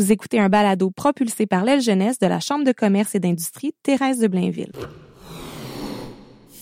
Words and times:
Vous 0.00 0.12
écoutez 0.12 0.40
un 0.40 0.48
balado 0.48 0.90
propulsé 0.90 1.44
par 1.44 1.62
l'aile 1.62 1.82
jeunesse 1.82 2.18
de 2.18 2.26
la 2.26 2.40
Chambre 2.40 2.64
de 2.64 2.72
commerce 2.72 3.14
et 3.14 3.20
d'industrie 3.20 3.74
Thérèse 3.82 4.18
de 4.18 4.28
Blainville. 4.28 4.72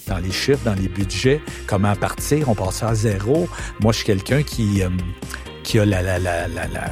Dans 0.08 0.18
les 0.18 0.32
chiffres, 0.32 0.64
dans 0.64 0.74
les 0.74 0.88
budgets, 0.88 1.40
comment 1.68 1.94
partir, 1.94 2.48
on 2.48 2.56
passe 2.56 2.82
à 2.82 2.96
zéro. 2.96 3.48
Moi, 3.78 3.92
je 3.92 3.98
suis 3.98 4.06
quelqu'un 4.06 4.42
qui, 4.42 4.82
euh, 4.82 4.88
qui 5.62 5.78
a 5.78 5.84
la, 5.84 6.02
la, 6.02 6.18
la, 6.18 6.48
la, 6.48 6.66
la 6.66 6.90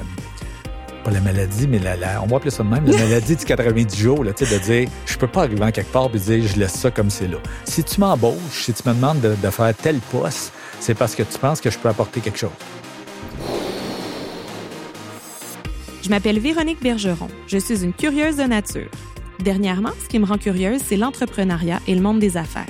pas 1.03 1.11
la 1.11 1.21
maladie, 1.21 1.67
mais 1.67 1.81
la, 1.81 1.97
la, 1.97 2.23
on 2.23 2.27
va 2.27 2.37
appeler 2.37 2.53
ça 2.53 2.63
de 2.63 2.69
même, 2.69 2.87
la 2.87 2.97
maladie 3.05 3.35
du 3.35 3.45
90 3.45 3.97
jours, 3.99 4.23
là, 4.23 4.31
de 4.31 4.59
dire, 4.59 4.89
je 5.05 5.17
peux 5.19 5.27
pas 5.27 5.43
arriver 5.43 5.65
en 5.65 5.73
quelque 5.73 5.91
part 5.91 6.11
et 6.15 6.19
dire, 6.19 6.47
je 6.47 6.61
laisse 6.61 6.75
ça 6.75 6.93
comme 6.93 7.11
c'est 7.11 7.27
là. 7.27 7.39
Si 7.65 7.83
tu 7.83 7.99
m'embauches, 7.99 8.37
si 8.53 8.73
tu 8.73 8.89
me 8.89 8.95
demandes 8.95 9.21
de, 9.21 9.35
de 9.35 9.51
faire 9.51 9.75
tel 9.75 9.99
poste, 9.99 10.53
c'est 10.79 10.95
parce 10.95 11.17
que 11.17 11.25
tu 11.25 11.39
penses 11.41 11.61
que 11.61 11.71
je 11.71 11.79
peux 11.81 11.89
apporter 11.89 12.21
quelque 12.21 12.39
chose. 12.39 12.53
Je 16.07 16.11
m'appelle 16.13 16.39
Véronique 16.39 16.81
Bergeron. 16.81 17.27
Je 17.49 17.59
suis 17.59 17.83
une 17.83 17.93
curieuse 17.93 18.37
de 18.37 18.45
nature. 18.45 18.89
Dernièrement, 19.41 19.91
ce 20.01 20.09
qui 20.09 20.21
me 20.21 20.25
rend 20.25 20.39
curieuse, 20.39 20.81
c'est 20.87 20.97
l'entrepreneuriat 20.97 21.81
et 21.89 21.97
le 21.97 22.01
monde 22.01 22.21
des 22.21 22.37
affaires. 22.37 22.65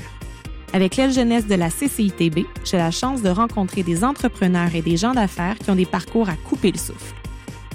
Avec 0.73 0.97
l'aile 0.97 1.13
jeunesse 1.13 1.47
de 1.47 1.55
la 1.55 1.69
CCITB, 1.69 2.47
j'ai 2.65 2.79
la 2.79 2.91
chance 2.91 3.21
de 3.21 3.29
rencontrer 3.29 3.83
des 3.83 4.05
entrepreneurs 4.05 4.75
et 4.75 4.81
des 4.81 4.97
gens 4.97 5.13
d'affaires 5.13 5.59
qui 5.59 5.71
ont 5.71 5.75
des 5.75 5.85
parcours 5.85 6.31
à 6.31 6.37
couper 6.49 6.73
le 6.73 6.79
souffle. 6.79 7.15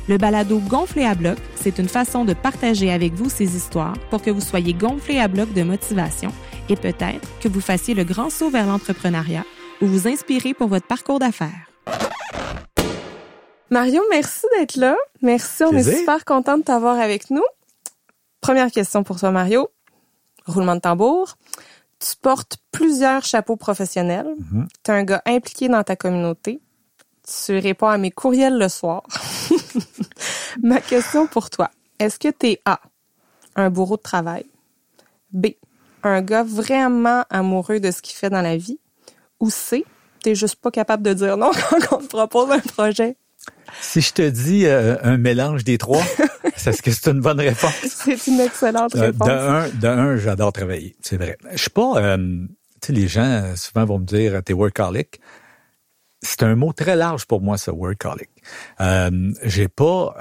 Le 0.09 0.17
balado 0.17 0.57
Gonflé 0.57 1.05
à 1.05 1.13
bloc, 1.13 1.37
c'est 1.53 1.77
une 1.77 1.89
façon 1.89 2.25
de 2.25 2.33
partager 2.33 2.91
avec 2.91 3.13
vous 3.13 3.29
ces 3.29 3.55
histoires 3.55 3.99
pour 4.09 4.23
que 4.23 4.31
vous 4.31 4.41
soyez 4.41 4.73
gonflé 4.73 5.19
à 5.19 5.27
bloc 5.27 5.53
de 5.53 5.61
motivation 5.61 6.33
et 6.69 6.75
peut-être 6.75 7.27
que 7.39 7.49
vous 7.49 7.61
fassiez 7.61 7.93
le 7.93 8.03
grand 8.03 8.31
saut 8.31 8.49
vers 8.49 8.65
l'entrepreneuriat 8.65 9.45
ou 9.79 9.85
vous 9.85 10.07
inspirer 10.07 10.55
pour 10.55 10.69
votre 10.69 10.87
parcours 10.87 11.19
d'affaires. 11.19 11.67
Mario, 13.71 14.01
merci 14.09 14.45
d'être 14.57 14.75
là. 14.75 14.97
Merci, 15.21 15.63
on 15.63 15.71
est 15.71 15.97
super 15.97 16.25
content 16.25 16.57
de 16.57 16.63
t'avoir 16.63 16.99
avec 16.99 17.29
nous. 17.29 17.45
Première 18.41 18.69
question 18.69 19.03
pour 19.03 19.17
toi, 19.17 19.31
Mario. 19.31 19.69
Roulement 20.45 20.75
de 20.75 20.81
tambour. 20.81 21.37
Tu 21.97 22.17
portes 22.21 22.57
plusieurs 22.73 23.23
chapeaux 23.23 23.55
professionnels. 23.55 24.35
Tu 24.83 24.91
es 24.91 24.93
un 24.93 25.03
gars 25.03 25.21
impliqué 25.25 25.69
dans 25.69 25.83
ta 25.83 25.95
communauté. 25.95 26.59
Tu 27.23 27.57
réponds 27.59 27.87
à 27.87 27.97
mes 27.97 28.11
courriels 28.11 28.57
le 28.57 28.67
soir. 28.67 29.03
Ma 30.63 30.81
question 30.81 31.27
pour 31.27 31.49
toi, 31.49 31.71
est-ce 31.97 32.19
que 32.19 32.27
tu 32.27 32.47
es 32.47 32.61
A, 32.65 32.81
un 33.55 33.69
bourreau 33.69 33.95
de 33.95 34.01
travail, 34.01 34.45
B, 35.31 35.47
un 36.03 36.21
gars 36.21 36.43
vraiment 36.43 37.23
amoureux 37.29 37.79
de 37.79 37.89
ce 37.91 38.01
qu'il 38.01 38.17
fait 38.17 38.29
dans 38.29 38.41
la 38.41 38.57
vie, 38.57 38.79
ou 39.39 39.49
C, 39.49 39.85
t'es 40.21 40.35
juste 40.35 40.55
pas 40.57 40.71
capable 40.71 41.03
de 41.03 41.13
dire 41.13 41.37
non 41.37 41.51
quand 41.69 41.97
on 41.97 42.01
te 42.01 42.07
propose 42.07 42.51
un 42.51 42.59
projet? 42.59 43.15
Si 43.81 44.01
je 44.01 44.13
te 44.13 44.29
dis 44.29 44.65
euh, 44.65 44.97
un 45.03 45.17
mélange 45.17 45.63
des 45.63 45.77
trois, 45.77 46.03
est-ce 46.65 46.81
que 46.81 46.91
c'est 46.91 47.09
une 47.09 47.21
bonne 47.21 47.39
réponse? 47.39 47.73
C'est 47.87 48.27
une 48.27 48.39
excellente 48.39 48.95
Euh, 48.95 49.07
réponse. 49.07 49.27
de 49.27 49.33
un, 49.33 49.69
de 49.69 49.87
un, 49.87 50.17
j'adore 50.17 50.53
travailler, 50.53 50.95
c'est 51.01 51.17
vrai. 51.17 51.37
Je 51.51 51.57
suis 51.57 51.69
pas, 51.69 51.93
euh, 51.97 52.17
tu 52.81 52.87
sais, 52.87 52.93
les 52.93 53.07
gens 53.07 53.53
souvent 53.55 53.85
vont 53.85 53.99
me 53.99 54.05
dire 54.05 54.41
t'es 54.43 54.53
workaholic. 54.53 55.19
C'est 56.23 56.43
un 56.43 56.55
mot 56.55 56.71
très 56.71 56.95
large 56.95 57.25
pour 57.25 57.41
moi, 57.41 57.57
ça, 57.57 57.73
workaholic. 57.73 58.29
J'ai 59.43 59.67
pas, 59.67 60.15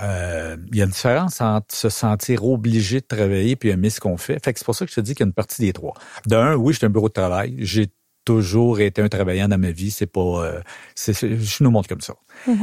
il 0.73 0.77
y 0.79 0.81
a 0.81 0.84
une 0.87 0.91
différence 0.91 1.43
entre 1.43 1.75
se 1.75 1.91
sentir 1.91 2.45
obligé 2.47 3.01
de 3.01 3.07
travailler 3.07 3.55
puis 3.57 3.69
aimer 3.69 3.91
ce 3.91 4.01
qu'on 4.01 4.17
fait. 4.17 4.43
Fait 4.43 4.55
que 4.55 4.59
c'est 4.59 4.65
pour 4.65 4.75
ça 4.75 4.87
que 4.87 4.91
je 4.91 4.97
te 4.97 5.01
dis 5.03 5.15
qu'il 5.15 5.25
y 5.25 5.27
a 5.27 5.29
une 5.29 5.34
partie 5.34 5.61
des 5.61 5.75
trois. 5.75 5.93
De 6.27 6.37
un, 6.37 6.55
oui, 6.55 6.73
j'ai 6.73 6.87
un 6.87 6.91
bureau 6.91 7.09
de 7.09 7.12
travail. 7.12 7.57
J'ai 7.59 7.89
toujours 8.25 8.81
été 8.81 9.03
un 9.03 9.09
travaillant 9.09 9.49
dans 9.49 9.59
ma 9.59 9.71
vie. 9.71 9.91
C'est 9.91 10.07
pas, 10.07 10.21
euh, 10.21 10.61
je 10.97 11.63
nous 11.65 11.71
montre 11.71 11.89
comme 11.89 12.01
ça. 12.01 12.15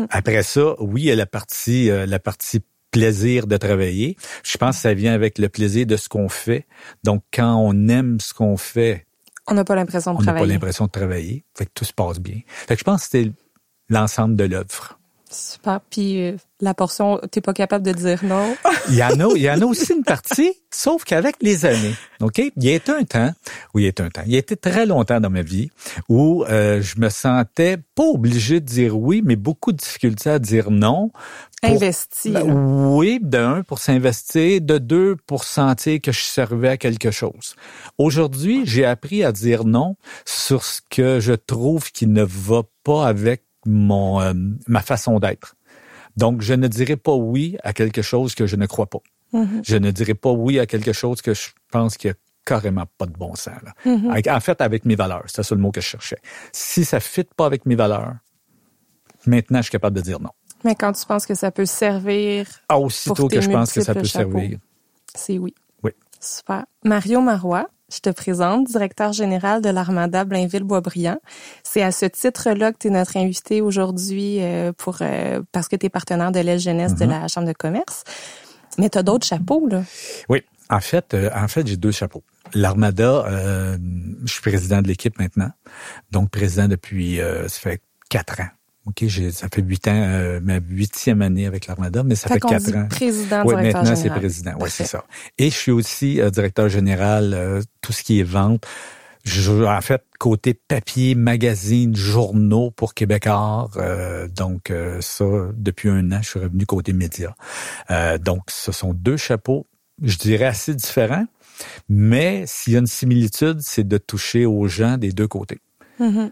Après 0.09 0.43
ça, 0.43 0.75
oui, 0.81 1.03
il 1.03 1.05
y 1.07 1.11
a 1.11 1.15
la 1.15 1.25
partie, 1.25 1.89
euh, 1.89 2.05
la 2.05 2.19
partie 2.19 2.61
plaisir 2.91 3.47
de 3.47 3.57
travailler. 3.57 4.15
Je 4.43 4.57
pense 4.57 4.77
que 4.77 4.81
ça 4.83 4.93
vient 4.93 5.13
avec 5.13 5.37
le 5.37 5.49
plaisir 5.49 5.85
de 5.85 5.97
ce 5.97 6.07
qu'on 6.09 6.29
fait. 6.29 6.65
Donc, 7.03 7.23
quand 7.33 7.55
on 7.55 7.87
aime 7.89 8.19
ce 8.19 8.33
qu'on 8.33 8.57
fait, 8.57 9.05
On 9.49 9.53
n'a 9.53 9.63
pas 9.65 9.75
l'impression 9.75 10.13
de 10.13 10.17
on 10.17 10.19
n'a 10.21 10.25
pas 10.25 10.31
travailler. 10.33 10.53
l'impression 10.53 10.85
de 10.85 10.91
travailler. 10.91 11.43
Fait 11.55 11.65
que 11.65 11.71
tout 11.73 11.85
se 11.85 11.93
passe 11.93 12.19
bien. 12.19 12.39
Fait 12.47 12.75
que 12.75 12.79
je 12.79 12.83
pense 12.83 13.03
que 13.03 13.09
c'était 13.11 13.31
l'ensemble 13.89 14.35
de 14.35 14.45
l'œuvre. 14.45 14.99
Super. 15.29 15.81
Puis 15.89 16.21
euh, 16.23 16.35
la 16.61 16.73
portion, 16.73 17.19
t'es 17.31 17.41
pas 17.41 17.53
capable 17.53 17.85
de 17.85 17.91
dire 17.91 18.23
non. 18.23 18.55
Il 18.89 18.95
y 18.95 19.03
en 19.03 19.19
a, 19.19 19.33
il 19.35 19.41
y 19.41 19.49
en 19.51 19.61
a 19.61 19.65
aussi 19.65 19.91
une 19.93 20.03
partie, 20.03 20.53
sauf 20.71 21.03
qu'avec 21.03 21.35
les 21.41 21.65
années, 21.65 21.93
OK? 22.21 22.37
Il 22.55 22.63
y 22.63 22.69
a 22.69 22.75
été 22.75 22.91
un 22.93 23.03
temps, 23.03 23.33
oui, 23.73 23.81
il 23.81 23.83
y 23.83 23.85
a 23.87 23.89
été 23.89 24.01
un 24.03 24.09
temps, 24.09 24.21
il 24.25 24.31
y 24.31 24.35
a 24.35 24.39
été 24.39 24.55
très 24.55 24.85
longtemps 24.85 25.19
dans 25.19 25.29
ma 25.29 25.41
vie 25.41 25.69
où 26.07 26.45
euh, 26.45 26.81
je 26.81 26.97
me 26.99 27.09
sentais 27.09 27.77
pas 27.95 28.03
obligé 28.05 28.61
de 28.61 28.65
dire 28.65 28.97
oui, 28.97 29.21
mais 29.25 29.35
beaucoup 29.35 29.73
de 29.73 29.77
difficultés 29.77 30.29
à 30.29 30.39
dire 30.39 30.71
non. 30.71 31.11
pour- 31.61 31.71
Investi. 31.71 32.29
Ben, 32.31 32.43
oui, 32.49 33.19
de 33.21 33.37
un, 33.37 33.63
pour 33.63 33.79
s'investir, 33.79 34.61
de 34.61 34.77
deux, 34.77 35.17
pour 35.27 35.43
sentir 35.43 35.99
que 36.01 36.13
je 36.13 36.21
servais 36.21 36.69
à 36.69 36.77
quelque 36.77 37.11
chose. 37.11 37.55
Aujourd'hui, 37.97 38.61
j'ai 38.65 38.85
appris 38.85 39.23
à 39.25 39.33
dire 39.33 39.65
non 39.65 39.97
sur 40.25 40.63
ce 40.63 40.79
que 40.89 41.19
je 41.19 41.33
trouve 41.33 41.91
qui 41.91 42.07
ne 42.07 42.23
va 42.23 42.61
pas 42.85 43.05
avec 43.05 43.43
mon 43.67 44.19
euh, 44.21 44.33
ma 44.67 44.81
façon 44.81 45.19
d'être. 45.19 45.55
Donc, 46.15 46.41
je 46.41 46.53
ne 46.55 46.67
dirai 46.67 46.95
pas 46.95 47.13
oui 47.13 47.57
à 47.63 47.73
quelque 47.73 48.01
chose 48.01 48.33
que 48.33 48.47
je 48.47 48.55
ne 48.55 48.65
crois 48.65 48.87
pas. 48.87 48.99
Mhm. 49.33 49.61
Je 49.63 49.75
ne 49.77 49.91
dirai 49.91 50.15
pas 50.15 50.31
oui 50.31 50.57
à 50.59 50.65
quelque 50.65 50.93
chose 50.93 51.21
que 51.21 51.33
je 51.35 51.49
pense 51.71 51.95
qu'il 51.97 52.07
y 52.09 52.11
a 52.11 52.15
carrément 52.45 52.85
pas 52.97 53.05
de 53.05 53.11
bon 53.11 53.35
sens. 53.35 53.53
Là. 53.63 53.73
Mhm. 53.85 54.09
Avec- 54.09 54.27
En 54.27 54.39
fait, 54.39 54.59
avec 54.61 54.85
mes 54.85 54.95
valeurs, 54.95 55.25
c'est 55.27 55.43
ça 55.43 55.53
le 55.53 55.61
mot 55.61 55.71
que 55.71 55.81
je 55.81 55.87
cherchais. 55.87 56.17
Si 56.51 56.85
ça 56.85 56.99
fit 56.99 57.25
pas 57.35 57.45
avec 57.45 57.65
mes 57.65 57.75
valeurs, 57.75 58.15
maintenant, 59.25 59.59
je 59.59 59.63
suis 59.63 59.71
capable 59.71 59.95
de 59.97 60.01
dire 60.01 60.19
non. 60.19 60.31
Mais 60.63 60.73
quand 60.75 60.91
tu 60.93 61.05
penses 61.05 61.25
que 61.25 61.35
ça 61.35 61.51
peut 61.51 61.65
servir, 61.67 62.47
Ah, 62.69 62.79
aussitôt 62.79 63.13
Pour 63.13 63.29
tes 63.29 63.35
que 63.35 63.41
je 63.41 63.49
pense 63.49 63.71
que 63.73 63.81
ça 63.81 63.93
peut 63.93 64.03
chapeaux. 64.05 64.31
servir. 64.39 64.59
c'est 65.13 65.37
oui. 65.37 65.53
Oui. 65.83 65.91
Super. 66.19 66.65
Mario 66.83 67.21
Marois, 67.21 67.67
je 67.93 67.99
te 67.99 68.09
présente, 68.09 68.67
directeur 68.67 69.13
général 69.13 69.61
de 69.61 69.69
l'Armada 69.69 70.25
Blainville-Boisbriand. 70.25 71.17
C'est 71.63 71.81
à 71.81 71.91
ce 71.91 72.05
titre-là 72.05 72.71
que 72.73 72.77
tu 72.79 72.87
es 72.87 72.91
notre 72.91 73.15
invité 73.17 73.61
aujourd'hui 73.61 74.37
euh, 74.41 74.73
pour 74.73 74.97
euh, 75.01 75.41
parce 75.51 75.67
que 75.67 75.75
tu 75.75 75.85
es 75.85 75.89
partenaire 75.89 76.31
de 76.31 76.39
l'aile 76.39 76.59
jeunesse 76.59 76.95
de 76.95 77.05
Mhm. 77.05 77.11
la 77.11 77.27
Chambre 77.27 77.47
de 77.47 77.53
commerce. 77.53 78.03
Mais 78.77 78.89
tu 78.89 78.97
as 78.97 79.03
d'autres 79.03 79.25
chapeaux, 79.25 79.67
là. 79.67 79.83
Oui. 80.29 80.43
En 80.69 80.81
fait, 80.81 81.13
euh, 81.13 81.29
en 81.33 81.47
fait, 81.47 81.65
j'ai 81.65 81.77
deux 81.77 81.91
chapeaux. 81.93 82.23
L'Armada, 82.53 83.25
euh, 83.25 83.77
je 84.25 84.31
suis 84.33 84.41
président 84.41 84.81
de 84.81 84.87
l'équipe 84.89 85.17
maintenant. 85.17 85.49
Donc, 86.11 86.29
président 86.29 86.67
depuis, 86.67 87.21
euh, 87.21 87.47
ça 87.47 87.59
fait 87.61 87.81
quatre 88.09 88.41
ans. 88.41 88.49
OK, 88.87 89.03
ça 89.31 89.47
fait 89.53 89.61
huit 89.61 89.85
ans, 89.89 89.91
euh, 89.93 90.39
ma 90.41 90.59
huitième 90.59 91.21
année 91.21 91.45
avec 91.45 91.67
l'Armada, 91.67 92.03
mais 92.03 92.15
ça 92.15 92.29
fait, 92.29 92.39
quatre 92.39 92.73
ans. 92.73 92.87
président, 92.89 93.43
directeur 93.43 93.83
maintenant, 93.83 93.95
c'est 93.95 94.09
président. 94.09 94.53
Oui, 94.61 94.69
c'est 94.71 94.85
ça. 94.85 95.03
Et 95.37 95.49
je 95.49 95.55
suis 95.55 95.71
aussi 95.71 96.21
euh, 96.21 96.29
directeur 96.29 96.69
général, 96.69 97.33
euh, 97.33 97.61
tout 97.81 97.91
ce 97.91 98.01
qui 98.01 98.19
est 98.21 98.23
vente. 98.23 98.65
Je, 99.25 99.65
en 99.65 99.81
fait, 99.81 100.03
côté 100.19 100.53
papier, 100.53 101.15
magazine, 101.15 101.93
journaux 101.97 102.71
pour 102.71 102.93
Québécois. 102.93 103.69
euh, 103.75 104.29
donc, 104.29 104.71
euh, 104.71 105.01
ça, 105.01 105.25
depuis 105.53 105.89
un 105.89 106.13
an, 106.13 106.19
je 106.21 106.29
suis 106.29 106.39
revenu 106.39 106.65
côté 106.65 106.93
média. 106.93 107.35
Euh, 107.91 108.17
donc, 108.17 108.43
ce 108.47 108.71
sont 108.71 108.93
deux 108.93 109.17
chapeaux, 109.17 109.67
je 110.01 110.17
dirais, 110.17 110.45
assez 110.45 110.73
différents. 110.73 111.25
Mais 111.89 112.45
s'il 112.47 112.73
y 112.73 112.75
a 112.77 112.79
une 112.79 112.87
similitude, 112.87 113.57
c'est 113.59 113.85
de 113.85 113.97
toucher 113.97 114.45
aux 114.45 114.67
gens 114.69 114.97
des 114.97 115.11
deux 115.11 115.27
côtés. 115.27 115.59
Mhm. 115.99 116.31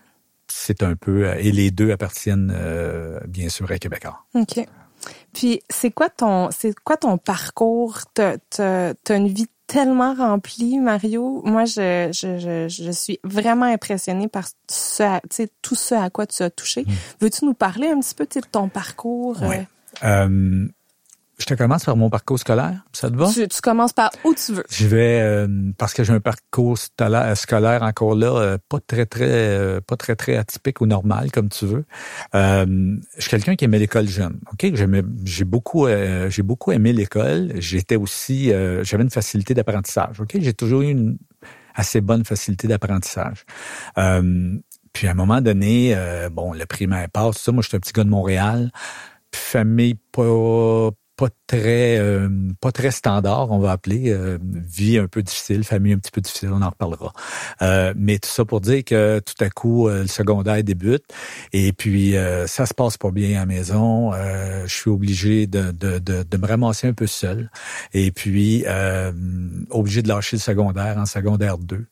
C'est 0.57 0.83
un 0.83 0.95
peu... 0.95 1.27
euh, 1.27 1.35
Et 1.37 1.51
les 1.51 1.69
deux 1.69 1.91
appartiennent, 1.91 2.53
euh, 2.55 3.19
bien 3.27 3.49
sûr, 3.49 3.69
à 3.69 3.77
Québécois. 3.77 4.23
OK. 4.35 4.65
Puis 5.33 5.61
c'est 5.69 5.91
quoi 5.91 6.09
ton 6.09 6.49
c'est 6.51 6.73
quoi 6.83 6.95
ton 6.97 7.17
parcours? 7.17 7.99
T'as 8.13 8.37
t'as- 8.49 8.93
t'as 9.03 9.17
une 9.17 9.27
vie 9.27 9.47
tellement 9.67 10.13
remplie, 10.15 10.79
Mario. 10.79 11.41
Moi, 11.45 11.65
je 11.65 12.09
je, 12.13 12.39
je, 12.39 12.67
je 12.69 12.91
suis 12.91 13.19
vraiment 13.23 13.65
impressionnée 13.65 14.27
par 14.29 14.47
ce, 14.69 15.19
tout 15.61 15.75
ce 15.75 15.93
à 15.93 16.09
quoi 16.09 16.25
tu 16.25 16.41
as 16.41 16.49
touché. 16.49 16.85
Veux-tu 17.19 17.43
nous 17.45 17.53
parler 17.53 17.89
un 17.89 17.99
petit 17.99 18.15
peu 18.15 18.25
de 18.25 18.47
ton 18.49 18.69
parcours? 18.69 19.41
Mm. 19.41 19.47
Ouais. 19.47 19.67
Euh, 20.03 20.67
je 21.37 21.45
te 21.45 21.53
commence 21.53 21.83
par 21.85 21.97
mon 21.97 22.09
parcours 22.09 22.39
scolaire. 22.39 22.83
Ça 22.93 23.09
te 23.09 23.15
va? 23.15 23.29
tu, 23.31 23.47
tu 23.47 23.61
commences 23.61 23.93
par 23.93 24.11
où 24.23 24.33
tu 24.33 24.53
veux. 24.53 24.63
Je 24.69 24.87
vais 24.87 25.19
euh, 25.21 25.47
parce 25.77 25.93
que 25.93 26.03
j'ai 26.03 26.13
un 26.13 26.19
parcours 26.19 26.77
scolaire, 26.77 27.35
scolaire 27.37 27.83
encore 27.83 28.15
là, 28.15 28.27
euh, 28.27 28.57
pas 28.69 28.79
très 28.85 29.05
très 29.05 29.29
euh, 29.29 29.81
pas 29.81 29.97
très 29.97 30.15
très 30.15 30.37
atypique 30.37 30.81
ou 30.81 30.85
normal 30.85 31.31
comme 31.31 31.49
tu 31.49 31.65
veux. 31.65 31.85
Euh, 32.35 32.95
je 33.15 33.21
suis 33.21 33.29
quelqu'un 33.29 33.55
qui 33.55 33.65
aimait 33.65 33.79
l'école 33.79 34.07
jeune. 34.07 34.39
Ok, 34.51 34.71
j'ai 35.25 35.45
beaucoup 35.45 35.87
euh, 35.87 36.29
j'ai 36.29 36.43
beaucoup 36.43 36.71
aimé 36.71 36.93
l'école. 36.93 37.51
J'étais 37.55 37.97
aussi 37.97 38.51
euh, 38.51 38.83
j'avais 38.83 39.03
une 39.03 39.09
facilité 39.09 39.53
d'apprentissage. 39.53 40.19
Ok, 40.21 40.37
j'ai 40.39 40.53
toujours 40.53 40.81
eu 40.81 40.89
une 40.89 41.17
assez 41.75 42.01
bonne 42.01 42.23
facilité 42.23 42.67
d'apprentissage. 42.67 43.45
Euh, 43.97 44.57
puis 44.93 45.07
à 45.07 45.11
un 45.11 45.15
moment 45.15 45.41
donné, 45.41 45.93
euh, 45.93 46.29
bon, 46.29 46.53
le 46.53 46.65
primaire 46.65 47.09
passe, 47.09 47.35
tout 47.35 47.43
ça. 47.43 47.51
Moi, 47.51 47.61
j'étais 47.61 47.75
un 47.75 47.79
petit 47.81 47.91
gars 47.91 48.05
de 48.05 48.09
Montréal, 48.09 48.71
famille 49.33 49.95
pas 50.13 50.91
pas 51.15 51.29
très 51.47 51.97
euh, 51.97 52.27
pas 52.59 52.71
très 52.71 52.91
standard, 52.91 53.51
on 53.51 53.59
va 53.59 53.71
appeler 53.71 54.09
euh, 54.09 54.37
vie 54.41 54.97
un 54.97 55.07
peu 55.07 55.21
difficile, 55.21 55.63
famille 55.63 55.93
un 55.93 55.97
petit 55.97 56.11
peu 56.11 56.21
difficile, 56.21 56.49
on 56.51 56.61
en 56.61 56.69
reparlera. 56.69 57.13
Euh, 57.61 57.93
mais 57.95 58.19
tout 58.19 58.29
ça 58.29 58.43
pour 58.43 58.61
dire 58.61 58.83
que 58.83 59.19
tout 59.19 59.41
à 59.43 59.49
coup 59.49 59.87
le 59.87 60.07
secondaire 60.07 60.63
débute 60.63 61.05
et 61.53 61.73
puis 61.73 62.15
ça 62.47 62.65
se 62.65 62.73
passe 62.73 62.97
pas 62.97 63.11
bien 63.11 63.37
à 63.37 63.39
la 63.41 63.45
maison. 63.45 64.11
je 64.11 64.73
suis 64.73 64.89
obligé 64.89 65.47
de, 65.47 65.71
de, 65.71 65.99
de, 65.99 66.23
de, 66.23 66.37
me 66.37 66.47
ramasser 66.47 66.87
un 66.87 66.93
peu 66.93 67.07
seul 67.07 67.49
et 67.93 68.11
puis 68.11 68.65
obligé 69.69 70.01
de 70.01 70.07
lâcher 70.07 70.37
le 70.37 70.41
secondaire 70.41 70.97
en 70.97 71.05
secondaire 71.05 71.57
2. 71.57 71.85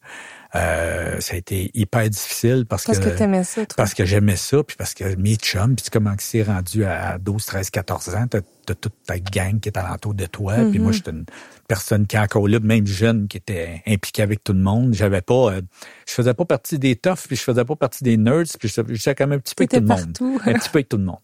Euh, 0.56 1.20
ça 1.20 1.34
a 1.34 1.38
été 1.38 1.72
hyper 1.74 2.08
difficile 2.10 2.66
parce, 2.70 2.86
parce 2.86 3.00
que, 3.00 3.10
que 3.10 3.44
ça, 3.44 3.66
toi. 3.66 3.76
parce 3.76 3.96
que 3.96 4.06
j'aimais 4.06 4.36
ça, 4.36 4.64
puis 4.64 4.76
parce 4.78 4.94
que 4.94 5.16
mes 5.16 5.36
chums, 5.36 5.76
puis 5.76 5.86
comment 5.92 6.14
c'est 6.20 6.44
rendu 6.44 6.86
à 6.86 7.18
12, 7.18 7.44
13, 7.44 7.70
14 7.72 8.16
ans, 8.16 8.28
t'as 8.30 8.40
as 8.70 8.76
toute 8.76 8.94
ta 9.06 9.18
gang 9.18 9.60
qui 9.60 9.70
est 9.70 9.78
alentour 9.78 10.14
de 10.14 10.26
toi, 10.28 10.54
puis 10.70 10.78
moi 10.78 10.92
mm-hmm. 10.92 10.94
j'étais 10.94 11.12
une 11.12 11.26
personne 11.68 12.06
qui 12.06 12.20
encore 12.20 12.48
là, 12.48 12.60
même 12.60 12.86
jeune, 12.86 13.28
qui 13.28 13.38
était 13.38 13.82
impliquée 13.88 14.22
avec 14.22 14.44
tout 14.44 14.54
le 14.54 14.60
monde. 14.60 14.94
J'avais 14.94 15.22
pas, 15.22 15.54
euh, 15.54 15.62
je 16.08 16.14
faisais 16.14 16.36
pas 16.36 16.46
partie 16.46 16.78
des 16.78 16.96
toughs, 16.96 17.28
puis 17.28 17.36
je 17.36 17.42
faisais 17.42 17.66
pas 17.66 17.76
partie 17.76 18.04
des 18.04 18.18
nerds, 18.18 18.46
puis 18.60 18.70
je 18.70 18.84
faisais 18.84 19.16
quand 19.16 19.28
même 19.28 19.40
un 19.40 19.42
petit 19.42 19.56
peu 19.56 19.64
avec 19.64 19.72
tout 19.72 19.80
le 19.80 19.88
monde, 19.88 20.40
un 20.46 20.54
petit 20.54 20.70
peu 20.70 20.78
avec 20.78 20.90
tout 20.90 20.98
le 20.98 21.04
monde. 21.04 21.20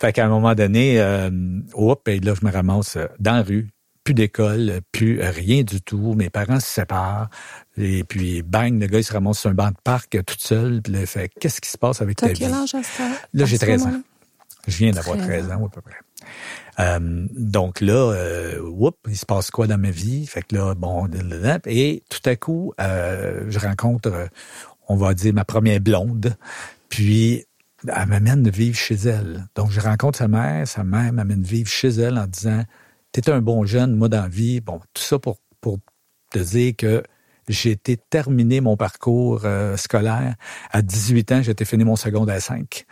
Fait 0.00 0.12
qu'à 0.12 0.24
un 0.24 0.28
moment 0.28 0.54
donné, 0.54 1.00
euh, 1.00 1.30
hop, 1.74 2.06
et 2.06 2.20
là 2.20 2.34
je 2.40 2.46
me 2.46 2.52
ramasse 2.52 2.96
dans 3.18 3.34
la 3.34 3.42
rue, 3.42 3.68
plus 4.08 4.14
d'école, 4.14 4.80
plus 4.90 5.20
rien 5.20 5.64
du 5.64 5.82
tout. 5.82 6.14
Mes 6.14 6.30
parents 6.30 6.60
se 6.60 6.66
séparent. 6.66 7.28
Et 7.78 8.04
puis, 8.04 8.42
bang, 8.42 8.80
le 8.80 8.86
gars, 8.86 8.98
il 8.98 9.04
se 9.04 9.12
ramasse 9.12 9.38
sur 9.40 9.50
un 9.50 9.54
banc 9.54 9.68
de 9.68 9.76
parc 9.82 10.14
euh, 10.14 10.22
tout 10.22 10.34
seul. 10.38 10.82
Puis 10.82 10.92
là, 10.92 11.00
il 11.00 11.06
fait 11.06 11.30
Qu'est-ce 11.40 11.60
qui 11.60 11.70
se 11.70 11.78
passe 11.78 12.02
avec 12.02 12.16
ta 12.16 12.28
quel 12.28 12.36
vie? 12.36 12.44
Âge 12.44 12.74
à 12.74 12.80
Là, 13.32 13.44
j'ai 13.44 13.58
13 13.58 13.86
ans. 13.86 14.02
Je 14.66 14.76
viens 14.76 14.90
d'avoir 14.90 15.16
13 15.16 15.50
ans, 15.50 15.66
à 15.66 15.68
peu 15.68 15.80
près. 15.80 15.96
Euh, 16.80 17.26
donc 17.30 17.80
là, 17.80 18.12
euh, 18.12 18.90
il 19.08 19.16
se 19.16 19.26
passe 19.26 19.50
quoi 19.50 19.66
dans 19.66 19.78
ma 19.78 19.90
vie? 19.90 20.26
Fait 20.26 20.42
que 20.42 20.54
là, 20.54 20.74
bon, 20.74 21.08
et 21.66 22.02
tout 22.08 22.28
à 22.28 22.36
coup, 22.36 22.72
euh, 22.80 23.46
je 23.48 23.58
rencontre, 23.58 24.28
on 24.88 24.96
va 24.96 25.14
dire, 25.14 25.32
ma 25.32 25.44
première 25.44 25.80
blonde. 25.80 26.36
Puis, 26.88 27.44
elle 27.86 28.08
m'amène 28.08 28.48
vivre 28.50 28.76
chez 28.76 28.94
elle. 28.94 29.46
Donc, 29.54 29.70
je 29.70 29.80
rencontre 29.80 30.18
sa 30.18 30.28
mère. 30.28 30.66
Sa 30.66 30.84
mère 30.84 31.12
m'amène 31.12 31.42
vivre 31.42 31.70
chez 31.70 31.88
elle 31.88 32.18
en 32.18 32.26
disant, 32.26 32.64
t'es 33.12 33.30
un 33.30 33.40
bon 33.40 33.64
jeune, 33.64 33.94
moi, 33.94 34.08
dans 34.08 34.22
la 34.22 34.28
vie. 34.28 34.60
Bon, 34.60 34.80
tout 34.92 35.02
ça 35.02 35.18
pour, 35.18 35.38
pour 35.60 35.78
te 36.30 36.38
dire 36.38 36.74
que 36.76 37.02
j'ai 37.48 37.70
été 37.70 37.96
terminé 37.96 38.60
mon 38.60 38.76
parcours 38.76 39.42
euh, 39.44 39.76
scolaire. 39.76 40.34
À 40.70 40.82
18 40.82 41.32
ans, 41.32 41.42
j'étais 41.42 41.64
fini 41.64 41.84
mon 41.84 41.96
secondaire 41.96 42.40
5 42.40 42.84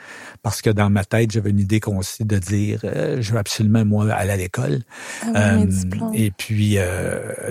parce 0.47 0.63
que 0.63 0.71
dans 0.71 0.91
ma 0.91 1.05
tête, 1.05 1.33
j'avais 1.33 1.51
une 1.51 1.59
idée 1.59 1.81
concis 1.81 2.25
de 2.25 2.39
dire 2.39 2.83
euh, 2.85 3.21
je 3.21 3.33
veux 3.33 3.39
absolument 3.39 3.85
moi 3.85 4.13
aller 4.13 4.31
à 4.31 4.37
l'école. 4.37 4.83
Ah 5.23 5.57
euh, 5.57 5.67
et 6.15 6.31
puis 6.31 6.79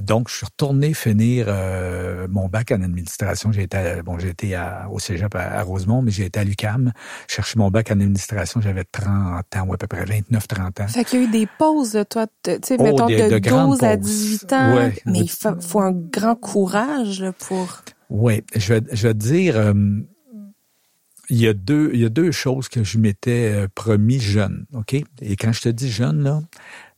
donc 0.01 0.29
je 0.29 0.35
suis 0.35 0.45
retourné 0.45 0.93
finir 0.93 1.47
mon 2.29 2.47
bac 2.47 2.71
en 2.71 2.81
administration. 2.81 3.51
J'ai 3.51 3.63
été 3.63 4.01
bon, 4.05 4.17
j'ai 4.17 4.29
été 4.29 4.57
au 4.89 4.99
Cégep 4.99 5.35
à, 5.35 5.61
Rosemont, 5.63 6.03
mais 6.03 6.11
j'ai 6.11 6.23
été 6.23 6.39
à 6.39 6.45
l'UCAM 6.45 6.93
chercher 7.27 7.59
mon 7.59 7.69
bac 7.69 7.91
en 7.91 7.99
administration, 7.99 8.61
j'avais 8.61 8.85
30 8.85 9.03
ans 9.57 9.65
ou 9.67 9.73
à 9.73 9.77
peu 9.77 9.87
près 9.87 10.05
29 10.05 10.47
30 10.47 10.79
ans. 10.79 10.87
Fait 10.87 11.03
qu'il 11.03 11.19
y 11.19 11.23
a 11.23 11.25
eu 11.25 11.31
des 11.31 11.49
pauses 11.59 11.99
toi, 12.09 12.27
tu 12.43 12.51
sais 12.63 12.77
oh, 12.79 12.83
mettons 12.83 13.07
de, 13.07 13.39
12 13.39 13.83
à 13.83 13.97
18 13.97 14.53
ans, 14.53 14.89
mais 15.05 15.19
il 15.19 15.29
faut 15.29 15.81
un 15.81 15.91
grand 15.91 16.35
courage 16.35 17.25
pour. 17.39 17.81
Oui, 18.09 18.41
je 18.55 18.75
vais, 18.75 18.81
je 18.93 19.07
vais 19.07 19.13
te 19.13 19.19
dire, 19.19 19.57
euh, 19.57 19.73
il, 21.29 21.37
y 21.37 21.47
a 21.47 21.53
deux, 21.53 21.91
il 21.93 21.99
y 21.99 22.05
a 22.05 22.09
deux 22.09 22.31
choses 22.31 22.69
que 22.69 22.83
je 22.83 22.97
m'étais 22.97 23.51
euh, 23.53 23.67
promis 23.73 24.19
jeune, 24.19 24.65
OK? 24.73 24.93
Et 24.93 25.35
quand 25.35 25.51
je 25.51 25.61
te 25.61 25.69
dis 25.69 25.91
jeune, 25.91 26.23
là, 26.23 26.41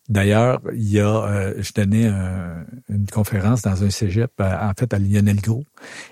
d'ailleurs, 0.10 0.62
il 0.74 0.90
y 0.90 1.00
a, 1.00 1.08
euh, 1.08 1.54
je 1.58 1.72
donnais 1.74 2.08
une 2.90 3.08
conférence 3.12 3.62
dans 3.62 3.84
un 3.84 3.90
cégep, 3.90 4.32
en 4.40 4.72
fait, 4.78 4.94
à 4.94 5.00
Lionel 5.00 5.42
Gros. 5.42 5.66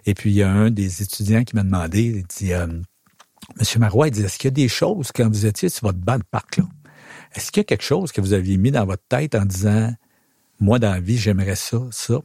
Et 0.05 0.13
puis, 0.13 0.31
il 0.31 0.35
y 0.35 0.43
a 0.43 0.51
un 0.51 0.71
des 0.71 1.01
étudiants 1.01 1.43
qui 1.43 1.55
m'a 1.55 1.63
demandé, 1.63 2.03
il 2.03 2.23
dit, 2.23 2.53
Monsieur 3.59 3.79
Marois, 3.79 4.07
il 4.07 4.11
dit, 4.11 4.23
est-ce 4.23 4.37
qu'il 4.37 4.47
y 4.47 4.53
a 4.53 4.55
des 4.55 4.67
choses 4.67 5.11
quand 5.13 5.27
vous 5.27 5.45
étiez 5.45 5.69
sur 5.69 5.87
votre 5.87 5.99
banc 5.99 6.17
de 6.17 6.23
parc, 6.23 6.57
là? 6.57 6.65
Est-ce 7.35 7.51
qu'il 7.51 7.59
y 7.59 7.61
a 7.61 7.65
quelque 7.65 7.83
chose 7.83 8.11
que 8.11 8.21
vous 8.21 8.33
aviez 8.33 8.57
mis 8.57 8.71
dans 8.71 8.85
votre 8.85 9.03
tête 9.07 9.35
en 9.35 9.45
disant, 9.45 9.93
moi, 10.59 10.79
dans 10.79 10.91
la 10.91 10.99
vie, 10.99 11.17
j'aimerais 11.17 11.55
ça, 11.55 11.79
ça? 11.91 12.19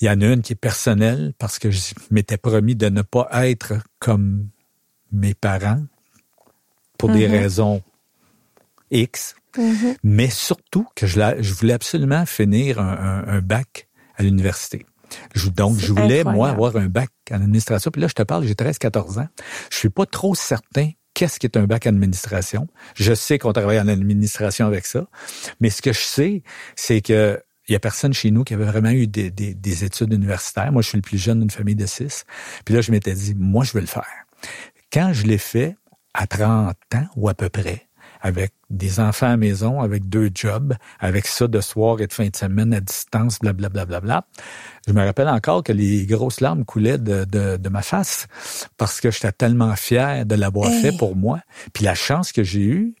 Il 0.00 0.06
y 0.06 0.10
en 0.10 0.20
a 0.20 0.26
une 0.26 0.42
qui 0.42 0.52
est 0.52 0.56
personnelle 0.56 1.32
parce 1.38 1.58
que 1.58 1.70
je 1.70 1.94
m'étais 2.10 2.36
promis 2.36 2.74
de 2.74 2.88
ne 2.88 3.02
pas 3.02 3.28
être 3.46 3.74
comme 4.00 4.48
mes 5.14 5.34
parents 5.34 5.82
pour 6.98 7.10
des 7.10 7.26
mm-hmm. 7.26 7.30
raisons 7.30 7.82
X, 8.90 9.34
mm-hmm. 9.56 9.96
mais 10.02 10.30
surtout 10.30 10.86
que 10.94 11.06
je, 11.06 11.20
je, 11.40 11.54
voulais 11.54 11.72
absolument 11.72 12.26
finir 12.26 12.78
un, 12.80 13.40
bac 13.40 13.88
à 14.16 14.22
l'université. 14.22 14.86
donc, 15.56 15.78
je 15.78 15.92
voulais, 15.92 16.24
moi, 16.24 16.50
avoir 16.50 16.76
un 16.76 16.86
bac 16.86 17.10
en 17.30 17.36
administration. 17.36 17.90
Puis 17.90 18.02
là, 18.02 18.08
je 18.08 18.14
te 18.14 18.22
parle, 18.22 18.44
j'ai 18.44 18.54
13-14 18.54 19.20
ans. 19.20 19.28
Je 19.70 19.76
suis 19.76 19.90
pas 19.90 20.06
trop 20.06 20.34
certain 20.34 20.90
qu'est-ce 21.14 21.38
qui 21.38 21.46
est 21.46 21.56
un 21.56 21.66
bac 21.66 21.86
en 21.86 21.90
administration. 21.90 22.66
Je 22.96 23.14
sais 23.14 23.38
qu'on 23.38 23.52
travaille 23.52 23.80
en 23.80 23.88
administration 23.88 24.66
avec 24.66 24.84
ça. 24.84 25.06
Mais 25.60 25.70
ce 25.70 25.80
que 25.80 25.92
je 25.92 26.00
sais, 26.00 26.42
c'est 26.76 27.00
que 27.00 27.40
il 27.66 27.72
y 27.72 27.76
a 27.76 27.80
personne 27.80 28.12
chez 28.12 28.30
nous 28.30 28.44
qui 28.44 28.52
avait 28.52 28.66
vraiment 28.66 28.90
eu 28.90 29.06
des, 29.06 29.30
des, 29.30 29.84
études 29.84 30.12
universitaires. 30.12 30.70
Moi, 30.70 30.82
je 30.82 30.88
suis 30.88 30.98
le 30.98 31.02
plus 31.02 31.16
jeune 31.16 31.40
d'une 31.40 31.50
famille 31.50 31.74
de 31.74 31.86
six. 31.86 32.26
Puis 32.66 32.74
là, 32.74 32.82
je 32.82 32.90
m'étais 32.90 33.14
dit, 33.14 33.34
moi, 33.34 33.64
je 33.64 33.72
veux 33.72 33.80
le 33.80 33.86
faire. 33.86 34.04
Quand 34.94 35.12
je 35.12 35.26
l'ai 35.26 35.38
fait, 35.38 35.76
à 36.14 36.28
30 36.28 36.76
ans 36.94 37.06
ou 37.16 37.28
à 37.28 37.34
peu 37.34 37.48
près, 37.48 37.88
avec 38.20 38.52
des 38.70 39.00
enfants 39.00 39.26
à 39.26 39.30
la 39.30 39.36
maison, 39.36 39.80
avec 39.80 40.08
deux 40.08 40.30
jobs, 40.32 40.74
avec 41.00 41.26
ça 41.26 41.48
de 41.48 41.60
soir 41.60 42.00
et 42.00 42.06
de 42.06 42.12
fin 42.12 42.28
de 42.28 42.36
semaine 42.36 42.72
à 42.72 42.78
distance, 42.80 43.40
blablabla, 43.40 43.86
bla, 43.86 43.98
bla, 43.98 44.20
bla, 44.22 44.26
je 44.86 44.92
me 44.92 45.04
rappelle 45.04 45.26
encore 45.26 45.64
que 45.64 45.72
les 45.72 46.06
grosses 46.06 46.40
larmes 46.40 46.64
coulaient 46.64 46.98
de, 46.98 47.24
de, 47.24 47.56
de 47.56 47.68
ma 47.68 47.82
face 47.82 48.28
parce 48.76 49.00
que 49.00 49.10
j'étais 49.10 49.32
tellement 49.32 49.74
fier 49.74 50.24
de 50.26 50.36
l'avoir 50.36 50.70
fait 50.70 50.96
pour 50.96 51.16
moi. 51.16 51.40
Puis 51.72 51.84
la 51.84 51.96
chance 51.96 52.30
que 52.30 52.44
j'ai 52.44 52.62
eue, 52.62 52.94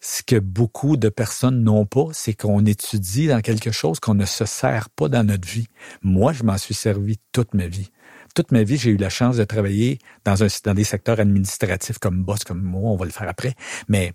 ce 0.00 0.22
que 0.22 0.36
beaucoup 0.36 0.96
de 0.96 1.10
personnes 1.10 1.62
n'ont 1.62 1.84
pas, 1.84 2.06
c'est 2.12 2.32
qu'on 2.32 2.64
étudie 2.64 3.26
dans 3.26 3.42
quelque 3.42 3.70
chose 3.70 4.00
qu'on 4.00 4.14
ne 4.14 4.24
se 4.24 4.46
sert 4.46 4.88
pas 4.88 5.10
dans 5.10 5.24
notre 5.24 5.46
vie. 5.46 5.66
Moi, 6.00 6.32
je 6.32 6.42
m'en 6.42 6.56
suis 6.56 6.74
servi 6.74 7.18
toute 7.32 7.52
ma 7.52 7.66
vie. 7.66 7.90
Toute 8.34 8.52
ma 8.52 8.62
vie, 8.62 8.76
j'ai 8.76 8.90
eu 8.90 8.96
la 8.96 9.10
chance 9.10 9.36
de 9.36 9.44
travailler 9.44 9.98
dans, 10.24 10.42
un, 10.42 10.48
dans 10.64 10.74
des 10.74 10.84
secteurs 10.84 11.20
administratifs 11.20 11.98
comme 11.98 12.24
boss, 12.24 12.44
comme 12.44 12.62
moi, 12.62 12.90
on 12.90 12.96
va 12.96 13.04
le 13.04 13.12
faire 13.12 13.28
après. 13.28 13.54
Mais 13.88 14.12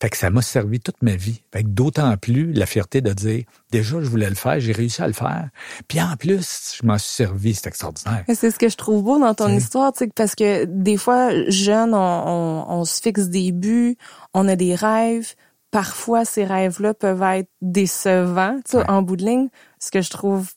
fait 0.00 0.10
que 0.10 0.16
ça 0.16 0.30
m'a 0.30 0.42
servi 0.42 0.78
toute 0.78 1.02
ma 1.02 1.16
vie. 1.16 1.42
Fait 1.52 1.64
que 1.64 1.68
d'autant 1.68 2.16
plus 2.16 2.52
la 2.52 2.66
fierté 2.66 3.00
de 3.00 3.12
dire, 3.12 3.44
déjà, 3.72 4.00
je 4.00 4.08
voulais 4.08 4.28
le 4.28 4.36
faire, 4.36 4.60
j'ai 4.60 4.72
réussi 4.72 5.02
à 5.02 5.08
le 5.08 5.12
faire. 5.12 5.48
Puis 5.88 6.00
en 6.00 6.16
plus, 6.16 6.76
je 6.80 6.86
m'en 6.86 6.98
suis 6.98 7.10
servi, 7.10 7.54
c'est 7.54 7.66
extraordinaire. 7.66 8.24
C'est 8.32 8.50
ce 8.50 8.58
que 8.58 8.68
je 8.68 8.76
trouve 8.76 9.02
beau 9.02 9.18
dans 9.18 9.34
ton 9.34 9.48
histoire, 9.48 9.92
parce 10.14 10.34
que 10.36 10.64
des 10.66 10.96
fois, 10.96 11.30
jeunes, 11.50 11.94
on, 11.94 12.64
on, 12.68 12.84
se 12.84 13.00
fixe 13.00 13.28
des 13.28 13.50
buts, 13.50 13.96
on 14.34 14.46
a 14.48 14.54
des 14.54 14.74
rêves. 14.76 15.34
Parfois, 15.70 16.24
ces 16.24 16.44
rêves-là 16.44 16.94
peuvent 16.94 17.22
être 17.22 17.50
décevants, 17.60 18.60
tu 18.64 18.78
sais, 18.78 18.88
en 18.88 19.02
bout 19.02 19.16
de 19.16 19.24
ligne. 19.24 19.48
Ce 19.80 19.90
que 19.90 20.00
je 20.00 20.10
trouve 20.10 20.48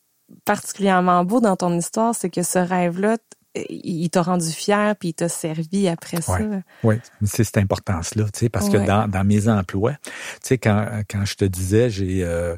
particulièrement 0.45 1.23
beau 1.23 1.39
dans 1.39 1.55
ton 1.55 1.77
histoire, 1.77 2.15
c'est 2.15 2.29
que 2.29 2.43
ce 2.43 2.59
rêve-là, 2.59 3.17
il 3.55 4.09
t'a 4.09 4.21
rendu 4.21 4.49
fier 4.49 4.95
puis 4.95 5.09
il 5.09 5.13
t'a 5.13 5.29
servi 5.29 5.87
après 5.87 6.21
ça. 6.21 6.39
Oui, 6.83 6.95
c'est 7.23 7.43
cette 7.43 7.57
importance-là, 7.57 8.25
tu 8.25 8.39
sais, 8.39 8.49
parce 8.49 8.69
que 8.69 8.77
dans, 8.77 9.07
dans 9.07 9.23
mes 9.23 9.49
emplois, 9.49 9.93
tu 9.93 10.09
sais, 10.43 10.57
quand, 10.57 11.01
quand 11.09 11.25
je 11.25 11.35
te 11.35 11.45
disais, 11.45 11.89
j'ai 11.89 12.23
euh, 12.23 12.55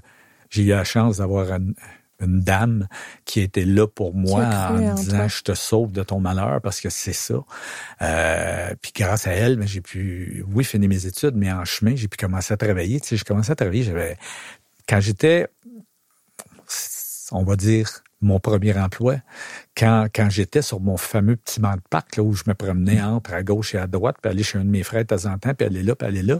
j'ai 0.53 0.63
eu 0.63 0.67
la 0.67 0.83
chance 0.83 1.17
d'avoir 1.17 1.51
une, 1.51 1.73
dame 2.25 2.87
qui 3.25 3.41
était 3.41 3.65
là 3.65 3.85
pour 3.85 4.15
moi 4.15 4.45
en 4.45 4.93
disant 4.93 5.27
je 5.27 5.41
te 5.41 5.53
sauve 5.53 5.91
de 5.91 6.03
ton 6.03 6.21
malheur 6.21 6.61
parce 6.61 6.79
que 6.79 6.89
c'est 6.89 7.11
ça. 7.11 7.43
Euh, 8.01 8.73
puis 8.81 8.93
grâce 8.95 9.27
à 9.27 9.31
elle, 9.31 9.57
ben, 9.57 9.67
j'ai 9.67 9.81
pu, 9.81 10.45
oui, 10.53 10.63
finir 10.63 10.87
mes 10.87 11.05
études, 11.05 11.35
mais 11.35 11.51
en 11.51 11.65
chemin, 11.65 11.97
j'ai 11.97 12.07
pu 12.07 12.15
commencer 12.15 12.53
à 12.53 12.57
travailler. 12.57 13.01
Tu 13.01 13.09
sais, 13.09 13.17
j'ai 13.17 13.25
commencé 13.25 13.51
à 13.51 13.55
travailler, 13.55 13.83
j'avais, 13.83 14.15
quand 14.87 15.01
j'étais, 15.01 15.47
on 17.33 17.43
va 17.43 17.55
dire, 17.55 18.03
mon 18.21 18.39
premier 18.39 18.77
emploi, 18.77 19.17
quand, 19.77 20.07
quand 20.13 20.29
j'étais 20.29 20.61
sur 20.61 20.79
mon 20.79 20.97
fameux 20.97 21.35
petit 21.35 21.59
banc 21.59 21.73
de 21.73 21.81
parc, 21.89 22.17
là, 22.17 22.23
où 22.23 22.33
je 22.33 22.43
me 22.47 22.53
promenais 22.53 23.01
entre 23.01 23.33
à 23.33 23.43
gauche 23.43 23.75
et 23.75 23.77
à 23.77 23.87
droite, 23.87 24.15
puis 24.21 24.31
aller 24.31 24.43
chez 24.43 24.57
un 24.57 24.63
de 24.63 24.69
mes 24.69 24.83
frères 24.83 25.03
de 25.03 25.15
temps 25.15 25.29
en 25.29 25.37
temps, 25.37 25.53
puis 25.53 25.67
aller 25.67 25.83
là, 25.83 25.95
puis 25.95 26.07
aller 26.07 26.23
là, 26.23 26.39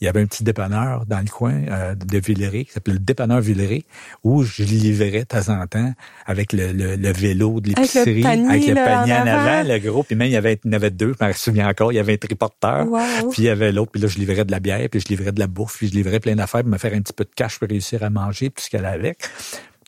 il 0.00 0.04
y 0.04 0.08
avait 0.08 0.20
un 0.20 0.26
petit 0.26 0.44
dépanneur 0.44 1.06
dans 1.06 1.18
le 1.18 1.28
coin 1.28 1.54
euh, 1.68 1.94
de 1.96 2.18
Villeray, 2.18 2.64
qui 2.64 2.72
s'appelait 2.72 2.94
le 2.94 3.00
dépanneur 3.00 3.40
Villeray, 3.40 3.84
où 4.22 4.44
je 4.44 4.62
livrais 4.62 5.10
de 5.10 5.24
temps 5.24 5.48
en 5.48 5.66
temps 5.66 5.92
avec 6.24 6.52
le, 6.52 6.70
le, 6.70 7.12
vélo 7.12 7.60
de 7.60 7.70
l'épicerie, 7.70 8.24
avec 8.24 8.64
le 8.64 8.74
panier, 8.74 9.14
en, 9.14 9.26
avant, 9.26 9.68
le 9.68 9.78
gros, 9.80 10.04
puis 10.04 10.14
même 10.14 10.28
il 10.28 10.34
y 10.34 10.36
avait, 10.36 10.60
il 10.64 10.70
y 10.70 10.74
avait 10.76 10.90
deux, 10.90 11.14
je 11.20 11.26
me 11.26 11.32
souviens 11.32 11.68
encore, 11.68 11.92
il 11.92 11.96
y 11.96 11.98
avait 11.98 12.12
un 12.12 12.16
triporteur, 12.16 12.86
puis 13.32 13.42
il 13.42 13.44
y 13.46 13.48
avait 13.48 13.72
l'autre, 13.72 13.90
puis 13.90 14.00
là 14.00 14.06
je 14.06 14.18
livrais 14.18 14.44
de 14.44 14.52
la 14.52 14.60
bière, 14.60 14.88
puis 14.88 15.00
je 15.00 15.08
livrais 15.08 15.32
de 15.32 15.40
la 15.40 15.48
bouffe, 15.48 15.78
puis 15.78 15.88
je 15.88 15.94
livrais 15.94 16.20
plein 16.20 16.36
d'affaires 16.36 16.60
pour 16.60 16.70
me 16.70 16.78
faire 16.78 16.94
un 16.94 17.00
petit 17.00 17.12
peu 17.12 17.24
de 17.24 17.30
cash 17.34 17.58
pour 17.58 17.68
réussir 17.68 18.04
à 18.04 18.10
manger, 18.10 18.50
tout 18.50 18.62
ce 18.62 18.70
qu'elle 18.70 18.86
avait 18.86 18.98
avec. 18.98 19.18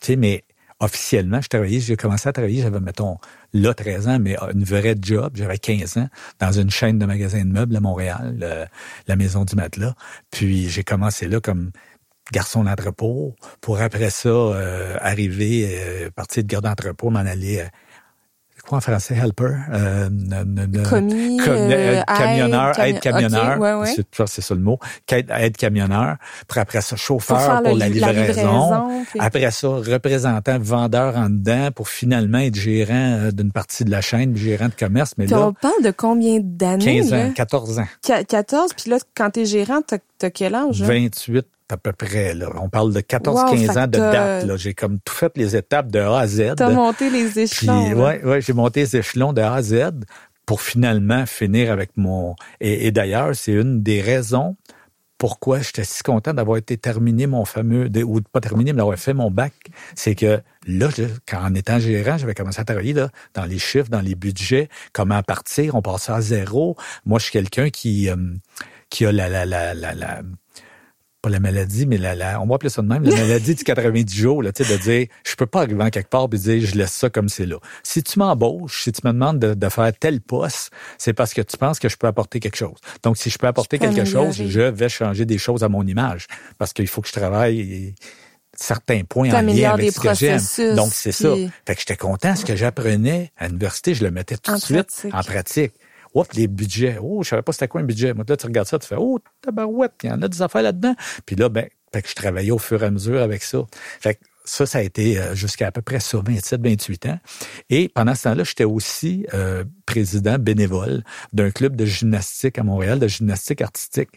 Tu 0.00 0.06
sais, 0.06 0.16
mais 0.16 0.44
officiellement, 0.80 1.40
je 1.42 1.48
travaillais, 1.48 1.80
j'ai 1.80 1.96
commencé 1.96 2.28
à 2.28 2.32
travailler, 2.32 2.62
j'avais, 2.62 2.80
mettons, 2.80 3.18
là, 3.52 3.74
13 3.74 4.08
ans, 4.08 4.18
mais 4.18 4.36
une 4.54 4.64
vraie 4.64 4.96
job, 5.00 5.32
j'avais 5.34 5.58
15 5.58 5.98
ans, 5.98 6.08
dans 6.38 6.52
une 6.52 6.70
chaîne 6.70 6.98
de 6.98 7.04
magasins 7.04 7.44
de 7.44 7.52
meubles 7.52 7.76
à 7.76 7.80
Montréal, 7.80 8.68
la 9.06 9.16
Maison 9.16 9.44
du 9.44 9.56
Matelas. 9.56 9.94
Puis 10.30 10.68
j'ai 10.70 10.82
commencé 10.82 11.28
là 11.28 11.40
comme 11.40 11.70
garçon 12.32 12.64
d'entrepôt, 12.64 13.34
pour 13.60 13.80
après 13.80 14.10
ça, 14.10 14.28
euh, 14.28 14.96
arriver, 15.00 15.68
euh, 15.70 16.10
partir 16.10 16.44
de 16.44 16.48
garde 16.48 16.64
d'entrepôt, 16.64 17.10
m'en 17.10 17.20
aller... 17.20 17.66
Euh, 18.70 18.76
quoi 18.76 18.78
en 18.78 18.80
français, 18.80 19.16
helper? 19.16 19.56
Euh, 19.72 20.08
Commis, 20.88 21.40
euh, 21.46 22.02
camionneur, 22.06 22.78
aide, 22.78 23.00
camionneur. 23.00 23.84
C'est 24.26 24.40
ça 24.40 24.54
le 24.54 24.60
mot. 24.60 24.78
Aide, 25.08 25.56
camionneur. 25.56 26.16
Puis 26.48 26.60
après 26.60 26.80
ça, 26.80 26.96
chauffeur 26.96 27.62
pour 27.62 27.76
la 27.76 27.88
livraison. 27.88 29.04
Après 29.18 29.50
ça, 29.50 29.68
représentant, 29.68 30.58
vendeur 30.58 31.16
en 31.16 31.30
dedans 31.30 31.70
pour 31.74 31.88
finalement 31.88 32.38
être 32.38 32.54
gérant 32.54 32.94
euh, 32.94 33.30
d'une 33.30 33.52
partie 33.52 33.84
de 33.84 33.90
la 33.90 34.00
chaîne, 34.00 34.36
gérant 34.36 34.68
de 34.68 34.74
commerce. 34.74 35.14
Mais 35.18 35.26
là, 35.26 35.48
on 35.48 35.52
parle 35.52 35.82
de 35.82 35.90
combien 35.90 36.38
d'années? 36.40 37.00
15 37.00 37.12
ans, 37.14 37.32
14 37.34 37.78
ans. 37.80 37.86
14, 38.02 38.72
puis 38.74 38.90
là, 38.90 38.98
quand 39.16 39.30
t'es 39.30 39.46
gérant, 39.46 39.80
t'as 39.82 39.98
as 40.22 40.30
quel 40.30 40.54
âge? 40.54 40.82
28 40.82 41.46
à 41.72 41.76
peu 41.76 41.92
près. 41.92 42.34
Là. 42.34 42.50
On 42.60 42.68
parle 42.68 42.92
de 42.92 43.00
14-15 43.00 43.78
ans 43.78 43.86
de 43.86 43.98
date. 43.98 44.56
J'ai 44.56 44.74
comme 44.74 44.98
tout 45.00 45.14
fait 45.14 45.32
les 45.36 45.56
étapes 45.56 45.90
de 45.90 46.00
A 46.00 46.20
à 46.20 46.26
Z. 46.26 46.54
T'as 46.56 46.70
monté 46.70 47.10
les 47.10 47.38
échelons. 47.38 47.92
Oui, 47.92 48.22
ouais, 48.22 48.40
j'ai 48.40 48.52
monté 48.52 48.80
les 48.80 48.96
échelons 48.96 49.32
de 49.32 49.40
A 49.40 49.54
à 49.54 49.62
Z 49.62 49.90
pour 50.46 50.62
finalement 50.62 51.26
finir 51.26 51.70
avec 51.70 51.90
mon... 51.96 52.34
Et, 52.60 52.90
d'ailleurs, 52.90 53.36
c'est 53.36 53.52
une 53.52 53.82
des 53.82 54.00
raisons 54.00 54.56
pourquoi 55.16 55.60
j'étais 55.60 55.84
si 55.84 56.02
content 56.02 56.32
d'avoir 56.32 56.56
été 56.56 56.78
terminé 56.78 57.26
mon 57.26 57.44
fameux, 57.44 57.90
ou 58.04 58.22
pas 58.22 58.40
terminé, 58.40 58.72
mais 58.72 58.78
d'avoir 58.78 58.98
fait 58.98 59.12
mon 59.12 59.30
bac, 59.30 59.52
c'est 59.94 60.14
que 60.14 60.40
là, 60.66 60.88
quand 61.28 61.42
en 61.42 61.54
étant 61.54 61.78
gérant, 61.78 62.16
j'avais 62.16 62.32
commencé 62.34 62.58
à 62.58 62.64
travailler 62.64 62.94
là, 62.94 63.10
dans 63.34 63.44
les 63.44 63.58
chiffres, 63.58 63.90
dans 63.90 64.00
les 64.00 64.14
budgets, 64.14 64.70
comment 64.94 65.22
partir, 65.22 65.74
on 65.74 65.82
passait 65.82 66.12
à 66.12 66.22
zéro. 66.22 66.74
Moi, 67.04 67.18
je 67.18 67.24
suis 67.24 67.32
quelqu'un 67.32 67.68
qui, 67.68 68.08
euh, 68.08 68.16
qui 68.88 69.04
a 69.04 69.12
la, 69.12 69.28
la, 69.28 69.44
la, 69.44 69.74
la 69.74 70.22
pas 71.20 71.28
la 71.28 71.40
maladie, 71.40 71.86
mais 71.86 71.98
la, 71.98 72.40
on 72.40 72.46
va 72.46 72.54
appeler 72.54 72.70
ça 72.70 72.82
de 72.82 72.86
même, 72.86 73.04
la 73.04 73.16
maladie 73.16 73.54
du 73.54 73.64
90 73.64 74.14
jours, 74.14 74.42
là, 74.42 74.52
de 74.52 74.76
dire, 74.76 75.06
je 75.26 75.34
peux 75.34 75.46
pas 75.46 75.62
arriver 75.62 75.82
en 75.82 75.90
quelque 75.90 76.08
part 76.08 76.28
et 76.32 76.36
dire, 76.36 76.66
je 76.66 76.74
laisse 76.76 76.92
ça 76.92 77.10
comme 77.10 77.28
c'est 77.28 77.46
là. 77.46 77.56
Si 77.82 78.02
tu 78.02 78.18
m'embauches, 78.18 78.84
si 78.84 78.92
tu 78.92 79.00
me 79.04 79.12
demandes 79.12 79.38
de, 79.38 79.68
faire 79.68 79.92
tel 79.98 80.20
poste, 80.20 80.70
c'est 80.98 81.12
parce 81.12 81.34
que 81.34 81.42
tu 81.42 81.56
penses 81.56 81.78
que 81.78 81.88
je 81.88 81.96
peux 81.96 82.06
apporter 82.06 82.40
quelque 82.40 82.56
chose. 82.56 82.78
Donc, 83.02 83.16
si 83.18 83.30
je 83.30 83.38
peux 83.38 83.46
apporter 83.46 83.78
quelque 83.78 84.04
chose, 84.04 84.36
je 84.36 84.60
vais 84.60 84.88
changer 84.88 85.26
des 85.26 85.38
choses 85.38 85.62
à 85.62 85.68
mon 85.68 85.86
image 85.86 86.26
parce 86.58 86.72
qu'il 86.72 86.88
faut 86.88 87.02
que 87.02 87.08
je 87.08 87.12
travaille 87.12 87.94
certains 88.56 89.02
points 89.04 89.30
en 89.32 89.42
lien 89.42 89.72
avec 89.72 89.92
ce 89.92 90.00
que 90.00 90.14
j'aime. 90.14 90.74
Donc, 90.76 90.92
c'est 90.92 91.12
ça. 91.12 91.34
Fait 91.66 91.74
que 91.74 91.80
j'étais 91.80 91.96
content. 91.96 92.34
Ce 92.34 92.44
que 92.44 92.56
j'apprenais 92.56 93.32
à 93.36 93.46
l'université, 93.46 93.94
je 93.94 94.04
le 94.04 94.10
mettais 94.10 94.36
tout 94.36 94.52
de 94.52 94.58
suite 94.58 95.06
en 95.12 95.22
pratique. 95.22 95.72
Oups, 96.14 96.34
les 96.34 96.48
budgets. 96.48 96.98
Oh, 97.00 97.22
je 97.22 97.28
savais 97.28 97.42
pas 97.42 97.52
c'était 97.52 97.68
quoi 97.68 97.80
un 97.80 97.84
budget. 97.84 98.14
Moi, 98.14 98.24
là, 98.28 98.36
tu 98.36 98.46
regardes 98.46 98.68
ça, 98.68 98.78
tu 98.78 98.86
fais, 98.86 98.96
oh, 98.98 99.18
tabarouette, 99.40 99.92
il 100.02 100.10
y 100.10 100.12
en 100.12 100.22
a 100.22 100.28
des 100.28 100.42
affaires 100.42 100.62
là-dedans. 100.62 100.94
Puis 101.26 101.36
là, 101.36 101.48
ben, 101.48 101.68
fait 101.92 102.02
que 102.02 102.08
je 102.08 102.14
travaillais 102.14 102.50
au 102.50 102.58
fur 102.58 102.82
et 102.82 102.86
à 102.86 102.90
mesure 102.90 103.20
avec 103.20 103.42
ça. 103.42 103.64
Fait 104.00 104.14
que 104.14 104.20
ça, 104.44 104.66
ça 104.66 104.78
a 104.78 104.82
été 104.82 105.18
euh, 105.18 105.34
jusqu'à 105.34 105.68
à 105.68 105.72
peu 105.72 105.82
près 105.82 106.00
ça, 106.00 106.18
27, 106.24 106.60
28 106.62 107.06
ans. 107.06 107.18
Et 107.68 107.88
pendant 107.88 108.14
ce 108.14 108.24
temps-là, 108.24 108.44
j'étais 108.44 108.64
aussi 108.64 109.26
euh, 109.34 109.64
président 109.86 110.38
bénévole 110.38 111.04
d'un 111.32 111.50
club 111.50 111.76
de 111.76 111.84
gymnastique 111.84 112.58
à 112.58 112.62
Montréal, 112.62 112.98
de 112.98 113.06
gymnastique 113.06 113.60
artistique. 113.60 114.10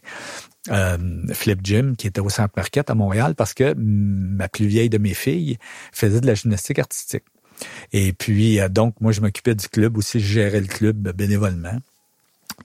Euh, 0.69 0.97
Flip 1.33 1.59
Gym, 1.63 1.95
qui 1.95 2.07
était 2.07 2.21
au 2.21 2.29
Centre 2.29 2.53
Marquette 2.55 2.89
à 2.89 2.95
Montréal, 2.95 3.35
parce 3.35 3.53
que 3.53 3.73
ma 3.77 4.47
plus 4.47 4.65
vieille 4.65 4.89
de 4.89 4.97
mes 4.97 5.13
filles 5.13 5.57
faisait 5.91 6.21
de 6.21 6.27
la 6.27 6.35
gymnastique 6.35 6.79
artistique. 6.79 7.23
Et 7.91 8.13
puis, 8.13 8.60
euh, 8.60 8.69
donc, 8.69 8.95
moi, 9.01 9.12
je 9.12 9.22
m'occupais 9.22 9.55
du 9.55 9.67
club 9.67 9.98
aussi, 9.98 10.19
je 10.19 10.25
gérais 10.25 10.62
le 10.62 10.67
club 10.67 11.12
bénévolement. 11.15 11.77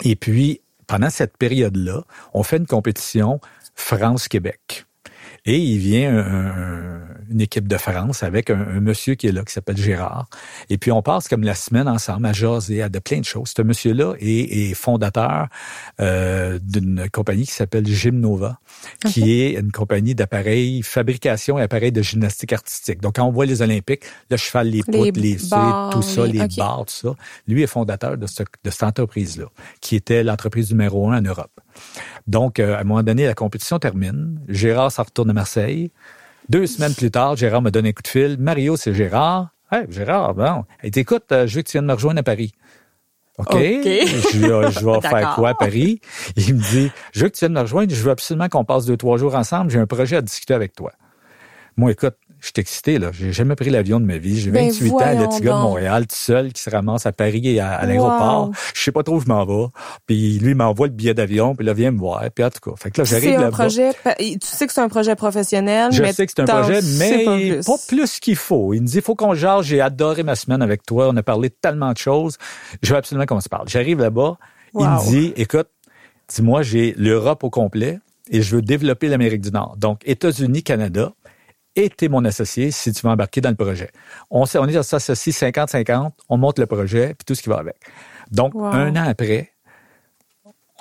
Et 0.05 0.17
puis, 0.17 0.61
pendant 0.87 1.11
cette 1.11 1.37
période-là, 1.37 2.05
on 2.35 2.43
fait 2.43 2.57
une 2.57 2.67
compétition 2.67 3.41
France-Québec. 3.75 4.87
Et 5.49 5.57
il 5.57 5.79
vient 5.79 6.13
une 7.31 7.41
équipe 7.41 7.67
de 7.67 7.79
France 7.79 8.23
avec 8.23 8.51
un, 8.51 8.81
monsieur 8.81 9.15
qui 9.15 9.29
est 9.29 9.33
là, 9.33 9.43
qui 9.45 9.53
s'appelle 9.53 9.79
Gérard. 9.79 10.29
Et 10.69 10.77
puis 10.77 10.93
on 10.93 11.01
passe 11.01 11.27
comme 11.27 11.43
la 11.43 11.55
semaine 11.55 11.89
ensemble 11.89 12.27
à 12.27 12.35
jaser, 12.35 12.83
à 12.83 12.91
de 12.91 12.99
plein 12.99 13.21
de 13.21 13.25
choses. 13.25 13.55
Ce 13.57 13.63
monsieur-là 13.63 14.13
est, 14.21 14.75
fondateur 14.75 15.49
euh, 16.01 16.59
d'une 16.63 17.09
compagnie 17.11 17.47
qui 17.47 17.53
s'appelle 17.53 17.87
Gymnova, 17.87 18.61
qui 19.07 19.41
est 19.41 19.55
une 19.55 19.73
compagnie 19.73 20.15
d'appareils, 20.15 20.83
fabrication 20.83 21.59
et 21.59 21.63
appareils 21.63 21.93
de 21.93 22.03
gymnastique 22.03 22.53
artistique. 22.53 23.01
Donc 23.01 23.17
quand 23.17 23.25
on 23.25 23.33
voit 23.33 23.47
les 23.47 23.63
Olympiques, 23.63 24.05
le 24.31 24.37
cheval, 24.37 24.69
les 24.69 24.83
poutres, 24.83 25.19
les, 25.19 25.37
tout 25.37 26.03
ça, 26.03 26.27
les 26.27 26.47
barres, 26.59 26.85
tout 26.85 26.95
ça, 26.95 27.15
lui 27.47 27.63
est 27.63 27.67
fondateur 27.67 28.19
de, 28.19 28.27
de 28.27 28.71
cette 28.71 28.83
entreprise-là, 28.83 29.47
qui 29.81 29.97
était 29.97 30.23
l'entreprise 30.23 30.71
numéro 30.73 31.11
un 31.11 31.19
en 31.19 31.23
Europe. 31.23 31.59
Donc, 32.27 32.61
euh, 32.61 32.77
à 32.77 32.81
un 32.81 32.85
moment 32.85 33.03
donné, 33.03 33.27
la 33.27 33.35
compétition 33.35 33.79
termine. 33.79 34.41
Gérard 34.49 34.93
s'en 34.93 35.03
retourne 35.03 35.31
à 35.31 35.33
Marseille. 35.33 35.91
Deux 36.49 36.67
semaines 36.67 36.95
plus 36.95 37.11
tard, 37.11 37.37
Gérard 37.37 37.63
me 37.63 37.71
donne 37.71 37.87
un 37.87 37.93
coup 37.93 38.03
de 38.03 38.09
fil. 38.09 38.37
Mario, 38.39 38.77
c'est 38.77 38.95
Gérard. 38.95 39.51
Hey, 39.71 39.85
Gérard, 39.91 40.35
bon. 40.35 40.65
écoute, 40.83 41.25
euh, 41.33 41.47
je 41.47 41.57
veux 41.57 41.63
que 41.63 41.69
tu 41.69 41.73
viennes 41.73 41.87
me 41.87 41.93
rejoindre 41.93 42.21
à 42.21 42.23
Paris. 42.23 42.53
OK. 43.39 43.53
Je, 43.53 44.85
vais 44.85 45.01
faire 45.09 45.35
quoi 45.37 45.51
à 45.51 45.55
Paris? 45.55 46.01
Il 46.37 46.57
me 46.57 46.61
dit, 46.61 46.91
je 47.13 47.21
veux 47.21 47.29
que 47.29 47.37
tu 47.37 47.41
viennes 47.41 47.53
me 47.53 47.61
rejoindre. 47.61 47.95
Je 47.95 48.03
veux 48.03 48.11
absolument 48.11 48.49
qu'on 48.49 48.65
passe 48.65 48.85
deux, 48.85 48.97
trois 48.97 49.17
jours 49.17 49.37
ensemble. 49.37 49.71
J'ai 49.71 49.79
un 49.79 49.87
projet 49.87 50.17
à 50.17 50.23
discuter 50.23 50.55
avec 50.55 50.75
toi. 50.75 50.91
Moi, 51.77 51.93
écoute, 51.93 52.17
je 52.41 52.47
suis 52.47 52.53
excité, 52.57 52.99
là. 52.99 53.11
J'ai 53.13 53.33
jamais 53.33 53.57
pris 53.57 53.71
l'avion 53.71 53.99
de 53.99 54.05
ma 54.05 54.19
vie. 54.19 54.39
J'ai 54.39 54.51
28 54.51 54.91
ben, 54.91 54.95
ans, 54.95 55.21
le 55.21 55.29
petit 55.29 55.41
gars 55.41 55.55
de 55.55 55.63
Montréal, 55.63 56.07
tout 56.07 56.15
seul, 56.15 56.53
qui 56.53 56.63
se 56.63 56.71
ramasse 56.71 57.05
à 57.05 57.13
Paris 57.13 57.43
et 57.45 57.61
à, 57.61 57.85
l'aéroport. 57.85 58.51
Je 58.75 58.81
sais 58.81 58.93
pas 58.93 59.03
trop 59.03 59.17
où 59.17 59.21
je 59.21 59.27
m'en 59.27 59.45
vais. 59.45 59.67
Puis 60.07 60.39
lui, 60.39 60.51
il 60.51 60.57
m'envoie 60.57 60.87
le 60.87 60.93
billet 60.93 61.15
d'avion, 61.15 61.57
puis 61.57 61.67
là, 61.67 61.73
viens 61.73 61.91
me 61.91 61.99
voir. 61.99 62.23
Puis 62.33 62.45
en 62.45 62.51
tout 62.51 62.71
cas, 62.71 62.77
fait 62.77 62.91
que 62.91 63.01
là, 63.01 63.05
j'arrive 63.05 63.41
là-bas. 63.41 63.51
projet, 63.51 63.93
tu 64.19 64.39
sais 64.43 64.67
que 64.67 64.73
c'est 64.73 64.81
un 64.81 64.89
projet 64.89 65.17
professionnel, 65.17 65.93
je 65.93 66.03
mais 66.03 66.13
sais 66.13 66.27
que 66.27 66.33
c'est 66.35 66.43
un 66.43 66.63
projet, 66.63 66.81
mais 66.99 67.61
pas 67.65 67.77
plus, 67.89 68.21
qu'il 68.21 68.37
faut. 68.37 68.73
Il 68.73 68.83
me 68.83 68.87
dit, 68.87 68.97
il 68.97 69.03
faut 69.03 69.15
qu'on 69.15 69.35
jase. 69.35 69.67
J'ai 69.67 69.81
adoré 69.81 70.23
ma 70.23 70.37
semaine 70.37 70.63
avec 70.63 70.85
toi. 70.85 71.09
On 71.09 71.17
a 71.17 71.23
parlé 71.23 71.51
tellement 71.51 71.93
de 71.93 71.99
choses. 71.99 72.39
Je 72.83 72.91
veux 72.91 72.97
absolument 72.97 73.27
qu'on 73.27 73.41
se 73.41 73.49
parle. 73.49 73.69
J'arrive 73.69 74.01
là-bas. 74.01 74.37
Il 74.75 74.87
me 74.87 75.09
dit, 75.09 75.33
écoute, 75.37 75.69
dis-moi, 76.29 76.63
j'ai 76.63 76.95
l'Europe 76.97 77.43
au 77.43 77.51
complet 77.51 77.99
et 78.31 78.43
je 78.43 78.57
veux 78.57 78.63
développer 78.63 79.09
l'Amérique 79.09 79.41
du 79.41 79.51
Nord. 79.51 79.77
Donc, 79.79 80.01
États-Unis, 80.05 80.63
Canada 80.63 81.13
et 81.77 81.91
tu 81.91 82.07
es 82.07 82.09
mon 82.09 82.25
associé 82.25 82.71
si 82.71 82.93
tu 82.93 83.07
veux 83.07 83.13
embarquer 83.13 83.41
dans 83.41 83.51
le 83.51 83.57
projet. 83.57 83.91
On, 84.31 84.45
on 84.55 84.69
est 84.69 84.77
associé 84.77 85.33
50-50, 85.33 86.11
on 86.29 86.37
monte 86.37 86.59
le 86.59 86.67
projet, 86.67 87.15
puis 87.15 87.25
tout 87.27 87.35
ce 87.35 87.43
qui 87.43 87.49
va 87.49 87.59
avec. 87.59 87.77
Donc, 88.31 88.55
un 88.55 88.91
an 88.97 89.09
après, 89.09 89.53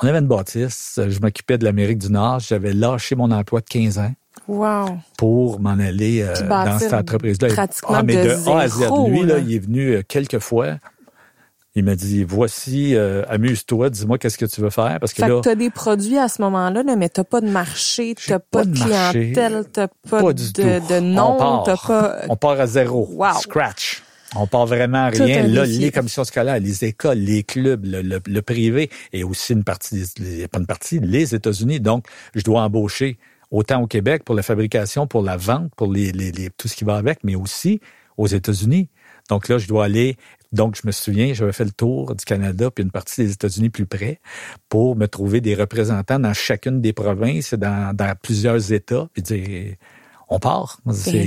on 0.02 0.08
avait 0.08 0.20
une 0.20 0.28
bâtisse, 0.28 1.00
je 1.08 1.20
m'occupais 1.20 1.58
de 1.58 1.66
l'Amérique 1.66 1.98
du 1.98 2.12
Nord, 2.12 2.40
j'avais 2.40 2.74
lâché 2.74 3.16
mon 3.16 3.32
emploi 3.32 3.62
de 3.62 3.66
15 3.66 4.00
ans. 4.00 4.14
Wow. 4.48 5.00
Pour 5.18 5.60
m'en 5.60 5.72
aller 5.72 6.22
euh, 6.22 6.34
dans 6.48 6.80
cette 6.80 6.94
entreprise-là. 6.94 7.50
Ah, 7.88 8.04
mais 8.04 8.24
de, 8.24 8.50
A 8.50 8.60
à 8.62 8.68
Z. 8.68 8.86
Lui, 9.08 9.24
là, 9.24 9.40
il 9.40 9.54
est 9.54 9.60
venu 9.60 9.96
euh, 9.96 10.04
quelques 10.08 10.40
fois. 10.40 10.76
Il 11.78 11.84
m'a 11.84 11.96
dit 11.96 12.24
voici, 12.24 12.96
euh, 12.96 13.22
amuse-toi, 13.30 13.92
dis-moi 13.92 14.18
qu'est-ce 14.18 14.40
que 14.40 14.48
tu 14.48 14.62
veux 14.62 14.72
faire 14.72 14.98
parce 15.00 15.14
que 15.14 15.22
fait 15.22 15.30
là. 15.30 15.42
t'as 15.44 15.54
des 15.54 15.70
produits 15.70 16.18
à 16.18 16.28
ce 16.28 16.42
moment-là, 16.42 16.82
là 16.82 16.96
mais 16.96 17.08
t'as 17.08 17.24
pas 17.24 17.40
de 17.40 17.50
marché, 17.50 18.16
t'as 18.16 18.40
pas, 18.40 18.64
pas, 18.64 18.66
de, 18.66 18.74
clientèle, 18.74 19.64
t'as 19.72 19.88
pas, 20.10 20.24
pas, 20.24 20.34
de, 20.34 20.90
de 20.90 21.00
nom, 21.00 21.62
t'as 21.64 21.78
pas. 21.78 22.16
On 22.30 22.36
part 22.36 22.60
à 22.60 22.66
zéro. 22.66 23.08
Wow. 23.12 23.40
Scratch. 23.42 24.02
On 24.36 24.48
part 24.48 24.66
vraiment 24.66 25.06
à 25.06 25.10
rien. 25.10 25.44
Là, 25.44 25.66
les 25.66 25.92
commissions 25.92 26.24
scolaires, 26.24 26.60
les 26.60 26.84
écoles, 26.84 27.20
les 27.20 27.44
clubs, 27.44 27.86
le, 27.86 28.02
le, 28.02 28.42
privé 28.42 28.90
et 29.14 29.24
aussi 29.24 29.54
une 29.54 29.64
partie, 29.64 30.04
pas 30.52 30.58
une 30.58 30.66
partie, 30.66 31.00
les 31.00 31.36
États-Unis. 31.36 31.80
Donc, 31.80 32.08
je 32.34 32.42
dois 32.42 32.64
embaucher 32.64 33.20
autant 33.52 33.84
au 33.84 33.88
Québec 33.88 34.24
pour 34.24 34.34
la 34.34 34.42
fabrication, 34.42 35.06
pour 35.06 35.22
la 35.22 35.38
vente, 35.38 35.72
pour 35.76 35.94
les, 35.94 36.12
les, 36.12 36.32
les 36.32 36.50
tout 36.50 36.68
ce 36.68 36.76
qui 36.76 36.86
va 36.86 36.96
avec, 36.96 37.20
mais 37.24 37.36
aussi 37.36 37.82
aux 38.18 38.28
États-Unis. 38.28 38.90
Donc 39.30 39.48
là, 39.48 39.60
je 39.60 39.68
dois 39.68 39.86
aller 39.86 40.18
donc, 40.58 40.76
je 40.76 40.86
me 40.86 40.92
souviens, 40.92 41.34
j'avais 41.34 41.54
fait 41.54 41.64
le 41.64 41.72
tour 41.72 42.16
du 42.16 42.26
Canada 42.26 42.72
puis 42.72 42.84
une 42.84 42.92
partie 42.92 43.22
des 43.22 43.32
États-Unis 43.32 43.70
plus 43.70 43.86
près 43.86 44.20
pour 44.70 44.96
me 44.96 45.08
trouver 45.08 45.40
des 45.40 45.56
représentants 45.56 46.20
dans 46.20 46.34
chacune 46.34 46.82
des 46.82 46.94
provinces, 46.94 47.54
dans, 47.54 47.96
dans 47.96 48.14
plusieurs 48.22 48.74
États, 48.74 49.08
puis 49.14 49.22
dire 49.22 49.76
on 50.30 50.40
part. 50.40 50.80
C'est 50.92 51.26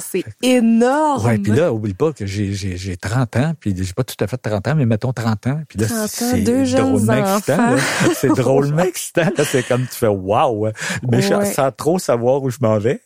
C'est 0.00 0.24
énorme. 0.42 1.26
Ouais, 1.26 1.38
puis 1.38 1.52
là, 1.52 1.72
oublie 1.72 1.92
pas 1.92 2.12
que 2.12 2.24
j'ai 2.24 2.96
30 2.96 3.36
ans, 3.36 3.52
puis 3.58 3.74
j'ai 3.76 3.92
pas 3.92 4.04
tout 4.04 4.16
à 4.20 4.26
fait 4.26 4.38
30 4.38 4.68
ans, 4.68 4.74
mais 4.74 4.86
mettons 4.86 5.12
30 5.12 5.46
ans. 5.48 5.60
Puis 5.68 5.78
là, 5.78 6.06
c'est 6.08 6.40
drôlement 6.42 7.12
excitant. 7.12 7.76
C'est 8.14 8.28
drôlement 8.36 8.82
excitant. 8.82 9.30
C'est 9.44 9.66
comme 9.66 9.82
tu 9.82 9.96
fais 9.96 10.06
wow. 10.06 10.68
Mais 11.10 11.20
je 11.20 11.52
sans 11.52 11.72
trop 11.72 11.98
savoir 11.98 12.42
où 12.42 12.50
je 12.50 12.58
m'en 12.60 12.78
vais. 12.78 13.02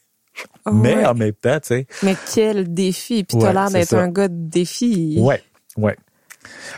Mais 0.72 1.04
en 1.04 1.14
même 1.14 1.32
temps, 1.32 1.58
tu 1.60 1.68
sais. 1.68 1.86
Mais 2.02 2.16
quel 2.34 2.72
défi. 2.72 3.24
Puis 3.24 3.38
t'as 3.38 3.52
l'air 3.52 3.70
d'être 3.70 3.94
un 3.94 4.08
gars 4.08 4.28
de 4.28 4.48
défi. 4.48 5.16
Ouais, 5.18 5.42
ouais. 5.76 5.96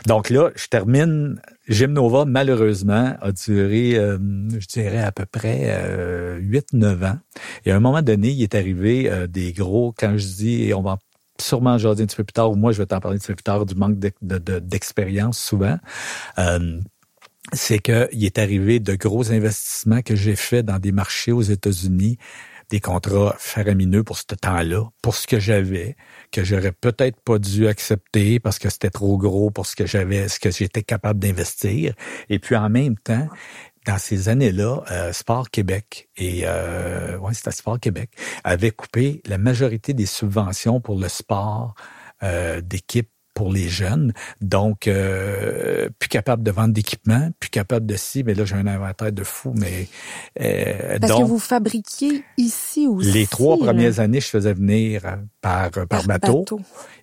Donc 0.07 0.29
là, 0.29 0.51
je 0.55 0.67
termine. 0.67 1.39
Gymnova, 1.69 2.25
malheureusement, 2.25 3.15
a 3.21 3.31
duré, 3.31 3.95
euh, 3.95 4.17
je 4.59 4.67
dirais, 4.67 5.01
à 5.01 5.13
peu 5.13 5.25
près 5.25 5.61
euh, 5.67 6.37
8-9 6.41 7.05
ans. 7.05 7.17
Et 7.65 7.71
à 7.71 7.77
un 7.77 7.79
moment 7.79 8.01
donné, 8.01 8.31
il 8.31 8.43
est 8.43 8.53
arrivé 8.53 9.09
euh, 9.09 9.27
des 9.27 9.53
gros, 9.53 9.93
quand 9.97 10.17
je 10.17 10.25
dis, 10.25 10.73
on 10.75 10.81
va 10.81 10.97
sûrement 11.39 11.77
jaser 11.77 12.03
un 12.03 12.05
petit 12.05 12.15
peu 12.15 12.23
plus 12.23 12.33
tard, 12.33 12.51
ou 12.51 12.55
moi 12.55 12.71
je 12.71 12.79
vais 12.79 12.85
t'en 12.85 12.99
parler 12.99 13.17
un 13.17 13.19
petit 13.19 13.27
peu 13.27 13.35
plus 13.35 13.43
tard, 13.43 13.65
du 13.65 13.75
manque 13.75 13.97
d'expérience 14.21 15.39
souvent. 15.39 15.77
Euh, 16.37 16.79
c'est 17.51 17.79
qu'il 17.79 18.25
est 18.25 18.37
arrivé 18.37 18.79
de 18.79 18.95
gros 18.95 19.31
investissements 19.31 20.01
que 20.01 20.15
j'ai 20.15 20.35
faits 20.35 20.65
dans 20.65 20.79
des 20.79 20.91
marchés 20.91 21.31
aux 21.31 21.41
États-Unis, 21.41 22.17
des 22.73 22.79
contrats 22.79 23.35
faramineux 23.37 24.03
pour 24.03 24.17
ce 24.17 24.23
temps-là, 24.23 24.89
pour 25.03 25.13
ce 25.13 25.27
que 25.27 25.39
j'avais, 25.39 25.95
que 26.31 26.43
j'aurais 26.43 26.71
peut-être 26.71 27.21
pas 27.21 27.37
dû 27.37 27.67
accepter 27.67 28.39
parce 28.39 28.57
que 28.57 28.67
c'était 28.71 28.89
trop 28.89 29.15
gros 29.19 29.51
pour 29.51 29.67
ce 29.67 29.75
que 29.75 29.85
j'avais, 29.85 30.27
ce 30.27 30.39
que 30.39 30.49
j'étais 30.49 30.81
capable 30.81 31.19
d'investir. 31.19 31.93
Et 32.29 32.39
puis 32.39 32.55
en 32.55 32.71
même 32.71 32.97
temps, 32.97 33.27
dans 33.85 33.99
ces 33.99 34.27
années-là, 34.27 34.83
euh, 34.89 35.13
Sport 35.13 35.51
Québec 35.51 36.09
et 36.17 36.45
euh, 36.45 37.15
ouais, 37.19 37.35
c'était 37.35 37.51
Sport 37.51 37.79
Québec 37.79 38.09
avait 38.43 38.71
coupé 38.71 39.21
la 39.27 39.37
majorité 39.37 39.93
des 39.93 40.07
subventions 40.07 40.81
pour 40.81 40.97
le 40.97 41.09
sport 41.09 41.75
euh, 42.23 42.59
d'équipe 42.59 43.12
pour 43.33 43.51
les 43.51 43.67
jeunes. 43.67 44.13
Donc, 44.41 44.87
euh, 44.87 45.89
plus 45.99 46.09
capable 46.09 46.43
de 46.43 46.51
vendre 46.51 46.73
d'équipement, 46.73 47.29
plus 47.39 47.49
capable 47.49 47.85
de 47.85 47.95
si, 47.95 48.23
mais 48.23 48.33
là, 48.33 48.45
j'ai 48.45 48.55
un 48.55 48.67
inventaire 48.67 49.11
de 49.11 49.23
fou, 49.23 49.53
mais... 49.57 49.87
Euh, 50.39 50.99
Parce 50.99 51.19
que 51.19 51.23
vous 51.23 51.39
fabriquiez 51.39 52.23
ici 52.37 52.87
aussi. 52.87 53.11
Les 53.11 53.27
trois 53.27 53.57
premières 53.57 53.99
années, 53.99 54.21
je 54.21 54.27
faisais 54.27 54.53
venir 54.53 55.05
euh, 55.05 55.15
par, 55.41 55.71
par, 55.71 56.03
bateau. 56.03 56.45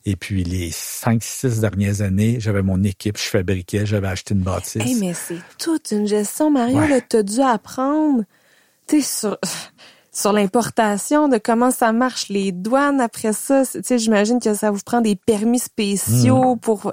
Et 0.04 0.16
puis, 0.16 0.44
les 0.44 0.70
cinq, 0.70 1.22
six 1.22 1.60
dernières 1.60 2.00
années, 2.00 2.38
j'avais 2.38 2.62
mon 2.62 2.82
équipe, 2.84 3.18
je 3.18 3.28
fabriquais, 3.28 3.84
j'avais 3.84 4.08
acheté 4.08 4.34
une 4.34 4.40
bâtisse. 4.40 4.76
Hey, 4.76 4.94
mais 4.94 5.14
c'est 5.14 5.40
toute 5.58 5.90
une 5.90 6.06
gestion, 6.06 6.50
Mario. 6.50 6.78
Ouais. 6.78 7.00
T'as 7.08 7.22
dû 7.22 7.40
apprendre, 7.40 8.24
tu 8.86 9.00
sais, 9.00 9.20
sur 9.20 9.38
sur 10.12 10.32
l'importation, 10.32 11.28
de 11.28 11.38
comment 11.38 11.70
ça 11.70 11.92
marche, 11.92 12.28
les 12.28 12.52
douanes 12.52 13.00
après 13.00 13.32
ça. 13.32 13.62
Tu 13.64 13.80
sais, 13.82 13.98
j'imagine 13.98 14.40
que 14.40 14.54
ça 14.54 14.70
vous 14.70 14.80
prend 14.84 15.00
des 15.00 15.16
permis 15.16 15.58
spéciaux 15.58 16.56
mm. 16.56 16.60
pour... 16.60 16.92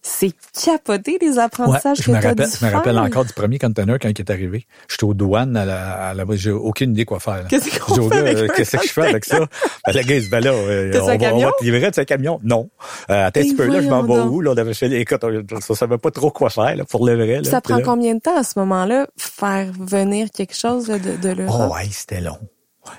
C'est 0.00 0.32
capoté, 0.64 1.18
les 1.20 1.38
apprentissages 1.38 1.98
que 1.98 2.04
tu 2.04 2.14
as 2.14 2.34
dû 2.34 2.44
Je 2.44 2.64
me 2.64 2.70
rappelle 2.70 2.98
encore 2.98 3.24
du 3.24 3.32
premier 3.32 3.58
container 3.58 3.98
quand 3.98 4.08
il 4.08 4.18
est 4.18 4.30
arrivé. 4.30 4.66
J'étais 4.88 5.04
aux 5.04 5.12
douanes, 5.12 5.56
à 5.56 5.64
la, 5.64 5.92
à 5.92 6.14
la 6.14 6.24
j'ai 6.32 6.52
aucune 6.52 6.92
idée 6.92 7.04
quoi 7.04 7.18
faire. 7.18 7.46
Qu'est-ce 7.48 7.68
avec 8.14 8.52
Qu'est-ce 8.54 8.76
que 8.76 8.86
je 8.86 8.92
fais 8.92 9.06
avec 9.08 9.24
ça? 9.24 9.40
Ben, 9.40 9.92
la 9.92 10.02
gars, 10.04 10.20
ben 10.30 10.40
là, 10.40 10.52
euh, 10.52 10.92
on, 11.02 11.04
va, 11.04 11.34
on 11.34 11.38
va 11.40 11.52
te 11.58 11.64
livrer 11.64 11.90
de 11.90 11.94
ce 11.96 12.02
camion? 12.02 12.38
Non. 12.44 12.70
Euh, 13.10 13.26
attends 13.26 13.40
un 13.40 13.42
petit 13.42 13.56
peu 13.56 13.66
là, 13.66 13.82
je 13.82 13.88
m'en 13.88 14.02
vais 14.04 14.20
où? 14.20 14.40
Là, 14.40 14.52
on 14.52 14.56
avait 14.56 14.72
fait, 14.72 14.90
écoute, 14.92 15.24
on, 15.24 15.74
savait 15.74 15.98
pas 15.98 16.10
trop 16.12 16.30
quoi 16.30 16.48
faire, 16.48 16.76
là, 16.76 16.84
pour 16.84 17.04
le 17.04 17.16
vrai. 17.16 17.40
Là, 17.40 17.50
ça 17.50 17.60
prend 17.60 17.80
combien 17.82 18.14
de 18.14 18.20
temps 18.20 18.38
à 18.38 18.44
ce 18.44 18.58
moment-là, 18.60 19.08
faire 19.16 19.72
venir 19.78 20.28
quelque 20.30 20.54
chose 20.54 20.86
de, 20.86 21.16
de 21.16 21.28
l'Europe? 21.28 21.70
Oh, 21.70 21.74
ouais, 21.74 21.88
c'était 21.90 22.20
long. 22.20 22.38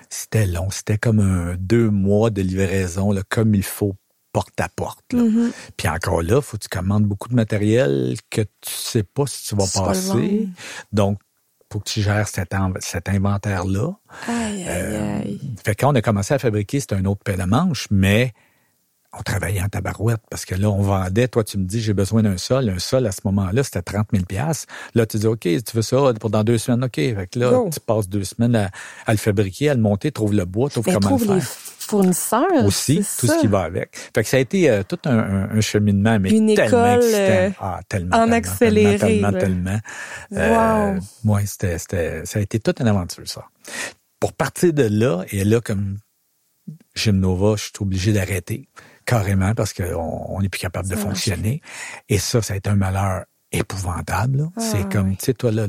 C'était 0.10 0.46
long. 0.46 0.70
C'était 0.70 0.98
comme 0.98 1.20
un 1.20 1.56
deux 1.58 1.90
mois 1.90 2.30
de 2.30 2.42
livraison, 2.42 3.12
là, 3.12 3.22
comme 3.28 3.56
il 3.56 3.64
faut 3.64 3.96
porte 4.32 4.60
à 4.60 4.70
porte. 4.70 5.14
Mm-hmm. 5.14 5.52
Puis 5.78 5.88
encore 5.88 6.22
là, 6.22 6.42
faut 6.42 6.58
que 6.58 6.64
tu 6.64 6.70
commandes 6.70 7.06
beaucoup 7.06 7.30
de 7.30 7.36
matériel 7.36 8.16
que 8.30 8.42
tu 8.42 8.72
sais 8.72 9.04
pas 9.04 9.26
si 9.26 9.48
tu 9.48 9.56
vas 9.56 9.66
passer. 9.86 10.48
Donc, 10.92 11.20
faut 11.72 11.80
que 11.80 11.90
tu 11.90 12.02
gères 12.02 12.28
cet, 12.28 12.56
cet 12.80 13.10
inventaire-là. 13.10 13.92
Aïe, 14.28 14.64
aïe, 14.64 14.66
euh, 14.68 15.20
aïe. 15.20 15.56
fait 15.64 15.76
quand 15.76 15.92
on 15.92 15.96
a 15.96 16.02
commencé 16.02 16.34
à 16.34 16.40
fabriquer, 16.40 16.80
c'était 16.80 16.96
un 16.96 17.06
autre 17.06 17.22
paire 17.24 17.38
de 17.38 17.44
manche, 17.44 17.88
mais 17.92 18.34
on 19.20 19.24
travaillait 19.24 19.62
en 19.62 19.68
tabarouette 19.68 20.22
parce 20.30 20.46
que 20.46 20.56
là, 20.56 20.70
on 20.70 20.82
vendait. 20.82 21.28
Toi, 21.28 21.44
tu 21.44 21.58
me 21.58 21.66
dis, 21.66 21.82
j'ai 21.82 21.94
besoin 21.94 22.24
d'un 22.24 22.38
sol. 22.38 22.70
Un 22.70 22.80
sol, 22.80 23.06
à 23.06 23.12
ce 23.12 23.22
moment-là, 23.26 23.64
c'était 23.64 23.82
30 23.82 24.08
000 24.14 24.24
Là, 24.96 25.06
tu 25.06 25.18
dis, 25.18 25.28
OK, 25.28 25.42
tu 25.42 25.62
veux 25.74 25.82
ça 25.82 26.14
pour 26.20 26.30
dans 26.30 26.44
deux 26.44 26.58
semaines? 26.58 26.84
OK. 26.84 26.96
Fait 26.96 27.30
que 27.32 27.40
là, 27.40 27.64
tu 27.72 27.80
passes 27.82 28.08
deux 28.08 28.24
semaines 28.24 28.56
à, 28.56 29.12
le 29.12 29.18
fabriquer, 29.18 29.70
à 29.70 29.74
le 29.74 29.82
monter, 29.82 30.12
trouve 30.12 30.34
le 30.34 30.46
bois, 30.46 30.70
trouve 30.70 30.86
comment 30.86 31.18
le 31.18 31.18
faire. 31.18 31.36
les 31.36 31.42
fournisseurs. 31.42 32.66
Aussi, 32.66 32.98
tout 33.20 33.28
ce 33.28 33.42
qui 33.42 33.48
va 33.48 33.62
avec. 33.62 33.96
Fait 34.16 34.24
que 34.24 34.30
ça 34.30 34.38
a 34.38 34.40
été 34.40 34.70
euh, 34.70 34.84
tout 34.88 35.00
un, 35.06 35.60
cheminement, 35.60 36.18
mais 36.20 36.30
Une 36.30 36.56
tellement 36.56 36.96
école, 36.96 37.12
euh, 37.14 37.50
ah, 37.60 37.82
tellement, 37.90 38.18
en 38.18 38.32
accéléré. 38.32 38.98
Tellement, 38.98 39.32
tellement, 39.34 39.80
tellement. 40.30 40.96
Wow. 41.26 41.36
Euh, 41.36 41.42
c'était, 41.46 41.78
c'était, 41.78 42.26
ça 42.26 42.40
a 42.40 42.42
été 42.42 42.60
toute 42.60 42.80
une 42.80 42.88
aventure, 42.88 43.28
ça. 43.28 43.46
Pour 44.20 44.34
partir 44.34 44.72
de 44.74 44.84
là, 44.84 45.24
et 45.32 45.44
là, 45.44 45.60
comme 45.60 45.98
Gymnova, 46.96 47.56
je 47.58 47.64
suis 47.64 47.72
obligé 47.82 48.14
d'arrêter 48.14 48.68
carrément 49.10 49.56
parce 49.56 49.74
qu'on 49.74 50.40
n'est 50.40 50.50
plus 50.50 50.60
capable 50.60 50.88
de 50.88 50.96
fonctionner. 50.96 51.62
Et 52.10 52.20
ça, 52.20 52.44
ça 52.44 52.54
a 52.54 52.58
été 52.58 52.70
un 52.70 52.76
malheur 52.76 53.26
épouvantable. 53.52 54.50
Ah, 54.56 54.62
c'est 54.62 54.88
comme, 54.92 55.18
tu 55.18 55.26
sais, 55.26 55.34
toi, 55.34 55.52
là, 55.52 55.66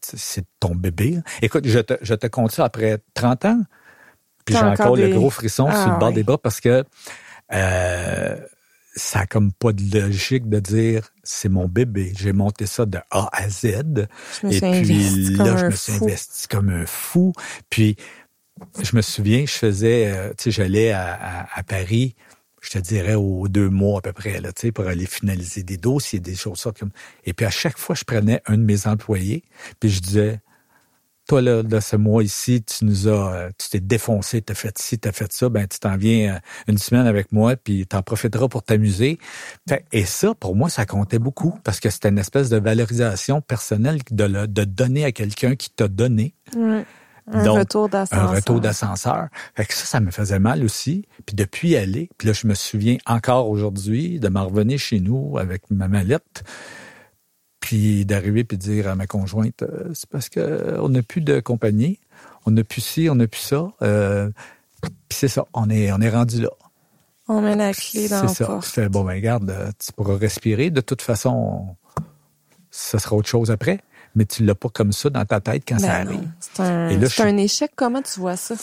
c'est 0.00 0.44
ton 0.60 0.76
bébé. 0.76 1.18
Écoute, 1.42 1.66
je 1.66 1.80
te, 1.80 1.94
je 2.02 2.14
te 2.14 2.28
compte 2.28 2.52
ça 2.52 2.64
après 2.64 2.98
30 3.14 3.44
ans, 3.46 3.60
puis 4.44 4.54
j'ai 4.54 4.62
encore, 4.62 4.96
le 4.96 5.08
gros 5.08 5.30
frisson 5.30 5.68
sur 5.70 5.88
le 5.88 5.94
ah, 5.94 5.98
bord 5.98 6.12
des 6.12 6.22
bras 6.22 6.38
parce 6.38 6.60
que 6.60 6.84
euh, 7.52 8.36
ça 8.94 9.20
a 9.20 9.26
comme 9.26 9.52
pas 9.52 9.72
de 9.72 9.98
logique 9.98 10.48
de 10.48 10.60
dire 10.60 11.08
c'est 11.24 11.48
mon 11.48 11.66
bébé. 11.66 12.12
J'ai 12.16 12.32
monté 12.32 12.66
ça 12.66 12.86
de 12.86 12.98
A 13.10 13.28
à 13.32 13.48
Z. 13.48 13.64
et 13.64 14.60
puis 14.60 15.34
là, 15.34 15.56
je 15.56 15.66
me 15.66 15.70
suis 15.72 15.92
investi 15.94 16.46
comme 16.46 16.70
un 16.70 16.86
fou. 16.86 17.32
Puis 17.70 17.96
je 18.80 18.94
me 18.94 19.02
souviens, 19.02 19.46
je 19.46 19.54
faisais, 19.54 20.12
euh, 20.12 20.28
tu 20.38 20.44
sais, 20.44 20.50
j'allais 20.52 20.92
à, 20.92 21.48
à 21.52 21.62
Paris 21.64 22.14
je 22.64 22.70
te 22.70 22.78
dirais, 22.78 23.14
aux 23.14 23.46
deux 23.48 23.68
mois 23.68 23.98
à 23.98 24.02
peu 24.02 24.12
près, 24.12 24.40
là, 24.40 24.50
pour 24.74 24.86
aller 24.86 25.06
finaliser 25.06 25.62
des 25.62 25.76
dossiers, 25.76 26.20
des 26.20 26.34
choses 26.34 26.58
ça. 26.58 26.72
Comme... 26.72 26.90
Et 27.24 27.32
puis 27.34 27.46
à 27.46 27.50
chaque 27.50 27.78
fois, 27.78 27.94
je 27.94 28.04
prenais 28.04 28.40
un 28.46 28.56
de 28.56 28.62
mes 28.62 28.86
employés, 28.86 29.44
puis 29.80 29.90
je 29.90 30.00
disais, 30.00 30.40
toi, 31.26 31.40
là, 31.40 31.62
de 31.62 31.80
ce 31.80 31.96
mois 31.96 32.22
ici, 32.22 32.62
tu 32.62 32.84
nous 32.84 33.08
as, 33.08 33.34
euh, 33.34 33.50
tu 33.58 33.70
t'es 33.70 33.80
défoncé, 33.80 34.42
t'as 34.42 34.54
fait 34.54 34.76
ci, 34.78 34.98
t'as 34.98 35.12
fait 35.12 35.32
ça, 35.32 35.48
ben, 35.48 35.66
tu 35.66 35.78
t'en 35.78 35.96
viens 35.96 36.34
euh, 36.34 36.38
une 36.68 36.78
semaine 36.78 37.06
avec 37.06 37.32
moi, 37.32 37.56
puis 37.56 37.86
t'en 37.86 38.02
profiteras 38.02 38.48
pour 38.48 38.62
t'amuser. 38.62 39.18
Et 39.92 40.04
ça, 40.04 40.34
pour 40.34 40.54
moi, 40.54 40.68
ça 40.68 40.84
comptait 40.84 41.18
beaucoup, 41.18 41.58
parce 41.64 41.80
que 41.80 41.88
c'était 41.88 42.10
une 42.10 42.18
espèce 42.18 42.50
de 42.50 42.58
valorisation 42.58 43.40
personnelle 43.40 44.00
de, 44.10 44.46
de 44.46 44.64
donner 44.64 45.04
à 45.04 45.12
quelqu'un 45.12 45.54
qui 45.54 45.70
t'a 45.70 45.88
donné. 45.88 46.34
Un 47.32 47.50
retour 47.50 47.88
d'ascenseur. 47.88 48.30
Un 48.30 48.34
retour 48.34 48.60
d'ascenseur. 48.60 49.28
Fait 49.54 49.64
que 49.64 49.74
ça, 49.74 49.86
ça 49.86 50.00
me 50.00 50.10
faisait 50.10 50.38
mal 50.38 50.62
aussi. 50.62 51.06
Puis 51.24 51.34
depuis 51.34 51.76
aller, 51.76 52.10
puis 52.18 52.28
là, 52.28 52.34
je 52.34 52.46
me 52.46 52.54
souviens 52.54 52.98
encore 53.06 53.48
aujourd'hui 53.48 54.20
de 54.20 54.28
m'en 54.28 54.46
revenir 54.46 54.78
chez 54.78 55.00
nous 55.00 55.38
avec 55.38 55.70
ma 55.70 55.88
mallette, 55.88 56.44
puis 57.60 58.04
d'arriver 58.04 58.44
puis 58.44 58.58
de 58.58 58.62
dire 58.62 58.88
à 58.88 58.94
ma 58.94 59.06
conjointe, 59.06 59.62
euh, 59.62 59.90
c'est 59.94 60.08
parce 60.08 60.28
que 60.28 60.78
on 60.80 60.90
n'a 60.90 61.02
plus 61.02 61.22
de 61.22 61.40
compagnie, 61.40 61.98
on 62.44 62.50
n'a 62.50 62.62
plus 62.62 62.82
ci, 62.82 63.08
on 63.10 63.14
n'a 63.14 63.26
plus 63.26 63.40
ça. 63.40 63.72
Euh, 63.80 64.30
puis 64.82 64.92
c'est 65.10 65.28
ça, 65.28 65.46
on 65.54 65.70
est, 65.70 65.90
on 65.92 66.00
est 66.00 66.10
rendu 66.10 66.42
là. 66.42 66.50
On 67.26 67.40
met 67.40 67.56
la 67.56 67.72
clé 67.72 68.06
dans 68.06 68.28
C'est 68.28 68.44
ça. 68.44 68.60
Fais, 68.60 68.90
bon, 68.90 69.02
ben 69.02 69.14
regarde, 69.14 69.50
tu 69.78 69.92
pourras 69.92 70.18
respirer. 70.18 70.70
De 70.70 70.82
toute 70.82 71.00
façon, 71.00 71.74
ça 72.70 72.98
sera 72.98 73.16
autre 73.16 73.28
chose 73.28 73.50
après 73.50 73.80
mais 74.14 74.24
tu 74.26 74.44
l'as 74.44 74.54
pas 74.54 74.68
comme 74.68 74.92
ça 74.92 75.10
dans 75.10 75.24
ta 75.24 75.40
tête 75.40 75.64
quand 75.66 75.78
ça 75.78 76.04
ben 76.04 76.08
arrive. 76.08 76.28
C'est 76.40 76.60
un, 76.60 77.26
un 77.26 77.36
échec. 77.36 77.72
Comment 77.74 78.02
tu 78.02 78.20
vois 78.20 78.36
ça? 78.36 78.54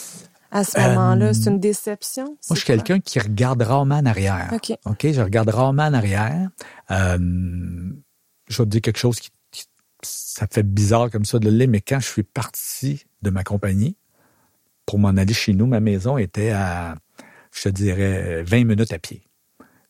À 0.51 0.65
ce 0.65 0.77
moment-là, 0.79 1.33
c'est 1.33 1.49
une 1.49 1.61
déception? 1.61 2.25
Moi, 2.25 2.37
je 2.51 2.55
suis 2.55 2.65
quelqu'un 2.65 2.99
qui 2.99 3.19
regarde 3.19 3.61
rarement 3.61 3.95
en 3.95 4.05
arrière. 4.05 4.49
OK. 4.53 4.77
OK, 4.85 5.07
je 5.11 5.21
regarde 5.21 5.49
rarement 5.49 5.83
en 5.83 5.93
arrière. 5.93 6.49
Euh, 6.91 7.17
je 8.47 8.57
vais 8.57 8.65
te 8.65 8.69
dire 8.69 8.81
quelque 8.81 8.99
chose 8.99 9.21
qui, 9.21 9.31
ça 10.01 10.47
fait 10.47 10.63
bizarre 10.63 11.09
comme 11.09 11.23
ça 11.23 11.39
de 11.39 11.49
le 11.49 11.55
lire, 11.55 11.69
mais 11.69 11.79
quand 11.79 12.01
je 12.01 12.07
suis 12.07 12.23
parti 12.23 13.05
de 13.21 13.29
ma 13.29 13.43
compagnie 13.43 13.95
pour 14.85 14.99
m'en 14.99 15.09
aller 15.09 15.33
chez 15.33 15.53
nous, 15.53 15.67
ma 15.67 15.79
maison 15.79 16.17
était 16.17 16.49
à, 16.49 16.95
je 17.53 17.63
te 17.63 17.69
dirais, 17.69 18.43
20 18.43 18.65
minutes 18.65 18.91
à 18.91 18.99
pied. 18.99 19.23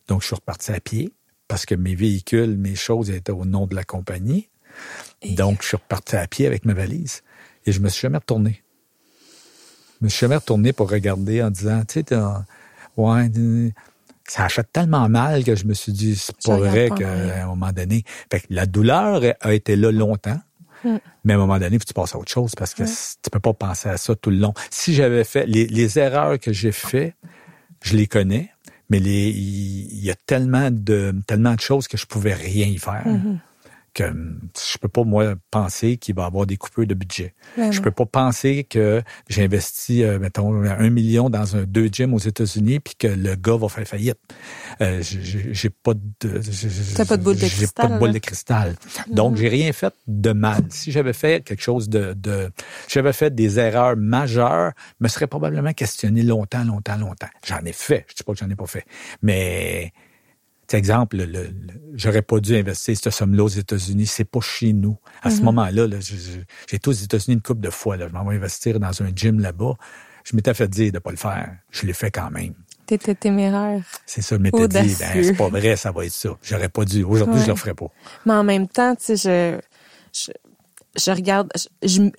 Donc, 0.07 0.21
je 0.21 0.27
suis 0.27 0.35
reparti 0.35 0.71
à 0.71 0.79
pied 0.79 1.11
parce 1.47 1.65
que 1.65 1.73
mes 1.73 1.95
véhicules, 1.95 2.55
mes 2.57 2.75
choses 2.75 3.09
étaient 3.09 3.31
au 3.31 3.45
nom 3.45 3.65
de 3.65 3.75
la 3.75 3.83
compagnie. 3.83 4.49
Donc, 5.23 5.61
je 5.61 5.67
suis 5.67 5.77
reparti 5.77 6.15
à 6.15 6.27
pied 6.27 6.47
avec 6.47 6.65
ma 6.65 6.73
valise 6.73 7.21
et 7.65 7.71
je 7.71 7.79
me 7.79 7.89
suis 7.89 8.01
jamais 8.01 8.17
retourné. 8.17 8.63
Je 9.99 10.05
me 10.05 10.09
suis 10.09 10.21
jamais 10.21 10.35
retourné 10.35 10.73
pour 10.73 10.89
regarder 10.89 11.43
en 11.43 11.51
disant, 11.51 11.83
tu 11.87 12.01
sais, 12.01 12.15
ouais, 12.97 13.29
ça 14.27 14.45
a 14.45 14.49
fait 14.49 14.67
tellement 14.71 15.07
mal 15.09 15.43
que 15.43 15.55
je 15.55 15.65
me 15.65 15.73
suis 15.73 15.91
dit, 15.91 16.15
c'est 16.15 16.35
pas 16.43 16.57
vrai 16.57 16.89
qu'à 16.89 17.43
un 17.43 17.47
moment 17.47 17.71
donné, 17.71 18.03
fait 18.31 18.43
la 18.49 18.65
douleur 18.65 19.21
a 19.39 19.53
été 19.53 19.75
là 19.75 19.91
longtemps. 19.91 20.39
Hmm. 20.83 20.97
Mais 21.23 21.33
à 21.33 21.35
un 21.35 21.39
moment 21.39 21.59
donné, 21.59 21.77
tu 21.77 21.93
passes 21.93 22.15
à 22.15 22.17
autre 22.17 22.31
chose 22.31 22.55
parce 22.55 22.73
que 22.73 22.83
tu 22.83 23.29
peux 23.31 23.39
pas 23.39 23.53
penser 23.53 23.89
à 23.89 23.97
ça 23.97 24.15
tout 24.15 24.31
le 24.31 24.37
long. 24.37 24.55
Si 24.71 24.95
j'avais 24.95 25.23
fait 25.23 25.45
les, 25.45 25.99
erreurs 25.99 26.39
que 26.39 26.51
j'ai 26.51 26.71
fait, 26.71 27.13
je 27.83 27.95
les 27.95 28.07
connais, 28.07 28.49
mais 28.89 28.97
il 28.97 30.03
y, 30.03 30.09
a 30.09 30.15
tellement 30.15 30.71
de 30.71 31.13
tellement 31.27 31.53
de 31.53 31.59
choses 31.59 31.87
que 31.87 31.97
je 31.97 32.07
pouvais 32.07 32.33
rien 32.33 32.65
y 32.65 32.79
faire. 32.79 33.03
Hmm 33.05 33.37
que 33.93 34.03
je 34.03 34.77
peux 34.77 34.87
pas 34.87 35.03
moi 35.03 35.35
penser 35.49 35.97
qu'il 35.97 36.15
va 36.15 36.25
avoir 36.25 36.45
des 36.45 36.57
coupures 36.57 36.87
de 36.87 36.93
budget. 36.93 37.33
Ben 37.57 37.71
je 37.71 37.81
peux 37.81 37.91
pas 37.91 38.05
penser 38.05 38.63
que 38.63 39.01
j'ai 39.29 39.43
investi 39.43 40.03
euh, 40.03 40.17
mettons 40.19 40.63
un 40.63 40.89
million 40.89 41.29
dans 41.29 41.57
un 41.57 41.63
deux 41.63 41.87
gyms 41.87 42.13
aux 42.13 42.19
États-Unis 42.19 42.79
puis 42.79 42.95
que 42.97 43.07
le 43.07 43.35
gars 43.35 43.57
va 43.57 43.67
faire 43.67 43.87
faillite. 43.87 44.19
Euh, 44.81 45.01
j'ai 45.01 45.53
j'ai 45.53 45.69
pas 45.69 45.93
de 45.93 46.41
T'as 46.95 47.05
pas 47.05 47.17
de 47.17 47.23
boule 47.23 47.35
de 47.35 47.45
j'ai 47.45 47.67
pas 47.67 47.87
de 47.87 47.89
cristal, 47.89 47.99
boule 47.99 48.13
de 48.13 48.19
cristal. 48.19 48.75
Donc 49.07 49.35
j'ai 49.35 49.49
rien 49.49 49.73
fait 49.73 49.93
de 50.07 50.31
mal. 50.31 50.63
Si 50.69 50.91
j'avais 50.91 51.13
fait 51.13 51.43
quelque 51.43 51.63
chose 51.63 51.89
de 51.89 52.13
de 52.13 52.49
si 52.87 52.93
j'avais 52.93 53.13
fait 53.13 53.33
des 53.35 53.59
erreurs 53.59 53.97
majeures, 53.97 54.71
me 54.99 55.07
serais 55.07 55.27
probablement 55.27 55.73
questionné 55.73 56.23
longtemps 56.23 56.63
longtemps 56.63 56.97
longtemps. 56.97 57.29
J'en 57.45 57.59
ai 57.65 57.73
fait, 57.73 58.05
je 58.09 58.15
dis 58.15 58.23
pas 58.23 58.33
que 58.33 58.39
j'en 58.39 58.49
ai 58.49 58.55
pas 58.55 58.67
fait. 58.67 58.85
Mais 59.21 59.91
exemple, 60.77 61.17
le, 61.17 61.25
le- 61.25 61.43
le- 61.43 61.81
j'aurais 61.95 62.21
pas 62.21 62.39
dû 62.39 62.55
investir 62.55 62.95
cette 62.97 63.11
somme-là 63.13 63.43
aux 63.43 63.47
États-Unis. 63.47 64.05
C'est 64.07 64.25
pas 64.25 64.41
chez 64.41 64.73
nous. 64.73 64.97
À 65.21 65.29
ce 65.29 65.41
moment-là, 65.41 65.87
là, 65.87 65.97
j'ai 65.99 66.45
été 66.75 66.87
aux 66.89 66.91
États-Unis 66.93 67.35
une 67.35 67.41
couple 67.41 67.61
de 67.61 67.69
fois. 67.69 67.97
Là, 67.97 68.07
je 68.07 68.13
m'en 68.13 68.23
vais 68.25 68.35
investir 68.35 68.79
dans 68.79 69.01
un 69.01 69.09
gym 69.15 69.39
là-bas. 69.39 69.73
Je 70.23 70.35
m'étais 70.35 70.53
fait 70.53 70.67
dire 70.67 70.91
de 70.91 70.99
pas 70.99 71.11
le 71.11 71.17
faire. 71.17 71.55
Je 71.71 71.85
l'ai 71.85 71.93
fait 71.93 72.11
quand 72.11 72.29
même. 72.31 72.53
T'étais 72.85 73.15
téméraire. 73.15 73.83
C'est 74.05 74.21
ça, 74.21 74.35
je 74.35 74.41
m'étais 74.41 74.67
dit, 74.67 74.95
ben, 74.99 75.23
c'est 75.23 75.33
pas 75.33 75.47
vrai, 75.49 75.75
ça 75.77 75.91
va 75.91 76.05
être 76.05 76.11
ça. 76.11 76.29
J'aurais 76.43 76.69
pas 76.69 76.83
dû. 76.85 77.03
Aujourd'hui, 77.03 77.39
Ouais. 77.39 77.45
je 77.45 77.49
le 77.51 77.55
ferais 77.55 77.73
pas. 77.73 77.87
Mais 78.25 78.33
en 78.33 78.43
même 78.43 78.67
temps, 78.67 78.95
tu 78.95 79.15
sais, 79.15 79.61
je, 80.13 80.21
je, 80.25 80.31
je 81.01 81.11
regarde, 81.11 81.49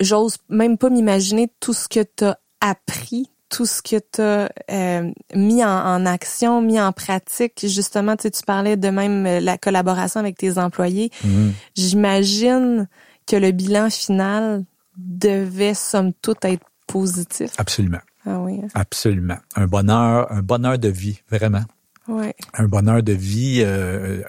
j'ose 0.01 0.37
même 0.49 0.77
pas 0.77 0.89
m'imaginer 0.89 1.49
tout 1.59 1.73
ce 1.73 1.87
que 1.87 2.01
t'as 2.03 2.35
appris, 2.59 3.29
tout 3.55 3.67
ce 3.67 3.83
que 3.83 3.99
t'as 3.99 4.49
euh, 4.71 5.11
mis 5.35 5.63
en, 5.63 5.69
en 5.69 6.05
action, 6.07 6.59
mis 6.59 6.81
en 6.81 6.91
pratique. 6.91 7.63
Justement, 7.67 8.15
tu 8.15 8.23
sais, 8.23 8.31
tu 8.31 8.41
parlais 8.43 8.77
de 8.77 8.89
même 8.89 9.27
euh, 9.27 9.39
la 9.39 9.59
collaboration 9.59 10.19
avec 10.19 10.37
tes 10.37 10.57
employés. 10.57 11.11
Mhm. 11.23 11.53
J'imagine 11.75 12.87
que 13.27 13.35
le 13.35 13.51
bilan 13.51 13.91
final 13.91 14.63
devait, 14.97 15.75
somme 15.75 16.13
toute, 16.21 16.43
être 16.45 16.65
positif. 16.87 17.51
Absolument. 17.57 18.01
Ah 18.25 18.39
oui, 18.39 18.59
hein? 18.63 18.67
Absolument. 18.73 19.37
Un 19.55 19.67
bonheur, 19.67 20.31
un 20.31 20.41
bonheur 20.41 20.79
de 20.79 20.89
vie, 20.89 21.21
vraiment. 21.29 21.63
ouais. 22.07 22.33
Un 22.55 22.65
bonheur 22.67 23.03
de 23.03 23.13
vie, 23.13 23.61
euh, 23.63 24.23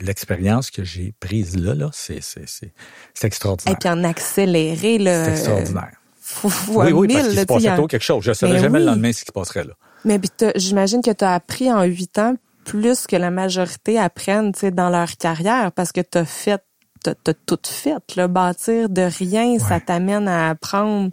l'expérience 0.00 0.70
que 0.70 0.84
j'ai 0.84 1.14
prise 1.18 1.56
là, 1.56 1.74
là, 1.74 1.90
c'est, 1.92 2.20
c'est 2.22 2.66
Et 2.66 3.26
extraordinaire. 3.26 3.76
puis 3.78 3.88
en 3.88 4.04
accéléré, 4.04 4.98
là. 4.98 5.24
C'est 5.24 5.30
extraordinaire. 5.32 5.92
Fois, 6.32 6.84
oui, 6.86 6.92
oui, 6.92 7.06
mille, 7.08 7.16
parce 7.16 7.28
qu'il 7.28 7.36
se 7.36 7.40
tu 7.42 7.46
passait 7.46 7.68
a- 7.68 7.76
quelque 7.86 8.00
chose. 8.02 8.24
Je 8.24 8.30
ne 8.30 8.34
savais 8.34 8.52
Mais 8.54 8.58
jamais 8.58 8.78
oui. 8.78 8.84
le 8.84 8.90
lendemain 8.90 9.12
ce 9.12 9.20
qui 9.20 9.26
se 9.26 9.32
passerait 9.32 9.64
là. 9.64 9.74
Mais 10.04 10.20
j'imagine 10.56 11.00
que 11.02 11.10
tu 11.12 11.24
as 11.24 11.34
appris 11.34 11.72
en 11.72 11.84
huit 11.84 12.18
ans 12.18 12.34
plus 12.64 13.06
que 13.06 13.16
la 13.16 13.30
majorité 13.30 13.98
apprennent 13.98 14.52
tu 14.52 14.60
sais, 14.60 14.70
dans 14.70 14.88
leur 14.90 15.16
carrière 15.16 15.70
parce 15.72 15.92
que 15.92 16.00
tu 16.00 16.18
as 16.18 16.24
fait, 16.24 16.62
t'as 17.04 17.12
as 17.26 17.34
tout 17.34 17.58
fait. 17.64 17.94
Là, 18.16 18.28
bâtir 18.28 18.88
de 18.88 19.02
rien, 19.02 19.58
ça 19.58 19.78
t'amène 19.80 20.26
à 20.28 20.50
apprendre 20.50 21.10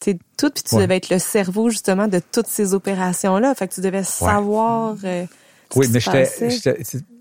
tu 0.00 0.18
tout, 0.36 0.50
puis 0.50 0.64
tu 0.64 0.74
Ouais. 0.74 0.82
devais 0.82 0.96
être 0.96 1.10
le 1.10 1.18
cerveau 1.20 1.70
justement 1.70 2.08
de 2.08 2.20
toutes 2.32 2.48
ces 2.48 2.74
opérations-là. 2.74 3.54
Fait 3.54 3.68
que 3.68 3.74
tu 3.74 3.80
devais 3.80 4.02
savoir 4.02 4.96
euh, 5.04 5.24
ce 5.72 5.78
Oui, 5.78 5.86
qui 5.86 5.92
mais 5.92 6.00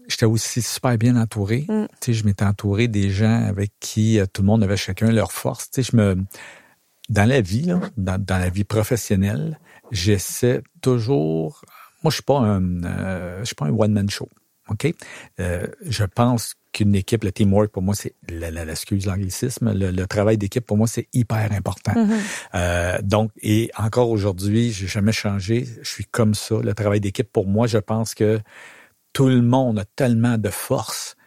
j'étais, 0.10 0.26
aussi 0.26 0.62
super 0.64 0.98
bien 0.98 1.16
entouré. 1.16 1.66
Mm. 1.70 1.86
Tu 2.02 2.06
sais, 2.08 2.14
je 2.14 2.26
m'étais 2.26 2.44
entouré 2.44 2.88
des 2.88 3.12
gens 3.12 3.46
avec 3.48 3.72
qui 3.80 4.20
euh, 4.20 4.26
tout 4.32 4.42
le 4.42 4.48
monde 4.48 4.64
avait 4.64 4.78
chacun 4.78 5.12
leur 5.12 5.32
force. 5.32 5.70
Tu 5.70 5.84
sais, 5.84 5.92
je 5.92 5.96
me, 5.96 6.18
dans 7.10 7.28
la 7.28 7.42
vie, 7.42 7.64
là, 7.64 7.80
dans, 7.98 8.22
dans 8.24 8.38
la 8.38 8.50
vie 8.50 8.64
professionnelle, 8.64 9.60
j'essaie 9.92 10.62
toujours. 10.82 11.62
Moi, 12.04 12.10
je 12.12 12.16
suis 12.16 12.24
pas 12.24 12.40
un, 12.40 12.84
euh, 12.84 13.40
je 13.40 13.46
suis 13.46 13.56
pas 13.56 13.66
un 13.66 13.74
one 13.74 13.94
man 13.94 14.10
show. 14.10 14.30
Ok, 14.70 14.88
Euh, 15.40 15.68
je 15.86 16.06
pense 16.06 16.56
qu'une 16.72 16.96
équipe, 16.96 17.26
le 17.26 17.32
teamwork 17.34 17.72
pour 17.72 17.82
moi, 17.82 17.94
c'est 17.94 18.16
l'excuse 18.30 19.06
l'anglicisme, 19.06 19.74
le, 19.74 19.92
le 19.92 20.08
travail 20.08 20.38
d'équipe 20.38 20.66
pour 20.66 20.78
moi, 20.78 20.88
c'est 20.88 21.10
hyper 21.14 21.52
important. 21.52 21.94
Mhm. 21.96 22.18
Euh, 22.56 22.98
donc, 23.02 23.32
et 23.42 23.70
encore 23.78 24.10
aujourd'hui, 24.10 24.72
j'ai 24.72 24.88
jamais 24.88 25.12
changé. 25.12 25.68
Je 25.82 25.90
suis 25.90 26.06
comme 26.06 26.34
ça. 26.36 26.56
Le 26.64 26.74
travail 26.74 27.02
d'équipe, 27.02 27.30
pour 27.30 27.48
moi, 27.48 27.68
je 27.68 27.80
pense 27.80 28.14
que 28.16 28.40
tout 29.12 29.28
le 29.28 29.42
monde 29.42 29.80
a 29.80 29.86
tellement 29.86 30.38
de 30.38 30.50
force 30.50 31.18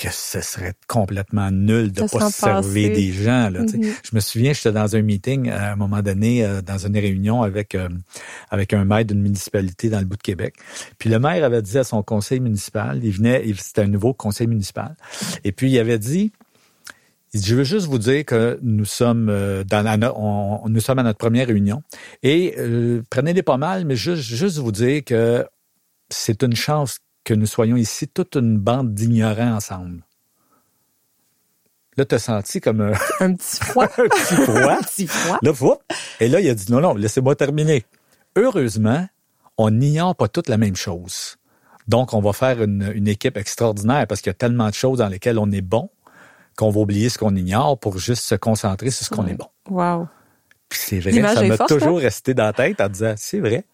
que 0.00 0.08
ce 0.12 0.40
serait 0.40 0.74
complètement 0.86 1.50
nul 1.50 1.90
de 1.90 2.02
De 2.02 2.06
pas 2.08 2.30
se 2.30 2.40
servir 2.62 2.88
des 2.94 3.12
gens. 3.12 3.50
Là. 3.50 3.60
Mhm. 3.62 3.82
Je 4.04 4.14
me 4.14 4.20
souviens, 4.20 4.52
j'étais 4.52 4.70
dans 4.70 4.94
un 4.94 5.02
meeting 5.02 5.50
à 5.50 5.72
un 5.72 5.76
moment 5.76 6.02
donné, 6.02 6.44
euh, 6.44 6.62
dans 6.62 6.78
une 6.78 6.96
réunion 6.96 7.42
avec 7.42 7.74
euh, 7.74 7.88
avec 8.48 8.72
un 8.72 8.84
maire 8.84 9.04
d'une 9.04 9.20
municipalité 9.20 9.90
dans 9.90 9.98
le 9.98 10.04
bout 10.04 10.16
de 10.16 10.22
Québec. 10.22 10.54
Puis 10.98 11.10
le 11.10 11.18
maire 11.18 11.44
avait 11.44 11.62
dit 11.62 11.76
à 11.78 11.84
son 11.84 12.02
conseil 12.04 12.38
municipal, 12.38 13.00
il 13.02 13.10
venait, 13.10 13.44
c'était 13.58 13.82
un 13.82 13.88
nouveau 13.88 14.14
conseil 14.14 14.46
municipal, 14.46 14.94
et 15.42 15.50
puis 15.50 15.70
il 15.72 15.78
avait 15.80 15.98
dit, 15.98 16.30
il 17.34 17.40
dit, 17.40 17.46
je 17.48 17.54
veux 17.56 17.64
juste 17.64 17.86
vous 17.88 17.98
dire 17.98 18.24
que 18.24 18.58
nous 18.62 18.84
sommes 18.84 19.28
euh, 19.28 19.64
dans 19.64 19.82
la, 19.82 19.96
no- 19.96 20.14
on- 20.16 20.68
nous 20.68 20.80
sommes 20.80 21.00
à 21.00 21.02
notre 21.02 21.18
première 21.18 21.48
réunion 21.48 21.82
et 22.22 22.54
euh, 22.56 23.02
prenez-les 23.10 23.42
pas 23.42 23.56
mal, 23.56 23.84
mais 23.84 23.96
juste 23.96 24.22
juste 24.22 24.58
vous 24.58 24.72
dire 24.72 25.02
que 25.04 25.44
c'est 26.08 26.42
une 26.44 26.54
chance 26.56 26.98
que 27.28 27.34
nous 27.34 27.46
soyons 27.46 27.76
ici 27.76 28.08
toute 28.08 28.36
une 28.36 28.56
bande 28.56 28.94
d'ignorants 28.94 29.56
ensemble. 29.56 30.00
Là, 31.98 32.06
t'as 32.06 32.18
senti 32.18 32.58
comme 32.58 32.80
un, 32.80 32.92
Un 33.20 33.34
petit 33.34 33.58
froid. 33.62 33.84
un 33.98 34.08
petit 34.08 34.34
froid. 34.34 34.72
un 34.72 34.80
petit 34.80 35.06
froid. 35.06 35.38
Là, 35.42 35.52
whoop, 35.60 35.82
et 36.20 36.28
là, 36.28 36.40
il 36.40 36.48
a 36.48 36.54
dit 36.54 36.72
non, 36.72 36.80
non, 36.80 36.94
laissez-moi 36.94 37.36
terminer. 37.36 37.84
Heureusement, 38.34 39.06
on 39.58 39.70
n'ignore 39.70 40.16
pas 40.16 40.28
toutes 40.28 40.48
la 40.48 40.56
même 40.56 40.76
chose. 40.76 41.36
Donc, 41.86 42.14
on 42.14 42.20
va 42.20 42.32
faire 42.32 42.62
une, 42.62 42.90
une 42.94 43.08
équipe 43.08 43.36
extraordinaire 43.36 44.06
parce 44.06 44.22
qu'il 44.22 44.30
y 44.30 44.30
a 44.30 44.34
tellement 44.34 44.70
de 44.70 44.74
choses 44.74 44.98
dans 44.98 45.08
lesquelles 45.08 45.38
on 45.38 45.50
est 45.50 45.60
bon 45.60 45.90
qu'on 46.56 46.70
va 46.70 46.80
oublier 46.80 47.10
ce 47.10 47.18
qu'on 47.18 47.36
ignore 47.36 47.78
pour 47.78 47.98
juste 47.98 48.22
se 48.22 48.36
concentrer 48.36 48.90
sur 48.90 49.04
ce 49.04 49.10
qu'on 49.10 49.26
est 49.26 49.34
bon. 49.34 49.48
Wow. 49.68 50.08
Puis 50.70 50.80
c'est 50.82 51.00
vrai, 51.00 51.34
ça 51.34 51.42
m'a 51.42 51.56
forte, 51.56 51.68
toujours 51.68 51.98
resté 51.98 52.32
dans 52.32 52.44
la 52.44 52.52
tête 52.54 52.80
en 52.80 52.88
disant, 52.88 53.14
c'est 53.16 53.40
vrai, 53.40 53.66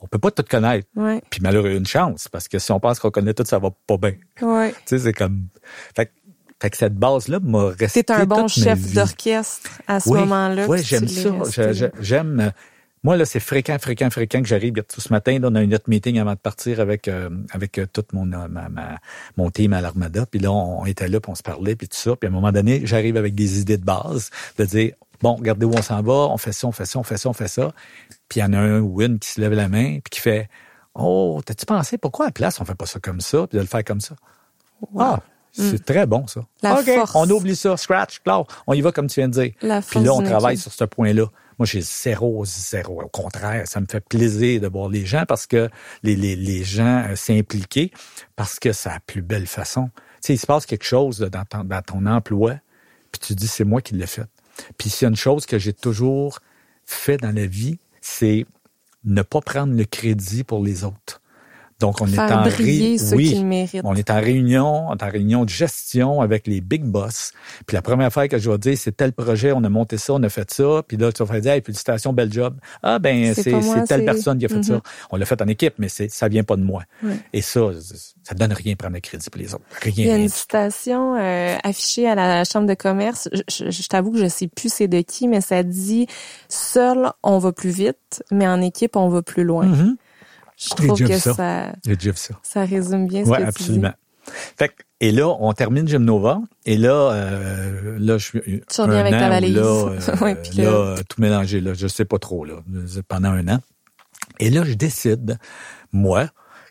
on 0.00 0.06
peut 0.06 0.18
pas 0.18 0.30
tout 0.30 0.44
connaître. 0.48 0.86
Ouais. 0.96 1.20
Puis 1.30 1.40
malheureux, 1.40 1.70
une 1.70 1.86
chance, 1.86 2.28
parce 2.28 2.48
que 2.48 2.58
si 2.58 2.70
on 2.72 2.80
pense 2.80 2.98
qu'on 3.00 3.10
connaît 3.10 3.34
tout, 3.34 3.44
ça 3.46 3.58
va 3.58 3.70
pas 3.86 3.96
bien. 3.96 4.14
Ouais. 4.42 4.70
Tu 4.72 4.76
sais, 4.86 4.98
c'est 4.98 5.12
comme... 5.12 5.46
Fait, 5.96 6.06
que- 6.06 6.12
fait 6.60 6.70
que 6.70 6.76
cette 6.76 6.94
base-là 6.96 7.38
m'a 7.40 7.66
resté 7.68 8.02
T'es 8.02 8.12
un 8.12 8.24
bon 8.26 8.48
chef 8.48 8.92
d'orchestre 8.92 9.70
à 9.86 10.00
ce 10.00 10.08
Oui, 10.08 10.18
moment-là. 10.20 10.66
Oui, 10.68 10.82
j'aime 10.82 11.06
ça. 11.06 11.30
J'aime. 12.00 12.40
euh, 12.40 12.50
Moi, 13.04 13.16
là, 13.16 13.24
c'est 13.24 13.38
fréquent, 13.38 13.78
fréquent, 13.78 14.10
fréquent 14.10 14.40
que 14.42 14.48
j'arrive. 14.48 14.72
Tout 14.92 15.00
ce 15.00 15.12
matin, 15.12 15.38
là, 15.38 15.48
on 15.52 15.54
a 15.54 15.62
eu 15.62 15.68
notre 15.68 15.88
meeting 15.88 16.18
avant 16.18 16.32
de 16.32 16.38
partir 16.38 16.80
avec 16.80 17.06
euh, 17.06 17.30
avec 17.52 17.78
euh, 17.78 17.86
tout 17.92 18.02
mon 18.12 18.32
euh, 18.32 18.48
ma, 18.48 18.68
ma- 18.68 18.98
mon 19.36 19.50
team 19.50 19.72
à 19.72 19.80
l'Armada. 19.80 20.26
Puis 20.26 20.40
là, 20.40 20.50
on, 20.50 20.84
était 20.84 21.06
là, 21.06 21.20
puis 21.20 21.30
on 21.30 21.36
se 21.36 21.44
parlait, 21.44 21.76
puis 21.76 21.86
tout 21.86 21.96
ça. 21.96 22.16
Puis 22.16 22.26
à 22.26 22.30
un 22.30 22.34
moment 22.34 22.50
donné, 22.50 22.82
j'arrive 22.84 23.16
avec 23.16 23.36
des 23.36 23.60
idées 23.60 23.76
de 23.78 23.84
base, 23.84 24.30
de 24.58 24.64
dire 24.64 24.94
bon, 25.22 25.36
regardez 25.36 25.64
où 25.64 25.72
on 25.76 25.82
s'en 25.82 26.02
va, 26.02 26.12
on 26.12 26.38
fait 26.38 26.50
ça, 26.52 26.66
on 26.66 26.72
fait 26.72 26.86
ça, 26.86 26.98
on 26.98 27.04
fait 27.04 27.16
ça, 27.18 27.28
on 27.28 27.32
fait 27.34 27.46
ça. 27.48 27.72
Puis 28.28 28.40
il 28.40 28.42
y 28.42 28.46
en 28.46 28.52
a 28.52 28.58
un 28.58 28.80
ou 28.80 29.00
une 29.02 29.18
qui 29.18 29.30
se 29.30 29.40
lève 29.40 29.52
la 29.52 29.68
main, 29.68 29.98
puis 30.00 30.10
qui 30.10 30.20
fait 30.20 30.48
oh, 30.94 31.40
t'as-tu 31.44 31.66
pensé? 31.66 31.98
Pourquoi 31.98 32.26
à 32.26 32.28
la 32.28 32.32
place 32.32 32.60
on 32.60 32.64
fait 32.64 32.74
pas 32.74 32.86
ça 32.86 33.00
comme 33.00 33.20
ça, 33.20 33.46
puis 33.46 33.56
de 33.56 33.62
le 33.62 33.68
faire 33.68 33.84
comme 33.84 34.00
ça? 34.00 34.14
Ah, 34.98 35.20
c'est 35.52 35.84
très 35.84 36.06
bon 36.06 36.26
ça. 36.26 36.42
La 36.62 36.78
OK, 36.78 36.84
force. 36.84 37.12
on 37.14 37.28
oublie 37.30 37.56
ça, 37.56 37.76
scratch, 37.76 38.20
claw, 38.20 38.46
on 38.66 38.74
y 38.74 38.80
va 38.80 38.92
comme 38.92 39.08
tu 39.08 39.20
viens 39.20 39.28
de 39.28 39.34
dire. 39.34 39.52
La 39.62 39.80
Puis 39.80 40.00
là, 40.00 40.12
on 40.12 40.22
travaille 40.22 40.56
sur 40.56 40.72
ce 40.72 40.84
point-là. 40.84 41.26
Moi, 41.58 41.66
j'ai 41.66 41.80
zéro, 41.80 42.44
zéro. 42.44 43.02
Au 43.02 43.08
contraire, 43.08 43.66
ça 43.66 43.80
me 43.80 43.86
fait 43.90 44.00
plaisir 44.00 44.60
de 44.60 44.68
voir 44.68 44.88
les 44.88 45.04
gens 45.04 45.24
parce 45.26 45.48
que 45.48 45.68
les, 46.04 46.14
les, 46.14 46.36
les 46.36 46.62
gens 46.62 47.04
euh, 47.08 47.16
s'impliquer 47.16 47.90
parce 48.36 48.60
que 48.60 48.72
c'est 48.72 48.88
la 48.88 49.00
plus 49.00 49.22
belle 49.22 49.48
façon. 49.48 49.90
Tu 49.96 50.02
sais, 50.20 50.34
il 50.34 50.38
se 50.38 50.46
passe 50.46 50.66
quelque 50.66 50.84
chose 50.84 51.20
là, 51.20 51.30
dans, 51.30 51.44
ton, 51.44 51.64
dans 51.64 51.82
ton 51.82 52.06
emploi, 52.06 52.54
puis 53.10 53.20
tu 53.20 53.34
dis, 53.34 53.48
c'est 53.48 53.64
moi 53.64 53.80
qui 53.82 53.94
l'ai 53.96 54.06
fait. 54.06 54.28
Puis 54.76 54.88
s'il 54.88 55.06
y 55.06 55.06
a 55.06 55.08
une 55.08 55.16
chose 55.16 55.46
que 55.46 55.58
j'ai 55.58 55.72
toujours 55.72 56.38
fait 56.86 57.16
dans 57.16 57.34
la 57.34 57.46
vie, 57.46 57.80
c'est 58.10 58.46
ne 59.04 59.22
pas 59.22 59.40
prendre 59.40 59.74
le 59.74 59.84
crédit 59.84 60.42
pour 60.42 60.64
les 60.64 60.84
autres. 60.84 61.20
Donc, 61.80 62.00
on 62.00 62.06
est 62.08 62.18
en 62.18 62.42
ré- 62.42 62.50
briller 62.50 62.98
ceux 62.98 63.14
oui, 63.14 63.28
qui 63.28 63.38
le 63.38 63.44
méritent. 63.44 63.82
on 63.84 63.94
est 63.94 64.10
en 64.10 64.20
réunion, 64.20 64.88
on 64.88 64.96
est 64.96 65.02
en 65.04 65.08
réunion 65.10 65.44
de 65.44 65.48
gestion 65.48 66.20
avec 66.20 66.48
les 66.48 66.60
big 66.60 66.82
boss. 66.82 67.30
Puis 67.66 67.76
la 67.76 67.82
première 67.82 68.12
fois 68.12 68.26
que 68.26 68.36
je 68.36 68.50
vais 68.50 68.58
dire, 68.58 68.76
c'est 68.76 68.96
tel 68.96 69.12
projet, 69.12 69.52
on 69.52 69.62
a 69.62 69.68
monté 69.68 69.96
ça, 69.96 70.14
on 70.14 70.22
a 70.24 70.28
fait 70.28 70.50
ça. 70.50 70.82
Puis 70.88 70.96
là, 70.96 71.12
tu 71.12 71.22
vas 71.22 71.32
faire 71.32 71.40
dire, 71.40 71.52
hey, 71.52 71.62
félicitations, 71.62 72.12
bel 72.12 72.32
job. 72.32 72.56
Ah 72.82 72.98
ben, 72.98 73.32
C'est 73.32 73.52
telle 73.86 74.04
personne 74.04 74.38
qui 74.38 74.46
a 74.46 74.48
fait 74.48 74.62
ça. 74.64 74.72
Mhm. 74.74 74.80
On 75.12 75.16
l'a 75.16 75.24
fait 75.24 75.40
en 75.40 75.46
équipe, 75.46 75.74
mais 75.78 75.88
c'est 75.88 76.10
ça 76.10 76.26
vient 76.26 76.42
pas 76.42 76.56
de 76.56 76.62
moi. 76.62 76.82
Et 77.32 77.42
ça, 77.42 77.60
ça 78.24 78.34
donne 78.34 78.52
rien 78.52 78.74
prendre 78.74 78.94
le 78.94 79.00
crédit 79.00 79.30
pour 79.30 79.40
les 79.40 79.54
autres. 79.54 79.62
Rien. 79.80 79.92
Il 79.96 80.06
y 80.06 80.10
a 80.10 80.16
une 80.16 80.28
citation 80.28 81.14
euh, 81.16 81.54
affichée 81.62 82.08
à 82.08 82.16
la 82.16 82.42
chambre 82.44 82.66
de 82.66 82.74
commerce. 82.74 83.28
Je, 83.32 83.42
je- 83.66 83.70
je 83.70 83.86
t'avoue 83.88 84.10
que 84.10 84.18
je 84.18 84.26
sais 84.28 84.48
plus 84.48 84.72
c'est 84.72 84.88
de 84.88 85.00
qui, 85.02 85.28
mais 85.28 85.40
ça 85.40 85.62
dit 85.62 86.08
seul 86.48 87.10
on 87.22 87.38
va 87.38 87.52
plus 87.52 87.70
vite, 87.70 88.24
mais 88.32 88.48
en 88.48 88.60
équipe 88.60 88.96
on 88.96 89.08
va 89.08 89.22
plus 89.22 89.44
loin. 89.44 89.66
Mhm. 89.66 89.96
Je 90.58 90.70
trouve 90.70 90.98
que 90.98 91.18
ça. 91.18 91.72
ça. 92.42 92.64
Résume 92.64 93.06
bien 93.06 93.24
ce 93.24 93.30
Oui, 93.30 93.38
que 93.38 93.42
absolument. 93.44 93.92
Fait 94.58 94.68
que- 94.68 94.74
et 95.00 95.12
là, 95.12 95.28
on 95.28 95.52
termine 95.52 95.86
Gymnova. 95.86 96.40
Et 96.66 96.76
là, 96.76 97.12
euh, 97.12 97.96
là, 98.00 98.18
je 98.18 98.24
suis. 98.24 98.40
Tu 98.68 98.80
reviens 98.80 98.98
avec 99.00 99.12
ta 99.12 99.28
valise. 99.28 99.54
Là, 99.56 99.62
euh, 99.64 100.16
Ouais, 100.20 100.34
puis 100.34 100.58
là, 100.58 100.64
là- 100.64 100.70
euh, 100.70 100.96
tout 101.08 101.20
mélangé, 101.20 101.60
là, 101.60 101.72
je 101.74 101.86
sais 101.86 102.04
pas 102.04 102.18
trop, 102.18 102.44
là, 102.44 102.56
pendant 103.06 103.30
un 103.30 103.46
an. 103.48 103.60
Et 104.40 104.50
là, 104.50 104.64
je 104.64 104.74
décide, 104.74 105.38
moi, 105.92 106.28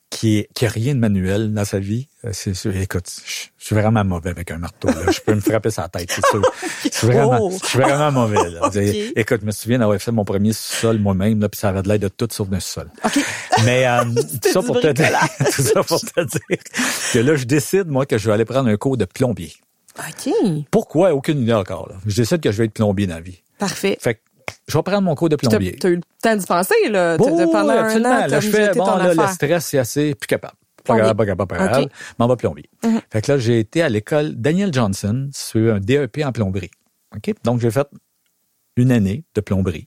qui 0.09 0.37
est, 0.37 0.49
qui 0.53 0.65
a 0.65 0.69
rien 0.69 0.95
de 0.95 0.99
manuel 0.99 1.53
dans 1.53 1.65
sa 1.65 1.79
vie. 1.79 2.07
Euh, 2.23 2.29
C'est 2.33 2.53
sûr. 2.53 2.75
Écoute, 2.75 3.05
je, 3.25 3.47
je 3.57 3.65
suis 3.65 3.75
vraiment 3.75 4.03
mauvais 4.05 4.29
avec 4.29 4.49
un 4.51 4.57
marteau. 4.57 4.87
Là. 4.87 5.11
Je 5.11 5.19
peux 5.19 5.35
me 5.35 5.41
frapper 5.41 5.69
sa 5.69 5.89
tête, 5.89 6.09
c'est 6.11 6.25
sûr. 6.27 6.41
Je 6.83 6.89
suis 6.97 7.07
vraiment, 7.07 7.39
Oh. 7.41 7.51
je 7.61 7.67
suis 7.67 7.79
vraiment 7.79 8.11
mauvais. 8.11 8.49
Là. 8.49 8.69
Écoute, 9.15 9.41
je 9.41 9.45
me 9.45 9.51
souviens 9.51 9.79
d'avoir 9.79 9.99
fait 9.99 10.11
mon 10.11 10.23
premier 10.23 10.53
sol 10.53 10.97
moi-même, 10.99 11.41
là, 11.41 11.49
puis 11.49 11.59
ça 11.59 11.69
avait 11.69 11.81
de 11.81 11.89
l'air 11.89 11.99
de 11.99 12.07
tout 12.07 12.27
sauf 12.31 12.47
d'un 12.49 12.59
sol. 12.61 12.89
OK. 13.03 13.19
Mais 13.65 13.85
euh, 13.85 14.03
tout 14.41 14.49
ça 14.51 14.61
pour 14.61 14.79
te 14.79 14.87
dire, 14.93 15.11
tout 15.53 15.61
ça 15.61 15.83
pour 15.83 15.99
te 15.99 16.21
dire 16.21 16.57
que 17.13 17.19
là, 17.19 17.35
je 17.35 17.43
décide 17.43 17.87
moi 17.87 18.05
que 18.05 18.17
je 18.17 18.27
vais 18.27 18.33
aller 18.33 18.45
prendre 18.45 18.69
un 18.69 18.77
cours 18.77 18.95
de 18.97 19.05
plombier. 19.05 19.53
OK. 19.99 20.33
Pourquoi? 20.71 21.13
Aucune 21.13 21.41
idée 21.41 21.53
encore. 21.53 21.89
Là. 21.89 21.95
Je 22.05 22.15
décide 22.15 22.39
que 22.39 22.51
je 22.51 22.57
vais 22.59 22.65
être 22.65 22.73
plombier 22.73 23.07
dans 23.07 23.15
la 23.15 23.21
vie. 23.21 23.41
Parfait. 23.59 23.97
Fait 23.99 24.13
que 24.15 24.19
je 24.67 24.77
vais 24.77 24.83
prendre 24.83 25.01
mon 25.01 25.15
cours 25.15 25.29
de 25.29 25.35
plombier. 25.35 25.75
t'as 25.75 25.89
eu 25.89 25.95
le 25.95 26.01
temps 26.21 26.35
d'y 26.35 26.45
penser, 26.45 26.89
là. 26.89 27.15
Oui, 27.19 27.31
oui, 27.31 27.45
pendant 27.51 27.69
un 27.69 28.05
an, 28.05 28.27
Là, 28.27 28.39
je 28.39 28.49
fais, 28.49 28.71
bon, 28.73 28.85
là, 28.85 29.13
le 29.13 29.27
stress, 29.27 29.65
c'est 29.65 29.79
assez, 29.79 30.13
plus 30.15 30.27
capable. 30.27 30.55
Pas 30.83 30.97
capable, 30.97 31.17
pas 31.17 31.25
capable, 31.25 31.47
pas 31.47 31.57
capable. 31.57 31.85
OK. 31.85 31.91
M'en 32.19 32.27
va 32.27 32.35
plombier. 32.35 32.69
Mhm. 32.83 33.01
Fait 33.11 33.21
que 33.21 33.31
là, 33.31 33.37
j'ai 33.37 33.59
été 33.59 33.81
à 33.81 33.89
l'école 33.89 34.35
Daniel 34.35 34.73
Johnson 34.73 35.29
sur 35.33 35.75
un 35.75 35.79
DEP 35.79 36.21
en 36.23 36.31
plomberie. 36.31 36.71
OK? 37.15 37.33
Donc, 37.43 37.59
j'ai 37.59 37.71
fait 37.71 37.87
une 38.77 38.91
année 38.91 39.23
de 39.35 39.41
plomberie 39.41 39.85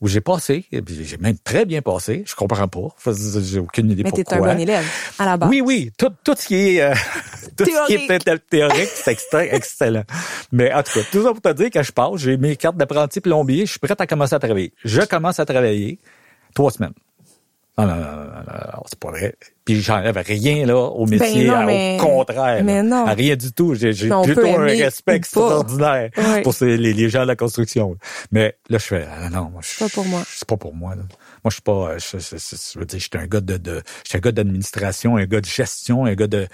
où 0.00 0.08
j'ai 0.08 0.20
passé, 0.20 0.66
j'ai 0.70 1.16
même 1.16 1.38
très 1.38 1.64
bien 1.64 1.80
passé. 1.80 2.22
Je 2.26 2.34
comprends 2.34 2.68
pas. 2.68 2.88
J'ai 3.42 3.58
aucune 3.58 3.90
idée 3.90 4.02
Mais 4.02 4.12
t'es 4.12 4.24
pourquoi. 4.24 4.50
un 4.50 4.54
bon 4.54 4.60
élève, 4.60 4.84
à 5.18 5.24
la 5.24 5.36
base. 5.36 5.48
Oui, 5.48 5.60
oui, 5.62 5.90
tout, 5.96 6.10
tout 6.22 6.34
ce 6.36 6.46
qui 6.46 6.54
est, 6.54 6.82
euh, 6.82 6.94
tout 7.56 7.64
ce 7.64 7.86
qui 7.86 7.94
est 7.94 8.06
Théorique. 8.06 8.24
thé- 8.24 8.38
théorique, 8.50 8.88
c'est 8.94 9.16
excellent. 9.52 10.04
Mais 10.52 10.72
en 10.72 10.82
tout 10.82 10.92
cas, 10.92 11.00
tout 11.10 11.22
ça 11.22 11.30
pour 11.32 11.40
te 11.42 11.52
dire, 11.52 11.68
quand 11.72 11.82
je 11.82 11.92
passe, 11.92 12.16
j'ai 12.16 12.36
mes 12.36 12.56
cartes 12.56 12.76
d'apprenti 12.76 13.20
plombier, 13.20 13.66
je 13.66 13.70
suis 13.72 13.80
prêt 13.80 13.94
à 13.98 14.06
commencer 14.06 14.34
à 14.34 14.38
travailler. 14.38 14.72
Je 14.84 15.02
commence 15.02 15.40
à 15.40 15.44
travailler 15.44 15.98
trois 16.54 16.70
semaines. 16.70 16.92
Non, 17.78 17.84
non, 17.86 17.94
non, 17.96 18.02
non, 18.02 18.24
non, 18.24 18.72
non, 18.72 18.82
c'est 18.86 18.98
pas 18.98 19.10
vrai. 19.10 19.34
Puis 19.66 19.82
j'enlève 19.82 20.16
rien 20.16 20.64
là 20.64 20.76
au 20.78 21.04
métier, 21.04 21.46
Ben 21.48 21.66
mais- 21.66 21.98
au 22.00 22.04
contraire. 22.06 22.64
mais 22.64 22.82
non. 22.82 23.04
Rien 23.04 23.36
du 23.36 23.52
tout. 23.52 23.74
J'ai 23.74 23.92
plutôt 23.92 24.46
un 24.46 24.64
respect 24.64 25.16
extraordinaire 25.16 26.08
pour 26.42 26.54
les, 26.62 27.08
gens 27.10 27.20
de 27.22 27.26
la 27.26 27.36
construction. 27.36 27.96
Mais 28.32 28.56
là, 28.70 28.78
je 28.78 28.84
fais, 28.86 29.06
ah, 29.10 29.28
non, 29.28 29.50
moi, 29.50 29.60
je, 29.62 29.78
Pas 29.78 29.90
pour 29.90 30.06
moi. 30.06 30.22
C'est 30.26 30.48
pas 30.48 30.56
pour 30.56 30.74
moi. 30.74 30.94
Là. 30.94 31.02
Moi, 31.44 31.50
je 31.50 31.50
suis 31.50 31.60
pas, 31.62 31.98
je, 31.98 32.18
je, 32.18 32.36
je- 32.38 32.56
je 32.72 32.78
veux 32.78 32.86
dire, 32.86 32.98
j'étais 32.98 33.18
un 33.18 33.26
gars 33.26 33.42
de, 33.42 33.58
de 33.58 33.82
j'étais 34.04 34.16
un 34.16 34.20
gars 34.20 34.32
d'administration, 34.32 35.16
un 35.18 35.26
gars 35.26 35.42
de 35.42 35.46
gestion, 35.46 36.06
un 36.06 36.14
gars 36.14 36.28
de, 36.28 36.46